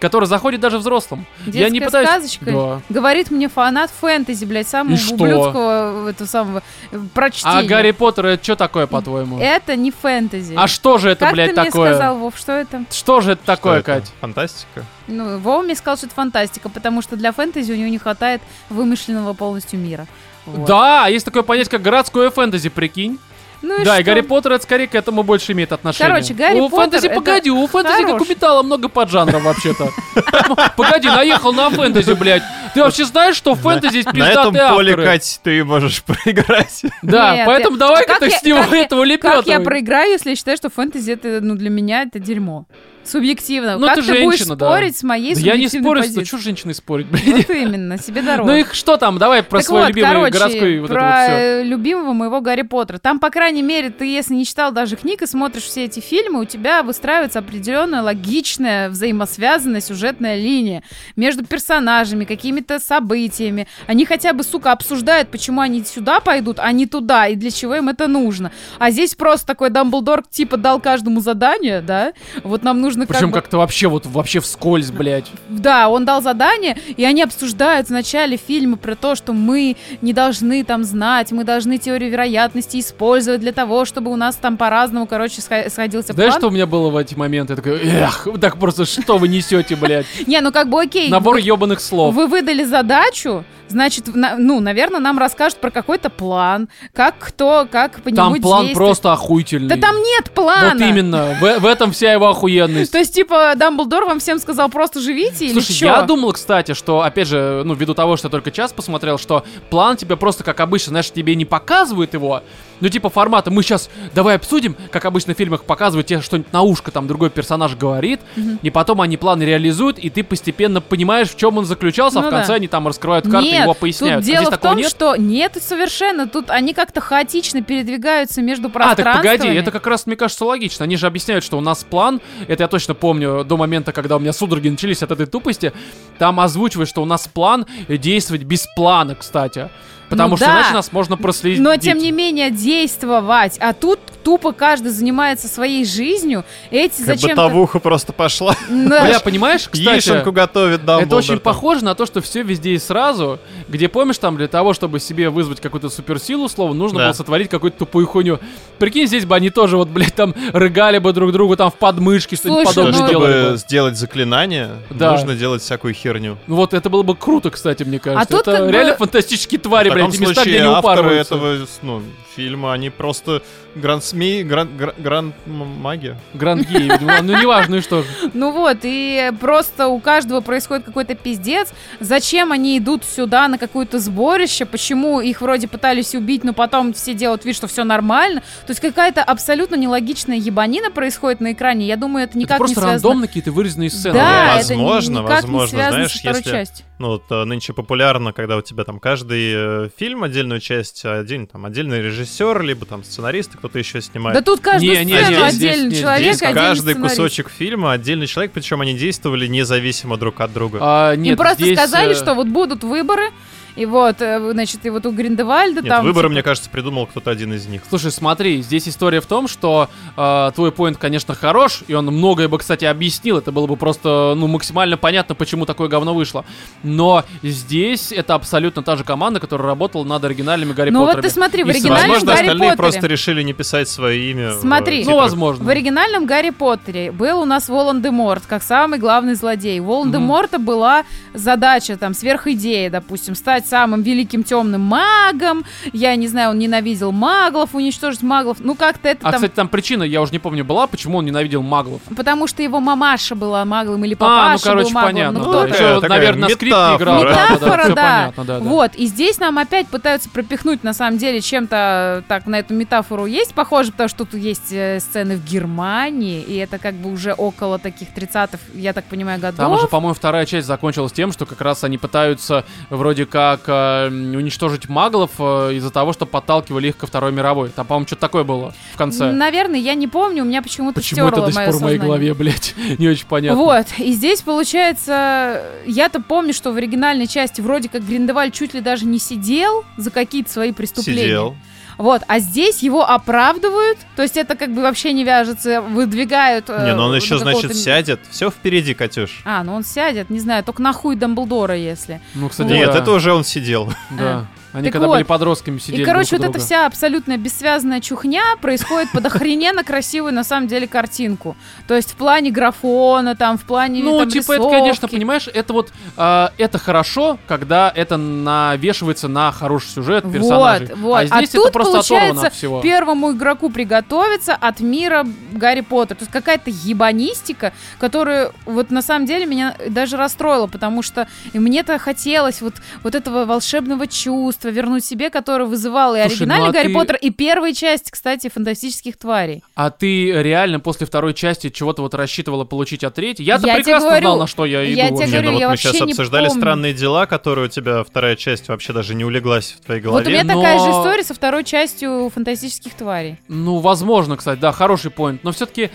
которая 0.00 0.28
заходит 0.28 0.60
даже 0.60 0.78
взрослым. 0.78 1.24
Я 1.46 1.70
не 1.70 1.78
Детская 1.80 2.00
пытаюсь... 2.02 2.08
сказочка. 2.08 2.44
Да. 2.44 2.80
Говорит 2.90 3.30
мне 3.30 3.48
фанат 3.48 3.90
фэнтези, 3.90 4.44
блядь, 4.44 4.68
самого 4.68 4.94
И 4.94 4.96
что? 4.98 5.14
ублюдского 5.14 6.08
этого 6.10 6.28
самого 6.28 6.62
э, 6.90 6.98
прочтения. 7.14 7.58
А 7.58 7.62
Гарри 7.62 7.92
Поттер 7.92 8.26
это 8.26 8.44
что 8.44 8.56
такое, 8.56 8.86
по-твоему? 8.86 9.38
Это 9.38 9.76
не 9.76 9.90
фэнтези. 9.90 10.54
А 10.58 10.66
что 10.66 10.98
же 10.98 11.10
это, 11.10 11.24
как 11.26 11.34
блядь, 11.34 11.54
ты 11.54 11.60
мне 11.60 11.70
такое? 11.70 11.94
сказал, 11.94 12.18
Вов, 12.18 12.36
что 12.36 12.52
это? 12.52 12.84
Что 12.90 13.20
же 13.22 13.32
это 13.32 13.42
Что 13.44 13.56
такое, 13.56 13.76
это? 13.78 13.86
Кать? 13.86 14.12
Фантастика? 14.20 14.84
Ну, 15.06 15.38
Вова 15.38 15.62
мне 15.62 15.74
сказал, 15.74 15.96
что 15.96 16.06
это 16.06 16.14
фантастика, 16.14 16.68
потому 16.68 17.00
что 17.00 17.16
для 17.16 17.32
фэнтези 17.32 17.72
у 17.72 17.76
него 17.76 17.88
не 17.88 17.98
хватает 17.98 18.42
вымышленного 18.68 19.32
полностью 19.32 19.78
мира. 19.78 20.06
Вот. 20.46 20.66
Да, 20.66 21.06
есть 21.08 21.24
такое 21.24 21.42
понятие, 21.42 21.70
как 21.70 21.82
городское 21.82 22.30
фэнтези, 22.30 22.68
прикинь. 22.68 23.18
Ну 23.62 23.80
и 23.80 23.84
да, 23.84 23.98
и 23.98 24.02
что? 24.02 24.10
Гарри 24.10 24.20
Поттер 24.20 24.52
это 24.52 24.62
скорее 24.64 24.86
к 24.86 24.94
этому 24.94 25.22
больше 25.22 25.52
имеет 25.52 25.72
отношение. 25.72 26.06
Короче, 26.06 26.34
Гарри 26.34 26.60
у 26.60 26.68
Поттер 26.68 26.82
фэнтези, 26.82 27.06
это 27.06 27.14
погоди, 27.14 27.50
у 27.50 27.66
фэнтези 27.66 28.02
как 28.02 28.08
у 28.08 28.12
хорош. 28.12 28.28
металла 28.28 28.62
много 28.62 28.88
поджанров 28.90 29.42
вообще-то. 29.42 29.90
Погоди, 30.76 31.08
наехал 31.08 31.54
на 31.54 31.70
фэнтези, 31.70 32.12
блядь. 32.12 32.42
Ты 32.74 32.82
вообще 32.82 33.04
знаешь, 33.06 33.36
что 33.36 33.54
фэнтези 33.54 33.96
есть 33.98 34.12
На 34.12 34.28
этом 34.28 34.52
пиздатые 34.52 34.76
поле, 34.76 34.90
авторы? 34.92 35.04
Кать, 35.06 35.40
ты 35.42 35.64
можешь 35.64 36.02
проиграть. 36.04 36.82
Да, 37.00 37.36
Нет, 37.36 37.46
поэтому 37.46 37.76
давай-ка 37.78 38.12
как 38.12 38.18
ты 38.18 38.30
с 38.30 38.42
него 38.42 38.58
как 38.64 38.72
этого 38.74 39.00
Как 39.02 39.08
лепетывай. 39.08 39.42
я 39.46 39.60
проиграю, 39.60 40.10
если 40.10 40.30
я 40.30 40.36
считаю, 40.36 40.56
что 40.58 40.68
фэнтези 40.68 41.12
это, 41.12 41.40
ну, 41.40 41.54
для 41.54 41.70
меня 41.70 42.02
это 42.02 42.18
дерьмо. 42.18 42.66
Субъективно. 43.04 43.78
Ну, 43.78 43.86
как 43.86 43.96
ты 43.96 44.02
ты 44.02 44.08
будешь 44.24 44.38
женщина, 44.38 44.56
да. 44.56 44.66
спорить 44.66 44.96
с 44.96 45.02
моей 45.02 45.34
Да 45.34 45.40
я 45.40 45.56
не 45.56 45.68
спорю, 45.68 46.00
позицией? 46.00 46.24
что 46.24 46.38
женщины 46.38 46.74
спорить, 46.74 47.06
блядь. 47.06 47.26
Вот 47.26 47.50
именно, 47.50 47.98
себе 47.98 48.22
дорога. 48.22 48.50
Ну 48.50 48.56
их 48.56 48.74
что 48.74 48.96
там, 48.96 49.18
давай 49.18 49.42
про 49.42 49.58
Так 49.58 49.66
свой 49.66 49.80
вот, 49.80 49.88
любимый 49.88 50.08
короче, 50.08 50.32
городской 50.38 50.80
вот 50.80 50.88
про 50.90 51.00
вот 51.00 51.24
все. 51.24 51.32
э, 51.32 51.62
любимого 51.64 52.12
моего 52.12 52.40
Гарри 52.40 52.62
Поттера. 52.62 52.98
Там, 52.98 53.18
по 53.18 53.30
крайней 53.30 53.62
мере, 53.62 53.90
ты, 53.90 54.06
если 54.06 54.34
не 54.34 54.44
читал 54.46 54.72
даже 54.72 54.96
книг 54.96 55.22
и 55.22 55.26
смотришь 55.26 55.64
все 55.64 55.84
эти 55.84 56.00
фильмы, 56.00 56.40
у 56.40 56.44
тебя 56.44 56.82
выстраивается 56.82 57.40
определенная 57.40 58.02
логичная, 58.02 58.88
взаимосвязанная 58.88 59.80
сюжетная 59.80 60.36
линия 60.36 60.82
между 61.16 61.44
персонажами, 61.44 62.24
какими-то 62.24 62.78
событиями. 62.78 63.66
Они 63.86 64.04
хотя 64.04 64.32
бы, 64.32 64.42
сука, 64.44 64.72
обсуждают, 64.72 65.28
почему 65.28 65.60
они 65.60 65.84
сюда 65.84 66.20
пойдут, 66.20 66.58
а 66.58 66.70
не 66.72 66.86
туда, 66.86 67.26
и 67.26 67.34
для 67.36 67.50
чего 67.50 67.74
им 67.74 67.88
это 67.88 68.06
нужно. 68.08 68.52
А 68.78 68.90
здесь 68.90 69.14
просто 69.14 69.46
такой 69.46 69.70
Дамблдор 69.70 70.22
типа 70.28 70.56
дал 70.56 70.80
каждому 70.80 71.20
задание, 71.20 71.80
да? 71.80 72.12
Вот 72.42 72.62
нам 72.62 72.80
нужно 72.80 72.93
нужно 72.96 73.06
как 73.06 73.16
Причем 73.16 73.30
бы... 73.30 73.34
как-то 73.34 73.58
вообще 73.58 73.88
вот 73.88 74.06
вообще 74.06 74.40
вскользь, 74.40 74.90
блядь. 74.90 75.26
Да, 75.48 75.88
он 75.88 76.04
дал 76.04 76.22
задание, 76.22 76.76
и 76.96 77.04
они 77.04 77.22
обсуждают 77.22 77.88
в 77.88 77.90
начале 77.90 78.36
фильма 78.36 78.76
про 78.76 78.94
то, 78.94 79.14
что 79.14 79.32
мы 79.32 79.76
не 80.00 80.12
должны 80.12 80.64
там 80.64 80.84
знать, 80.84 81.32
мы 81.32 81.44
должны 81.44 81.78
теорию 81.78 82.10
вероятности 82.10 82.78
использовать 82.80 83.40
для 83.40 83.52
того, 83.52 83.84
чтобы 83.84 84.10
у 84.10 84.16
нас 84.16 84.36
там 84.36 84.56
по-разному, 84.56 85.06
короче, 85.06 85.40
сходился 85.42 86.12
Знаешь, 86.12 86.32
план. 86.32 86.40
что 86.40 86.48
у 86.48 86.50
меня 86.50 86.66
было 86.66 86.90
в 86.90 86.96
эти 86.96 87.14
моменты? 87.14 87.52
Я 87.52 87.56
такой, 87.56 87.80
эх, 87.82 88.28
так 88.40 88.58
просто 88.58 88.84
что 88.84 89.18
вы 89.18 89.28
несете, 89.28 89.76
блядь? 89.76 90.06
Не, 90.26 90.40
ну 90.40 90.52
как 90.52 90.68
бы 90.68 90.80
окей. 90.82 91.08
Набор 91.10 91.36
ебаных 91.36 91.80
слов. 91.80 92.14
Вы 92.14 92.26
выдали 92.26 92.64
задачу, 92.64 93.44
значит, 93.68 94.14
на- 94.14 94.36
ну, 94.36 94.60
наверное, 94.60 95.00
нам 95.00 95.18
расскажут 95.18 95.58
про 95.58 95.70
какой-то 95.70 96.10
план, 96.10 96.68
как 96.92 97.14
кто, 97.18 97.66
как 97.70 98.02
по 98.02 98.10
Там 98.10 98.32
нему 98.34 98.42
план 98.42 98.66
действовать. 98.66 98.74
просто 98.74 99.12
охуительный. 99.12 99.68
Да 99.68 99.76
там 99.76 99.96
нет 99.96 100.30
плана! 100.30 100.72
Вот 100.74 100.80
именно, 100.80 101.36
в, 101.40 101.60
в 101.60 101.66
этом 101.66 101.92
вся 101.92 102.12
его 102.12 102.28
охуенность. 102.28 102.83
То 102.92 102.98
есть, 102.98 103.14
типа, 103.14 103.54
Дамблдор 103.56 104.04
вам 104.04 104.20
всем 104.20 104.38
сказал, 104.38 104.68
просто 104.68 105.00
живите 105.00 105.46
или 105.46 105.52
Слушай, 105.52 105.74
чё? 105.74 105.86
я 105.86 106.02
думал, 106.02 106.32
кстати, 106.32 106.74
что, 106.74 107.02
опять 107.02 107.28
же, 107.28 107.62
ну, 107.64 107.74
ввиду 107.74 107.94
того, 107.94 108.16
что 108.16 108.28
я 108.28 108.30
только 108.30 108.50
час 108.50 108.72
посмотрел, 108.72 109.18
что 109.18 109.44
план 109.70 109.96
тебе 109.96 110.16
просто, 110.16 110.44
как 110.44 110.60
обычно, 110.60 110.90
знаешь, 110.90 111.10
тебе 111.10 111.34
не 111.34 111.44
показывают 111.44 112.14
его, 112.14 112.42
ну, 112.80 112.88
типа 112.88 113.08
формата, 113.10 113.50
мы 113.50 113.62
сейчас 113.62 113.88
давай 114.14 114.36
обсудим, 114.36 114.76
как 114.90 115.04
обычно 115.04 115.34
в 115.34 115.36
фильмах 115.38 115.64
показывают 115.64 116.06
тебе 116.06 116.20
что-нибудь 116.20 116.52
на 116.52 116.62
ушко, 116.62 116.90
там 116.90 117.06
другой 117.06 117.30
персонаж 117.30 117.76
говорит, 117.76 118.20
и 118.62 118.70
потом 118.70 119.00
они 119.00 119.16
планы 119.16 119.42
реализуют, 119.44 119.98
и 119.98 120.10
ты 120.10 120.22
постепенно 120.24 120.80
понимаешь, 120.80 121.28
в 121.30 121.36
чем 121.36 121.58
он 121.58 121.64
заключался, 121.64 122.18
а 122.18 122.22
Ну 122.22 122.28
в 122.28 122.30
да. 122.30 122.38
конце 122.38 122.54
они 122.54 122.68
там 122.68 122.86
раскрывают 122.88 123.28
карты, 123.28 123.48
Нет, 123.48 123.62
его 123.62 123.74
поясняют. 123.74 124.24
тут 124.24 124.28
А 124.28 124.32
дело 124.32 124.46
здесь 124.46 124.58
в 124.58 124.60
том, 124.62 124.76
нет? 124.76 124.90
что 124.90 125.16
нет 125.16 125.58
совершенно. 125.60 126.28
Тут 126.28 126.50
они 126.50 126.74
как-то 126.74 127.00
хаотично 127.00 127.62
передвигаются 127.62 128.42
между 128.42 128.68
А, 128.68 128.70
пространствами. 128.70 129.04
так 129.12 129.22
погоди, 129.38 129.48
это 129.56 129.70
как 129.70 129.86
раз, 129.86 130.06
мне 130.06 130.16
кажется, 130.16 130.44
логично. 130.44 130.84
Они 130.84 130.96
же 130.96 131.06
объясняют, 131.06 131.44
что 131.44 131.58
у 131.58 131.60
нас 131.60 131.84
план, 131.84 132.20
это 132.48 132.64
я 132.64 132.68
точно 132.68 132.94
помню 132.94 133.44
до 133.44 133.56
момента, 133.56 133.92
когда 133.92 134.16
у 134.16 134.18
меня 134.18 134.32
судороги 134.32 134.68
начались 134.68 135.02
от 135.02 135.10
этой 135.10 135.26
тупости, 135.26 135.72
там 136.18 136.40
озвучивают, 136.40 136.88
что 136.88 137.02
у 137.02 137.06
нас 137.06 137.28
план 137.28 137.66
действовать 137.88 138.42
без 138.44 138.66
плана, 138.76 139.14
кстати. 139.14 139.68
Потому 140.14 140.30
Ну 140.30 140.36
что 140.36 140.46
да. 140.46 140.52
иначе 140.60 140.72
нас 140.74 140.92
можно 140.92 141.16
проследить. 141.16 141.60
Но 141.60 141.76
тем 141.76 141.98
не 141.98 142.10
менее 142.12 142.50
действовать. 142.50 143.56
А 143.60 143.72
тут 143.72 144.00
тупо 144.22 144.52
каждый 144.52 144.88
занимается 144.90 145.48
своей 145.48 145.84
жизнью. 145.84 146.44
Эти 146.70 146.96
Как 146.98 147.06
зачем-то... 147.06 147.42
бытовуха 147.48 147.78
просто 147.78 148.12
пошла. 148.12 148.56
Да. 148.70 149.04
Бля, 149.04 149.20
понимаешь, 149.20 149.68
кстати, 149.70 149.82
Яишенку 149.88 150.32
готовит 150.32 150.84
Дамблдор. 150.84 151.06
это 151.06 151.16
очень 151.16 151.28
там. 151.34 151.40
похоже 151.40 151.84
на 151.84 151.94
то, 151.94 152.06
что 152.06 152.20
все 152.22 152.42
везде 152.42 152.70
и 152.70 152.78
сразу, 152.78 153.38
где, 153.68 153.88
помнишь, 153.88 154.16
там 154.18 154.36
для 154.36 154.48
того, 154.48 154.72
чтобы 154.72 154.98
себе 155.00 155.28
вызвать 155.28 155.60
какую-то 155.60 155.90
суперсилу, 155.90 156.48
слово, 156.48 156.72
нужно 156.72 156.98
Да. 156.98 157.04
было 157.06 157.12
сотворить 157.12 157.50
какую-то 157.50 157.78
тупую 157.80 158.06
хуйню. 158.06 158.38
Прикинь, 158.78 159.06
здесь 159.06 159.26
бы 159.26 159.34
они 159.36 159.50
тоже 159.50 159.76
вот, 159.76 159.88
блядь, 159.88 160.14
там 160.14 160.34
рыгали 160.52 160.98
бы 160.98 161.12
друг 161.12 161.32
другу 161.32 161.56
там 161.56 161.70
в 161.70 161.74
подмышки, 161.74 162.34
что-нибудь 162.34 162.64
подобное 162.66 163.00
ну- 163.00 163.08
делали 163.08 163.32
бы. 163.32 163.40
Чтобы 163.44 163.56
сделать 163.58 163.96
заклинание, 163.98 164.70
Да. 164.90 165.12
нужно 165.12 165.34
делать 165.34 165.60
всякую 165.62 165.92
херню. 165.92 166.38
Ну 166.46 166.56
вот 166.56 166.72
это 166.72 166.88
было 166.88 167.02
бы 167.02 167.14
круто, 167.14 167.50
кстати, 167.50 167.82
мне 167.82 167.98
кажется. 167.98 168.26
тут 168.28 168.40
это 168.48 168.52
как 168.52 168.66
бы- 168.66 168.72
реально 168.72 168.96
фантастические 168.96 169.60
твари, 169.60 169.88
таком 169.90 170.02
блядь, 170.03 170.03
и 170.12 170.18
места, 170.18 170.34
случае 170.34 170.54
где 170.54 170.64
они 170.64 170.74
авторы 170.74 170.92
упарываются. 170.94 171.34
этого 171.34 171.66
ну, 171.82 172.02
фильма, 172.34 172.72
они 172.72 172.90
просто 172.90 173.42
гранд-СМИ, 173.74 174.44
гранд, 174.44 174.70
гранд, 174.76 174.98
гранд 174.98 175.34
м- 175.46 175.52
маги. 175.80 176.16
Гранд 176.34 176.68
гей, 176.68 176.82
видимо. 176.88 177.20
Ну 177.22 177.38
неважно, 177.40 177.76
и 177.76 177.80
что 177.80 178.02
же. 178.02 178.08
Ну 178.34 178.50
вот, 178.52 178.78
и 178.82 179.30
просто 179.40 179.88
у 179.88 179.98
каждого 180.00 180.40
происходит 180.40 180.84
какой-то 180.84 181.14
пиздец. 181.14 181.72
Зачем 182.00 182.52
они 182.52 182.78
идут 182.78 183.04
сюда 183.04 183.48
на 183.48 183.58
какое-то 183.58 183.98
сборище? 183.98 184.64
Почему 184.66 185.20
их 185.20 185.40
вроде 185.40 185.68
пытались 185.68 186.14
убить, 186.14 186.44
но 186.44 186.52
потом 186.52 186.92
все 186.92 187.14
делают 187.14 187.44
вид, 187.44 187.56
что 187.56 187.66
все 187.66 187.84
нормально? 187.84 188.40
То 188.66 188.70
есть 188.70 188.80
какая-то 188.80 189.22
абсолютно 189.22 189.74
нелогичная 189.76 190.36
ебанина 190.36 190.90
происходит 190.90 191.40
на 191.40 191.52
экране. 191.52 191.86
Я 191.86 191.96
думаю, 191.96 192.24
это 192.24 192.38
никак 192.38 192.58
просто 192.58 192.74
не 192.80 192.82
связано... 192.82 192.92
рандомно 192.92 193.26
какие-то 193.26 193.52
вырезанные 193.52 193.90
сцены. 193.90 194.14
Да, 194.14 194.54
Возможно, 194.56 195.18
это 195.20 195.22
возможно, 195.22 195.76
не 195.76 195.88
знаешь, 195.90 196.14
если- 196.16 196.50
частью. 196.50 196.86
Ну, 196.98 197.08
вот 197.08 197.24
э, 197.30 197.44
нынче 197.44 197.72
популярно, 197.72 198.32
когда 198.32 198.56
у 198.56 198.62
тебя 198.62 198.84
там 198.84 199.00
каждый 199.00 199.52
э, 199.86 199.88
фильм, 199.96 200.22
отдельную 200.22 200.60
часть, 200.60 201.04
один 201.04 201.48
там 201.48 201.66
отдельный 201.66 202.00
режиссер, 202.00 202.23
либо 202.62 202.86
там 202.86 203.04
сценарист, 203.04 203.56
кто-то 203.56 203.78
еще 203.78 204.00
снимает. 204.00 204.36
Да 204.36 204.42
тут 204.42 204.60
каждую 204.60 204.92
Не, 204.92 205.04
не, 205.04 205.18
сцену 205.22 205.44
отдельный 205.44 205.88
здесь- 205.90 206.00
человек, 206.00 206.22
здесь 206.34 206.42
отдельный 206.42 206.54
Каждый 206.60 206.90
сценарист. 206.92 207.16
кусочек 207.16 207.50
фильма 207.50 207.92
отдельный 207.92 208.26
человек, 208.26 208.52
причем 208.52 208.80
они 208.80 208.94
действовали 208.94 209.46
независимо 209.46 210.16
друг 210.16 210.40
от 210.40 210.52
друга. 210.52 210.78
А, 210.80 211.12
Им 211.14 211.22
нет, 211.22 211.36
просто 211.38 211.62
здесь, 211.64 211.78
сказали, 211.78 212.12
э, 212.12 212.14
что 212.14 212.34
вот 212.34 212.46
будут 212.48 212.82
выборы, 212.84 213.30
и 213.76 213.86
вот, 213.86 214.20
э, 214.20 214.50
значит, 214.52 214.84
и 214.86 214.90
вот 214.90 215.04
у 215.06 215.10
Гриндевальда 215.10 215.80
Нет, 215.82 215.88
там... 215.90 216.04
выборы, 216.04 216.28
типа, 216.28 216.32
мне 216.32 216.42
кажется, 216.42 216.70
придумал 216.70 217.06
кто-то 217.06 217.30
один 217.30 217.52
из 217.52 217.66
них. 217.66 217.82
Слушай, 217.88 218.10
смотри, 218.12 218.62
здесь 218.62 218.88
история 218.88 219.20
в 219.20 219.26
том, 219.26 219.48
что 219.48 219.88
э, 220.16 220.50
твой 220.54 220.70
поинт, 220.72 220.98
конечно, 220.98 221.34
хорош, 221.34 221.82
и 221.88 221.94
он 221.94 222.06
многое 222.06 222.48
бы, 222.48 222.58
кстати, 222.58 222.84
объяснил. 222.84 223.38
Это 223.38 223.52
было 223.52 223.66
бы 223.66 223.76
просто, 223.76 224.34
ну, 224.36 224.46
максимально 224.46 224.96
понятно, 224.96 225.34
почему 225.34 225.66
такое 225.66 225.88
говно 225.88 226.14
вышло. 226.14 226.44
Но 226.82 227.24
здесь 227.42 228.12
это 228.12 228.34
абсолютно 228.34 228.82
та 228.82 228.96
же 228.96 229.04
команда, 229.04 229.40
которая 229.40 229.66
работала 229.68 230.04
над 230.04 230.22
оригинальными 230.24 230.72
Гарри 230.72 230.90
Ну 230.90 231.00
вот 231.00 231.06
Поттерами. 231.06 231.22
ты 231.28 231.30
смотри, 231.34 231.64
в 231.64 231.68
оригинальном 231.68 232.10
Возможно, 232.10 232.26
Гарри 232.26 232.40
остальные 232.46 232.68
Поттере. 232.70 232.76
просто 232.76 233.06
решили 233.06 233.42
не 233.42 233.52
писать 233.52 233.88
свое 233.88 234.30
имя. 234.30 234.50
в 234.52 234.60
Смотри. 234.60 234.98
титрах. 235.00 235.14
Ну, 235.14 235.20
возможно. 235.20 235.64
В 235.64 235.68
оригинальном 235.68 236.26
Гарри 236.26 236.50
Поттере 236.50 237.10
был 237.12 237.40
у 237.40 237.44
нас 237.44 237.68
Волан-де-Морт, 237.68 238.44
как 238.46 238.62
самый 238.62 238.98
главный 238.98 239.34
злодей. 239.34 239.80
У 239.80 239.84
Волан-де-Морта 239.84 240.58
была 240.58 241.04
задача, 241.32 241.96
там, 241.96 242.14
сверхидея, 242.14 242.90
допустим, 242.90 243.34
стать 243.34 243.63
самым 243.66 244.02
великим 244.02 244.44
темным 244.44 244.80
магом. 244.82 245.64
Я 245.92 246.14
не 246.16 246.28
знаю, 246.28 246.50
он 246.50 246.58
ненавидел 246.58 247.12
маглов, 247.12 247.74
уничтожить 247.74 248.22
маглов. 248.22 248.58
Ну, 248.60 248.74
как-то 248.74 249.08
это 249.08 249.20
А, 249.26 249.30
там... 249.30 249.34
кстати, 249.34 249.52
там 249.52 249.68
причина, 249.68 250.02
я 250.02 250.20
уже 250.20 250.32
не 250.32 250.38
помню, 250.38 250.64
была, 250.64 250.86
почему 250.86 251.18
он 251.18 251.24
ненавидел 251.26 251.62
маглов. 251.62 252.00
Потому 252.16 252.46
что 252.46 252.62
его 252.62 252.80
мамаша 252.80 253.34
была 253.34 253.64
маглом 253.64 254.04
или 254.04 254.14
а, 254.14 254.16
папаша 254.16 254.64
ну, 254.66 254.70
короче, 254.72 254.84
был 254.84 254.94
маглом. 254.94 255.12
понятно. 255.12 255.38
Ну, 255.40 255.52
да. 255.52 255.64
Еще, 255.66 256.00
такая 256.00 256.08
наверное, 256.10 256.42
на 256.42 256.48
скрипке 256.48 256.68
играл. 256.68 257.22
да, 257.22 257.24
да, 257.24 257.34
да, 257.34 257.54
Метафора, 257.54 257.94
да. 257.94 257.94
понятно, 257.94 258.44
да, 258.44 258.58
да. 258.58 258.64
Вот, 258.64 258.94
и 258.94 259.06
здесь 259.06 259.38
нам 259.38 259.58
опять 259.58 259.88
пытаются 259.88 260.28
пропихнуть, 260.28 260.84
на 260.84 260.92
самом 260.94 261.18
деле, 261.18 261.40
чем-то 261.40 262.24
так 262.28 262.46
на 262.46 262.58
эту 262.58 262.74
метафору 262.74 263.26
есть 263.26 263.54
похоже, 263.54 263.92
потому 263.92 264.08
что 264.08 264.24
тут 264.24 264.34
есть 264.34 264.72
э, 264.72 265.00
сцены 265.00 265.36
в 265.36 265.44
Германии, 265.44 266.42
и 266.42 266.56
это 266.56 266.78
как 266.78 266.94
бы 266.94 267.12
уже 267.12 267.32
около 267.32 267.78
таких 267.78 268.08
30-х, 268.14 268.58
я 268.74 268.92
так 268.92 269.04
понимаю, 269.04 269.40
годов. 269.40 269.58
Там 269.58 269.72
уже, 269.72 269.86
по-моему, 269.88 270.14
вторая 270.14 270.46
часть 270.46 270.66
закончилась 270.66 271.12
тем, 271.12 271.32
что 271.32 271.46
как 271.46 271.60
раз 271.60 271.84
они 271.84 271.98
пытаются 271.98 272.64
вроде 272.90 273.26
как 273.26 273.53
э, 273.66 274.08
уничтожить 274.08 274.88
маглов 274.88 275.30
э, 275.38 275.74
из-за 275.74 275.90
того, 275.90 276.12
что 276.12 276.26
подталкивали 276.26 276.88
их 276.88 276.96
ко 276.96 277.06
Второй 277.06 277.32
мировой. 277.32 277.70
Там, 277.70 277.86
по-моему, 277.86 278.06
что-то 278.06 278.20
такое 278.22 278.44
было 278.44 278.74
в 278.92 278.96
конце. 278.96 279.32
Наверное, 279.32 279.80
я 279.80 279.94
не 279.94 280.08
помню, 280.08 280.42
у 280.42 280.46
меня 280.46 280.62
почему-то 280.62 281.00
Почему 281.00 281.28
это 281.28 281.42
до 281.42 281.52
сих 281.52 281.64
пор 281.64 281.74
в 281.74 281.82
моей 281.82 281.98
сознание. 281.98 281.98
голове, 281.98 282.34
блядь? 282.34 282.74
Не 282.98 283.08
очень 283.08 283.26
понятно. 283.26 283.58
Вот, 283.58 283.86
и 283.98 284.12
здесь 284.12 284.42
получается, 284.42 285.62
я-то 285.86 286.20
помню, 286.20 286.52
что 286.52 286.72
в 286.72 286.76
оригинальной 286.76 287.26
части 287.26 287.60
вроде 287.60 287.88
как 287.88 288.06
Гриндеваль 288.06 288.50
чуть 288.50 288.74
ли 288.74 288.80
даже 288.80 289.06
не 289.06 289.18
сидел 289.18 289.84
за 289.96 290.10
какие-то 290.10 290.50
свои 290.50 290.72
преступления. 290.72 291.22
Сидел. 291.22 291.56
Вот, 291.98 292.22
а 292.26 292.38
здесь 292.38 292.82
его 292.82 293.08
оправдывают, 293.08 293.98
то 294.16 294.22
есть 294.22 294.36
это 294.36 294.56
как 294.56 294.74
бы 294.74 294.82
вообще 294.82 295.12
не 295.12 295.24
вяжется, 295.24 295.80
выдвигают... 295.80 296.66
э, 296.68 296.86
Не, 296.86 296.94
ну 296.94 297.04
он 297.04 297.10
до 297.10 297.16
еще, 297.16 297.38
значит, 297.38 297.76
сядет. 297.76 298.20
Все 298.30 298.50
впереди, 298.50 298.94
Катюш. 298.94 299.42
А, 299.44 299.62
ну 299.62 299.74
он 299.74 299.84
сядет, 299.84 300.30
не 300.30 300.40
знаю, 300.40 300.64
только 300.64 300.82
на 300.82 300.92
хуй 300.92 301.16
Дамблдора, 301.16 301.76
если. 301.76 302.20
Ну, 302.34 302.48
кстати, 302.48 302.72
Нет, 302.72 302.92
да. 302.92 302.98
это 302.98 303.12
уже 303.12 303.32
он 303.32 303.44
сидел. 303.44 303.92
Да. 304.10 304.46
Они 304.74 304.84
Так 304.86 304.94
когда 304.94 305.06
вот. 305.06 305.14
были 305.14 305.22
подростками 305.22 305.78
сидели 305.78 306.02
и, 306.02 306.04
короче, 306.04 306.30
друг 306.30 306.40
вот 306.40 306.44
эта 306.48 306.52
друга. 306.58 306.66
вся 306.66 306.86
абсолютно 306.86 307.36
бессвязная 307.38 308.00
чухня 308.00 308.42
происходит 308.60 309.10
под 309.12 309.24
охрененно 309.24 309.84
красивую, 309.84 310.34
на 310.34 310.42
самом 310.42 310.66
деле, 310.66 310.88
картинку. 310.88 311.56
То 311.86 311.94
есть 311.94 312.10
в 312.10 312.16
плане 312.16 312.50
графона, 312.50 313.36
там, 313.36 313.56
в 313.56 313.62
плане 313.62 314.02
Ну, 314.02 314.18
там, 314.18 314.28
типа, 314.28 314.52
это, 314.52 314.62
рисовки. 314.62 314.76
конечно, 314.76 315.08
понимаешь, 315.08 315.48
это 315.52 315.72
вот 315.72 315.92
а, 316.16 316.52
это 316.58 316.78
хорошо, 316.78 317.38
когда 317.46 317.92
это 317.94 318.16
навешивается 318.16 319.28
на 319.28 319.52
хороший 319.52 319.88
сюжет 319.90 320.24
персонажей. 320.30 320.88
Вот, 320.88 320.98
вот. 320.98 321.26
А 321.30 321.36
здесь 321.38 321.50
тут, 321.50 321.66
это 321.66 321.72
просто 321.72 321.92
получается, 321.92 322.50
всего. 322.50 322.80
первому 322.80 323.32
игроку 323.32 323.70
приготовиться 323.70 324.54
от 324.54 324.80
мира 324.80 325.24
Гарри 325.52 325.82
Поттера. 325.82 326.18
То 326.18 326.22
есть 326.22 326.32
какая-то 326.32 326.70
ебанистика, 326.70 327.72
которая 328.00 328.50
вот 328.66 328.90
на 328.90 329.02
самом 329.02 329.26
деле 329.26 329.46
меня 329.46 329.76
даже 329.88 330.16
расстроила, 330.16 330.66
потому 330.66 331.02
что 331.02 331.28
мне-то 331.52 331.98
хотелось 331.98 332.60
вот, 332.60 332.74
вот 333.04 333.14
этого 333.14 333.44
волшебного 333.44 334.06
чувства 334.08 334.63
вернуть 334.70 335.04
себе, 335.04 335.30
которое 335.30 335.64
вызывал 335.64 336.14
и 336.14 336.20
Слушай, 336.20 336.32
оригинальный 336.34 336.64
ну 336.64 336.70
а 336.70 336.72
Гарри 336.72 336.88
ты- 336.88 336.94
Поттер, 336.94 337.16
и 337.16 337.30
первая 337.30 337.72
часть, 337.72 338.10
кстати, 338.10 338.48
фантастических 338.48 339.16
тварей. 339.16 339.62
А 339.74 339.90
ты 339.90 340.30
реально 340.42 340.80
после 340.80 341.06
второй 341.06 341.34
части 341.34 341.70
чего-то 341.70 342.02
вот 342.02 342.14
рассчитывала 342.14 342.64
получить 342.64 343.04
от 343.04 343.14
третьей? 343.14 343.44
Я-то 343.44 343.66
Я 343.66 343.74
тебе 343.74 343.84
прекрасно 343.84 344.08
говорю, 344.08 344.26
знал, 344.26 344.38
на 344.38 344.46
что 344.46 344.64
я 344.64 344.84
иду. 344.84 344.96
я 344.96 345.06
тебе 345.08 345.16
вообще. 345.16 345.30
говорю, 345.32 345.48
Не, 345.48 345.52
ну 345.54 345.58
я 345.58 345.66
вот 345.66 345.70
мы 345.70 345.70
вообще 345.72 345.88
сейчас 345.88 346.06
не 346.06 346.12
обсуждали 346.12 346.46
помню. 346.48 346.60
странные 346.60 346.92
дела, 346.94 347.26
которые 347.26 347.66
у 347.66 347.68
тебя 347.68 348.04
вторая 348.04 348.36
часть 348.36 348.68
вообще 348.68 348.92
даже 348.92 349.14
не 349.14 349.24
улеглась 349.24 349.76
в 349.80 349.84
твоей 349.84 350.00
голове. 350.00 350.24
Вот 350.24 350.28
у 350.28 350.30
меня 350.32 350.44
но- 350.44 350.60
такая 350.60 350.78
же 350.78 350.90
история 350.90 351.22
со 351.24 351.34
второй 351.34 351.64
частью 351.64 352.30
фантастических 352.34 352.94
тварей. 352.94 353.36
Ну, 353.48 353.78
возможно, 353.78 354.36
кстати, 354.36 354.58
да, 354.60 354.72
хороший 354.72 355.10
поинт. 355.10 355.44
Но 355.44 355.52
все-таки 355.52 355.90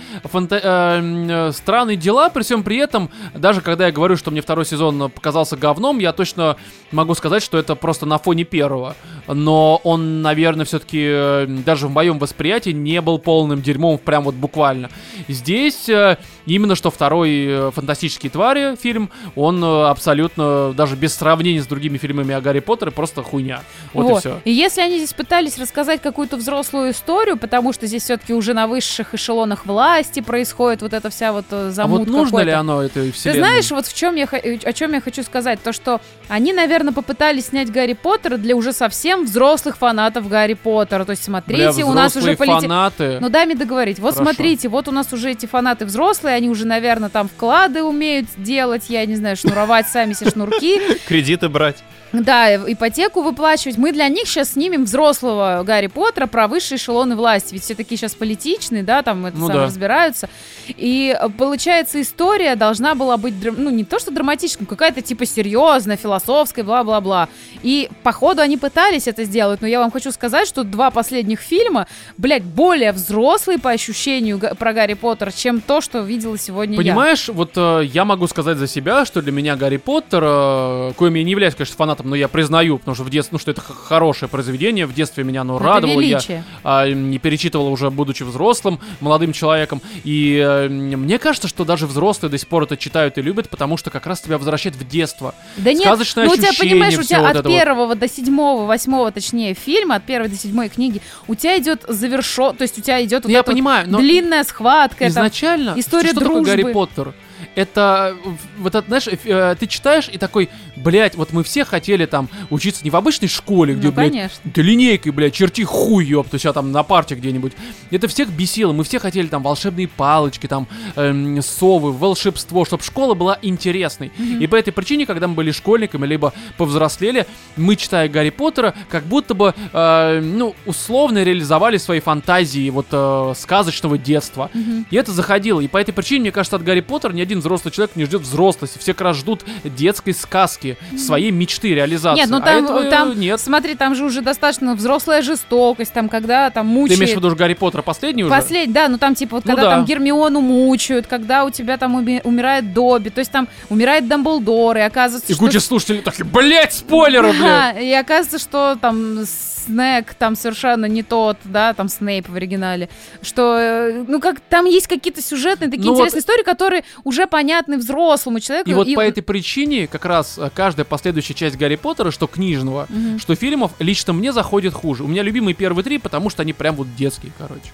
странные 1.53 1.95
дела, 1.97 2.29
при 2.29 2.43
всем 2.43 2.63
при 2.63 2.77
этом, 2.77 3.09
даже 3.33 3.61
когда 3.61 3.85
я 3.87 3.91
говорю, 3.91 4.15
что 4.17 4.31
мне 4.31 4.41
второй 4.41 4.65
сезон 4.65 5.09
показался 5.09 5.57
говном, 5.57 5.99
я 5.99 6.13
точно 6.13 6.57
могу 6.91 7.13
сказать, 7.15 7.43
что 7.43 7.57
это 7.57 7.75
просто 7.75 8.05
на 8.05 8.17
фоне 8.17 8.43
первого. 8.43 8.58
Первого, 8.59 8.95
но 9.27 9.79
он, 9.83 10.21
наверное, 10.21 10.65
все-таки 10.65 11.45
даже 11.63 11.87
в 11.87 11.91
моем 11.91 12.19
восприятии 12.19 12.71
не 12.71 12.99
был 13.01 13.19
полным 13.19 13.61
дерьмом, 13.61 13.97
прям 13.97 14.23
вот 14.23 14.35
буквально. 14.35 14.89
Здесь 15.29 15.87
э, 15.87 16.17
именно 16.45 16.75
что 16.75 16.91
второй 16.91 17.45
э, 17.47 17.71
«Фантастические 17.73 18.29
твари» 18.31 18.75
фильм, 18.75 19.09
он 19.35 19.63
э, 19.63 19.83
абсолютно, 19.87 20.73
даже 20.73 20.95
без 20.95 21.13
сравнения 21.13 21.61
с 21.61 21.67
другими 21.67 21.97
фильмами 21.97 22.33
о 22.33 22.41
Гарри 22.41 22.59
Поттере, 22.59 22.91
просто 22.91 23.23
хуйня. 23.23 23.61
Вот, 23.93 24.17
и 24.17 24.19
все. 24.19 24.41
И 24.43 24.51
если 24.51 24.81
они 24.81 24.97
здесь 24.97 25.13
пытались 25.13 25.57
рассказать 25.57 26.01
какую-то 26.01 26.35
взрослую 26.35 26.91
историю, 26.91 27.37
потому 27.37 27.71
что 27.71 27.87
здесь 27.87 28.03
все-таки 28.03 28.33
уже 28.33 28.53
на 28.53 28.67
высших 28.67 29.13
эшелонах 29.13 29.65
власти 29.65 30.19
происходит 30.19 30.81
вот 30.81 30.93
эта 30.93 31.09
вся 31.09 31.31
вот 31.31 31.45
э, 31.51 31.71
А 31.77 31.87
вот 31.87 32.07
нужно 32.07 32.39
ли 32.39 32.51
оно 32.51 32.81
этой 32.81 33.07
Ты 33.07 33.11
вселенной? 33.11 33.39
знаешь, 33.39 33.71
вот 33.71 33.85
в 33.85 33.95
чем 33.95 34.15
я, 34.15 34.25
о 34.25 34.73
чем 34.73 34.93
я 34.93 35.01
хочу 35.01 35.23
сказать, 35.23 35.61
то 35.63 35.71
что 35.71 36.01
они, 36.27 36.51
наверное, 36.51 36.93
попытались 36.93 37.47
снять 37.47 37.71
Гарри 37.71 37.93
Поттера 37.93 38.37
для 38.39 38.55
уже 38.55 38.73
совсем 38.73 39.25
взрослых 39.25 39.77
фанатов 39.77 40.27
Гарри 40.27 40.53
Поттера. 40.55 41.05
То 41.05 41.11
есть, 41.11 41.23
смотрите, 41.23 41.71
Бля, 41.83 41.85
у 41.85 41.93
нас 41.93 42.15
уже 42.15 42.35
полетели. 42.35 42.61
фанаты. 42.61 43.17
Ну 43.21 43.29
дай 43.29 43.45
мне 43.45 43.55
договорить. 43.55 43.99
Вот 43.99 44.15
Хорошо. 44.15 44.31
смотрите, 44.33 44.69
вот 44.69 44.87
у 44.87 44.91
нас 44.91 45.11
уже 45.13 45.31
эти 45.31 45.45
фанаты 45.45 45.85
взрослые, 45.85 46.35
они 46.35 46.49
уже, 46.49 46.65
наверное, 46.65 47.09
там 47.09 47.27
вклады 47.29 47.83
умеют 47.83 48.27
делать, 48.37 48.85
я 48.89 49.05
не 49.05 49.15
знаю, 49.15 49.35
шнуровать 49.37 49.87
сами 49.87 50.13
себе 50.13 50.31
шнурки. 50.31 50.79
Кредиты 51.07 51.49
брать. 51.49 51.77
Да, 52.11 52.55
ипотеку 52.55 53.21
выплачивать. 53.21 53.77
Мы 53.77 53.91
для 53.91 54.07
них 54.07 54.27
сейчас 54.27 54.53
снимем 54.53 54.85
взрослого 54.85 55.61
Гарри 55.63 55.85
Поттера 55.85 56.25
про 56.25 56.47
высшие 56.47 56.77
эшелоны 56.79 57.15
власти. 57.15 57.53
Ведь 57.53 57.63
все 57.63 57.75
такие 57.75 57.99
сейчас 57.99 58.15
политичные, 58.15 58.81
да, 58.81 59.03
там 59.03 59.27
это 59.27 59.37
Ну 59.37 59.45
самое 59.45 59.59
да. 59.61 59.65
разбираются. 59.67 60.27
И 60.69 61.15
э, 61.19 61.29
получается, 61.29 62.01
история 62.01 62.55
должна 62.55 62.95
была 62.95 63.17
быть, 63.17 63.35
ну, 63.55 63.69
не 63.69 63.83
то 63.83 63.99
что 63.99 64.09
драматической, 64.09 64.65
какая-то 64.65 65.01
типа 65.03 65.27
серьезная, 65.27 65.97
философская, 65.97 66.65
бла-бла-бла. 66.65 67.29
И 67.61 67.89
походу 68.29 68.41
они 68.43 68.57
пытались 68.57 69.07
это 69.07 69.23
сделать, 69.23 69.61
но 69.61 69.67
я 69.67 69.79
вам 69.79 69.89
хочу 69.89 70.11
сказать, 70.11 70.47
что 70.47 70.63
два 70.63 70.91
последних 70.91 71.39
фильма, 71.39 71.87
блядь, 72.17 72.43
более 72.43 72.91
взрослые 72.91 73.57
по 73.57 73.71
ощущению 73.71 74.39
про 74.39 74.73
Гарри 74.73 74.93
Поттера, 74.93 75.31
чем 75.31 75.61
то, 75.61 75.81
что 75.81 76.01
видела 76.01 76.37
сегодня 76.37 76.75
я. 76.75 76.77
Понимаешь, 76.77 77.27
вот 77.29 77.53
э, 77.55 77.81
я 77.91 78.05
могу 78.05 78.27
сказать 78.27 78.57
за 78.57 78.67
себя, 78.67 79.05
что 79.05 79.23
для 79.23 79.31
меня 79.31 79.55
Гарри 79.55 79.77
Поттер, 79.77 80.23
э, 80.23 80.93
коим 80.95 81.15
я 81.15 81.23
не 81.23 81.31
являюсь, 81.31 81.55
конечно, 81.55 81.75
фанатом, 81.75 82.09
но 82.09 82.15
я 82.15 82.27
признаю, 82.27 82.77
потому 82.77 82.93
что 82.93 83.03
в 83.03 83.09
детстве, 83.09 83.33
ну 83.33 83.39
что 83.39 83.49
это 83.49 83.61
хорошее 83.61 84.29
произведение, 84.29 84.85
в 84.85 84.93
детстве 84.93 85.23
меня 85.23 85.41
оно 85.41 85.55
Это 85.55 85.65
радовало, 85.65 85.99
я 86.01 86.17
величие. 86.17 86.43
а, 86.63 86.87
не 86.87 87.17
перечитывал 87.17 87.71
уже 87.71 87.89
будучи 87.89 88.21
взрослым, 88.21 88.79
молодым 88.99 89.33
человеком, 89.33 89.81
и 90.03 90.37
э, 90.37 90.67
мне 90.69 91.17
кажется, 91.17 91.47
что 91.47 91.65
даже 91.65 91.87
взрослые 91.87 92.29
до 92.29 92.37
сих 92.37 92.47
пор 92.47 92.63
это 92.63 92.77
читают 92.77 93.17
и 93.17 93.23
любят, 93.23 93.49
потому 93.49 93.75
что 93.77 93.89
как 93.89 94.05
раз 94.05 94.21
тебя 94.21 94.37
возвращает 94.37 94.75
в 94.75 94.87
детство. 94.87 95.33
Да 95.57 95.73
нет, 95.73 95.81
Сказочное 95.81 96.25
ну 96.25 96.33
у 96.33 96.35
тебя, 96.35 96.51
понимаешь, 96.57 96.97
у 96.97 97.01
тебя 97.01 97.21
вот 97.21 97.29
от 97.31 97.35
вот. 97.37 97.47
первого 97.47 97.95
до 97.95 98.07
седьмого, 98.19 98.65
восьмого, 98.65 99.11
точнее, 99.11 99.53
фильма, 99.53 99.95
от 99.95 100.03
первой 100.03 100.29
до 100.29 100.35
седьмой 100.35 100.69
книги, 100.69 101.01
у 101.27 101.35
тебя 101.35 101.57
идет 101.57 101.83
завершен, 101.87 102.55
то 102.55 102.63
есть 102.63 102.77
у 102.77 102.81
тебя 102.81 103.03
идет 103.03 103.23
вот 103.23 103.29
Ну, 103.29 103.33
я 103.33 103.39
эта 103.39 103.47
вот 103.47 103.53
понимаю, 103.55 103.89
но 103.89 103.99
длинная 103.99 104.43
схватка, 104.43 105.07
изначально 105.07 105.73
история 105.77 106.09
что 106.09 106.19
такое 106.19 106.41
дружбы. 106.41 106.63
Гарри 106.63 106.73
Поттер? 106.73 107.13
Это 107.59 108.15
вот 108.57 108.73
это, 108.73 108.87
знаешь, 108.87 109.05
э, 109.07 109.55
ты 109.59 109.67
читаешь 109.67 110.07
и 110.09 110.17
такой, 110.17 110.47
блядь, 110.77 111.15
вот 111.15 111.33
мы 111.33 111.43
все 111.43 111.65
хотели 111.65 112.05
там 112.05 112.29
учиться 112.49 112.85
не 112.85 112.89
в 112.89 112.95
обычной 112.95 113.27
школе, 113.27 113.73
где, 113.73 113.89
ну, 113.89 113.93
блядь, 113.93 114.11
конечно. 114.11 114.51
ты 114.53 114.61
линейкой, 114.61 115.11
блядь, 115.11 115.33
черти 115.33 115.65
хуй, 115.65 116.05
ёпта, 116.05 116.39
себя 116.39 116.53
там 116.53 116.71
на 116.71 116.83
парте 116.83 117.15
где-нибудь. 117.15 117.51
Это 117.91 118.07
всех 118.07 118.29
бесило. 118.29 118.71
Мы 118.71 118.85
все 118.85 118.97
хотели 118.97 119.27
там 119.27 119.43
волшебные 119.43 119.89
палочки, 119.89 120.47
там 120.47 120.69
эм, 120.95 121.41
совы, 121.41 121.91
волшебство, 121.91 122.63
чтобы 122.63 122.81
школа 122.81 123.13
была 123.13 123.37
интересной. 123.41 124.13
И 124.39 124.47
по 124.47 124.55
этой 124.55 124.71
причине, 124.71 125.05
когда 125.05 125.27
мы 125.27 125.33
были 125.33 125.51
школьниками, 125.51 126.05
либо 126.05 126.31
повзрослели, 126.55 127.27
мы, 127.57 127.75
читая 127.75 128.07
Гарри 128.07 128.29
Поттера, 128.29 128.73
как 128.89 129.03
будто 129.03 129.33
бы, 129.33 129.53
э, 129.73 130.21
ну, 130.21 130.55
условно 130.65 131.25
реализовали 131.25 131.75
свои 131.75 131.99
фантазии 131.99 132.69
вот 132.69 132.87
э, 132.91 133.33
сказочного 133.35 133.97
детства. 133.97 134.49
И 134.89 134.95
это 134.95 135.11
заходило. 135.11 135.59
И 135.59 135.67
по 135.67 135.77
этой 135.77 135.91
причине, 135.91 136.21
мне 136.21 136.31
кажется, 136.31 136.55
от 136.55 136.63
Гарри 136.63 136.79
Поттера 136.79 137.11
ни 137.11 137.21
один 137.21 137.41
взрослый 137.49 137.71
человек 137.71 137.95
не 137.95 138.05
ждет 138.05 138.21
взрослости. 138.21 138.77
Все 138.77 138.93
как 138.93 139.01
раз 139.01 139.17
ждут 139.17 139.43
детской 139.63 140.13
сказки, 140.13 140.77
своей 140.97 141.31
мечты, 141.31 141.73
реализации. 141.73 142.21
Нет, 142.21 142.29
ну 142.29 142.37
А 142.37 142.41
там, 142.41 142.63
этого 142.63 142.83
там 142.89 143.19
нет. 143.19 143.39
смотри, 143.39 143.75
там 143.75 143.95
же 143.95 144.05
уже 144.05 144.21
достаточно 144.21 144.75
взрослая 144.75 145.21
жестокость, 145.21 145.93
там, 145.93 146.09
когда 146.09 146.49
там 146.49 146.67
Ты 146.67 146.73
мучает... 146.73 146.99
имеешь 146.99 147.13
в 147.13 147.17
виду 147.17 147.27
уже 147.27 147.35
Гарри 147.35 147.53
Поттера 147.55 147.81
последний 147.81 148.23
уже? 148.23 148.33
Послед... 148.33 148.71
Да, 148.71 148.87
ну 148.87 148.97
там 148.97 149.15
типа 149.15 149.37
вот 149.37 149.45
Ну 149.45 149.49
когда 149.55 149.69
да. 149.69 149.75
там 149.77 149.85
Гермиону 149.85 150.41
мучают, 150.41 151.07
когда 151.07 151.45
у 151.45 151.49
тебя 151.49 151.77
там 151.77 151.97
уми- 151.97 152.21
умирает 152.23 152.73
Добби, 152.73 153.09
то 153.09 153.19
есть 153.19 153.31
там 153.31 153.47
умирает 153.69 154.07
Дамблдор, 154.07 154.77
и 154.77 154.81
оказывается, 154.81 155.31
И 155.31 155.35
что... 155.35 155.43
куча 155.45 155.59
слушателей 155.59 156.01
такие, 156.01 156.25
блять, 156.25 156.73
спойлеры, 156.73 157.29
блядь. 157.31 157.41
Да, 157.41 157.71
и 157.71 157.91
оказывается, 157.93 158.39
что 158.39 158.77
там 158.79 159.19
Снег 159.25 160.13
там 160.15 160.35
совершенно 160.35 160.85
не 160.85 161.03
тот, 161.03 161.37
да, 161.43 161.73
там 161.73 161.89
Снейп 161.89 162.27
в 162.27 162.35
оригинале, 162.35 162.89
что, 163.21 163.57
э, 163.59 164.03
ну, 164.07 164.19
как 164.19 164.39
там 164.39 164.65
есть 164.65 164.87
какие-то 164.87 165.21
сюжетные 165.21 165.69
такие 165.69 165.85
Ну 165.85 165.91
вот- 165.93 165.99
интересные 165.99 166.21
истории, 166.21 166.43
которые 166.43 166.83
уже 167.03 167.27
понятны 167.29 167.77
взрослому 167.77 168.39
человеку. 168.39 168.69
И 168.69 168.73
вот 168.73 168.93
по 168.93 169.01
этой 169.01 169.21
причине 169.21 169.87
как 169.87 170.05
раз 170.05 170.37
э, 170.37 170.49
каждая 170.53 170.85
последующая 170.85 171.33
часть 171.33 171.57
Гарри 171.57 171.75
Поттера, 171.75 172.11
что 172.11 172.27
книжного, 172.27 172.87
Мгм. 172.89 173.19
что 173.19 173.35
фильмов, 173.35 173.71
лично 173.79 174.13
мне 174.13 174.33
заходит 174.33 174.73
хуже. 174.73 175.03
У 175.03 175.07
меня 175.07 175.23
любимые 175.23 175.53
первые 175.53 175.83
три, 175.83 175.97
потому 175.97 176.29
что 176.29 176.41
они 176.41 176.53
прям 176.53 176.75
вот 176.75 176.93
детские, 176.95 177.31
короче. 177.37 177.69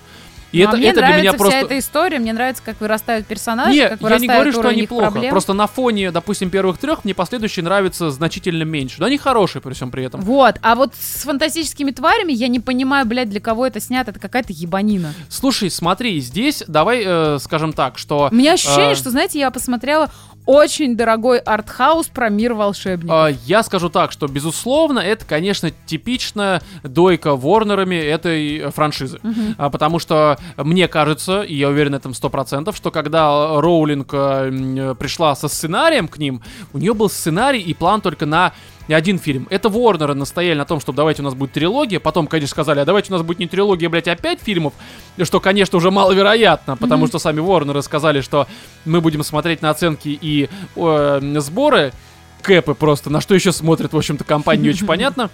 И 0.55 0.63
Ну, 0.63 0.65
а 0.65 0.69
это, 0.69 0.77
мне 0.77 0.87
это 0.87 0.99
для 0.99 1.07
нравится 1.09 1.21
меня 1.21 1.31
вся 1.33 1.37
просто... 1.37 1.57
эта 1.59 1.79
история, 1.79 2.19
мне 2.19 2.33
нравится, 2.33 2.63
как 2.65 2.79
вырастают 2.79 3.27
персонажи, 3.27 3.71
Не, 3.73 3.89
как 3.89 4.01
я 4.01 4.17
не 4.19 4.27
говорю, 4.27 4.51
что 4.53 4.67
они 4.69 4.87
плохо. 4.87 5.11
проблем. 5.11 5.31
Просто 5.31 5.53
на 5.53 5.67
фоне, 5.67 6.11
допустим, 6.11 6.49
первых 6.49 6.77
трех 6.77 7.03
мне 7.03 7.13
последующие 7.13 7.63
нравятся 7.63 8.09
значительно 8.09 8.63
меньше. 8.63 8.95
Но 8.99 9.05
они 9.07 9.17
хорошие 9.17 9.61
при 9.61 9.73
всем 9.73 9.91
при 9.91 10.05
этом. 10.05 10.21
Вот, 10.21 10.55
а 10.61 10.75
вот 10.75 10.93
с 10.97 11.23
фантастическими 11.23 11.91
тварями 11.91 12.31
я 12.31 12.47
не 12.47 12.59
понимаю, 12.59 13.05
блядь, 13.05 13.29
для 13.29 13.41
кого 13.41 13.67
это 13.67 13.79
снято, 13.79 14.11
это 14.11 14.19
какая-то 14.19 14.53
ебанина. 14.53 15.13
Слушай, 15.29 15.69
смотри, 15.69 16.19
здесь 16.21 16.63
давай 16.67 17.03
э, 17.05 17.37
скажем 17.41 17.73
так, 17.73 17.97
что... 17.97 18.29
У 18.31 18.35
меня 18.35 18.53
ощущение, 18.53 18.91
А. 18.93 18.95
что, 18.95 19.09
знаете, 19.09 19.39
я 19.39 19.51
посмотрела 19.51 20.09
очень 20.45 20.95
дорогой 20.95 21.39
артхаус 21.39 22.07
про 22.07 22.29
мир 22.29 22.53
волшебников. 22.53 23.11
А, 23.11 23.27
Я 23.45 23.63
скажу 23.63 23.89
так, 23.89 24.11
что, 24.11 24.27
безусловно, 24.27 24.99
это, 24.99 25.25
конечно, 25.25 25.71
типичная 25.85 26.61
дойка 26.83 27.35
Ворнерами 27.35 27.95
этой 27.95 28.69
франшизы. 28.71 29.19
А, 29.57 29.69
Потому 29.69 29.99
что 29.99 30.37
мне 30.57 30.87
кажется, 30.87 31.41
и 31.41 31.55
я 31.55 31.69
уверен 31.69 31.91
на 31.91 31.95
этом 31.97 32.11
100%, 32.13 32.75
что 32.75 32.91
когда 32.91 33.59
Роулинг 33.59 34.09
э, 34.13 34.95
пришла 34.99 35.35
со 35.35 35.47
сценарием 35.47 36.07
к 36.07 36.17
ним, 36.17 36.41
у 36.73 36.77
нее 36.77 36.93
был 36.93 37.09
сценарий 37.09 37.61
и 37.61 37.73
план 37.73 38.01
только 38.01 38.25
на 38.25 38.53
один 38.93 39.19
фильм. 39.19 39.47
Это 39.49 39.69
Ворнеры 39.69 40.13
настояли 40.13 40.57
на 40.57 40.65
том, 40.65 40.79
что 40.79 40.91
давайте 40.91 41.21
у 41.21 41.25
нас 41.25 41.33
будет 41.33 41.53
трилогия. 41.53 41.99
Потом, 41.99 42.27
конечно, 42.27 42.51
сказали, 42.51 42.79
а 42.79 42.85
давайте 42.85 43.11
у 43.11 43.15
нас 43.15 43.23
будет 43.23 43.39
не 43.39 43.47
трилогия, 43.47 43.89
блядь, 43.89 44.07
а 44.07 44.15
пять 44.15 44.39
фильмов. 44.41 44.73
Что, 45.21 45.39
конечно, 45.39 45.77
уже 45.77 45.91
маловероятно, 45.91 46.77
потому 46.77 47.07
что 47.07 47.19
сами 47.19 47.39
Ворнеры 47.39 47.81
сказали, 47.81 48.21
что 48.21 48.47
мы 48.85 49.01
будем 49.01 49.23
смотреть 49.23 49.61
на 49.61 49.69
оценки 49.69 50.09
и 50.09 50.49
э, 50.75 51.35
сборы 51.39 51.93
кэпы 52.41 52.75
просто, 52.75 53.09
на 53.09 53.21
что 53.21 53.33
еще 53.33 53.51
смотрят, 53.51 53.93
в 53.93 53.97
общем-то, 53.97 54.23
компания 54.23 54.63
не 54.63 54.69
очень 54.69 54.85
понятно. 54.87 55.29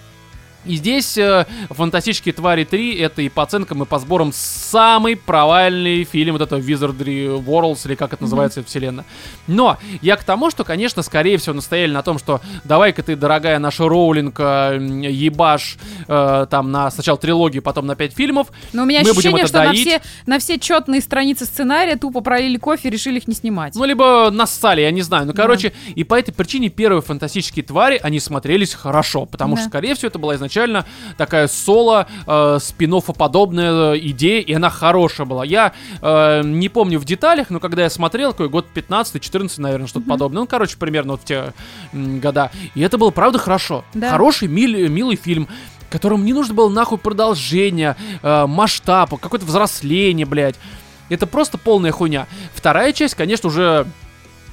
И 0.65 0.75
здесь 0.75 1.17
э, 1.17 1.45
«Фантастические 1.69 2.33
твари 2.33 2.65
3» 2.69 3.01
это 3.01 3.21
и 3.21 3.29
по 3.29 3.43
оценкам, 3.43 3.81
и 3.83 3.85
по 3.85 3.97
сборам 3.99 4.31
самый 4.33 5.15
провальный 5.15 6.03
фильм 6.03 6.33
вот 6.33 6.41
этого 6.41 6.59
Wizardry 6.59 7.43
Worlds, 7.43 7.87
или 7.87 7.95
как 7.95 8.13
это 8.13 8.23
называется, 8.23 8.59
эта 8.59 8.69
вселенная. 8.69 9.05
Но 9.47 9.77
я 10.01 10.15
к 10.17 10.23
тому, 10.23 10.51
что, 10.51 10.63
конечно, 10.63 11.01
скорее 11.01 11.37
всего, 11.37 11.55
настояли 11.55 11.91
на 11.91 12.03
том, 12.03 12.19
что 12.19 12.41
давай-ка 12.63 13.01
ты, 13.01 13.15
дорогая 13.15 13.57
наша 13.59 13.87
Роулинг, 13.89 14.39
м, 14.39 15.01
ебашь 15.01 15.77
э, 16.07 16.45
там 16.49 16.71
на 16.71 16.91
сначала 16.91 17.17
трилогию, 17.17 17.63
потом 17.63 17.87
на 17.87 17.95
5 17.95 18.13
фильмов. 18.13 18.47
Но 18.71 18.83
у 18.83 18.85
меня 18.85 19.01
мы 19.03 19.09
ощущение, 19.09 19.47
что 19.47 19.63
на 19.63 19.73
все, 19.73 20.01
на 20.27 20.39
все 20.39 20.59
четные 20.59 21.01
страницы 21.01 21.45
сценария 21.45 21.95
тупо 21.95 22.21
пролили 22.21 22.57
кофе 22.57 22.89
и 22.89 22.91
решили 22.91 23.17
их 23.17 23.27
не 23.27 23.33
снимать. 23.33 23.73
Ну, 23.75 23.83
либо 23.85 24.29
нассали, 24.31 24.81
я 24.81 24.91
не 24.91 25.01
знаю. 25.01 25.25
Ну, 25.25 25.33
Да. 25.33 25.41
короче, 25.41 25.73
и 25.95 26.03
по 26.03 26.15
этой 26.15 26.31
причине 26.33 26.69
первые 26.69 27.01
фантастические 27.01 27.63
твари, 27.65 27.99
они 28.03 28.19
смотрелись 28.19 28.73
хорошо. 28.75 29.25
Потому 29.25 29.55
Да. 29.55 29.61
что, 29.61 29.69
скорее 29.69 29.95
всего, 29.95 30.07
это 30.09 30.19
была 30.19 30.35
изначально 30.35 30.50
такая 31.17 31.47
соло, 31.47 32.07
э, 32.27 32.57
спин 32.61 32.91
подобная 32.91 33.95
идея, 33.97 34.41
и 34.41 34.53
она 34.53 34.69
хорошая 34.69 35.25
была. 35.25 35.45
Я 35.45 35.73
э, 36.01 36.41
не 36.43 36.67
помню 36.67 36.99
в 36.99 37.05
деталях, 37.05 37.49
но 37.49 37.59
когда 37.59 37.83
я 37.83 37.89
смотрел, 37.89 38.31
какой 38.31 38.49
год 38.49 38.65
15-14, 38.75 39.61
наверное, 39.61 39.87
что-то 39.87 40.07
подобное. 40.07 40.41
Ну, 40.41 40.47
короче, 40.47 40.77
примерно 40.77 41.13
вот 41.13 41.21
в 41.21 41.25
те 41.25 41.53
м, 41.93 42.19
года. 42.19 42.51
И 42.75 42.81
это 42.81 42.97
было, 42.97 43.11
правда, 43.11 43.39
хорошо. 43.39 43.85
Да. 43.93 44.11
Хороший, 44.11 44.47
мил- 44.47 44.89
милый 44.89 45.15
фильм 45.15 45.47
которому 45.89 46.23
не 46.23 46.31
нужно 46.31 46.53
было 46.53 46.69
нахуй 46.69 46.97
продолжение, 46.97 47.97
э, 48.23 48.45
масштаба, 48.47 49.17
какое-то 49.17 49.45
взросление, 49.45 50.25
блядь. 50.25 50.55
Это 51.09 51.27
просто 51.27 51.57
полная 51.57 51.91
хуйня. 51.91 52.27
Вторая 52.55 52.93
часть, 52.93 53.15
конечно, 53.15 53.49
уже 53.49 53.85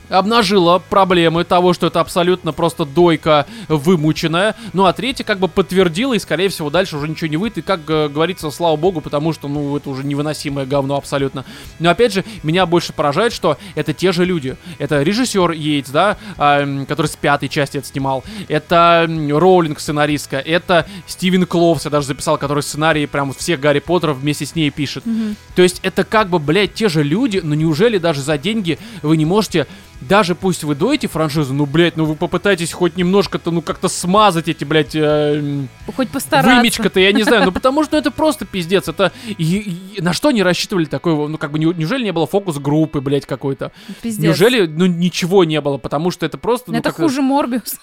обнажила 0.09 0.79
проблемы 0.79 1.45
того, 1.45 1.73
что 1.73 1.87
это 1.87 2.01
абсолютно 2.01 2.53
просто 2.53 2.85
дойка 2.85 3.47
вымученная. 3.69 4.55
Ну 4.73 4.85
а 4.85 4.93
третья 4.93 5.25
как 5.25 5.39
бы 5.39 5.49
подтвердила, 5.49 6.15
и 6.15 6.19
скорее 6.19 6.49
всего 6.49 6.71
дальше 6.71 6.97
уже 6.97 7.09
ничего 7.09 7.29
не 7.29 7.37
выйдет. 7.37 7.59
И 7.59 7.63
как 7.63 7.81
э, 7.89 8.09
говорится, 8.09 8.51
слава 8.51 8.77
богу, 8.77 9.01
потому 9.01 9.33
что, 9.33 9.49
ну, 9.49 9.77
это 9.77 9.91
уже 9.91 10.05
невыносимое 10.05 10.67
говно 10.67 10.97
абсолютно. 10.97 11.45
Но 11.79 11.91
опять 11.91 12.13
же, 12.13 12.25
меня 12.43 12.67
больше 12.67 12.93
поражает, 12.93 13.33
что 13.33 13.59
это 13.75 13.93
те 13.93 14.13
же 14.13 14.25
люди. 14.25 14.57
Это 14.79 15.03
режиссер 15.03 15.53
Йейтс, 15.53 15.91
да, 15.91 16.17
э, 16.37 16.85
который 16.87 17.07
с 17.07 17.17
пятой 17.17 17.49
части 17.49 17.79
это 17.79 17.87
снимал. 17.87 18.25
Это 18.49 19.09
Роулинг, 19.09 19.81
сценаристка. 19.81 20.39
Это 20.39 20.87
Стивен 21.07 21.47
Кловс, 21.47 21.85
я 21.85 21.91
даже 21.91 22.07
записал, 22.07 22.39
который 22.39 22.63
сценарии 22.63 23.07
прям 23.07 23.33
всех 23.33 23.61
Гарри 23.61 23.81
Поттеров 23.81 24.19
вместе 24.19 24.47
с 24.47 24.55
ней 24.55 24.71
пишет. 24.71 25.05
То 25.55 25.63
есть 25.63 25.81
это 25.83 26.05
как 26.05 26.29
бы, 26.29 26.39
блядь, 26.39 26.75
те 26.75 26.89
же 26.89 27.03
люди, 27.03 27.41
но 27.43 27.55
неужели 27.55 27.99
даже 27.99 28.23
за 28.23 28.39
деньги 28.39 28.79
вы 29.03 29.17
не 29.17 29.25
можете 29.25 29.67
даже 30.01 30.34
пусть 30.34 30.62
вы 30.64 30.74
доете 30.74 31.09
франшизу, 31.09 31.53
ну, 31.55 31.66
блядь, 31.66 31.96
ну 31.96 32.05
вы 32.05 32.14
попытайтесь 32.14 32.72
хоть 32.72 32.96
немножко-то, 32.96 33.51
ну, 33.51 33.62
как-то 33.62 33.88
смазать 33.88 34.49
эти, 34.49 34.64
блядь, 34.64 34.94
э, 34.94 35.64
Хоть 35.96 36.09
постараться. 36.11 36.55
вымечка-то, 36.57 37.01
я 37.01 37.12
не 37.12 37.24
знаю, 37.24 37.44
ну, 37.46 37.53
потому 37.53 37.82
что 37.84 37.96
это 37.96 38.11
просто 38.11 38.44
пиздец, 38.44 38.86
это... 38.88 39.12
и- 39.26 39.34
и 39.96 40.01
на 40.01 40.12
что 40.12 40.28
они 40.28 40.42
рассчитывали 40.42 40.84
такой, 40.84 41.14
ну, 41.28 41.36
как 41.38 41.51
бы, 41.51 41.59
не- 41.59 41.66
неужели 41.74 42.05
не 42.05 42.12
было 42.12 42.26
фокус-группы, 42.26 43.01
блядь, 43.01 43.26
какой-то? 43.26 43.72
Пиздец. 44.03 44.22
Неужели, 44.22 44.66
ну, 44.66 44.86
ничего 44.86 45.44
не 45.44 45.61
было, 45.61 45.78
потому 45.78 46.11
что 46.11 46.24
это 46.26 46.38
просто... 46.38 46.70
ну, 46.72 46.78
Это 46.78 46.92
хуже 46.92 47.20
Морбиус. 47.22 47.76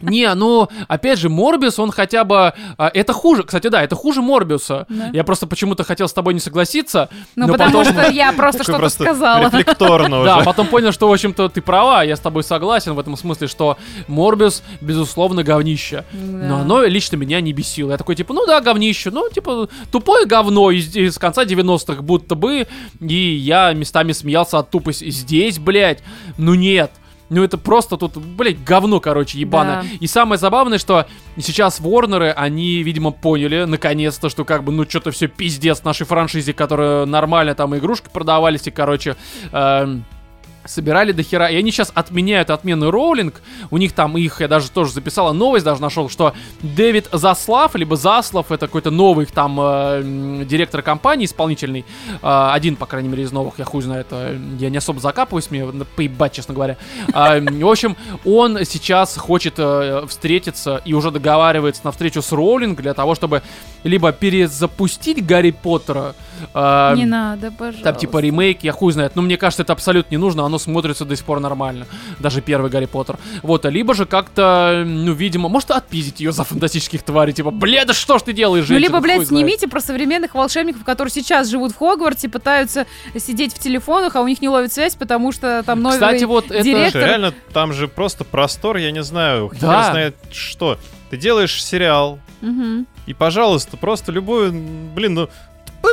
Не, 0.00 0.34
ну, 0.34 0.68
опять 0.88 1.18
же, 1.18 1.28
Морбиус, 1.28 1.78
он 1.78 1.90
хотя 1.92 2.24
бы... 2.24 2.52
а, 2.76 2.90
это 2.92 3.12
хуже, 3.12 3.44
кстати, 3.44 3.68
да, 3.68 3.82
это 3.82 3.94
хуже 3.94 4.20
Морбиуса. 4.20 4.84
Да. 4.88 5.10
Я 5.12 5.22
просто 5.24 5.46
почему-то 5.46 5.84
хотел 5.84 6.08
с 6.08 6.12
тобой 6.12 6.34
не 6.34 6.40
согласиться. 6.40 7.08
Ну, 7.36 7.46
но 7.46 7.52
потому 7.52 7.78
потом- 7.78 7.92
что 7.92 8.10
я 8.10 8.32
просто 8.36 8.58
Такой 8.58 8.64
что-то 8.64 8.78
просто 8.80 9.04
сказала. 9.04 9.44
рефлекторно 9.46 10.24
Да, 10.24 10.36
уже. 10.36 10.44
потом 10.44 10.66
понял, 10.66 10.92
что, 10.92 11.08
в 11.08 11.12
общем-то, 11.12 11.48
ты 11.48 11.62
права, 11.62 12.02
я 12.02 12.16
с 12.16 12.20
тобой 12.20 12.42
согласен 12.42 12.94
в 12.94 12.98
этом 12.98 13.16
смысле, 13.16 13.46
что 13.46 13.78
Морбиус, 14.08 14.62
безусловно, 14.80 15.42
говнище. 15.44 16.04
Да. 16.12 16.46
Но 16.46 16.56
оно 16.60 16.82
лично 16.84 17.16
меня 17.16 17.40
не 17.40 17.52
бесило. 17.52 17.92
Я 17.92 17.96
такой, 17.96 18.16
типа, 18.16 18.34
ну 18.34 18.44
да, 18.44 18.60
говнище, 18.60 19.10
ну, 19.10 19.30
типа, 19.30 19.68
тупое 19.92 20.26
говно 20.26 20.70
из, 20.72 20.94
из 20.96 21.16
конца 21.18 21.44
90-х 21.44 22.02
будто 22.02 22.34
бы, 22.34 22.66
и 23.00 23.14
я 23.14 23.72
местами 23.72 24.12
смеялся 24.12 24.58
от 24.58 24.70
тупости. 24.70 25.08
Здесь, 25.10 25.58
блядь, 25.58 26.02
ну 26.36 26.54
нет. 26.54 26.90
Ну 27.28 27.42
это 27.42 27.58
просто 27.58 27.96
тут, 27.96 28.16
блядь, 28.16 28.62
говно, 28.62 29.00
короче, 29.00 29.38
ебаное. 29.38 29.82
Да. 29.82 29.88
И 30.00 30.06
самое 30.06 30.38
забавное, 30.38 30.78
что 30.78 31.06
сейчас 31.38 31.80
Ворнеры, 31.80 32.30
они, 32.30 32.82
видимо, 32.82 33.10
поняли, 33.10 33.64
наконец-то, 33.64 34.28
что 34.28 34.44
как 34.44 34.62
бы, 34.62 34.72
ну 34.72 34.88
что-то 34.88 35.10
все 35.10 35.26
пиздец 35.26 35.82
нашей 35.82 36.06
франшизе, 36.06 36.52
которая 36.52 37.04
нормально 37.04 37.54
там 37.54 37.76
игрушки 37.76 38.08
продавались, 38.12 38.66
и, 38.66 38.70
короче, 38.70 39.16
эм, 39.52 40.04
собирали 40.66 41.12
до 41.12 41.22
хера. 41.22 41.48
И 41.48 41.56
они 41.56 41.70
сейчас 41.70 41.90
отменяют 41.94 42.50
отмену 42.50 42.90
Роулинг. 42.90 43.40
У 43.70 43.78
них 43.78 43.92
там 43.92 44.16
их, 44.16 44.40
я 44.40 44.48
даже 44.48 44.70
тоже 44.70 44.92
записала 44.92 45.32
новость, 45.32 45.64
даже 45.64 45.80
нашел, 45.80 46.08
что 46.08 46.34
Дэвид 46.62 47.08
Заслав, 47.12 47.74
либо 47.74 47.96
Заслав, 47.96 48.50
это 48.52 48.66
какой-то 48.66 48.90
новый 48.90 49.24
их 49.24 49.30
там 49.30 49.58
э, 49.60 50.02
директор 50.46 50.82
компании 50.82 51.26
исполнительный. 51.26 51.84
Э, 52.22 52.50
один, 52.52 52.76
по 52.76 52.86
крайней 52.86 53.08
мере, 53.08 53.22
из 53.24 53.32
новых, 53.32 53.58
я 53.58 53.64
хуй 53.64 53.82
знает. 53.82 54.06
э, 54.10 54.38
Я 54.58 54.70
не 54.70 54.76
особо 54.78 55.00
закапываюсь, 55.00 55.50
мне 55.50 55.64
поебать, 55.96 56.32
честно 56.32 56.54
говоря. 56.54 56.76
М, 57.14 57.46
В 57.60 57.68
общем, 57.68 57.96
он 58.24 58.64
сейчас 58.64 59.16
хочет 59.16 59.54
э, 59.58 60.04
встретиться 60.08 60.80
и 60.84 60.94
уже 60.94 61.10
договаривается 61.10 61.82
на 61.84 61.92
встречу 61.92 62.22
с 62.22 62.32
Роулинг 62.32 62.80
для 62.80 62.94
того, 62.94 63.14
чтобы 63.14 63.42
либо 63.84 64.12
перезапустить 64.12 65.24
Гарри 65.24 65.50
Поттера, 65.50 66.14
э, 66.54 66.94
Не 66.96 67.04
надо, 67.06 67.50
пожалуйста. 67.50 67.82
там 67.84 67.96
типа 67.96 68.18
ремейк, 68.18 68.62
я 68.64 68.72
хуй 68.72 68.92
знает. 68.92 69.16
Но 69.16 69.22
мне 69.22 69.36
кажется, 69.36 69.62
это 69.62 69.72
абсолютно 69.72 70.10
не 70.14 70.18
нужно, 70.18 70.44
оно 70.44 70.55
смотрится 70.58 71.04
до 71.04 71.16
сих 71.16 71.24
пор 71.24 71.40
нормально. 71.40 71.86
Даже 72.20 72.40
первый 72.40 72.70
Гарри 72.70 72.86
Поттер. 72.86 73.18
Вот, 73.42 73.64
а 73.66 73.70
либо 73.70 73.94
же 73.94 74.06
как-то, 74.06 74.82
ну, 74.86 75.12
видимо, 75.12 75.48
может 75.48 75.70
отпиздить 75.70 76.20
ее 76.20 76.32
за 76.32 76.44
фантастических 76.44 77.02
тварей. 77.02 77.32
Типа, 77.32 77.50
бля, 77.50 77.84
да 77.84 77.92
что 77.94 78.18
ж 78.18 78.22
ты 78.22 78.32
делаешь, 78.32 78.64
Ну, 78.64 78.74
женщина? 78.74 78.86
либо, 78.88 79.00
блядь, 79.00 79.26
снимите 79.28 79.68
про 79.68 79.80
современных 79.80 80.34
волшебников, 80.34 80.84
которые 80.84 81.12
сейчас 81.12 81.48
живут 81.48 81.72
в 81.72 81.76
Хогвартсе, 81.78 82.28
пытаются 82.28 82.86
сидеть 83.18 83.54
в 83.54 83.58
телефонах, 83.58 84.16
а 84.16 84.20
у 84.22 84.28
них 84.28 84.40
не 84.42 84.48
ловит 84.48 84.72
связь, 84.72 84.94
потому 84.94 85.32
что 85.32 85.62
там 85.64 85.82
новый 85.82 85.96
Кстати, 85.96 86.24
вот 86.24 86.50
это... 86.50 86.62
директор. 86.62 87.02
Реально, 87.02 87.34
там 87.52 87.72
же 87.72 87.88
просто 87.88 88.24
простор, 88.24 88.76
я 88.76 88.90
не 88.90 89.02
знаю, 89.02 89.50
хер 89.50 89.60
Да. 89.60 89.90
знает 89.90 90.16
что. 90.32 90.78
Ты 91.10 91.16
делаешь 91.16 91.62
сериал, 91.64 92.18
Мгм. 92.40 92.86
и, 93.06 93.14
пожалуйста, 93.14 93.76
просто 93.76 94.10
любую, 94.12 94.52
блин, 94.94 95.14
ну, 95.14 95.28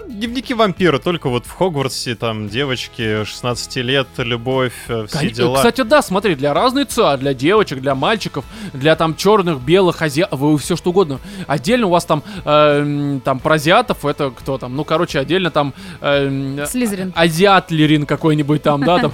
дневники 0.08 0.54
вампира, 0.54 1.00
только 1.00 1.30
вот 1.30 1.46
в 1.46 1.52
Хогвартсе, 1.52 2.16
там, 2.16 2.50
девочки 2.50 3.24
16 3.24 3.78
лет, 3.78 4.08
любовь, 4.18 4.74
э, 4.88 5.06
все 5.08 5.20
Кон- 5.20 5.28
дела. 5.30 5.56
Кстати, 5.58 5.82
да, 5.82 6.02
смотри, 6.02 6.36
для 6.36 6.54
разной 6.54 6.86
ЦА, 6.86 7.18
для 7.18 7.34
девочек, 7.34 7.80
для 7.82 7.96
мальчиков, 7.96 8.46
для 8.74 8.96
там 8.96 9.16
черных, 9.16 9.60
белых, 9.62 10.02
азиатов, 10.02 10.40
вы 10.40 10.58
все 10.58 10.76
что 10.76 10.90
угодно. 10.90 11.20
Отдельно 11.48 11.88
у 11.88 11.90
вас 11.92 12.06
там, 12.06 12.24
эм, 12.46 13.22
там 13.22 13.40
про 13.40 13.56
азиатов, 13.56 14.06
это 14.06 14.32
кто 14.32 14.58
там? 14.58 14.76
Ну, 14.76 14.84
короче, 14.84 15.20
отдельно 15.20 15.52
там 15.52 15.74
эм, 16.02 16.60
Слизерин. 16.66 17.14
азиатлерин 17.16 18.06
какой-нибудь 18.06 18.62
там, 18.64 18.84
да, 18.84 19.00
там. 19.00 19.14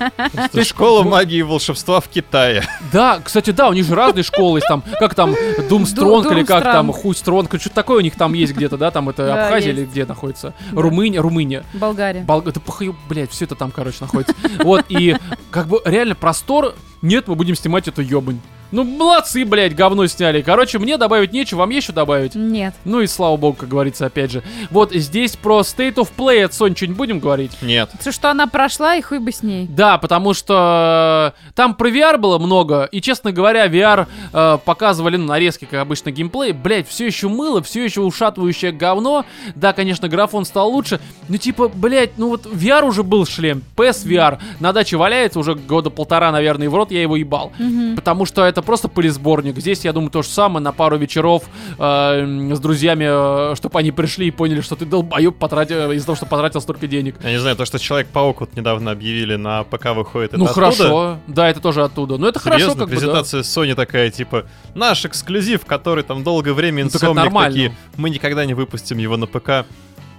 Школа 0.64 1.04
магии 1.04 1.40
и 1.40 1.44
волшебства 1.44 2.00
в 2.00 2.08
Китае. 2.08 2.64
Да, 2.92 3.20
кстати, 3.24 3.52
да, 3.52 3.70
у 3.70 3.74
них 3.74 3.86
же 3.86 3.96
разные 3.96 4.24
школы 4.24 4.60
есть, 4.60 4.68
там, 4.68 4.84
как 5.00 5.14
там, 5.16 5.36
Думстронг 5.70 6.26
Ду- 6.28 6.32
или 6.34 6.44
как 6.44 6.64
там. 6.64 6.92
Хуй 6.92 7.16
Стронг, 7.16 7.50
что-то 7.60 7.76
такое 7.76 7.98
у 7.98 8.02
них 8.02 8.16
там 8.16 8.34
есть 8.34 8.54
где-то, 8.54 8.78
да, 8.78 8.92
там 8.92 9.10
это 9.10 9.34
Абхазия 9.46 9.72
или 9.72 9.86
где 9.86 10.06
находится? 10.06 10.54
Да. 10.72 10.82
Румыния, 10.82 11.22
Румыния. 11.22 11.64
Болгария. 11.74 12.22
Бол... 12.22 12.42
Это 12.42 12.60
похуй, 12.60 12.96
блядь, 13.08 13.32
все 13.32 13.46
это 13.46 13.56
там, 13.56 13.72
короче, 13.72 13.98
находится. 14.02 14.36
Вот, 14.64 14.86
и 14.90 15.16
как 15.52 15.68
бы 15.68 15.82
реально 15.86 16.16
простор, 16.16 16.76
нет, 17.02 17.28
мы 17.28 17.36
будем 17.36 17.56
снимать 17.56 17.88
эту 17.88 18.02
ебань. 18.02 18.40
Ну, 18.72 18.84
молодцы, 18.84 19.46
блядь, 19.46 19.76
говно 19.76 20.06
сняли. 20.08 20.42
Короче, 20.42 20.80
мне 20.80 20.98
добавить 20.98 21.34
нечего, 21.34 21.60
вам 21.60 21.70
есть 21.72 21.86
что 21.86 21.94
добавить? 21.94 22.36
Нет. 22.36 22.74
Ну 22.86 23.02
и 23.02 23.08
слава 23.08 23.36
богу, 23.38 23.58
как 23.58 23.70
говорится, 23.70 24.06
опять 24.06 24.32
же. 24.32 24.44
Вот 24.70 24.94
здесь 24.94 25.36
про 25.36 25.62
State 25.62 25.96
of 25.96 26.10
Play 26.16 26.44
от 26.44 26.52
Sony 26.52 26.76
что-нибудь 26.76 26.98
будем 26.98 27.20
говорить? 27.20 27.52
Нет. 27.62 27.90
Все, 28.00 28.12
что 28.12 28.30
она 28.30 28.48
прошла, 28.48 28.96
и 28.96 29.02
хуй 29.02 29.20
бы 29.20 29.32
с 29.32 29.44
ней. 29.44 29.68
Да, 29.68 29.98
потому 29.98 30.34
что 30.34 31.34
э, 31.36 31.52
там 31.56 31.74
про 31.74 31.90
VR 31.90 32.18
было 32.18 32.38
много, 32.38 32.86
и, 32.92 33.02
честно 33.02 33.32
говоря, 33.32 33.68
VR 33.68 34.08
э, 34.34 34.58
показывали 34.64 35.18
ну, 35.18 35.26
нарезки, 35.26 35.66
как 35.66 35.82
обычно, 35.82 36.12
геймплей. 36.12 36.52
Блять, 36.52 36.88
все 36.88 37.08
еще 37.08 37.28
мыло, 37.28 37.62
все 37.64 37.84
еще 37.84 38.02
ушатывающее 38.02 38.72
говно. 38.72 39.26
Да, 39.56 39.74
конечно, 39.74 40.08
графон 40.08 40.46
стал 40.46 40.70
лучше, 40.70 41.00
но 41.28 41.38
типа, 41.38 41.70
блять, 41.70 42.18
ну 42.18 42.30
вот 42.30 42.46
VR 42.46 42.84
уже 42.84 43.04
был 43.04 43.26
шлем, 43.26 43.64
PS 43.76 44.06
VR 44.06 44.40
на 44.60 44.74
даче 44.74 44.98
валяется 44.98 45.40
уже 45.40 45.56
года 45.56 45.90
полтора, 45.90 46.32
наверное, 46.32 46.66
и 46.66 46.70
в 46.70 46.76
рот 46.76 46.92
я 46.92 47.02
его 47.02 47.16
ебал. 47.16 47.52
Мгм. 47.58 47.96
Потому 47.96 48.26
что 48.26 48.46
это 48.46 48.59
просто 48.62 48.88
пылесборник. 48.88 49.58
Здесь, 49.58 49.86
я 49.86 49.94
думаю, 49.94 50.10
то 50.12 50.22
же 50.22 50.30
самое, 50.30 50.64
на 50.64 50.72
пару 50.72 50.98
вечеров 50.98 51.44
э, 51.78 52.52
с 52.54 52.60
друзьями, 52.60 53.56
чтобы 53.56 53.80
они 53.80 53.92
пришли 53.92 54.28
и 54.28 54.32
поняли, 54.32 54.62
что 54.62 54.76
ты 54.76 54.86
долбоеб 54.86 55.36
потратил, 55.36 55.92
из-за 55.92 56.06
того, 56.06 56.16
что 56.16 56.26
потратил 56.26 56.62
столько 56.62 56.88
денег. 56.88 57.16
Я 57.24 57.32
не 57.32 57.40
знаю, 57.40 57.56
то, 57.56 57.66
что 57.66 57.80
Человек-паук 57.80 58.42
вот 58.42 58.56
недавно 58.56 58.92
объявили 58.92 59.36
на 59.36 59.64
ПК 59.64 59.88
выходит, 59.96 60.34
ну 60.34 60.46
это 60.46 60.54
хорошо, 60.54 60.84
оттуда? 60.84 61.20
да, 61.28 61.50
это 61.50 61.60
тоже 61.60 61.84
оттуда. 61.84 62.18
Но 62.18 62.28
это 62.28 62.40
хорошо, 62.40 62.60
Серьезно, 62.60 62.86
как 62.86 62.90
бы, 62.90 62.96
да. 62.96 63.00
презентация 63.00 63.42
Sony 63.42 63.76
такая, 63.76 64.12
типа, 64.12 64.46
наш 64.76 65.06
эксклюзив, 65.06 65.66
который 65.66 66.04
там 66.04 66.24
долгое 66.24 66.54
время 66.54 66.84
Ну, 66.84 66.90
это 66.90 66.98
инсомник 66.98 67.34
такие, 67.34 67.76
мы 67.98 68.10
никогда 68.10 68.46
не 68.46 68.54
выпустим 68.54 68.98
его 68.98 69.18
на 69.18 69.28
ПК. 69.28 69.66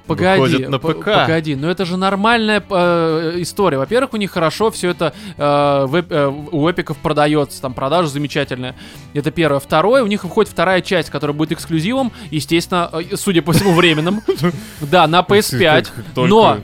Погоди, 0.07 0.66
на 0.66 0.78
ПК. 0.78 1.05
погоди, 1.05 1.55
но 1.57 1.70
это 1.70 1.84
же 1.84 1.96
нормальная 1.96 2.62
э, 2.68 3.34
история. 3.38 3.78
Во-первых, 3.78 4.12
у 4.14 4.16
них 4.16 4.30
хорошо 4.30 4.70
все 4.70 4.90
это 4.90 5.12
э, 5.36 5.84
в 5.86 5.94
эп- 5.94 6.11
э, 6.11 6.26
у 6.28 6.68
эпиков 6.68 6.96
продается, 6.98 7.61
там 7.62 7.74
продажа 7.74 8.09
замечательная. 8.09 8.74
Это 9.14 9.30
первое. 9.30 9.61
Второе, 9.61 10.03
у 10.03 10.07
них 10.07 10.24
выходит 10.24 10.51
вторая 10.51 10.80
часть, 10.80 11.11
которая 11.11 11.36
будет 11.36 11.53
эксклюзивом, 11.53 12.12
естественно, 12.30 12.90
э, 12.92 13.16
судя 13.16 13.42
по 13.42 13.53
всему, 13.53 13.72
временным. 13.72 14.20
Да, 14.80 15.07
на 15.07 15.20
PS5. 15.20 15.88
Только- 16.14 16.28
Но 16.30 16.59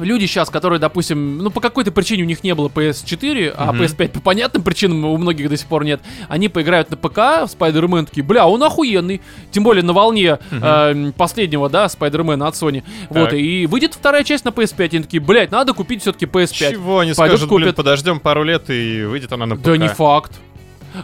люди 0.00 0.26
сейчас, 0.26 0.50
которые, 0.50 0.78
допустим, 0.78 1.38
ну 1.38 1.50
по 1.50 1.60
какой-то 1.60 1.92
причине 1.92 2.24
у 2.24 2.26
них 2.26 2.42
не 2.42 2.54
было 2.54 2.68
PS4, 2.68 3.54
а 3.56 3.72
Мгм. 3.72 3.82
PS5 3.82 4.08
по 4.08 4.20
понятным 4.20 4.62
причинам 4.62 5.04
у 5.04 5.16
многих 5.16 5.48
до 5.48 5.56
сих 5.56 5.66
пор 5.66 5.84
нет, 5.84 6.00
они 6.28 6.48
поиграют 6.48 6.90
на 6.90 6.96
ПК 6.96 7.16
в 7.16 7.50
Spider-Man, 7.58 8.06
такие, 8.06 8.22
бля, 8.24 8.46
он 8.46 8.62
охуенный. 8.62 9.20
Тем 9.50 9.62
более 9.62 9.82
на 9.84 9.92
волне 9.92 10.38
э, 10.50 11.12
последнего, 11.16 11.68
да, 11.68 11.86
Spider-Man 11.86 12.46
от 12.46 12.54
Sony. 12.54 12.82
Вот, 13.08 13.30
Так. 13.30 13.38
и 13.38 13.66
выйдет 13.66 13.94
вторая 13.94 14.24
часть 14.24 14.44
на 14.44 14.50
PS5, 14.50 14.88
и 14.92 14.96
они 14.96 15.04
такие, 15.04 15.20
блядь, 15.20 15.50
надо 15.50 15.72
купить 15.72 16.02
все-таки 16.02 16.26
PS5. 16.26 16.70
Чего 16.72 16.98
они 17.00 17.12
Пойдут 17.14 17.38
скажут, 17.38 17.48
блин, 17.54 17.60
купят. 17.68 17.76
подождем 17.76 18.20
пару 18.20 18.42
лет 18.42 18.70
и 18.70 19.04
выйдет 19.04 19.32
она 19.32 19.46
на 19.46 19.56
ПК. 19.56 19.64
Да 19.64 19.76
не 19.76 19.88
факт. 19.88 20.32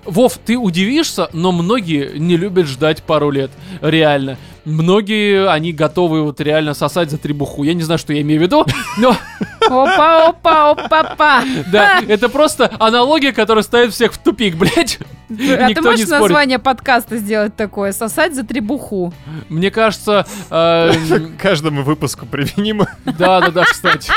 Вов, 0.05 0.39
ты 0.45 0.57
удивишься, 0.57 1.29
но 1.33 1.53
многие 1.53 2.19
не 2.19 2.37
любят 2.37 2.67
ждать 2.67 3.03
пару 3.03 3.31
лет. 3.31 3.51
Реально. 3.81 4.37
Многие, 4.65 5.49
они 5.49 5.73
готовы 5.73 6.23
вот 6.23 6.41
реально 6.41 6.75
сосать 6.75 7.11
за 7.11 7.19
требуху. 7.19 7.63
Я 7.63 7.73
не 7.75 7.83
знаю, 7.83 7.99
что 7.99 8.13
я 8.13 8.21
имею 8.23 8.41
в 8.41 8.43
виду, 8.43 8.67
но 8.99 9.17
Опа, 9.61 10.29
опа, 10.29 10.71
опа, 10.71 11.01
опа. 11.01 11.45
да, 11.73 12.01
это 12.07 12.29
просто 12.29 12.71
аналогия, 12.79 13.33
которая 13.33 13.63
ставит 13.63 13.93
всех 13.93 14.13
в 14.13 14.19
тупик, 14.19 14.55
блядь. 14.59 14.99
А 15.29 15.35
ты 15.35 15.65
Никто 15.71 15.81
не 15.83 15.91
можешь 15.91 16.09
название 16.09 16.59
подкаста 16.61 17.17
сделать 17.17 17.57
такое? 17.57 17.93
Сосать 17.93 18.35
за 18.35 18.45
требуху. 18.45 19.13
Мне 19.49 19.71
кажется, 19.73 20.25
э, 20.51 20.93
Каждому 21.41 21.83
выпуску 21.83 22.27
применимо. 22.27 22.89
да-да-да, 23.05 23.65
кстати. 23.65 24.13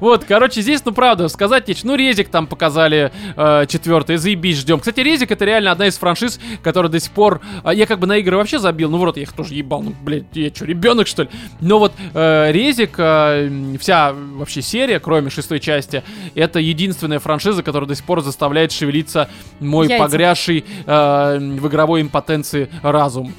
Вот, 0.00 0.24
короче, 0.24 0.60
здесь, 0.62 0.82
ну 0.84 0.92
правда, 0.92 1.28
сказать 1.28 1.66
нечего. 1.68 1.88
Ну, 1.88 1.94
Резик 1.96 2.28
там 2.28 2.46
показали 2.46 3.12
э, 3.36 3.66
четвертый, 3.68 4.16
заебись, 4.16 4.58
ждем. 4.58 4.80
Кстати, 4.80 5.00
Резик 5.00 5.30
это 5.30 5.44
реально 5.44 5.72
одна 5.72 5.86
из 5.86 5.96
франшиз, 5.98 6.38
которая 6.62 6.90
до 6.90 7.00
сих 7.00 7.10
пор... 7.12 7.40
э, 7.64 7.70
я 7.74 7.86
как 7.86 7.98
бы 7.98 8.06
на 8.06 8.16
игры 8.18 8.36
вообще 8.36 8.58
забил, 8.58 8.90
ну, 8.90 8.98
в 8.98 9.04
рот 9.04 9.16
я 9.16 9.22
их 9.24 9.32
тоже 9.32 9.54
ебал, 9.54 9.82
ну, 9.82 9.94
блядь, 10.02 10.24
я 10.34 10.48
что, 10.54 10.64
ребенок, 10.64 11.06
что 11.06 11.22
ли? 11.24 11.28
Но 11.60 11.78
вот 11.78 11.92
э, 12.14 12.52
Резик, 12.52 12.94
э, 12.98 13.50
вся 13.80 14.12
вообще 14.12 14.62
серия, 14.62 14.98
кроме 15.00 15.30
шестой 15.30 15.60
части, 15.60 16.02
это 16.34 16.58
единственная 16.58 17.18
франшиза, 17.18 17.62
которая 17.62 17.88
до 17.88 17.94
сих 17.94 18.04
пор 18.04 18.22
заставляет 18.22 18.72
шевелиться 18.72 19.28
мой 19.60 19.88
Яйца. 19.88 20.04
погрязший 20.04 20.64
э, 20.86 21.38
в 21.38 21.68
игровой 21.68 22.02
импотенции 22.02 22.68
разум. 22.82 23.32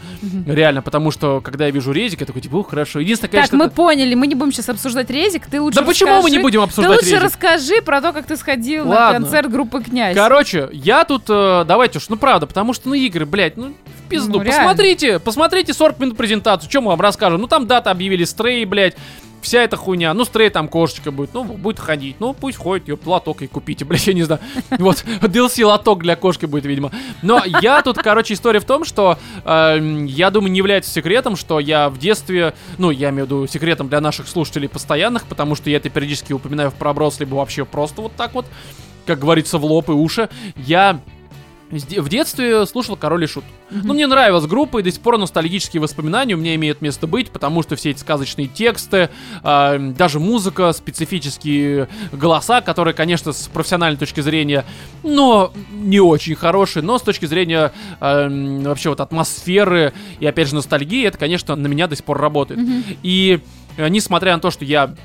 Реально, 0.46 0.82
потому 0.82 1.12
что, 1.12 1.42
когда 1.42 1.66
я 1.66 1.72
вижу 1.72 1.92
Резик, 1.92 2.22
я 2.22 2.26
такой, 2.26 2.42
типа, 2.42 2.56
ух, 2.58 2.70
хорошо. 2.70 3.00
Единственное, 3.00 3.30
Так, 3.32 3.40
конечно... 3.42 3.58
мы 3.58 3.66
это- 3.66 3.76
поняли, 3.76 4.16
мы 4.16 4.28
не 4.28 4.36
будем 4.36 4.52
сейчас 4.52 4.70
обсуждать 4.70 5.10
резик. 5.10 5.46
Ты 5.48 5.62
лучше 5.62 5.80
Да 5.80 5.86
почему 5.86 6.19
мы 6.22 6.32
не 6.32 6.40
будем 6.40 6.62
Ты 6.62 6.66
обсуждать 6.66 7.02
лучше 7.02 7.12
Резик? 7.16 7.24
расскажи 7.24 7.82
про 7.82 8.02
то, 8.02 8.14
как 8.14 8.26
ты 8.26 8.38
сходил 8.38 8.88
Ладно. 8.88 9.20
на 9.20 9.26
концерт 9.26 9.52
группы 9.52 9.84
Князь. 9.84 10.16
Короче, 10.16 10.70
я 10.72 11.04
тут, 11.06 11.24
э, 11.30 11.66
давайте 11.68 12.00
уж, 12.00 12.10
ну 12.10 12.18
правда, 12.18 12.48
потому 12.48 12.74
что, 12.74 12.90
ну, 12.90 12.96
игры, 12.96 13.26
блядь, 13.26 13.58
ну, 13.58 13.74
в 13.86 14.10
пизду. 14.10 14.38
Ну, 14.38 14.44
реально. 14.44 14.64
посмотрите, 14.64 15.20
посмотрите 15.20 15.74
40 15.74 16.00
минут 16.00 16.18
презентацию, 16.18 16.70
что 16.70 16.82
мы 16.82 16.90
вам 16.90 17.02
расскажем. 17.02 17.42
Ну, 17.42 17.48
там 17.48 17.68
дата 17.68 17.92
объявили, 17.92 18.24
стрей, 18.24 18.66
блядь, 18.66 18.96
вся 19.42 19.64
эта 19.64 19.78
хуйня. 19.78 20.14
Ну, 20.14 20.26
стрей 20.26 20.50
там 20.50 20.68
кошечка 20.68 21.12
будет, 21.12 21.34
ну, 21.34 21.44
будет 21.44 21.80
ходить. 21.80 22.18
Ну, 22.20 22.34
пусть 22.34 22.58
ходит, 22.58 22.88
ее 22.88 22.98
лоток 23.06 23.42
и 23.42 23.48
купите, 23.48 23.86
блядь, 23.90 24.08
я 24.08 24.14
не 24.14 24.24
знаю. 24.24 24.42
Вот, 24.72 25.04
DLC 25.22 25.66
лоток 25.66 26.02
для 26.02 26.16
кошки 26.16 26.46
будет, 26.46 26.66
видимо. 26.66 26.92
Но 27.22 27.42
я 27.62 27.82
тут, 27.82 27.98
короче, 27.98 28.34
история 28.34 28.60
в 28.60 28.66
том, 28.66 28.86
что, 28.86 29.18
эм, 29.46 30.06
я 30.06 30.30
думаю, 30.30 30.52
не 30.52 30.58
является 30.58 30.92
секретом, 30.92 31.36
что 31.36 31.60
я 31.60 31.90
в 31.90 31.98
детстве, 31.98 32.54
ну, 32.78 32.92
я 32.92 33.10
имею 33.10 33.26
в 33.26 33.28
виду 33.28 33.48
секретом 33.48 33.90
для 33.90 34.02
наших 34.02 34.28
слушателей 34.28 34.70
постоянных, 34.70 35.26
потому 35.26 35.56
что 35.56 35.70
я 35.70 35.78
это 35.78 35.90
периодически 35.90 36.34
упоминаю 36.34 36.72
в 36.72 36.76
проброс, 36.76 37.20
либо 37.20 37.36
вообще 37.36 37.66
просто 37.66 38.02
вот 38.02 38.16
так 38.16 38.34
вот 38.34 38.46
как 39.06 39.18
говорится, 39.18 39.58
в 39.58 39.66
лоб 39.66 39.90
и 39.90 39.92
уши. 39.92 40.30
Я 40.56 41.02
в 41.72 42.10
детстве 42.10 42.66
слушал 42.66 42.96
Король 42.96 43.24
и 43.24 43.28
Шут. 43.28 43.44
Ну, 43.70 43.94
мне 43.94 44.08
нравилась 44.08 44.46
группа, 44.46 44.80
и 44.80 44.84
до 44.84 44.92
сих 44.92 45.02
пор 45.02 45.18
ностальгические 45.18 45.82
воспоминания 45.82 46.34
у 46.34 46.38
меня 46.38 46.56
имеют 46.56 46.82
место 46.82 47.06
быть, 47.06 47.30
потому 47.30 47.62
что 47.62 47.76
все 47.76 47.92
эти 47.92 48.00
сказочные 48.00 48.48
тексты, 48.48 49.10
а, 49.44 49.78
даже 49.78 50.20
музыка, 50.20 50.72
специфические 50.74 51.88
голоса, 52.12 52.62
которые, 52.62 52.94
конечно, 52.94 53.34
с 53.34 53.48
профессиональной 53.48 54.00
точки 54.00 54.22
зрения, 54.22 54.66
но 55.04 55.54
не 55.72 56.00
очень 56.00 56.36
хорошие, 56.36 56.82
но 56.84 56.98
с 56.98 57.02
точки 57.04 57.26
зрения 57.26 57.72
м, 58.00 58.64
вообще 58.64 58.90
вот 58.90 59.00
атмосферы 59.00 59.94
и, 60.20 60.26
опять 60.26 60.48
же, 60.48 60.56
ностальгии, 60.56 61.06
это, 61.06 61.18
конечно, 61.18 61.56
на 61.56 61.68
меня 61.68 61.88
до 61.88 61.96
сих 61.96 62.06
пор 62.06 62.20
работает. 62.20 62.60
И 63.04 63.40
э, 63.78 63.88
несмотря 63.90 64.34
на 64.34 64.40
то, 64.40 64.50
что 64.52 64.66
я 64.66 64.96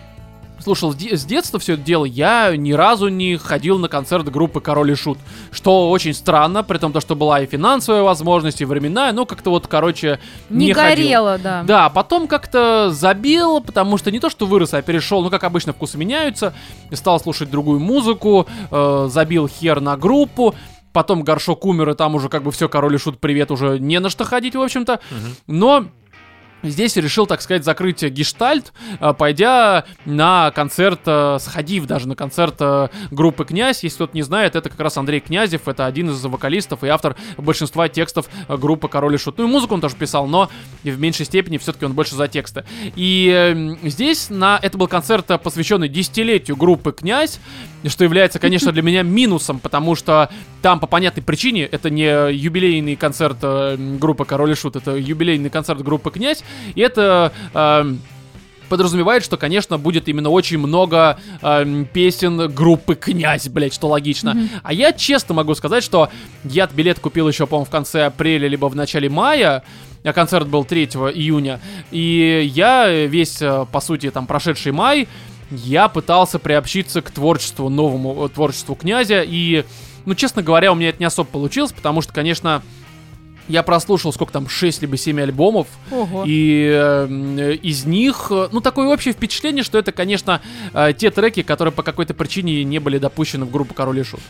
слушал 0.65 0.93
с 0.93 0.97
де- 0.97 1.17
с 1.17 1.25
детства 1.25 1.61
все 1.61 1.75
это 1.75 1.83
дело, 1.83 2.05
я 2.05 2.57
ни 2.57 2.73
разу 2.73 3.09
не 3.09 3.37
ходил 3.37 3.79
на 3.79 3.89
концерт 3.89 4.29
группы 4.31 4.61
Король 4.61 4.91
и 4.93 4.95
Шут. 4.95 5.19
Что 5.53 5.91
очень 5.91 6.15
странно, 6.15 6.63
при 6.65 6.79
том, 6.79 6.93
то, 6.93 7.01
что 7.01 7.15
была 7.15 7.41
и 7.41 7.47
финансовая 7.47 8.03
возможность, 8.03 8.61
и 8.61 8.65
временная, 8.65 9.13
но 9.13 9.27
как-то 9.27 9.51
вот, 9.51 9.67
короче, 9.67 10.19
не, 10.51 10.67
Не, 10.67 10.73
ходил. 10.73 11.05
горело, 11.05 11.39
да. 11.39 11.63
Да, 11.65 11.89
потом 11.91 12.27
как-то 12.27 12.91
забил, 12.91 13.61
потому 13.61 13.99
что 13.99 14.11
не 14.11 14.19
то, 14.21 14.31
что 14.31 14.47
вырос, 14.47 14.75
а 14.75 14.83
перешел, 14.83 15.23
ну, 15.23 15.31
как 15.31 15.45
обычно, 15.45 15.73
вкусы 15.73 15.99
меняются, 15.99 16.55
и 16.91 16.97
стал 16.97 17.21
слушать 17.21 17.51
другую 17.51 17.79
музыку, 17.81 18.47
э, 18.71 19.09
забил 19.11 19.47
хер 19.49 19.81
на 19.81 19.97
группу, 19.97 20.55
потом 20.93 21.23
горшок 21.25 21.65
умер, 21.67 21.91
и 21.91 21.95
там 21.95 22.15
уже 22.15 22.29
как 22.29 22.43
бы 22.43 22.53
все, 22.53 22.69
король 22.69 22.95
и 22.95 22.99
шут, 22.99 23.19
привет, 23.21 23.51
уже 23.51 23.79
не 23.79 23.99
на 24.01 24.09
что 24.11 24.25
ходить, 24.25 24.55
в 24.57 24.61
общем-то. 24.63 25.01
Но 25.47 25.87
Здесь 26.65 26.97
решил, 26.97 27.27
так 27.27 27.43
сказать, 27.43 27.65
закрыть 27.65 28.03
гештальт, 28.03 28.73
э, 28.99 29.13
пойдя 29.13 29.85
на 30.07 30.51
концерт, 30.53 31.01
э, 31.05 31.37
сходив 31.39 31.87
даже 31.87 32.09
на 32.09 32.17
концерт 32.17 32.57
э, 32.61 32.89
группы 33.11 33.45
«Князь». 33.45 33.85
Если 33.85 33.97
кто-то 33.97 34.17
не 34.17 34.23
знает, 34.23 34.57
это 34.57 34.71
как 34.71 34.81
раз 34.81 34.97
Андрей 34.97 35.21
Князев, 35.21 35.69
это 35.69 35.85
один 35.85 36.11
из 36.11 36.25
вокалистов 36.25 36.83
и 36.83 36.89
автор 36.89 37.17
большинства 37.37 37.89
текстов 37.89 38.29
группы 38.49 38.89
«Король 38.89 39.15
и 39.15 39.19
Шут». 39.19 39.37
Ну 39.39 39.45
и 39.45 39.47
музыку 39.47 39.75
он 39.75 39.83
тоже 39.83 39.95
писал, 39.95 40.27
но 40.27 40.49
в 40.83 40.99
меньшей 40.99 41.27
степени 41.27 41.59
все-таки 41.59 41.85
он 41.85 41.93
больше 41.93 42.15
за 42.17 42.29
тексты. 42.29 42.65
И 42.97 43.31
э, 43.31 43.89
здесь 43.89 44.31
на... 44.31 44.59
это 44.63 44.79
был 44.79 44.89
концерт, 44.89 45.27
посвященный 45.43 45.89
десятилетию 45.89 46.57
группы 46.57 46.93
«Князь», 46.93 47.41
что 47.87 48.05
является, 48.05 48.39
конечно, 48.39 48.73
для 48.73 48.83
меня 48.83 49.03
минусом, 49.03 49.59
потому 49.61 49.95
что 49.95 50.31
там 50.63 50.81
по 50.81 50.87
понятной 50.87 51.23
причине 51.23 51.65
это 51.65 51.91
не 51.91 52.33
юбилейный 52.33 52.97
концерт 52.97 53.39
группы 53.99 54.25
Король 54.25 54.53
и 54.53 54.55
Шут, 54.55 54.77
это 54.77 54.97
юбилейный 54.97 55.51
концерт 55.51 55.83
группы 55.83 56.11
Князь, 56.11 56.43
и 56.75 56.81
это 56.81 57.33
эм, 57.55 58.01
подразумевает, 58.69 59.25
что, 59.25 59.37
конечно, 59.37 59.79
будет 59.79 60.09
именно 60.09 60.31
очень 60.31 60.59
много 60.59 61.19
эм, 61.43 61.87
песен 61.87 62.53
группы 62.53 62.95
Князь, 62.95 63.49
блять, 63.49 63.75
что 63.75 63.89
логично. 63.89 64.37
А 64.63 64.73
я 64.73 64.93
честно 64.93 65.35
могу 65.35 65.55
сказать, 65.55 65.85
что 65.85 66.11
я 66.45 66.67
билет 66.67 66.99
купил 66.99 67.29
еще, 67.29 67.47
по-моему, 67.47 67.67
в 67.67 67.71
конце 67.71 68.07
апреля, 68.07 68.49
либо 68.49 68.67
в 68.67 68.77
начале 68.77 69.09
мая, 69.09 69.63
а 70.05 70.13
концерт 70.13 70.49
был 70.49 70.65
3 70.65 70.85
июня, 70.85 71.61
и 71.91 72.51
я 72.55 72.91
весь, 72.91 73.41
э, 73.41 73.65
по 73.71 73.81
сути, 73.81 74.11
там, 74.11 74.27
прошедший 74.27 74.73
май, 74.73 75.09
я 75.51 75.89
пытался 75.89 76.39
приобщиться 76.39 77.01
к 77.01 77.11
творчеству, 77.11 77.69
новому 77.69 78.27
э, 78.27 78.29
творчеству 78.29 78.75
князя, 78.75 79.23
и, 79.23 79.65
ну, 80.05 80.15
честно 80.15 80.43
говоря, 80.43 80.73
у 80.73 80.75
меня 80.75 80.91
это 80.91 80.99
не 80.99 81.07
особо 81.07 81.31
получилось, 81.31 81.73
потому 81.73 82.03
что, 82.03 82.13
конечно, 82.13 82.63
я 83.49 83.63
прослушал 83.63 84.13
сколько 84.13 84.33
там, 84.33 84.49
6 84.49 84.83
либо 84.83 84.97
7 84.97 85.21
альбомов, 85.21 85.67
Ого. 85.91 86.25
и 86.27 86.71
э, 86.73 87.57
из 87.63 87.85
них, 87.85 88.29
э, 88.31 88.49
ну, 88.53 88.61
такое 88.61 88.89
общее 88.89 89.13
впечатление, 89.13 89.63
что 89.63 89.79
это, 89.79 89.93
конечно, 89.93 90.41
э, 90.73 90.93
те 90.97 91.11
треки, 91.11 91.43
которые 91.43 91.73
по 91.73 91.83
какой-то 91.83 92.15
причине 92.15 92.65
не 92.65 92.79
были 92.79 92.99
допущены 92.99 93.45
в 93.45 93.51
группу 93.51 93.75
Король 93.75 94.01
и 94.01 94.03
Шут. 94.03 94.21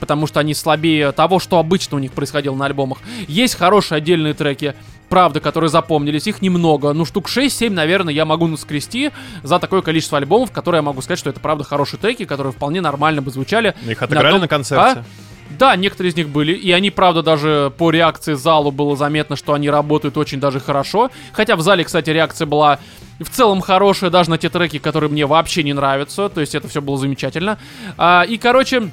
Потому 0.00 0.26
что 0.26 0.40
они 0.40 0.52
слабее 0.52 1.12
того, 1.12 1.38
что 1.38 1.58
обычно 1.58 1.96
у 1.96 2.00
них 2.00 2.12
происходило 2.12 2.54
на 2.54 2.66
альбомах. 2.66 2.98
Есть 3.28 3.54
хорошие 3.54 3.96
отдельные 3.96 4.34
треки, 4.34 4.74
правда, 5.08 5.40
которые 5.40 5.70
запомнились, 5.70 6.26
их 6.26 6.42
немного. 6.42 6.92
Ну, 6.92 7.04
штук 7.04 7.28
6-7, 7.28 7.70
наверное, 7.70 8.12
я 8.12 8.24
могу 8.24 8.46
наскрести 8.46 9.10
за 9.42 9.58
такое 9.58 9.80
количество 9.82 10.18
альбомов, 10.18 10.50
которые 10.50 10.80
я 10.80 10.82
могу 10.82 11.00
сказать, 11.00 11.18
что 11.18 11.30
это 11.30 11.40
правда 11.40 11.64
хорошие 11.64 11.98
треки, 11.98 12.24
которые 12.24 12.52
вполне 12.52 12.80
нормально 12.80 13.22
бы 13.22 13.30
звучали. 13.30 13.74
Их 13.88 14.02
отыграли 14.02 14.32
том- 14.32 14.40
на 14.40 14.48
концерте. 14.48 15.00
А? 15.00 15.04
Да, 15.50 15.76
некоторые 15.76 16.10
из 16.10 16.16
них 16.16 16.28
были, 16.28 16.52
и 16.52 16.72
они, 16.72 16.90
правда, 16.90 17.22
даже 17.22 17.72
по 17.78 17.90
реакции 17.90 18.34
залу 18.34 18.70
было 18.70 18.96
заметно, 18.96 19.36
что 19.36 19.54
они 19.54 19.70
работают 19.70 20.16
очень 20.16 20.40
даже 20.40 20.60
хорошо. 20.60 21.10
Хотя 21.32 21.56
в 21.56 21.60
зале, 21.60 21.84
кстати, 21.84 22.10
реакция 22.10 22.46
была 22.46 22.78
в 23.20 23.30
целом 23.30 23.60
хорошая, 23.60 24.10
даже 24.10 24.30
на 24.30 24.38
те 24.38 24.48
треки, 24.48 24.78
которые 24.78 25.10
мне 25.10 25.24
вообще 25.24 25.62
не 25.62 25.72
нравятся. 25.72 26.28
То 26.28 26.40
есть 26.40 26.54
это 26.54 26.68
все 26.68 26.82
было 26.82 26.98
замечательно. 26.98 27.58
А, 27.96 28.24
и, 28.28 28.36
короче, 28.36 28.90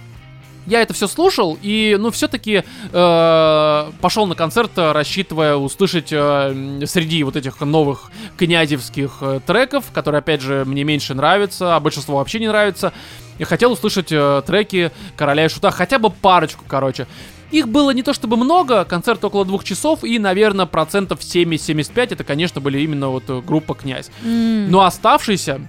я 0.65 0.81
это 0.81 0.93
все 0.93 1.07
слушал, 1.07 1.57
и, 1.61 1.97
ну, 1.99 2.11
все-таки 2.11 2.63
пошел 2.91 4.27
на 4.27 4.35
концерт, 4.35 4.71
э, 4.75 4.91
рассчитывая 4.91 5.55
услышать 5.55 6.09
э, 6.11 6.81
среди 6.85 7.23
вот 7.23 7.35
этих 7.35 7.59
новых 7.61 8.11
князевских 8.37 9.17
э, 9.21 9.39
треков, 9.45 9.85
которые, 9.93 10.19
опять 10.19 10.41
же, 10.41 10.63
мне 10.65 10.83
меньше 10.83 11.13
нравятся, 11.13 11.75
а 11.75 11.79
большинство 11.79 12.17
вообще 12.17 12.39
не 12.39 12.47
нравится. 12.47 12.93
Я 13.39 13.45
хотел 13.45 13.71
услышать 13.71 14.11
э, 14.11 14.41
треки 14.45 14.91
Короля 15.15 15.45
и 15.45 15.49
Шута, 15.49 15.71
хотя 15.71 15.99
бы 15.99 16.09
парочку, 16.09 16.63
короче. 16.67 17.07
Их 17.51 17.67
было 17.67 17.91
не 17.91 18.01
то 18.01 18.13
чтобы 18.13 18.35
много, 18.35 18.83
концерт 18.83 19.23
около 19.23 19.45
двух 19.45 19.63
часов, 19.63 20.03
и, 20.03 20.17
наверное, 20.17 20.65
процентов 20.65 21.19
70-75 21.19 22.13
это, 22.13 22.23
конечно, 22.23 22.61
были 22.61 22.79
именно 22.79 23.09
вот 23.09 23.23
э, 23.29 23.41
группа 23.45 23.75
«Князь». 23.75 24.09
М. 24.23 24.71
Но 24.71 24.83
оставшийся 24.83 25.61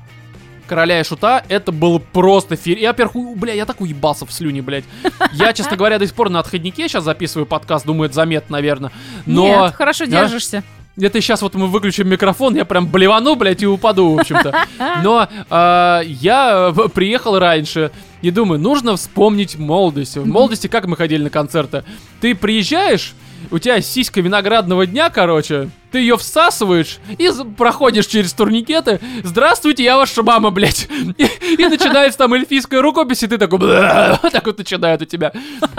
Короля 0.67 1.01
и 1.01 1.05
Шута, 1.05 1.45
это 1.49 1.73
было 1.73 1.99
просто 1.99 2.57
фир... 2.57 2.79
Я, 2.79 2.91
во-первых, 2.91 3.37
бля, 3.37 3.53
я 3.53 3.67
так 3.67 3.81
уебался 3.81 4.27
в 4.27 4.33
слюне, 4.33 4.63
блядь. 4.63 4.85
Я, 5.33 5.53
честно 5.53 5.77
говоря, 5.77 5.99
до 5.99 6.07
сих 6.07 6.15
пор 6.15 6.31
на 6.31 6.41
отходнике 6.41 6.89
сейчас 6.89 7.05
записываю 7.05 7.47
подкаст, 7.47 7.87
думаю, 7.87 8.07
это 8.07 8.15
заметно, 8.15 8.57
наверное. 8.57 8.91
Но 9.27 9.47
Нет, 9.47 9.75
хорошо 9.75 10.05
держишься. 10.07 10.63
это 10.99 11.21
сейчас 11.21 11.43
вот 11.43 11.55
мы 11.55 11.67
выключим 11.67 12.09
микрофон, 12.09 12.55
я 12.55 12.65
прям 12.65 12.89
блевану, 12.89 13.35
блядь, 13.35 13.63
и 13.63 13.67
упаду, 13.67 14.15
в 14.15 14.21
общем-то. 14.21 14.67
Но 15.03 15.29
а, 15.51 16.01
я 16.05 16.73
э, 16.77 16.89
приехал 16.89 17.39
раньше 17.39 17.91
и 18.23 18.31
думаю, 18.31 18.61
нужно 18.61 18.97
вспомнить 18.97 19.59
молодость. 19.59 20.17
В 20.17 20.27
молодости 20.27 20.67
как 20.67 20.87
мы 20.87 20.97
ходили 20.97 21.25
на 21.25 21.31
концерты? 21.31 21.85
Ты 22.21 22.35
приезжаешь, 22.35 23.15
у 23.51 23.59
тебя 23.59 23.81
сиська 23.81 24.21
виноградного 24.21 24.87
дня, 24.87 25.11
короче, 25.11 25.69
ты 25.95 26.01
ее 26.01 26.17
всасываешь 26.17 26.99
и 27.19 27.31
проходишь 27.57 28.07
через 28.07 28.33
турникеты. 28.33 28.99
Здравствуйте, 29.23 29.85
я 29.85 29.97
ваша 29.97 30.25
мама, 30.25 30.51
блядь. 30.51 30.89
И, 31.19 31.55
и 31.55 31.67
начинается 31.69 32.19
там 32.19 32.35
эльфийская 32.35 32.83
рукопись, 32.83 33.23
и 33.23 33.29
ты 33.29 33.39
такой, 33.39 33.61
так 34.33 34.45
вот 34.45 34.59
начинает 34.59 35.03
у 35.03 35.05
тебя. 35.05 35.31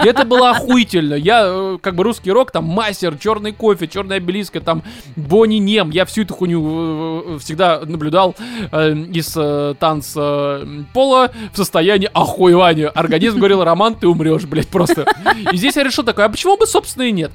И 0.02 0.08
это 0.08 0.24
было 0.24 0.50
охуительно. 0.50 1.12
Я, 1.12 1.42
э, 1.44 1.78
как 1.82 1.96
бы, 1.96 2.04
русский 2.04 2.30
рок, 2.30 2.50
там, 2.50 2.64
мастер, 2.64 3.18
черный 3.18 3.52
кофе, 3.52 3.88
черная 3.88 4.16
обелиска, 4.16 4.60
там, 4.60 4.82
Бонни 5.16 5.56
Нем. 5.56 5.90
Я 5.90 6.06
всю 6.06 6.22
эту 6.22 6.32
хуйню 6.32 7.34
э, 7.34 7.38
всегда 7.38 7.80
наблюдал 7.84 8.34
э, 8.72 8.94
из 9.12 9.34
э, 9.36 9.74
танца 9.78 10.60
э, 10.62 10.82
пола 10.94 11.30
в 11.52 11.56
состоянии 11.58 12.08
охуевания. 12.14 12.88
Организм 12.88 13.36
говорил, 13.36 13.62
Роман, 13.64 13.96
ты 13.96 14.08
умрешь, 14.08 14.44
блядь, 14.44 14.68
просто. 14.68 15.04
И 15.52 15.56
здесь 15.58 15.76
я 15.76 15.82
решил 15.82 16.04
такой, 16.04 16.24
а 16.24 16.30
почему 16.30 16.56
бы, 16.56 16.66
собственно, 16.66 17.02
и 17.02 17.12
нет? 17.12 17.32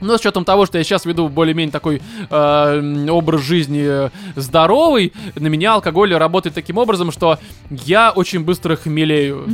Но 0.00 0.16
с 0.16 0.20
учетом 0.20 0.44
того, 0.44 0.66
что 0.66 0.78
я 0.78 0.84
сейчас 0.84 1.04
веду 1.04 1.28
более-менее 1.28 1.72
такой 1.72 2.02
э, 2.30 3.06
образ 3.10 3.40
жизни 3.42 3.84
э, 3.86 4.10
здоровый, 4.36 5.12
на 5.34 5.46
меня 5.46 5.74
алкоголь 5.74 6.14
работает 6.14 6.54
таким 6.54 6.78
образом, 6.78 7.10
что 7.12 7.38
я 7.70 8.10
очень 8.10 8.40
быстро 8.40 8.76
хмелею. 8.76 9.46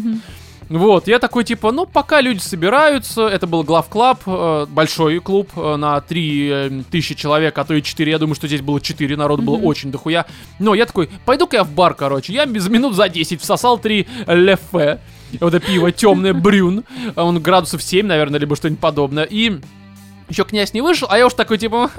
Вот, 0.68 1.08
я 1.08 1.18
такой, 1.18 1.42
типа, 1.42 1.72
ну, 1.72 1.84
пока 1.84 2.20
люди 2.20 2.38
собираются, 2.38 3.26
это 3.26 3.48
был 3.48 3.64
главклаб, 3.64 4.20
э, 4.24 4.66
большой 4.68 5.18
клуб 5.18 5.50
э, 5.56 5.74
на 5.74 6.00
3 6.00 6.84
тысячи 6.92 7.16
человек, 7.16 7.58
а 7.58 7.64
то 7.64 7.74
и 7.74 7.82
4, 7.82 8.08
я 8.08 8.18
думаю, 8.18 8.36
что 8.36 8.46
здесь 8.46 8.60
было 8.60 8.80
4, 8.80 9.16
народу 9.16 9.42
было 9.42 9.56
Мгм. 9.56 9.66
очень 9.66 9.90
дохуя. 9.90 10.26
Но 10.60 10.74
я 10.74 10.86
такой, 10.86 11.10
пойду-ка 11.24 11.56
я 11.56 11.64
в 11.64 11.72
бар, 11.72 11.94
короче, 11.94 12.32
я 12.32 12.46
без 12.46 12.68
минут 12.68 12.94
за 12.94 13.08
10 13.08 13.40
всосал 13.40 13.78
3 13.78 14.06
лефе, 14.28 15.00
вот 15.40 15.54
это 15.54 15.66
пиво 15.66 15.90
темное, 15.90 16.34
брюн, 16.34 16.84
он 17.16 17.40
градусов 17.42 17.82
7, 17.82 18.06
наверное, 18.06 18.38
либо 18.38 18.54
что-нибудь 18.54 18.80
подобное, 18.80 19.24
и... 19.24 19.58
Еще 20.30 20.44
князь 20.44 20.72
не 20.72 20.80
вышел, 20.80 21.08
а 21.10 21.18
я 21.18 21.26
уж 21.26 21.34
такой, 21.34 21.58
типа. 21.58 21.90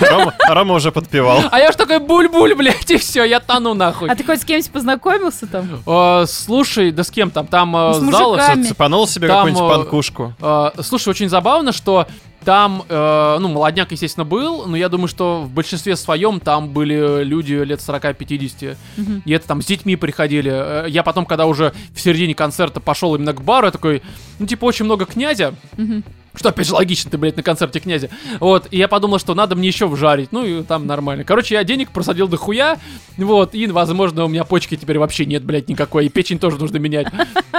Рома, 0.00 0.34
Рома 0.48 0.74
уже 0.74 0.90
подпевал. 0.90 1.42
а 1.50 1.58
я 1.58 1.68
уж 1.68 1.76
такой, 1.76 1.98
буль-буль, 1.98 2.54
блядь, 2.54 2.90
и 2.90 2.96
все, 2.96 3.22
я 3.24 3.38
тону 3.38 3.74
нахуй. 3.74 4.08
А 4.08 4.16
ты 4.16 4.24
хоть 4.24 4.40
с 4.40 4.44
кем-нибудь 4.44 4.70
познакомился 4.70 5.46
там? 5.46 5.82
Э, 5.86 6.24
слушай, 6.26 6.90
да 6.90 7.04
с 7.04 7.10
кем 7.10 7.30
там? 7.30 7.46
Там 7.46 7.76
э, 7.76 7.98
Ну, 8.00 8.10
с 8.10 8.16
зал... 8.16 8.38
Цепанул 8.66 9.06
себе 9.06 9.28
какую-нибудь 9.28 9.62
э, 9.62 9.68
панкушку. 9.68 10.34
Э, 10.40 10.70
слушай, 10.82 11.08
очень 11.10 11.28
забавно, 11.28 11.72
что 11.72 12.06
там, 12.44 12.84
э, 12.88 13.36
ну, 13.40 13.48
молодняк, 13.48 13.90
естественно, 13.90 14.24
был, 14.24 14.66
но 14.66 14.76
я 14.76 14.88
думаю, 14.88 15.08
что 15.08 15.42
в 15.42 15.50
большинстве 15.50 15.96
своем 15.96 16.38
там 16.40 16.68
были 16.68 17.24
люди 17.24 17.54
лет 17.54 17.80
40-50. 17.80 18.76
Мгм. 18.96 19.22
И 19.24 19.32
это 19.32 19.48
там 19.48 19.60
с 19.60 19.66
детьми 19.66 19.96
приходили. 19.96 20.50
Э, 20.52 20.84
Я 20.88 21.02
потом, 21.02 21.26
когда 21.26 21.46
уже 21.46 21.74
в 21.94 22.00
середине 22.00 22.34
концерта 22.34 22.80
пошел 22.80 23.14
именно 23.16 23.32
к 23.32 23.42
бару, 23.42 23.66
я 23.66 23.70
такой, 23.72 24.02
ну, 24.38 24.46
типа, 24.46 24.64
очень 24.64 24.84
много 24.84 25.04
князя. 25.06 25.54
Мгм. 25.76 26.04
Что, 26.36 26.50
опять 26.50 26.66
же, 26.66 26.74
логично, 26.74 27.10
ты, 27.10 27.18
блядь, 27.18 27.36
на 27.36 27.42
концерте 27.42 27.80
князя. 27.80 28.10
Вот, 28.40 28.68
и 28.70 28.76
я 28.76 28.88
подумал, 28.88 29.18
что 29.18 29.34
надо 29.34 29.56
мне 29.56 29.68
еще 29.68 29.86
вжарить. 29.86 30.32
Ну, 30.32 30.44
и 30.44 30.62
там 30.62 30.86
нормально. 30.86 31.24
Короче, 31.24 31.54
я 31.54 31.64
денег 31.64 31.90
просадил 31.90 32.28
до 32.28 32.36
хуя. 32.36 32.78
Вот, 33.16 33.54
и, 33.54 33.66
возможно, 33.66 34.24
у 34.24 34.28
меня 34.28 34.44
почки 34.44 34.76
теперь 34.76 34.98
вообще 34.98 35.24
нет, 35.24 35.44
блядь, 35.44 35.68
никакой. 35.68 36.06
И 36.06 36.08
печень 36.08 36.38
тоже 36.38 36.58
нужно 36.58 36.76
менять. 36.76 37.08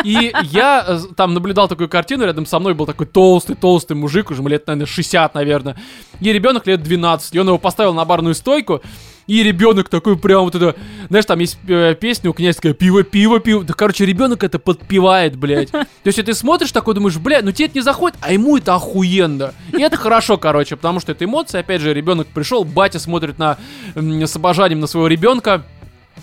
И 0.04 0.32
я 0.44 0.86
э, 0.88 0.99
там 1.16 1.34
наблюдал 1.34 1.68
такую 1.68 1.90
картину, 1.90 2.26
рядом 2.26 2.45
со 2.45 2.60
мной 2.60 2.76
был 2.76 2.86
такой 2.86 3.08
толстый-толстый 3.08 3.95
мужик, 3.95 4.30
уже 4.30 4.44
лет, 4.44 4.68
наверное, 4.68 4.86
60, 4.86 5.34
наверное. 5.34 5.76
И 6.22 6.32
ребенок 6.32 6.68
лет 6.68 6.82
12. 6.84 7.34
И 7.36 7.40
он 7.40 7.48
его 7.48 7.58
поставил 7.58 7.94
на 7.94 8.06
барную 8.06 8.36
стойку. 8.36 8.82
И 9.28 9.44
ребенок 9.44 9.90
такой 9.90 10.18
прям 10.18 10.44
вот 10.45 10.56
это, 10.56 10.76
знаешь, 11.10 11.26
там 11.26 11.40
есть 11.40 11.58
э, 11.68 11.95
песня 11.99 12.30
у 12.30 12.34
князя 12.34 12.58
такая 12.58 12.74
пиво, 12.74 13.04
пиво, 13.04 13.40
пиво. 13.41 13.64
Да, 13.64 13.74
короче, 13.74 14.06
ребенок 14.06 14.44
это 14.44 14.58
подпевает, 14.58 15.36
блядь. 15.36 15.70
То 15.72 15.88
есть, 16.06 16.24
ты 16.24 16.34
смотришь 16.34 16.72
такой, 16.72 16.95
думаешь, 16.95 17.18
блядь, 17.18 17.44
ну 17.44 17.52
тебе 17.52 17.66
это 17.66 17.78
не 17.78 17.84
заходит, 17.84 18.18
а 18.22 18.32
ему 18.32 18.58
это 18.58 18.74
охуенно. 18.76 19.54
И 19.74 19.82
это 19.82 19.98
хорошо, 19.98 20.38
короче, 20.38 20.78
потому 20.78 21.02
что 21.02 21.12
это 21.12 21.26
эмоции. 21.26 21.60
Опять 21.60 21.82
же, 21.82 21.94
ребенок 21.94 22.28
пришел, 22.28 22.64
батя 22.64 22.99
смотрит 22.99 23.38
на 23.38 23.58
с 23.95 24.36
обожанием 24.36 24.80
на 24.80 24.88
своего 24.88 25.08
ребенка. 25.08 25.64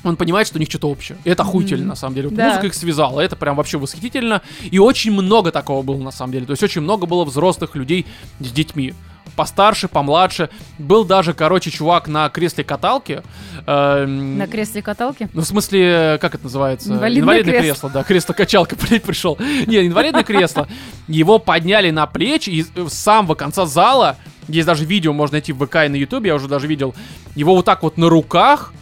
Он 0.03 0.17
понимает, 0.17 0.47
что 0.47 0.57
у 0.57 0.61
них 0.61 0.69
что-то 0.69 0.89
общее. 0.89 1.17
И 1.25 1.31
это 1.31 1.43
охуительно, 1.43 1.87
на 1.87 1.95
самом 1.95 2.15
деле. 2.15 2.29
Вот 2.29 2.37
Да. 2.37 2.49
Музыка 2.49 2.67
их 2.67 2.75
связала, 2.75 3.21
это 3.21 3.37
прям 3.37 3.57
вообще 3.57 3.79
восхитительно. 3.79 4.43
И 4.63 4.79
очень 4.79 5.13
много 5.13 5.53
такого 5.53 5.83
было, 5.83 5.99
на 5.99 6.11
самом 6.11 6.33
деле. 6.33 6.47
То 6.47 6.53
есть 6.53 6.63
очень 6.63 6.81
много 6.81 7.07
было 7.07 7.25
взрослых 7.25 7.77
людей 7.77 8.07
с 8.41 8.51
детьми. 8.51 8.95
Постарше, 9.37 9.89
помладше. 9.89 10.49
Был 10.79 11.05
даже, 11.05 11.35
короче, 11.35 11.71
чувак 11.71 12.09
на 12.09 12.29
кресле 12.29 12.65
каталки. 12.65 13.23
эм, 13.67 14.39
На 14.39 14.47
кресле 14.47 14.83
каталки? 14.83 15.29
ну, 15.33 15.43
в 15.43 15.45
смысле, 15.45 16.19
как 16.21 16.35
это 16.35 16.45
называется? 16.45 16.93
Инвалидное 16.95 17.43
кресло. 17.43 17.61
кресло. 17.61 17.91
да, 17.91 18.03
кресло-качалка, 18.03 18.77
блядь, 18.89 19.03
пришел. 19.03 19.37
Не, 19.67 19.87
инвалидное 19.87 20.25
кресло. 20.25 20.69
Его 21.09 21.39
подняли 21.39 21.91
на 21.91 22.07
плечи, 22.07 22.51
и 22.51 22.63
с 22.63 22.93
самого 22.93 23.35
конца 23.35 23.67
зала, 23.67 24.17
есть 24.49 24.67
даже 24.67 24.85
видео, 24.85 25.13
можно 25.13 25.35
найти 25.35 25.53
в 25.53 25.65
ВК 25.65 25.77
и 25.87 25.89
на 25.89 25.97
Ютубе, 25.97 26.29
я 26.29 26.35
уже 26.35 26.49
даже 26.49 26.67
видел, 26.67 26.95
его 27.35 27.55
вот 27.55 27.65
так 27.65 27.83
вот 27.83 27.97
на 27.97 28.09
руках 28.09 28.73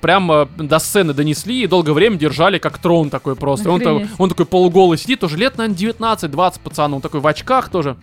прям 0.00 0.30
э, 0.32 0.46
до 0.56 0.78
сцены 0.78 1.12
донесли 1.12 1.62
и 1.62 1.66
долгое 1.66 1.92
время 1.92 2.16
держали 2.16 2.58
как 2.58 2.78
трон 2.78 3.10
такой 3.10 3.36
просто. 3.36 3.70
Он, 3.70 4.08
он 4.18 4.28
такой 4.28 4.46
полуголый 4.46 4.98
сидит, 4.98 5.20
тоже 5.20 5.36
лет, 5.36 5.58
наверное, 5.58 5.76
19-20 5.76 6.60
пацан, 6.64 6.94
он 6.94 7.00
такой 7.00 7.20
в 7.20 7.26
очках 7.26 7.68
тоже. 7.68 7.96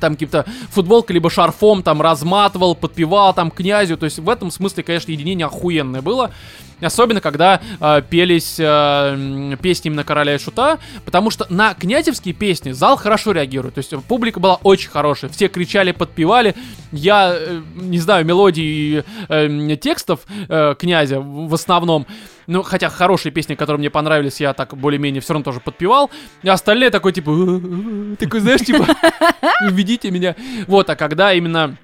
Там 0.00 0.14
каким-то 0.14 0.44
футболкой 0.70 1.14
либо 1.14 1.30
шарфом 1.30 1.82
там 1.82 2.02
разматывал, 2.02 2.74
подпевал 2.74 3.34
там 3.34 3.50
князю. 3.50 3.96
То 3.96 4.04
есть 4.04 4.18
в 4.18 4.28
этом 4.28 4.50
смысле, 4.50 4.82
конечно, 4.82 5.12
единение 5.12 5.46
охуенное 5.46 6.02
было. 6.02 6.32
Особенно, 6.80 7.20
когда 7.20 7.60
э, 7.80 8.02
пелись 8.08 8.56
э, 8.58 9.56
песни 9.62 9.88
именно 9.88 10.04
короля 10.04 10.34
и 10.34 10.38
шута, 10.38 10.78
потому 11.06 11.30
что 11.30 11.46
на 11.48 11.72
князевские 11.74 12.34
песни 12.34 12.72
зал 12.72 12.96
хорошо 12.96 13.32
реагирует. 13.32 13.74
То 13.74 13.78
есть 13.78 13.92
э, 13.94 13.98
публика 13.98 14.40
была 14.40 14.56
очень 14.56 14.90
хорошая. 14.90 15.30
Все 15.30 15.48
кричали, 15.48 15.92
подпевали. 15.92 16.54
Я 16.92 17.34
э, 17.34 17.62
не 17.76 17.98
знаю 17.98 18.26
мелодий 18.26 18.64
и 18.98 19.04
э, 19.28 19.76
текстов 19.76 20.20
э, 20.48 20.74
князя 20.78 21.20
в 21.20 21.54
основном. 21.54 22.06
Ну, 22.46 22.62
хотя 22.62 22.90
хорошие 22.90 23.32
песни, 23.32 23.54
которые 23.54 23.78
мне 23.78 23.90
понравились, 23.90 24.40
я 24.40 24.52
так 24.52 24.76
более-менее 24.76 25.20
все 25.20 25.32
равно 25.32 25.44
тоже 25.44 25.60
подпевал. 25.60 26.10
И 26.42 26.48
остальные 26.48 26.90
такой, 26.90 27.12
типа, 27.12 27.32
такой, 28.18 28.40
знаешь, 28.40 28.60
типа, 28.60 28.86
уведите 29.66 30.10
меня. 30.10 30.36
Вот, 30.66 30.88
а 30.90 30.94
когда 30.94 31.32
именно 31.32 31.76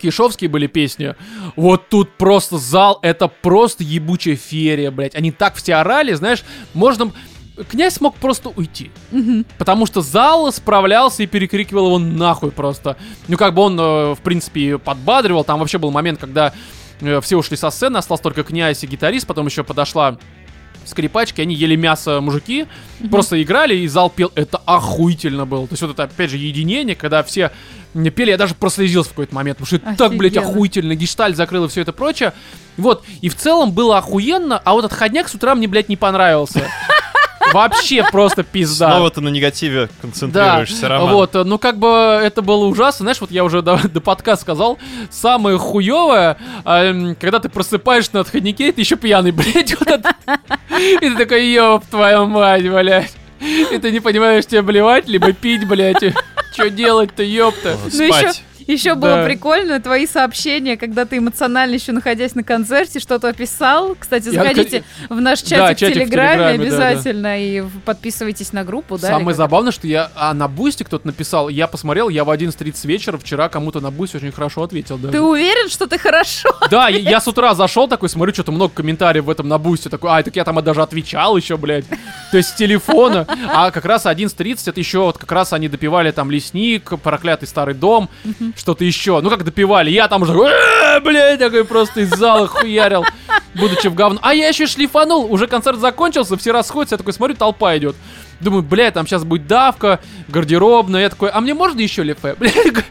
Кишовские 0.00 0.50
были 0.50 0.66
песни. 0.66 1.14
Вот 1.56 1.88
тут 1.88 2.16
просто 2.16 2.58
зал, 2.58 2.98
это 3.02 3.28
просто 3.28 3.84
ебучая 3.84 4.36
феерия, 4.36 4.90
блядь. 4.90 5.14
Они 5.14 5.30
так 5.30 5.54
все 5.54 5.74
орали, 5.74 6.12
знаешь, 6.14 6.44
можно... 6.74 7.12
Князь 7.68 8.00
мог 8.00 8.14
просто 8.16 8.48
уйти. 8.48 8.90
Мгм. 9.10 9.44
Потому 9.58 9.84
что 9.84 10.00
зал 10.00 10.50
справлялся 10.50 11.22
и 11.22 11.26
перекрикивал 11.26 11.86
его 11.88 11.98
нахуй 11.98 12.52
просто. 12.52 12.96
Ну, 13.28 13.36
как 13.36 13.52
бы 13.52 13.60
он, 13.60 13.78
э, 13.78 14.14
в 14.14 14.20
принципе, 14.22 14.78
подбадривал. 14.78 15.44
Там 15.44 15.58
вообще 15.58 15.76
был 15.76 15.90
момент, 15.90 16.18
когда 16.18 16.54
э, 17.02 17.20
все 17.20 17.36
ушли 17.36 17.58
со 17.58 17.68
сцены, 17.68 17.98
остался 17.98 18.22
только 18.22 18.44
князь 18.44 18.82
и 18.82 18.86
гитарист. 18.86 19.26
Потом 19.26 19.44
еще 19.46 19.62
подошла 19.62 20.16
скрипачки, 20.84 21.40
они 21.40 21.54
ели 21.54 21.76
мясо 21.76 22.20
мужики, 22.20 22.66
просто 23.10 23.42
играли, 23.42 23.74
и 23.76 23.86
зал 23.88 24.10
пел. 24.10 24.32
Это 24.34 24.58
охуительно 24.64 25.46
было. 25.46 25.66
То 25.66 25.72
есть 25.74 25.82
вот 25.82 25.92
это, 25.92 26.04
опять 26.04 26.30
же, 26.30 26.36
единение, 26.36 26.94
когда 26.96 27.22
все 27.22 27.52
м, 27.94 28.04
пели, 28.10 28.30
я 28.30 28.36
даже 28.36 28.54
прослезился 28.54 29.10
в 29.10 29.12
какой-то 29.12 29.34
момент, 29.34 29.58
потому 29.58 29.66
что 29.66 29.76
это 29.76 29.96
так, 29.96 30.16
блядь, 30.16 30.32
Офигенно. 30.36 30.50
охуительно. 30.52 30.94
Гешталь 30.94 31.34
закрыл 31.34 31.64
и 31.64 31.68
все 31.68 31.80
это 31.82 31.92
прочее. 31.92 32.32
Вот, 32.76 33.04
и 33.20 33.28
в 33.28 33.36
целом 33.36 33.72
было 33.72 33.98
охуенно, 33.98 34.58
а 34.58 34.72
вот 34.72 34.84
отходняк 34.84 35.28
с 35.28 35.34
утра 35.34 35.54
мне, 35.54 35.66
блядь, 35.68 35.88
не 35.88 35.96
понравился. 35.96 36.66
Вообще 37.52 38.04
просто 38.10 38.42
пизда. 38.42 38.90
Снова 38.92 39.10
ты 39.10 39.20
на 39.20 39.28
негативе 39.28 39.88
концентрируешься, 40.00 40.88
Роман. 40.88 41.12
Вот, 41.12 41.34
ну 41.34 41.58
как 41.58 41.78
бы 41.78 41.88
это 41.88 42.42
было 42.42 42.64
ужасно, 42.66 43.04
знаешь, 43.04 43.20
вот 43.20 43.30
я 43.30 43.44
уже 43.44 43.62
до, 43.62 43.76
до 43.88 44.00
подкаста 44.00 44.42
сказал, 44.42 44.78
самое 45.10 45.58
хуевое, 45.58 46.36
а, 46.64 46.84
м, 46.84 47.16
когда 47.16 47.38
ты 47.38 47.48
просыпаешься 47.48 48.10
на 48.14 48.20
отходнике, 48.20 48.68
и 48.68 48.72
ты 48.72 48.80
еще 48.80 48.96
пьяный, 48.96 49.30
блядь, 49.32 49.78
вот 49.78 49.88
это. 49.88 50.14
И 50.78 50.98
ты 51.10 51.16
такой, 51.16 51.46
ёб 51.46 51.84
твою 51.90 52.26
мать, 52.26 52.62
блядь. 52.62 53.12
И 53.40 53.78
ты 53.78 53.90
не 53.90 54.00
понимаешь, 54.00 54.46
тебе 54.46 54.62
блевать, 54.62 55.08
либо 55.08 55.32
пить, 55.32 55.66
блядь. 55.66 56.02
Что 56.52 56.68
делать-то, 56.68 57.22
ёпта? 57.22 57.76
Ну 57.84 57.90
Спать. 57.90 58.42
Еще 58.72 58.94
было 58.94 59.24
прикольно 59.24 59.80
твои 59.80 60.06
сообщения, 60.06 60.76
когда 60.76 61.04
ты 61.04 61.18
эмоционально 61.18 61.74
еще 61.74 61.92
находясь 61.92 62.34
на 62.34 62.42
концерте 62.42 63.00
что-то 63.00 63.28
описал. 63.28 63.96
Кстати, 63.98 64.28
заходите 64.28 64.84
в 65.08 65.20
наш 65.20 65.40
чатик, 65.40 65.88
в 65.88 65.92
Телеграме 65.92 66.46
обязательно 66.46 67.40
и 67.40 67.62
подписывайтесь 67.84 68.52
на 68.52 68.64
группу? 68.64 68.98
Самое 68.98 69.34
забавное, 69.34 69.72
что 69.72 69.86
я 69.86 70.10
а, 70.14 70.34
на 70.34 70.48
Бусти 70.48 70.82
кто-то 70.82 71.06
написал, 71.06 71.48
я 71.48 71.66
посмотрел, 71.66 72.08
я 72.08 72.24
в 72.24 72.30
11.30 72.30 72.86
вечера 72.86 73.18
вчера 73.18 73.48
кому-то 73.48 73.80
на 73.80 73.90
Бусти 73.90 74.16
очень 74.16 74.32
хорошо 74.32 74.62
ответил. 74.62 74.98
Ты 74.98 75.20
уверен, 75.20 75.68
что 75.68 75.86
ты 75.86 75.98
хорошо? 75.98 76.48
Да, 76.70 76.88
я, 76.88 76.98
я 76.98 77.20
с 77.20 77.28
утра 77.28 77.54
зашел 77.54 77.88
такой, 77.88 78.08
смотрю, 78.08 78.32
что-то 78.32 78.52
много 78.52 78.74
комментариев 78.74 79.24
в 79.24 79.30
этом 79.30 79.48
на 79.48 79.58
бусте. 79.58 79.88
Такой, 79.88 80.10
а, 80.10 80.22
так 80.22 80.36
я 80.36 80.44
там 80.44 80.62
даже 80.62 80.82
отвечал 80.82 81.36
еще, 81.36 81.56
блядь. 81.56 81.84
То 82.30 82.36
есть 82.36 82.50
с 82.50 82.52
телефона. 82.52 83.26
А 83.48 83.70
как 83.70 83.84
раз 83.84 84.06
11.30 84.06 84.62
это 84.66 84.80
еще 84.80 85.00
вот 85.00 85.18
как 85.18 85.30
раз 85.32 85.52
они 85.52 85.68
допивали 85.68 86.10
там 86.10 86.30
лесник, 86.30 86.98
проклятый 87.00 87.48
старый 87.48 87.74
дом, 87.74 88.08
что-то 88.60 88.84
еще. 88.84 89.20
Ну 89.20 89.30
как 89.30 89.42
допивали, 89.42 89.90
я 89.90 90.06
там 90.06 90.22
уже, 90.22 90.32
«Э, 90.34 91.00
блядь, 91.00 91.40
такой 91.40 91.64
просто 91.64 92.02
из 92.02 92.10
зала 92.10 92.46
хуярил, 92.46 93.04
будучи 93.54 93.88
в 93.88 93.94
говно. 93.94 94.20
А 94.22 94.34
я 94.34 94.48
еще 94.48 94.66
шлифанул, 94.66 95.32
уже 95.32 95.46
концерт 95.46 95.78
закончился, 95.80 96.36
все 96.36 96.52
расходятся, 96.52 96.94
я 96.94 96.98
такой 96.98 97.14
смотрю, 97.14 97.34
толпа 97.34 97.76
идет. 97.78 97.96
Думаю, 98.40 98.62
блядь, 98.62 98.94
там 98.94 99.06
сейчас 99.06 99.24
будет 99.24 99.46
давка, 99.46 100.00
гардеробная. 100.28 101.02
Я 101.02 101.10
такой, 101.10 101.30
а 101.30 101.40
мне 101.40 101.54
можно 101.54 101.80
еще? 101.80 102.02
Блядь, 102.38 102.84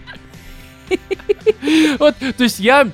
Вот, 2.00 2.16
то 2.18 2.44
есть 2.44 2.60
я 2.60 2.88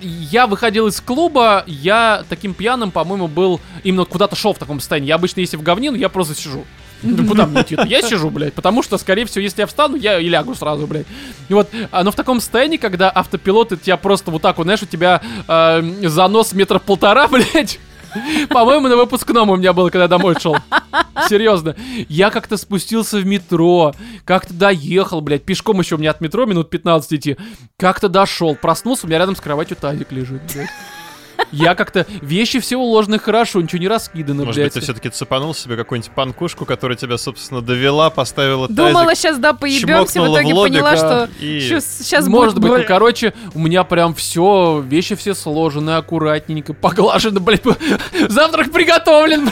я 0.00 0.46
выходил 0.46 0.86
из 0.88 1.00
клуба, 1.00 1.64
я 1.66 2.24
таким 2.28 2.52
пьяным, 2.52 2.90
по-моему, 2.90 3.28
был 3.28 3.60
именно 3.82 4.04
куда-то 4.04 4.36
шел 4.36 4.52
в 4.52 4.58
таком 4.58 4.80
состоянии. 4.80 5.08
Я 5.08 5.14
обычно, 5.14 5.40
если 5.40 5.56
в 5.56 5.62
говнину, 5.62 5.96
я 5.96 6.10
просто 6.10 6.34
сижу. 6.34 6.64
Ну, 7.02 7.26
куда 7.26 7.46
мне 7.46 7.62
идти-то? 7.62 7.82
Я 7.86 8.02
сижу, 8.02 8.30
блядь, 8.30 8.54
потому 8.54 8.82
что, 8.82 8.98
скорее 8.98 9.26
всего, 9.26 9.42
если 9.42 9.60
я 9.60 9.66
встану, 9.66 9.96
я 9.96 10.18
и 10.18 10.28
лягу 10.28 10.54
сразу, 10.54 10.86
блядь. 10.86 11.06
И 11.48 11.54
вот, 11.54 11.68
а, 11.90 12.02
но 12.02 12.10
в 12.10 12.14
таком 12.16 12.40
состоянии, 12.40 12.78
когда 12.78 13.10
автопилоты 13.10 13.76
тебя 13.76 13.96
просто 13.96 14.30
вот 14.30 14.42
так 14.42 14.56
вот, 14.58 14.64
знаешь, 14.64 14.82
у 14.82 14.86
тебя 14.86 15.20
э, 15.46 16.08
занос 16.08 16.52
метра 16.52 16.78
полтора, 16.78 17.28
блядь, 17.28 17.78
По-моему, 18.48 18.88
на 18.88 18.96
выпускном 18.96 19.50
у 19.50 19.56
меня 19.56 19.72
было, 19.72 19.90
когда 19.90 20.08
домой 20.08 20.36
шел. 20.40 20.56
Серьезно. 21.28 21.76
Я 22.08 22.30
как-то 22.30 22.56
спустился 22.56 23.18
в 23.18 23.26
метро, 23.26 23.94
как-то 24.24 24.54
доехал, 24.54 25.20
блядь, 25.20 25.44
пешком 25.44 25.80
еще 25.80 25.96
у 25.96 25.98
меня 25.98 26.10
от 26.10 26.20
метро 26.20 26.46
минут 26.46 26.70
15 26.70 27.12
идти. 27.14 27.36
Как-то 27.76 28.08
дошел, 28.08 28.54
проснулся, 28.54 29.06
у 29.06 29.08
меня 29.08 29.18
рядом 29.18 29.36
с 29.36 29.40
кроватью 29.40 29.76
тазик 29.76 30.12
лежит, 30.12 30.42
блядь. 30.52 30.70
Я 31.52 31.74
как-то... 31.74 32.06
Вещи 32.22 32.60
все 32.60 32.76
уложены 32.76 33.18
хорошо, 33.18 33.60
ничего 33.60 33.78
не 33.80 33.88
раскидано, 33.88 34.44
Может 34.44 34.56
блядь. 34.56 34.66
быть, 34.66 34.74
ты 34.74 34.80
все-таки 34.80 35.08
цепанул 35.10 35.54
себе 35.54 35.76
какую-нибудь 35.76 36.10
панкушку, 36.12 36.64
которая 36.64 36.96
тебя, 36.96 37.18
собственно, 37.18 37.60
довела, 37.62 38.10
поставила 38.10 38.68
Думала, 38.68 39.06
тазик, 39.06 39.18
сейчас, 39.18 39.38
да, 39.38 39.52
поебемся, 39.52 40.20
в 40.22 40.32
итоге 40.32 40.52
в 40.52 40.56
лобик, 40.56 40.72
поняла, 40.74 40.96
что 40.96 41.28
и- 41.40 41.60
сейчас 41.60 42.26
Может 42.26 42.56
быть, 42.56 42.64
ну, 42.70 42.76
будет... 42.76 42.86
короче, 42.86 43.32
у 43.54 43.58
меня 43.58 43.84
прям 43.84 44.14
все, 44.14 44.82
вещи 44.86 45.14
все 45.14 45.34
сложены 45.34 45.90
аккуратненько, 45.96 46.74
поглажены, 46.74 47.40
блядь, 47.40 47.62
завтрак 48.28 48.72
приготовлен. 48.72 49.50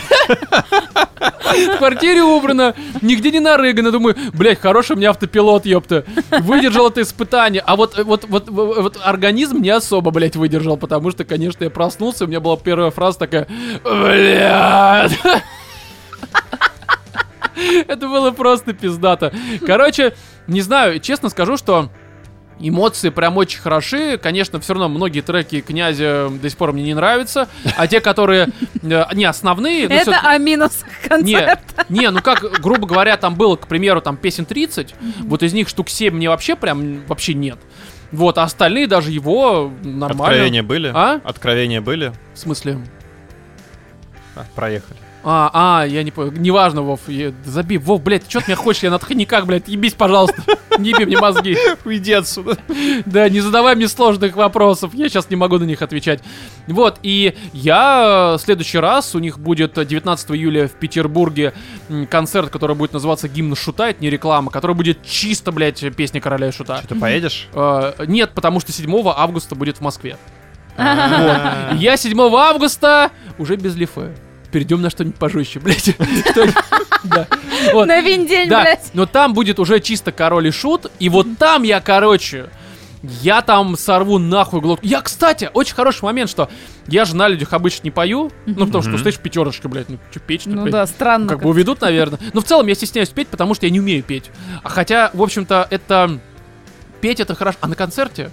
В 1.54 1.76
квартире 1.78 2.22
убрано, 2.22 2.74
нигде 3.02 3.30
не 3.30 3.40
нарыгано, 3.40 3.92
думаю, 3.92 4.16
блядь, 4.32 4.60
хороший 4.60 4.92
у 4.94 4.96
меня 4.96 5.10
автопилот, 5.10 5.66
ёпта, 5.66 6.04
выдержал 6.40 6.88
это 6.88 7.02
испытание, 7.02 7.62
а 7.64 7.76
вот, 7.76 7.96
вот, 8.04 8.24
вот, 8.28 8.48
вот, 8.48 8.76
вот 8.82 8.98
организм 9.02 9.60
не 9.62 9.70
особо, 9.70 10.10
блядь, 10.10 10.36
выдержал, 10.36 10.76
потому 10.76 11.10
что, 11.10 11.24
конечно, 11.24 11.64
я 11.64 11.70
проснулся, 11.74 12.24
у 12.24 12.28
меня 12.28 12.40
была 12.40 12.56
первая 12.56 12.90
фраза 12.90 13.18
такая, 13.18 13.46
блядь. 13.82 15.18
Это 17.86 18.08
было 18.08 18.30
просто 18.30 18.72
пиздато. 18.72 19.32
Короче, 19.66 20.14
не 20.46 20.60
знаю, 20.60 20.98
честно 21.00 21.28
скажу, 21.28 21.56
что 21.56 21.90
Эмоции 22.60 23.10
прям 23.10 23.36
очень 23.36 23.60
хороши. 23.60 24.18
Конечно, 24.18 24.60
все 24.60 24.74
равно 24.74 24.88
многие 24.88 25.20
треки 25.20 25.60
князя 25.60 26.30
до 26.30 26.48
сих 26.48 26.56
пор 26.56 26.72
мне 26.72 26.84
не 26.84 26.94
нравятся. 26.94 27.48
А 27.76 27.86
те, 27.86 28.00
которые 28.00 28.48
э, 28.82 29.04
не 29.12 29.24
основные. 29.24 29.88
ну, 29.88 29.94
Это 29.94 30.20
о 30.20 30.38
минусах 30.38 30.86
не, 31.02 31.08
концерта. 31.08 31.84
не, 31.88 32.10
ну 32.10 32.20
как, 32.22 32.42
грубо 32.60 32.86
говоря, 32.86 33.16
там 33.16 33.34
было, 33.34 33.56
к 33.56 33.66
примеру, 33.66 34.00
там 34.00 34.16
песен 34.16 34.44
30, 34.44 34.94
вот 35.22 35.42
из 35.42 35.52
них 35.52 35.68
штук 35.68 35.88
7 35.88 36.14
мне 36.14 36.28
вообще 36.28 36.54
прям 36.54 37.04
вообще 37.06 37.34
нет. 37.34 37.58
Вот, 38.14 38.38
а 38.38 38.44
остальные 38.44 38.86
даже 38.86 39.10
его 39.10 39.72
нормально. 39.82 40.24
Откровения 40.24 40.62
были? 40.62 40.92
А? 40.94 41.20
Откровения 41.24 41.80
были? 41.80 42.12
В 42.32 42.38
смысле? 42.38 42.78
А, 44.36 44.44
проехали. 44.54 44.98
А, 45.26 45.50
а, 45.54 45.86
я 45.86 46.02
не 46.02 46.10
понял. 46.10 46.32
Неважно, 46.32 46.82
Вов. 46.82 47.00
я- 47.08 47.32
Забей. 47.44 47.78
Вов, 47.78 48.02
блядь, 48.02 48.28
что 48.28 48.40
ты 48.40 48.46
меня 48.48 48.56
хочешь? 48.56 48.82
Я 48.82 48.90
на 48.90 49.00
никак, 49.14 49.46
блядь. 49.46 49.68
Ебись, 49.68 49.94
пожалуйста. 49.94 50.42
Не 50.78 50.90
еби 50.90 51.06
мне 51.06 51.18
мозги. 51.18 51.56
Уйди 51.84 52.12
отсюда. 52.12 52.58
Да, 53.06 53.28
не 53.28 53.40
задавай 53.40 53.76
мне 53.76 53.88
сложных 53.88 54.34
вопросов, 54.36 54.92
я 54.94 55.08
сейчас 55.08 55.30
не 55.30 55.36
могу 55.36 55.58
на 55.58 55.64
них 55.64 55.82
отвечать. 55.82 56.20
Вот, 56.66 56.98
и 57.02 57.34
я 57.52 58.32
э, 58.34 58.38
в 58.38 58.40
следующий 58.40 58.78
раз, 58.78 59.14
у 59.14 59.18
них 59.18 59.38
будет 59.38 59.74
19 59.74 60.30
июля 60.32 60.68
в 60.68 60.72
Петербурге 60.72 61.54
концерт, 62.10 62.50
который 62.50 62.76
будет 62.76 62.92
называться 62.92 63.28
«Гимн 63.28 63.54
Шута», 63.54 63.90
это 63.90 64.02
не 64.02 64.10
реклама, 64.10 64.50
который 64.50 64.74
будет 64.74 65.04
чисто, 65.04 65.52
блядь, 65.52 65.84
песня 65.96 66.20
короля 66.20 66.48
и 66.48 66.52
шута. 66.52 66.78
Что, 66.78 66.88
ты 66.88 66.94
поедешь? 66.96 67.48
Э, 67.52 67.92
нет, 68.06 68.32
потому 68.34 68.60
что 68.60 68.72
7 68.72 68.90
августа 69.14 69.54
будет 69.54 69.78
в 69.78 69.80
Москве. 69.80 70.16
А. 70.76 71.72
И 71.74 71.76
Я 71.78 71.96
7 71.96 72.18
августа 72.20 73.10
уже 73.38 73.56
без 73.56 73.76
лифе. 73.76 74.14
Перейдем 74.54 74.82
на 74.82 74.88
что-нибудь 74.88 75.18
пожестче, 75.18 75.58
блядь. 75.58 75.96
На 77.74 78.00
виндень, 78.00 78.48
Да, 78.48 78.62
блядь. 78.62 78.90
но 78.94 79.04
там 79.04 79.34
будет 79.34 79.58
уже 79.58 79.80
чисто 79.80 80.12
король 80.12 80.46
и 80.46 80.52
шут, 80.52 80.92
и 81.00 81.08
вот 81.08 81.26
там 81.38 81.64
я, 81.64 81.80
короче, 81.80 82.50
я 83.02 83.42
там 83.42 83.76
сорву 83.76 84.18
нахуй 84.18 84.60
глотку. 84.60 84.86
Я, 84.86 85.00
кстати, 85.00 85.50
очень 85.52 85.74
хороший 85.74 86.04
момент, 86.04 86.30
что 86.30 86.48
я 86.86 87.04
же 87.04 87.16
на 87.16 87.26
людях 87.26 87.52
обычно 87.52 87.80
не 87.82 87.90
пою, 87.90 88.30
ну, 88.46 88.66
потому 88.66 88.84
что 88.84 88.96
стоишь 88.96 89.18
пятерочка, 89.18 89.68
блядь, 89.68 89.88
ну, 89.88 89.98
что 90.12 90.20
печь 90.20 90.42
Ну 90.46 90.70
да, 90.70 90.86
странно. 90.86 91.30
Как 91.30 91.42
бы 91.42 91.48
уведут, 91.48 91.80
наверное. 91.80 92.20
Но 92.32 92.40
в 92.40 92.44
целом 92.44 92.68
я 92.68 92.76
стесняюсь 92.76 93.08
петь, 93.08 93.26
потому 93.26 93.54
что 93.54 93.66
я 93.66 93.70
не 93.70 93.80
умею 93.80 94.04
петь. 94.04 94.30
А 94.62 94.68
хотя, 94.68 95.10
в 95.14 95.22
общем-то, 95.22 95.66
это... 95.68 96.20
Петь 97.00 97.18
это 97.18 97.34
хорошо. 97.34 97.58
А 97.60 97.66
на 97.66 97.74
концерте 97.74 98.30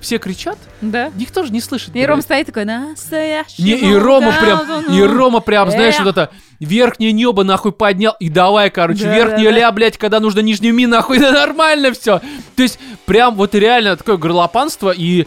все 0.00 0.18
кричат, 0.18 0.58
Да. 0.80 1.10
никто 1.16 1.42
же 1.44 1.52
не 1.52 1.60
слышит. 1.60 1.90
И 1.90 1.92
блядь. 1.92 2.08
Ром 2.08 2.22
стоит 2.22 2.46
такой, 2.46 2.64
настоящий. 2.64 3.62
Не, 3.62 3.72
и 3.72 3.94
Рома 3.94 4.32
прям, 4.40 4.58
колдун». 4.66 4.94
и 4.94 5.02
Рома 5.02 5.40
прям, 5.40 5.70
знаешь, 5.70 5.94
Эх. 5.94 6.00
вот 6.04 6.10
это 6.10 6.30
верхнее 6.60 7.12
небо 7.12 7.44
нахуй 7.44 7.72
поднял, 7.72 8.14
и 8.18 8.28
давай, 8.28 8.70
короче, 8.70 9.04
Да, 9.04 9.14
верхнее 9.14 9.50
да, 9.50 9.54
да. 9.54 9.58
ля, 9.60 9.72
блядь, 9.72 9.96
когда 9.98 10.20
нужно 10.20 10.40
нижнюю 10.40 10.74
ми, 10.74 10.86
нахуй, 10.86 11.18
да 11.18 11.30
нормально 11.46 11.92
все. 11.92 12.20
То 12.56 12.62
есть, 12.62 12.78
прям 13.06 13.34
вот 13.36 13.54
реально 13.54 13.96
такое 13.96 14.16
горлопанство, 14.16 14.90
и 14.90 15.26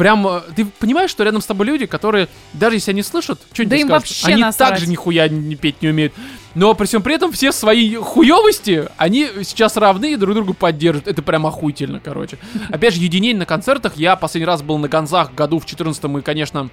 прям, 0.00 0.26
э, 0.26 0.40
ты 0.56 0.64
понимаешь, 0.64 1.10
что 1.10 1.24
рядом 1.24 1.42
с 1.42 1.46
тобой 1.46 1.66
люди, 1.66 1.84
которые, 1.84 2.28
даже 2.54 2.76
если 2.76 2.92
они 2.92 3.02
слышат, 3.02 3.38
что 3.52 3.66
Да 3.66 3.76
им 3.76 3.88
вообще 3.88 4.28
они 4.28 4.40
насрать. 4.40 4.70
также 4.70 4.86
нихуя 4.86 5.28
не 5.28 5.56
петь 5.56 5.82
не 5.82 5.90
умеют. 5.90 6.14
Но 6.54 6.72
при 6.72 6.86
всем 6.86 7.02
при 7.02 7.16
этом 7.16 7.32
все 7.32 7.52
свои 7.52 7.94
хуёвости, 7.96 8.88
они 8.96 9.28
сейчас 9.42 9.76
равны 9.76 10.14
и 10.14 10.16
друг 10.16 10.34
другу 10.34 10.54
поддерживают. 10.54 11.06
Это 11.06 11.20
прям 11.20 11.46
охуительно, 11.46 12.00
короче. 12.02 12.38
Опять 12.70 12.94
же, 12.94 13.00
единение 13.00 13.40
на 13.40 13.44
концертах. 13.44 13.92
Я 13.96 14.16
последний 14.16 14.46
раз 14.46 14.62
был 14.62 14.78
на 14.78 14.88
Гонзах 14.88 15.34
году 15.34 15.58
в 15.58 15.66
14 15.66 16.02
и, 16.16 16.22
конечно, 16.22 16.70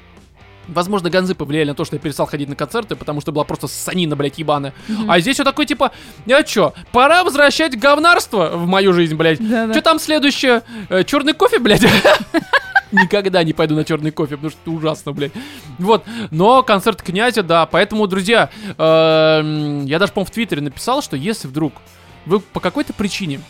Возможно, 0.67 1.09
гонзы 1.09 1.35
повлияли 1.35 1.69
на 1.69 1.75
то, 1.75 1.85
что 1.85 1.95
я 1.95 1.99
перестал 1.99 2.25
ходить 2.25 2.49
на 2.49 2.55
концерты, 2.55 2.95
потому 2.95 3.21
что 3.21 3.31
была 3.31 3.43
просто 3.43 3.67
санина, 3.67 4.15
блядь, 4.15 4.37
ебаная. 4.37 4.73
А 5.07 5.19
здесь 5.19 5.37
вот 5.37 5.45
такой, 5.45 5.65
типа, 5.65 5.91
я 6.25 6.43
чё, 6.43 6.73
пора 6.91 7.23
возвращать 7.23 7.77
говнарство 7.77 8.51
в 8.53 8.67
мою 8.67 8.93
жизнь, 8.93 9.15
блядь. 9.15 9.39
Да-да. 9.39 9.73
Что 9.73 9.81
там 9.81 9.99
следующее? 9.99 10.63
черный 11.05 11.33
кофе, 11.33 11.59
блядь? 11.59 11.85
Никогда 12.91 13.43
не 13.43 13.53
пойду 13.53 13.75
на 13.75 13.83
черный 13.83 14.11
кофе, 14.11 14.35
потому 14.35 14.51
что 14.51 14.59
это 14.61 14.71
ужасно, 14.71 15.11
блядь. 15.11 15.33
Вот, 15.77 16.05
но 16.31 16.63
концерт 16.63 17.01
князя, 17.01 17.43
да. 17.43 17.65
Поэтому, 17.65 18.07
друзья, 18.07 18.49
эм, 18.77 19.85
я 19.85 19.99
даже, 19.99 20.13
по-моему, 20.13 20.27
в 20.27 20.33
Твиттере 20.33 20.61
написал, 20.61 21.01
что 21.01 21.17
если 21.17 21.47
вдруг 21.47 21.73
вы 22.25 22.39
по 22.39 22.59
какой-то 22.59 22.93
причине 22.93 23.41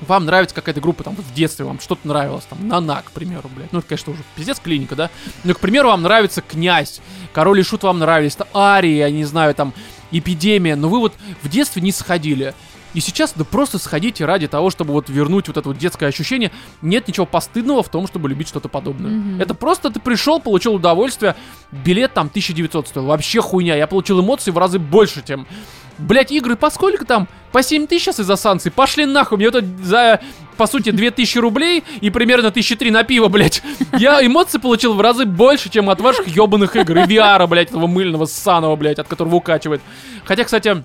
вам 0.00 0.24
нравится 0.26 0.54
какая-то 0.54 0.80
группа, 0.80 1.04
там, 1.04 1.16
в 1.16 1.34
детстве 1.34 1.64
вам 1.64 1.80
что-то 1.80 2.06
нравилось, 2.06 2.44
там, 2.48 2.66
Нана, 2.68 3.02
к 3.04 3.10
примеру, 3.12 3.50
блядь. 3.54 3.72
Ну, 3.72 3.78
это, 3.78 3.88
конечно, 3.88 4.12
уже 4.12 4.22
пиздец 4.34 4.58
клиника, 4.58 4.94
да? 4.94 5.10
Но, 5.44 5.54
к 5.54 5.60
примеру, 5.60 5.88
вам 5.88 6.02
нравится 6.02 6.42
Князь, 6.42 7.00
Король 7.32 7.60
и 7.60 7.62
Шут 7.62 7.82
вам 7.82 7.98
нравились, 7.98 8.36
там, 8.36 8.48
Ария, 8.54 9.06
я 9.06 9.10
не 9.10 9.24
знаю, 9.24 9.54
там, 9.54 9.72
Эпидемия, 10.12 10.76
но 10.76 10.88
вы 10.88 11.00
вот 11.00 11.14
в 11.42 11.48
детстве 11.48 11.82
не 11.82 11.92
сходили. 11.92 12.54
И 12.96 13.00
сейчас, 13.00 13.34
да 13.36 13.44
просто 13.44 13.78
сходите 13.78 14.24
ради 14.24 14.48
того, 14.48 14.70
чтобы 14.70 14.94
вот 14.94 15.10
вернуть 15.10 15.48
вот 15.48 15.58
это 15.58 15.68
вот 15.68 15.76
детское 15.76 16.06
ощущение. 16.06 16.50
Нет 16.80 17.06
ничего 17.06 17.26
постыдного 17.26 17.82
в 17.82 17.90
том, 17.90 18.06
чтобы 18.06 18.30
любить 18.30 18.48
что-то 18.48 18.70
подобное. 18.70 19.10
Мгм. 19.10 19.38
Это 19.38 19.52
просто 19.52 19.90
ты 19.90 20.00
пришел, 20.00 20.40
получил 20.40 20.74
удовольствие, 20.74 21.36
билет 21.70 22.14
там 22.14 22.28
1900 22.28 22.88
стоил, 22.88 23.04
вообще 23.04 23.42
хуйня. 23.42 23.76
Я 23.76 23.86
получил 23.86 24.22
эмоций 24.22 24.50
в 24.50 24.56
разы 24.56 24.78
больше, 24.78 25.22
чем... 25.26 25.46
Блять, 25.98 26.30
игры 26.30 26.56
по 26.56 26.70
сколько 26.70 27.04
там? 27.04 27.28
По 27.52 27.62
7 27.62 27.86
тысяч 27.86 28.04
сейчас 28.04 28.20
из-за 28.20 28.36
санкций? 28.36 28.70
Пошли 28.70 29.04
нахуй, 29.04 29.36
мне 29.36 29.46
это 29.48 29.62
за, 29.82 30.20
по 30.56 30.66
сути, 30.66 30.90
2000 30.90 31.38
рублей 31.38 31.84
и 32.00 32.08
примерно 32.08 32.48
1003 32.48 32.90
на 32.90 33.02
пиво, 33.02 33.28
блять. 33.28 33.62
Я 33.98 34.24
эмоции 34.24 34.58
получил 34.58 34.94
в 34.94 35.00
разы 35.02 35.26
больше, 35.26 35.68
чем 35.68 35.90
от 35.90 36.00
ваших 36.00 36.28
ебаных 36.28 36.76
игр. 36.76 36.98
И 36.98 37.02
VR, 37.02 37.46
блять, 37.46 37.70
этого 37.70 37.86
мыльного, 37.86 38.24
ссаного, 38.24 38.76
блять, 38.76 38.98
от 38.98 39.08
которого 39.08 39.36
укачивает. 39.36 39.82
Хотя, 40.24 40.44
кстати, 40.44 40.82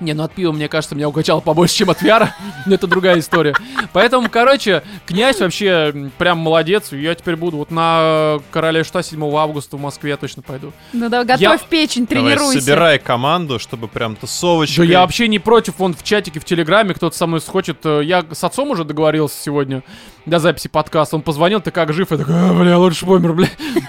не, 0.00 0.12
ну 0.14 0.24
от 0.24 0.32
пива, 0.32 0.52
мне 0.52 0.68
кажется, 0.68 0.94
меня 0.94 1.08
укачало 1.08 1.40
побольше, 1.40 1.74
чем 1.76 1.90
от 1.90 2.02
VR. 2.02 2.28
Но 2.66 2.74
это 2.74 2.86
другая 2.86 3.18
история. 3.18 3.54
Поэтому, 3.92 4.28
короче, 4.28 4.82
князь 5.06 5.40
вообще 5.40 6.10
прям 6.18 6.38
молодец. 6.38 6.92
Я 6.92 7.14
теперь 7.14 7.36
буду 7.36 7.58
вот 7.58 7.70
на 7.70 8.38
Короля 8.50 8.84
Шта 8.84 9.02
7 9.02 9.22
августа 9.36 9.76
в 9.76 9.80
Москве 9.80 10.10
я 10.10 10.16
точно 10.16 10.42
пойду. 10.42 10.72
Ну 10.92 11.08
да, 11.08 11.24
готовь 11.24 11.40
Я- 11.40 11.58
печень, 11.68 12.06
Давай, 12.06 12.24
тренируйся. 12.34 12.60
собирай 12.60 12.98
команду, 12.98 13.58
чтобы 13.58 13.88
прям 13.88 14.14
Да 14.14 14.20
тусовочкой. 14.22 14.86
я 14.88 15.00
вообще 15.00 15.28
не 15.28 15.38
против, 15.38 15.74
вон 15.78 15.94
в 15.94 16.02
чатике, 16.02 16.40
в 16.40 16.44
Телеграме 16.44 16.94
кто-то 16.94 17.16
со 17.16 17.26
мной 17.26 17.40
схочет. 17.40 17.78
Э, 17.84 18.00
Я 18.04 18.24
с 18.32 18.42
отцом 18.44 18.70
уже 18.70 18.84
договорился 18.84 19.40
сегодня 19.42 19.82
до 20.26 20.38
записи 20.38 20.68
подкаста. 20.68 21.16
Он 21.16 21.22
позвонил, 21.22 21.60
ты 21.60 21.70
как 21.70 21.92
жив? 21.92 22.10
Я 22.10 22.16
такой, 22.18 22.34
«А, 22.34 22.52
бля, 22.52 22.78
лучше 22.78 23.06
помер, 23.06 23.32
бля. 23.34 23.48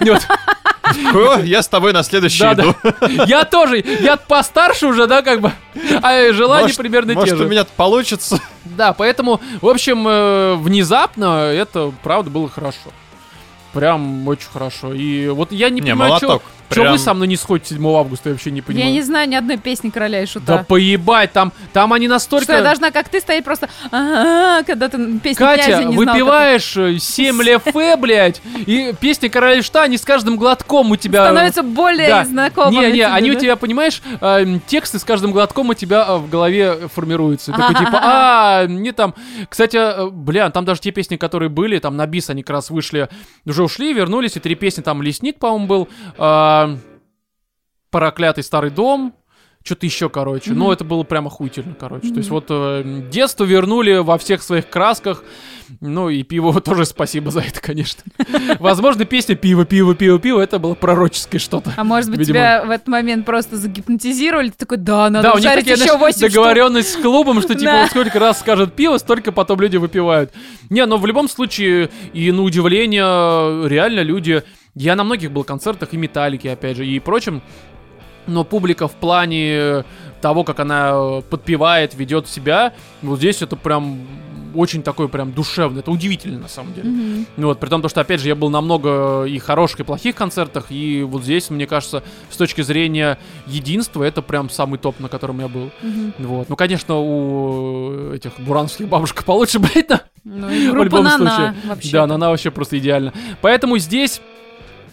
Я 1.44 1.62
с 1.62 1.68
тобой 1.68 1.92
на 1.92 2.02
следующий 2.02 2.44
иду. 2.44 2.74
Я 3.26 3.44
тоже, 3.44 3.78
я 3.78 4.16
постарше 4.16 4.86
уже, 4.86 5.06
да, 5.06 5.22
как 5.22 5.40
бы. 5.40 5.52
А 6.02 6.32
желания 6.32 6.62
Может- 6.64 6.76
примерно 6.78 7.12
те 7.14 7.18
Может, 7.20 7.38
же. 7.38 7.44
у 7.44 7.48
меня 7.48 7.64
получится. 7.64 8.40
Да, 8.64 8.92
поэтому, 8.92 9.40
в 9.60 9.68
общем, 9.68 10.06
э, 10.08 10.54
внезапно 10.56 11.50
это, 11.52 11.92
правда, 12.02 12.30
было 12.30 12.48
хорошо. 12.48 12.90
Прям 13.72 14.26
очень 14.26 14.48
хорошо. 14.52 14.92
И 14.94 15.28
вот 15.28 15.52
я 15.52 15.68
не, 15.70 15.76
Не, 15.80 15.90
понимаю, 15.92 16.10
молоток. 16.12 16.42
вы 16.42 16.65
Прям- 16.68 16.98
со 16.98 17.14
мной 17.14 17.28
не 17.28 17.36
сходите 17.36 17.74
7 17.74 17.86
августа, 17.96 18.28
я 18.30 18.34
вообще 18.34 18.50
не 18.50 18.60
понимаю. 18.62 18.88
Я 18.88 18.92
не 18.92 19.02
знаю 19.02 19.28
ни 19.28 19.34
одной 19.34 19.56
песни 19.58 19.90
короля 19.90 20.22
и 20.22 20.26
Да 20.26 20.30
шута. 20.32 20.64
поебать, 20.68 21.32
там, 21.32 21.52
там 21.72 21.92
они 21.92 22.08
настолько... 22.08 22.44
Что 22.44 22.54
я 22.54 22.62
должна, 22.62 22.90
как 22.90 23.08
ты, 23.08 23.20
стоять 23.20 23.44
просто, 23.44 23.68
когда 23.90 24.88
ты 24.88 25.18
песню 25.18 25.46
князя 25.46 25.72
Катя, 25.72 25.84
не 25.84 25.96
знал. 25.96 26.14
выпиваешь 26.14 26.76
э, 26.76 26.98
7 26.98 27.42
лефе, 27.42 27.96
блядь, 28.00 28.40
и 28.66 28.94
песни 28.98 29.28
короля 29.28 29.56
и 29.56 29.62
шта, 29.62 29.82
они 29.82 29.98
с 29.98 30.04
каждым 30.04 30.36
глотком 30.36 30.90
у 30.90 30.96
тебя... 30.96 31.24
Становится 31.24 31.62
более 31.62 32.08
Да. 32.08 32.24
знакомыми. 32.24 32.76
Не, 32.76 32.86
не, 32.86 32.92
тебе, 32.94 33.06
они 33.06 33.30
у 33.30 33.34
да? 33.34 33.40
тебя, 33.40 33.56
понимаешь, 33.56 34.02
э, 34.20 34.58
тексты 34.66 34.98
с 34.98 35.04
каждым 35.04 35.32
глотком 35.32 35.68
у 35.70 35.74
тебя 35.74 36.04
э, 36.08 36.16
в 36.16 36.28
голове 36.28 36.88
формируются. 36.94 37.52
Такой 37.52 37.74
типа, 37.74 38.00
а, 38.02 38.66
не 38.66 38.92
там. 38.92 39.14
Кстати, 39.48 39.76
э, 39.76 40.08
бля, 40.10 40.50
там 40.50 40.64
даже 40.64 40.80
те 40.80 40.90
песни, 40.90 41.16
которые 41.16 41.48
были, 41.48 41.78
там 41.78 41.96
на 41.96 42.06
бис 42.06 42.30
они 42.30 42.42
как 42.42 42.50
раз 42.56 42.70
вышли, 42.70 43.08
уже 43.44 43.62
ушли, 43.62 43.92
вернулись, 43.92 44.36
и 44.36 44.40
три 44.40 44.54
песни, 44.54 44.82
там 44.82 45.02
Лесник, 45.02 45.38
по-моему, 45.38 45.66
был. 45.66 45.88
А, 46.64 46.78
проклятый 47.90 48.44
старый 48.44 48.70
дом, 48.70 49.14
что-то 49.66 49.84
еще, 49.84 50.08
короче. 50.08 50.50
Мгм. 50.50 50.60
Но 50.60 50.72
это 50.72 50.84
было 50.84 51.02
прямо 51.02 51.26
охуительно, 51.26 51.74
короче. 51.74 52.08
То 52.10 52.18
есть 52.18 52.30
вот 52.30 52.46
э, 52.50 53.02
детство 53.10 53.42
вернули 53.42 53.96
во 53.96 54.16
всех 54.16 54.42
своих 54.42 54.70
красках. 54.70 55.24
Ну 55.80 56.08
и 56.08 56.22
пиво 56.22 56.60
тоже 56.60 56.84
спасибо 56.84 57.32
за 57.32 57.40
это, 57.40 57.60
конечно. 57.60 58.04
Возможно, 58.60 59.04
песня 59.04 59.34
«Пиво, 59.34 59.64
пиво, 59.64 59.96
пиво, 59.96 60.20
пиво» 60.20 60.40
это 60.40 60.60
было 60.60 60.74
пророческое 60.74 61.40
что-то. 61.40 61.72
А 61.76 61.82
может 61.82 62.10
быть, 62.10 62.20
Видимо. 62.20 62.34
тебя 62.34 62.64
в 62.64 62.70
этот 62.70 62.86
момент 62.86 63.26
просто 63.26 63.56
загипнотизировали? 63.56 64.50
Ты 64.50 64.56
такой, 64.56 64.78
да, 64.78 65.10
надо 65.10 65.30
Да, 65.30 65.34
у 65.34 65.38
них 65.38 65.52
такие, 65.52 65.72
еще 65.72 65.84
знаешь, 65.84 66.00
8 66.00 66.18
штук. 66.18 66.30
договоренность 66.30 66.92
с 66.92 66.96
клубом, 66.96 67.40
что 67.42 67.56
типа 67.56 67.72
вот 67.80 67.90
сколько 67.90 68.18
раз 68.20 68.38
скажет 68.38 68.74
пиво, 68.74 68.98
столько 68.98 69.32
потом 69.32 69.60
люди 69.60 69.78
выпивают. 69.78 70.32
Не, 70.70 70.86
но 70.86 70.96
в 70.96 71.06
любом 71.06 71.28
случае, 71.28 71.90
и 72.12 72.30
на 72.30 72.42
удивление, 72.42 73.68
реально 73.68 74.00
люди... 74.00 74.44
Я 74.76 74.94
на 74.94 75.04
многих 75.04 75.32
был 75.32 75.42
концертах 75.42 75.94
и 75.94 75.96
Металлики, 75.96 76.46
опять 76.48 76.76
же, 76.76 76.86
и 76.86 77.00
прочим. 77.00 77.42
Но 78.26 78.44
публика 78.44 78.88
в 78.88 78.92
плане 78.92 79.84
того, 80.20 80.44
как 80.44 80.60
она 80.60 80.90
э, 80.94 81.22
подпевает, 81.30 81.94
ведет 81.94 82.28
себя, 82.28 82.74
вот 83.00 83.18
здесь 83.18 83.40
это 83.40 83.56
прям 83.56 84.00
очень 84.54 84.82
такой 84.82 85.08
прям 85.08 85.32
душевный. 85.32 85.80
Это 85.80 85.90
удивительно 85.90 86.40
на 86.40 86.48
самом 86.48 86.74
деле. 86.74 86.90
Ну 87.36 87.46
Вот, 87.48 87.60
при 87.60 87.68
том, 87.68 87.82
то, 87.82 87.88
что, 87.88 88.00
опять 88.00 88.20
же, 88.20 88.28
я 88.28 88.34
был 88.34 88.50
на 88.50 88.60
много 88.60 89.24
и 89.24 89.38
хороших, 89.38 89.80
и 89.80 89.82
плохих 89.84 90.14
концертах, 90.16 90.66
и 90.70 91.02
вот 91.04 91.22
здесь, 91.22 91.50
мне 91.50 91.66
кажется, 91.66 92.02
с 92.30 92.36
точки 92.36 92.62
зрения 92.62 93.18
единства, 93.46 94.02
это 94.02 94.22
прям 94.22 94.50
самый 94.50 94.78
топ, 94.78 94.98
на 94.98 95.08
котором 95.08 95.40
я 95.40 95.48
был. 95.48 95.70
Мгм. 95.82 96.14
Вот. 96.18 96.48
Ну, 96.48 96.56
конечно, 96.56 96.96
у 96.98 98.12
этих 98.12 98.38
бурановских 98.40 98.88
бабушек 98.88 99.24
получше, 99.24 99.58
блядь, 99.58 99.88
да? 99.88 100.02
Ну 100.24 100.50
и 100.50 100.68
В 100.68 100.72
группа 100.72 100.84
любом 100.84 101.04
Нана 101.04 101.30
случае. 101.30 101.54
вообще. 101.66 101.92
Да, 101.92 102.06
но 102.06 102.14
она 102.14 102.30
вообще 102.30 102.50
просто 102.50 102.78
идеальна. 102.78 103.12
Поэтому 103.40 103.78
здесь... 103.78 104.20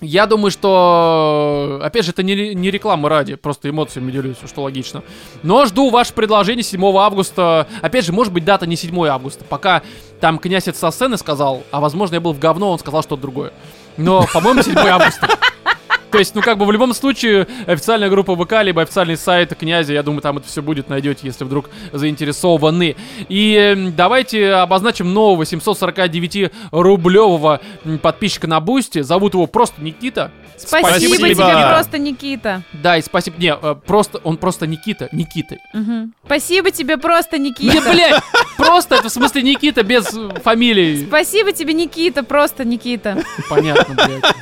Я 0.03 0.25
думаю, 0.25 0.51
что, 0.51 1.79
опять 1.81 2.05
же, 2.05 2.11
это 2.11 2.23
не, 2.23 2.53
не 2.53 2.69
реклама 2.71 3.09
ради, 3.09 3.35
просто 3.35 3.69
эмоциями 3.69 4.11
делюсь, 4.11 4.37
что 4.45 4.61
логично. 4.61 5.01
Но 5.43 5.65
жду 5.65 5.89
ваше 5.89 6.13
предложение 6.13 6.63
7 6.63 6.83
августа. 6.97 7.67
Опять 7.81 8.05
же, 8.05 8.11
может 8.11 8.33
быть, 8.33 8.43
дата 8.43 8.67
не 8.67 8.75
7 8.75 9.07
августа. 9.07 9.45
Пока 9.47 9.81
там 10.19 10.39
князь 10.39 10.67
это 10.67 10.77
со 10.77 10.91
сцены 10.91 11.17
сказал, 11.17 11.63
а 11.71 11.79
возможно, 11.79 12.15
я 12.15 12.21
был 12.21 12.33
в 12.33 12.39
говно, 12.39 12.71
он 12.71 12.79
сказал 12.79 13.01
что-то 13.01 13.21
другое. 13.21 13.53
Но, 13.97 14.25
по-моему, 14.33 14.61
7 14.61 14.77
августа. 14.77 15.29
То 16.13 16.19
есть, 16.19 16.35
ну, 16.35 16.41
как 16.43 16.59
бы 16.59 16.65
в 16.65 16.71
любом 16.71 16.93
случае, 16.93 17.47
официальная 17.65 18.07
группа 18.07 18.35
ВК, 18.35 18.61
либо 18.61 18.83
официальный 18.83 19.17
сайт 19.17 19.55
князя, 19.57 19.93
я 19.93 20.03
думаю, 20.03 20.21
там 20.21 20.37
это 20.37 20.47
все 20.47 20.61
будет, 20.61 20.87
найдете, 20.87 21.21
если 21.23 21.43
вдруг 21.43 21.71
заинтересованы. 21.91 22.95
И 23.29 23.55
эм, 23.55 23.95
давайте 23.95 24.51
обозначим 24.53 25.11
нового 25.11 25.41
749-рублевого 25.41 27.61
м, 27.83 27.97
подписчика 27.97 28.45
на 28.45 28.59
Бусти. 28.59 29.01
Зовут 29.01 29.33
его 29.33 29.47
просто 29.47 29.81
Никита. 29.81 30.29
Спасибо, 30.55 31.15
Спасибо. 31.15 31.17
тебе 31.17 31.67
просто, 31.67 31.97
Никита. 31.97 32.61
Да, 32.73 32.97
и 32.97 33.01
спасибо. 33.01 33.37
Не, 33.39 33.55
э, 33.59 33.75
просто, 33.85 34.19
он 34.23 34.37
просто 34.37 34.67
Никита. 34.67 35.09
Никита. 35.11 35.57
Мгм. 35.73 36.13
Спасибо 36.25 36.69
тебе 36.69 36.97
просто, 36.97 37.39
Не, 37.39 37.49
Никита. 37.49 37.91
блядь, 37.91 38.21
просто 38.55 38.95
это 38.95 39.09
в 39.09 39.11
смысле 39.11 39.41
Никита 39.41 39.81
без 39.81 40.15
фамилии. 40.43 41.05
Спасибо 41.07 41.53
тебе, 41.53 41.73
Никита, 41.73 42.23
просто 42.23 42.65
Никита. 42.65 43.17
Понятно, 43.49 43.95
блядь. 43.95 44.35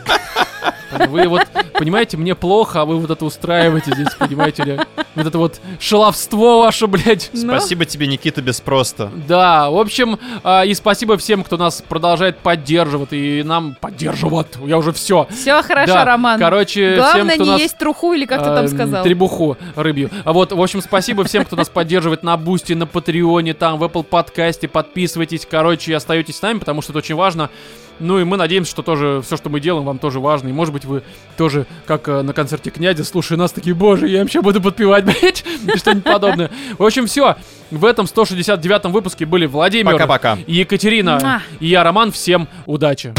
Вы 1.09 1.27
вот, 1.27 1.47
понимаете, 1.73 2.17
мне 2.17 2.35
плохо, 2.35 2.81
а 2.81 2.85
вы 2.85 2.97
вот 2.97 3.09
это 3.09 3.25
устраиваете 3.25 3.91
здесь, 3.93 4.13
понимаете 4.17 4.63
ли? 4.63 4.79
Вот 5.15 5.27
это 5.27 5.37
вот 5.37 5.59
шаловство 5.79 6.59
ваше, 6.59 6.87
блядь. 6.87 7.29
Ну, 7.33 7.57
Спасибо 7.57 7.85
тебе, 7.85 8.07
Никита, 8.07 8.41
без 8.41 8.61
просто. 8.61 9.11
Да, 9.27 9.69
в 9.69 9.77
общем, 9.77 10.19
а, 10.43 10.63
и 10.63 10.73
спасибо 10.73 11.17
всем, 11.17 11.43
кто 11.43 11.57
нас 11.57 11.83
продолжает 11.87 12.37
поддерживать, 12.37 13.11
и 13.11 13.43
нам 13.43 13.75
поддерживать. 13.79 14.47
Я 14.65 14.77
уже 14.77 14.91
все. 14.93 15.27
Все 15.29 15.61
хорошо, 15.61 15.93
Да, 15.93 16.05
Роман. 16.05 16.39
Короче, 16.39 16.95
Главное 16.95 17.23
всем, 17.23 17.35
кто 17.35 17.43
не 17.43 17.49
нас... 17.51 17.61
есть 17.61 17.77
труху 17.77 18.13
или 18.13 18.25
как 18.25 18.39
ты 18.39 18.45
там 18.45 18.65
эм, 18.65 18.67
сказал. 18.67 19.03
Требуху 19.03 19.57
рыбью. 19.75 20.09
А 20.23 20.33
вот, 20.33 20.51
в 20.51 20.61
общем, 20.61 20.81
спасибо 20.81 21.23
всем, 21.23 21.45
кто 21.45 21.55
нас 21.55 21.69
поддерживает 21.69 22.23
на 22.23 22.37
Бусти, 22.37 22.73
на 22.73 22.87
Патреоне, 22.87 23.53
там, 23.53 23.77
в 23.77 23.83
Apple 23.83 24.03
Подкасте. 24.03 24.67
Подписывайтесь, 24.67 25.47
короче, 25.49 25.91
и 25.91 25.93
остаетесь 25.93 26.37
с 26.37 26.41
нами, 26.41 26.59
потому 26.59 26.81
что 26.81 26.91
это 26.91 26.99
очень 26.99 27.15
важно. 27.15 27.49
Ну 28.01 28.19
и 28.19 28.23
мы 28.23 28.35
надеемся, 28.35 28.71
что 28.71 28.81
тоже 28.81 29.21
все, 29.23 29.37
что 29.37 29.49
мы 29.49 29.59
делаем, 29.59 29.85
вам 29.85 29.99
тоже 29.99 30.19
важно. 30.19 30.49
И 30.49 30.51
может 30.51 30.73
быть 30.73 30.80
вы 30.85 31.03
тоже, 31.37 31.65
как 31.85 32.07
э, 32.07 32.21
на 32.21 32.33
концерте 32.33 32.69
князя, 32.69 33.03
слушая 33.03 33.37
нас, 33.37 33.51
такие, 33.51 33.73
боже, 33.75 34.07
я 34.07 34.19
вообще 34.21 34.41
буду 34.41 34.61
подпевать, 34.61 35.05
блядь, 35.21 35.43
и 35.43 35.77
что-нибудь 35.77 36.03
подобное. 36.03 36.51
В 36.77 36.83
общем, 36.83 37.07
все. 37.07 37.35
В 37.71 37.85
этом 37.85 38.05
169-м 38.05 38.91
выпуске 38.91 39.25
были 39.25 39.45
Владимир, 39.45 39.93
Пока-пока. 39.93 40.37
и 40.45 40.55
Екатерина, 40.55 41.19
Муа. 41.21 41.41
и 41.59 41.67
я, 41.67 41.83
Роман. 41.83 42.11
Всем 42.11 42.47
удачи. 42.65 43.13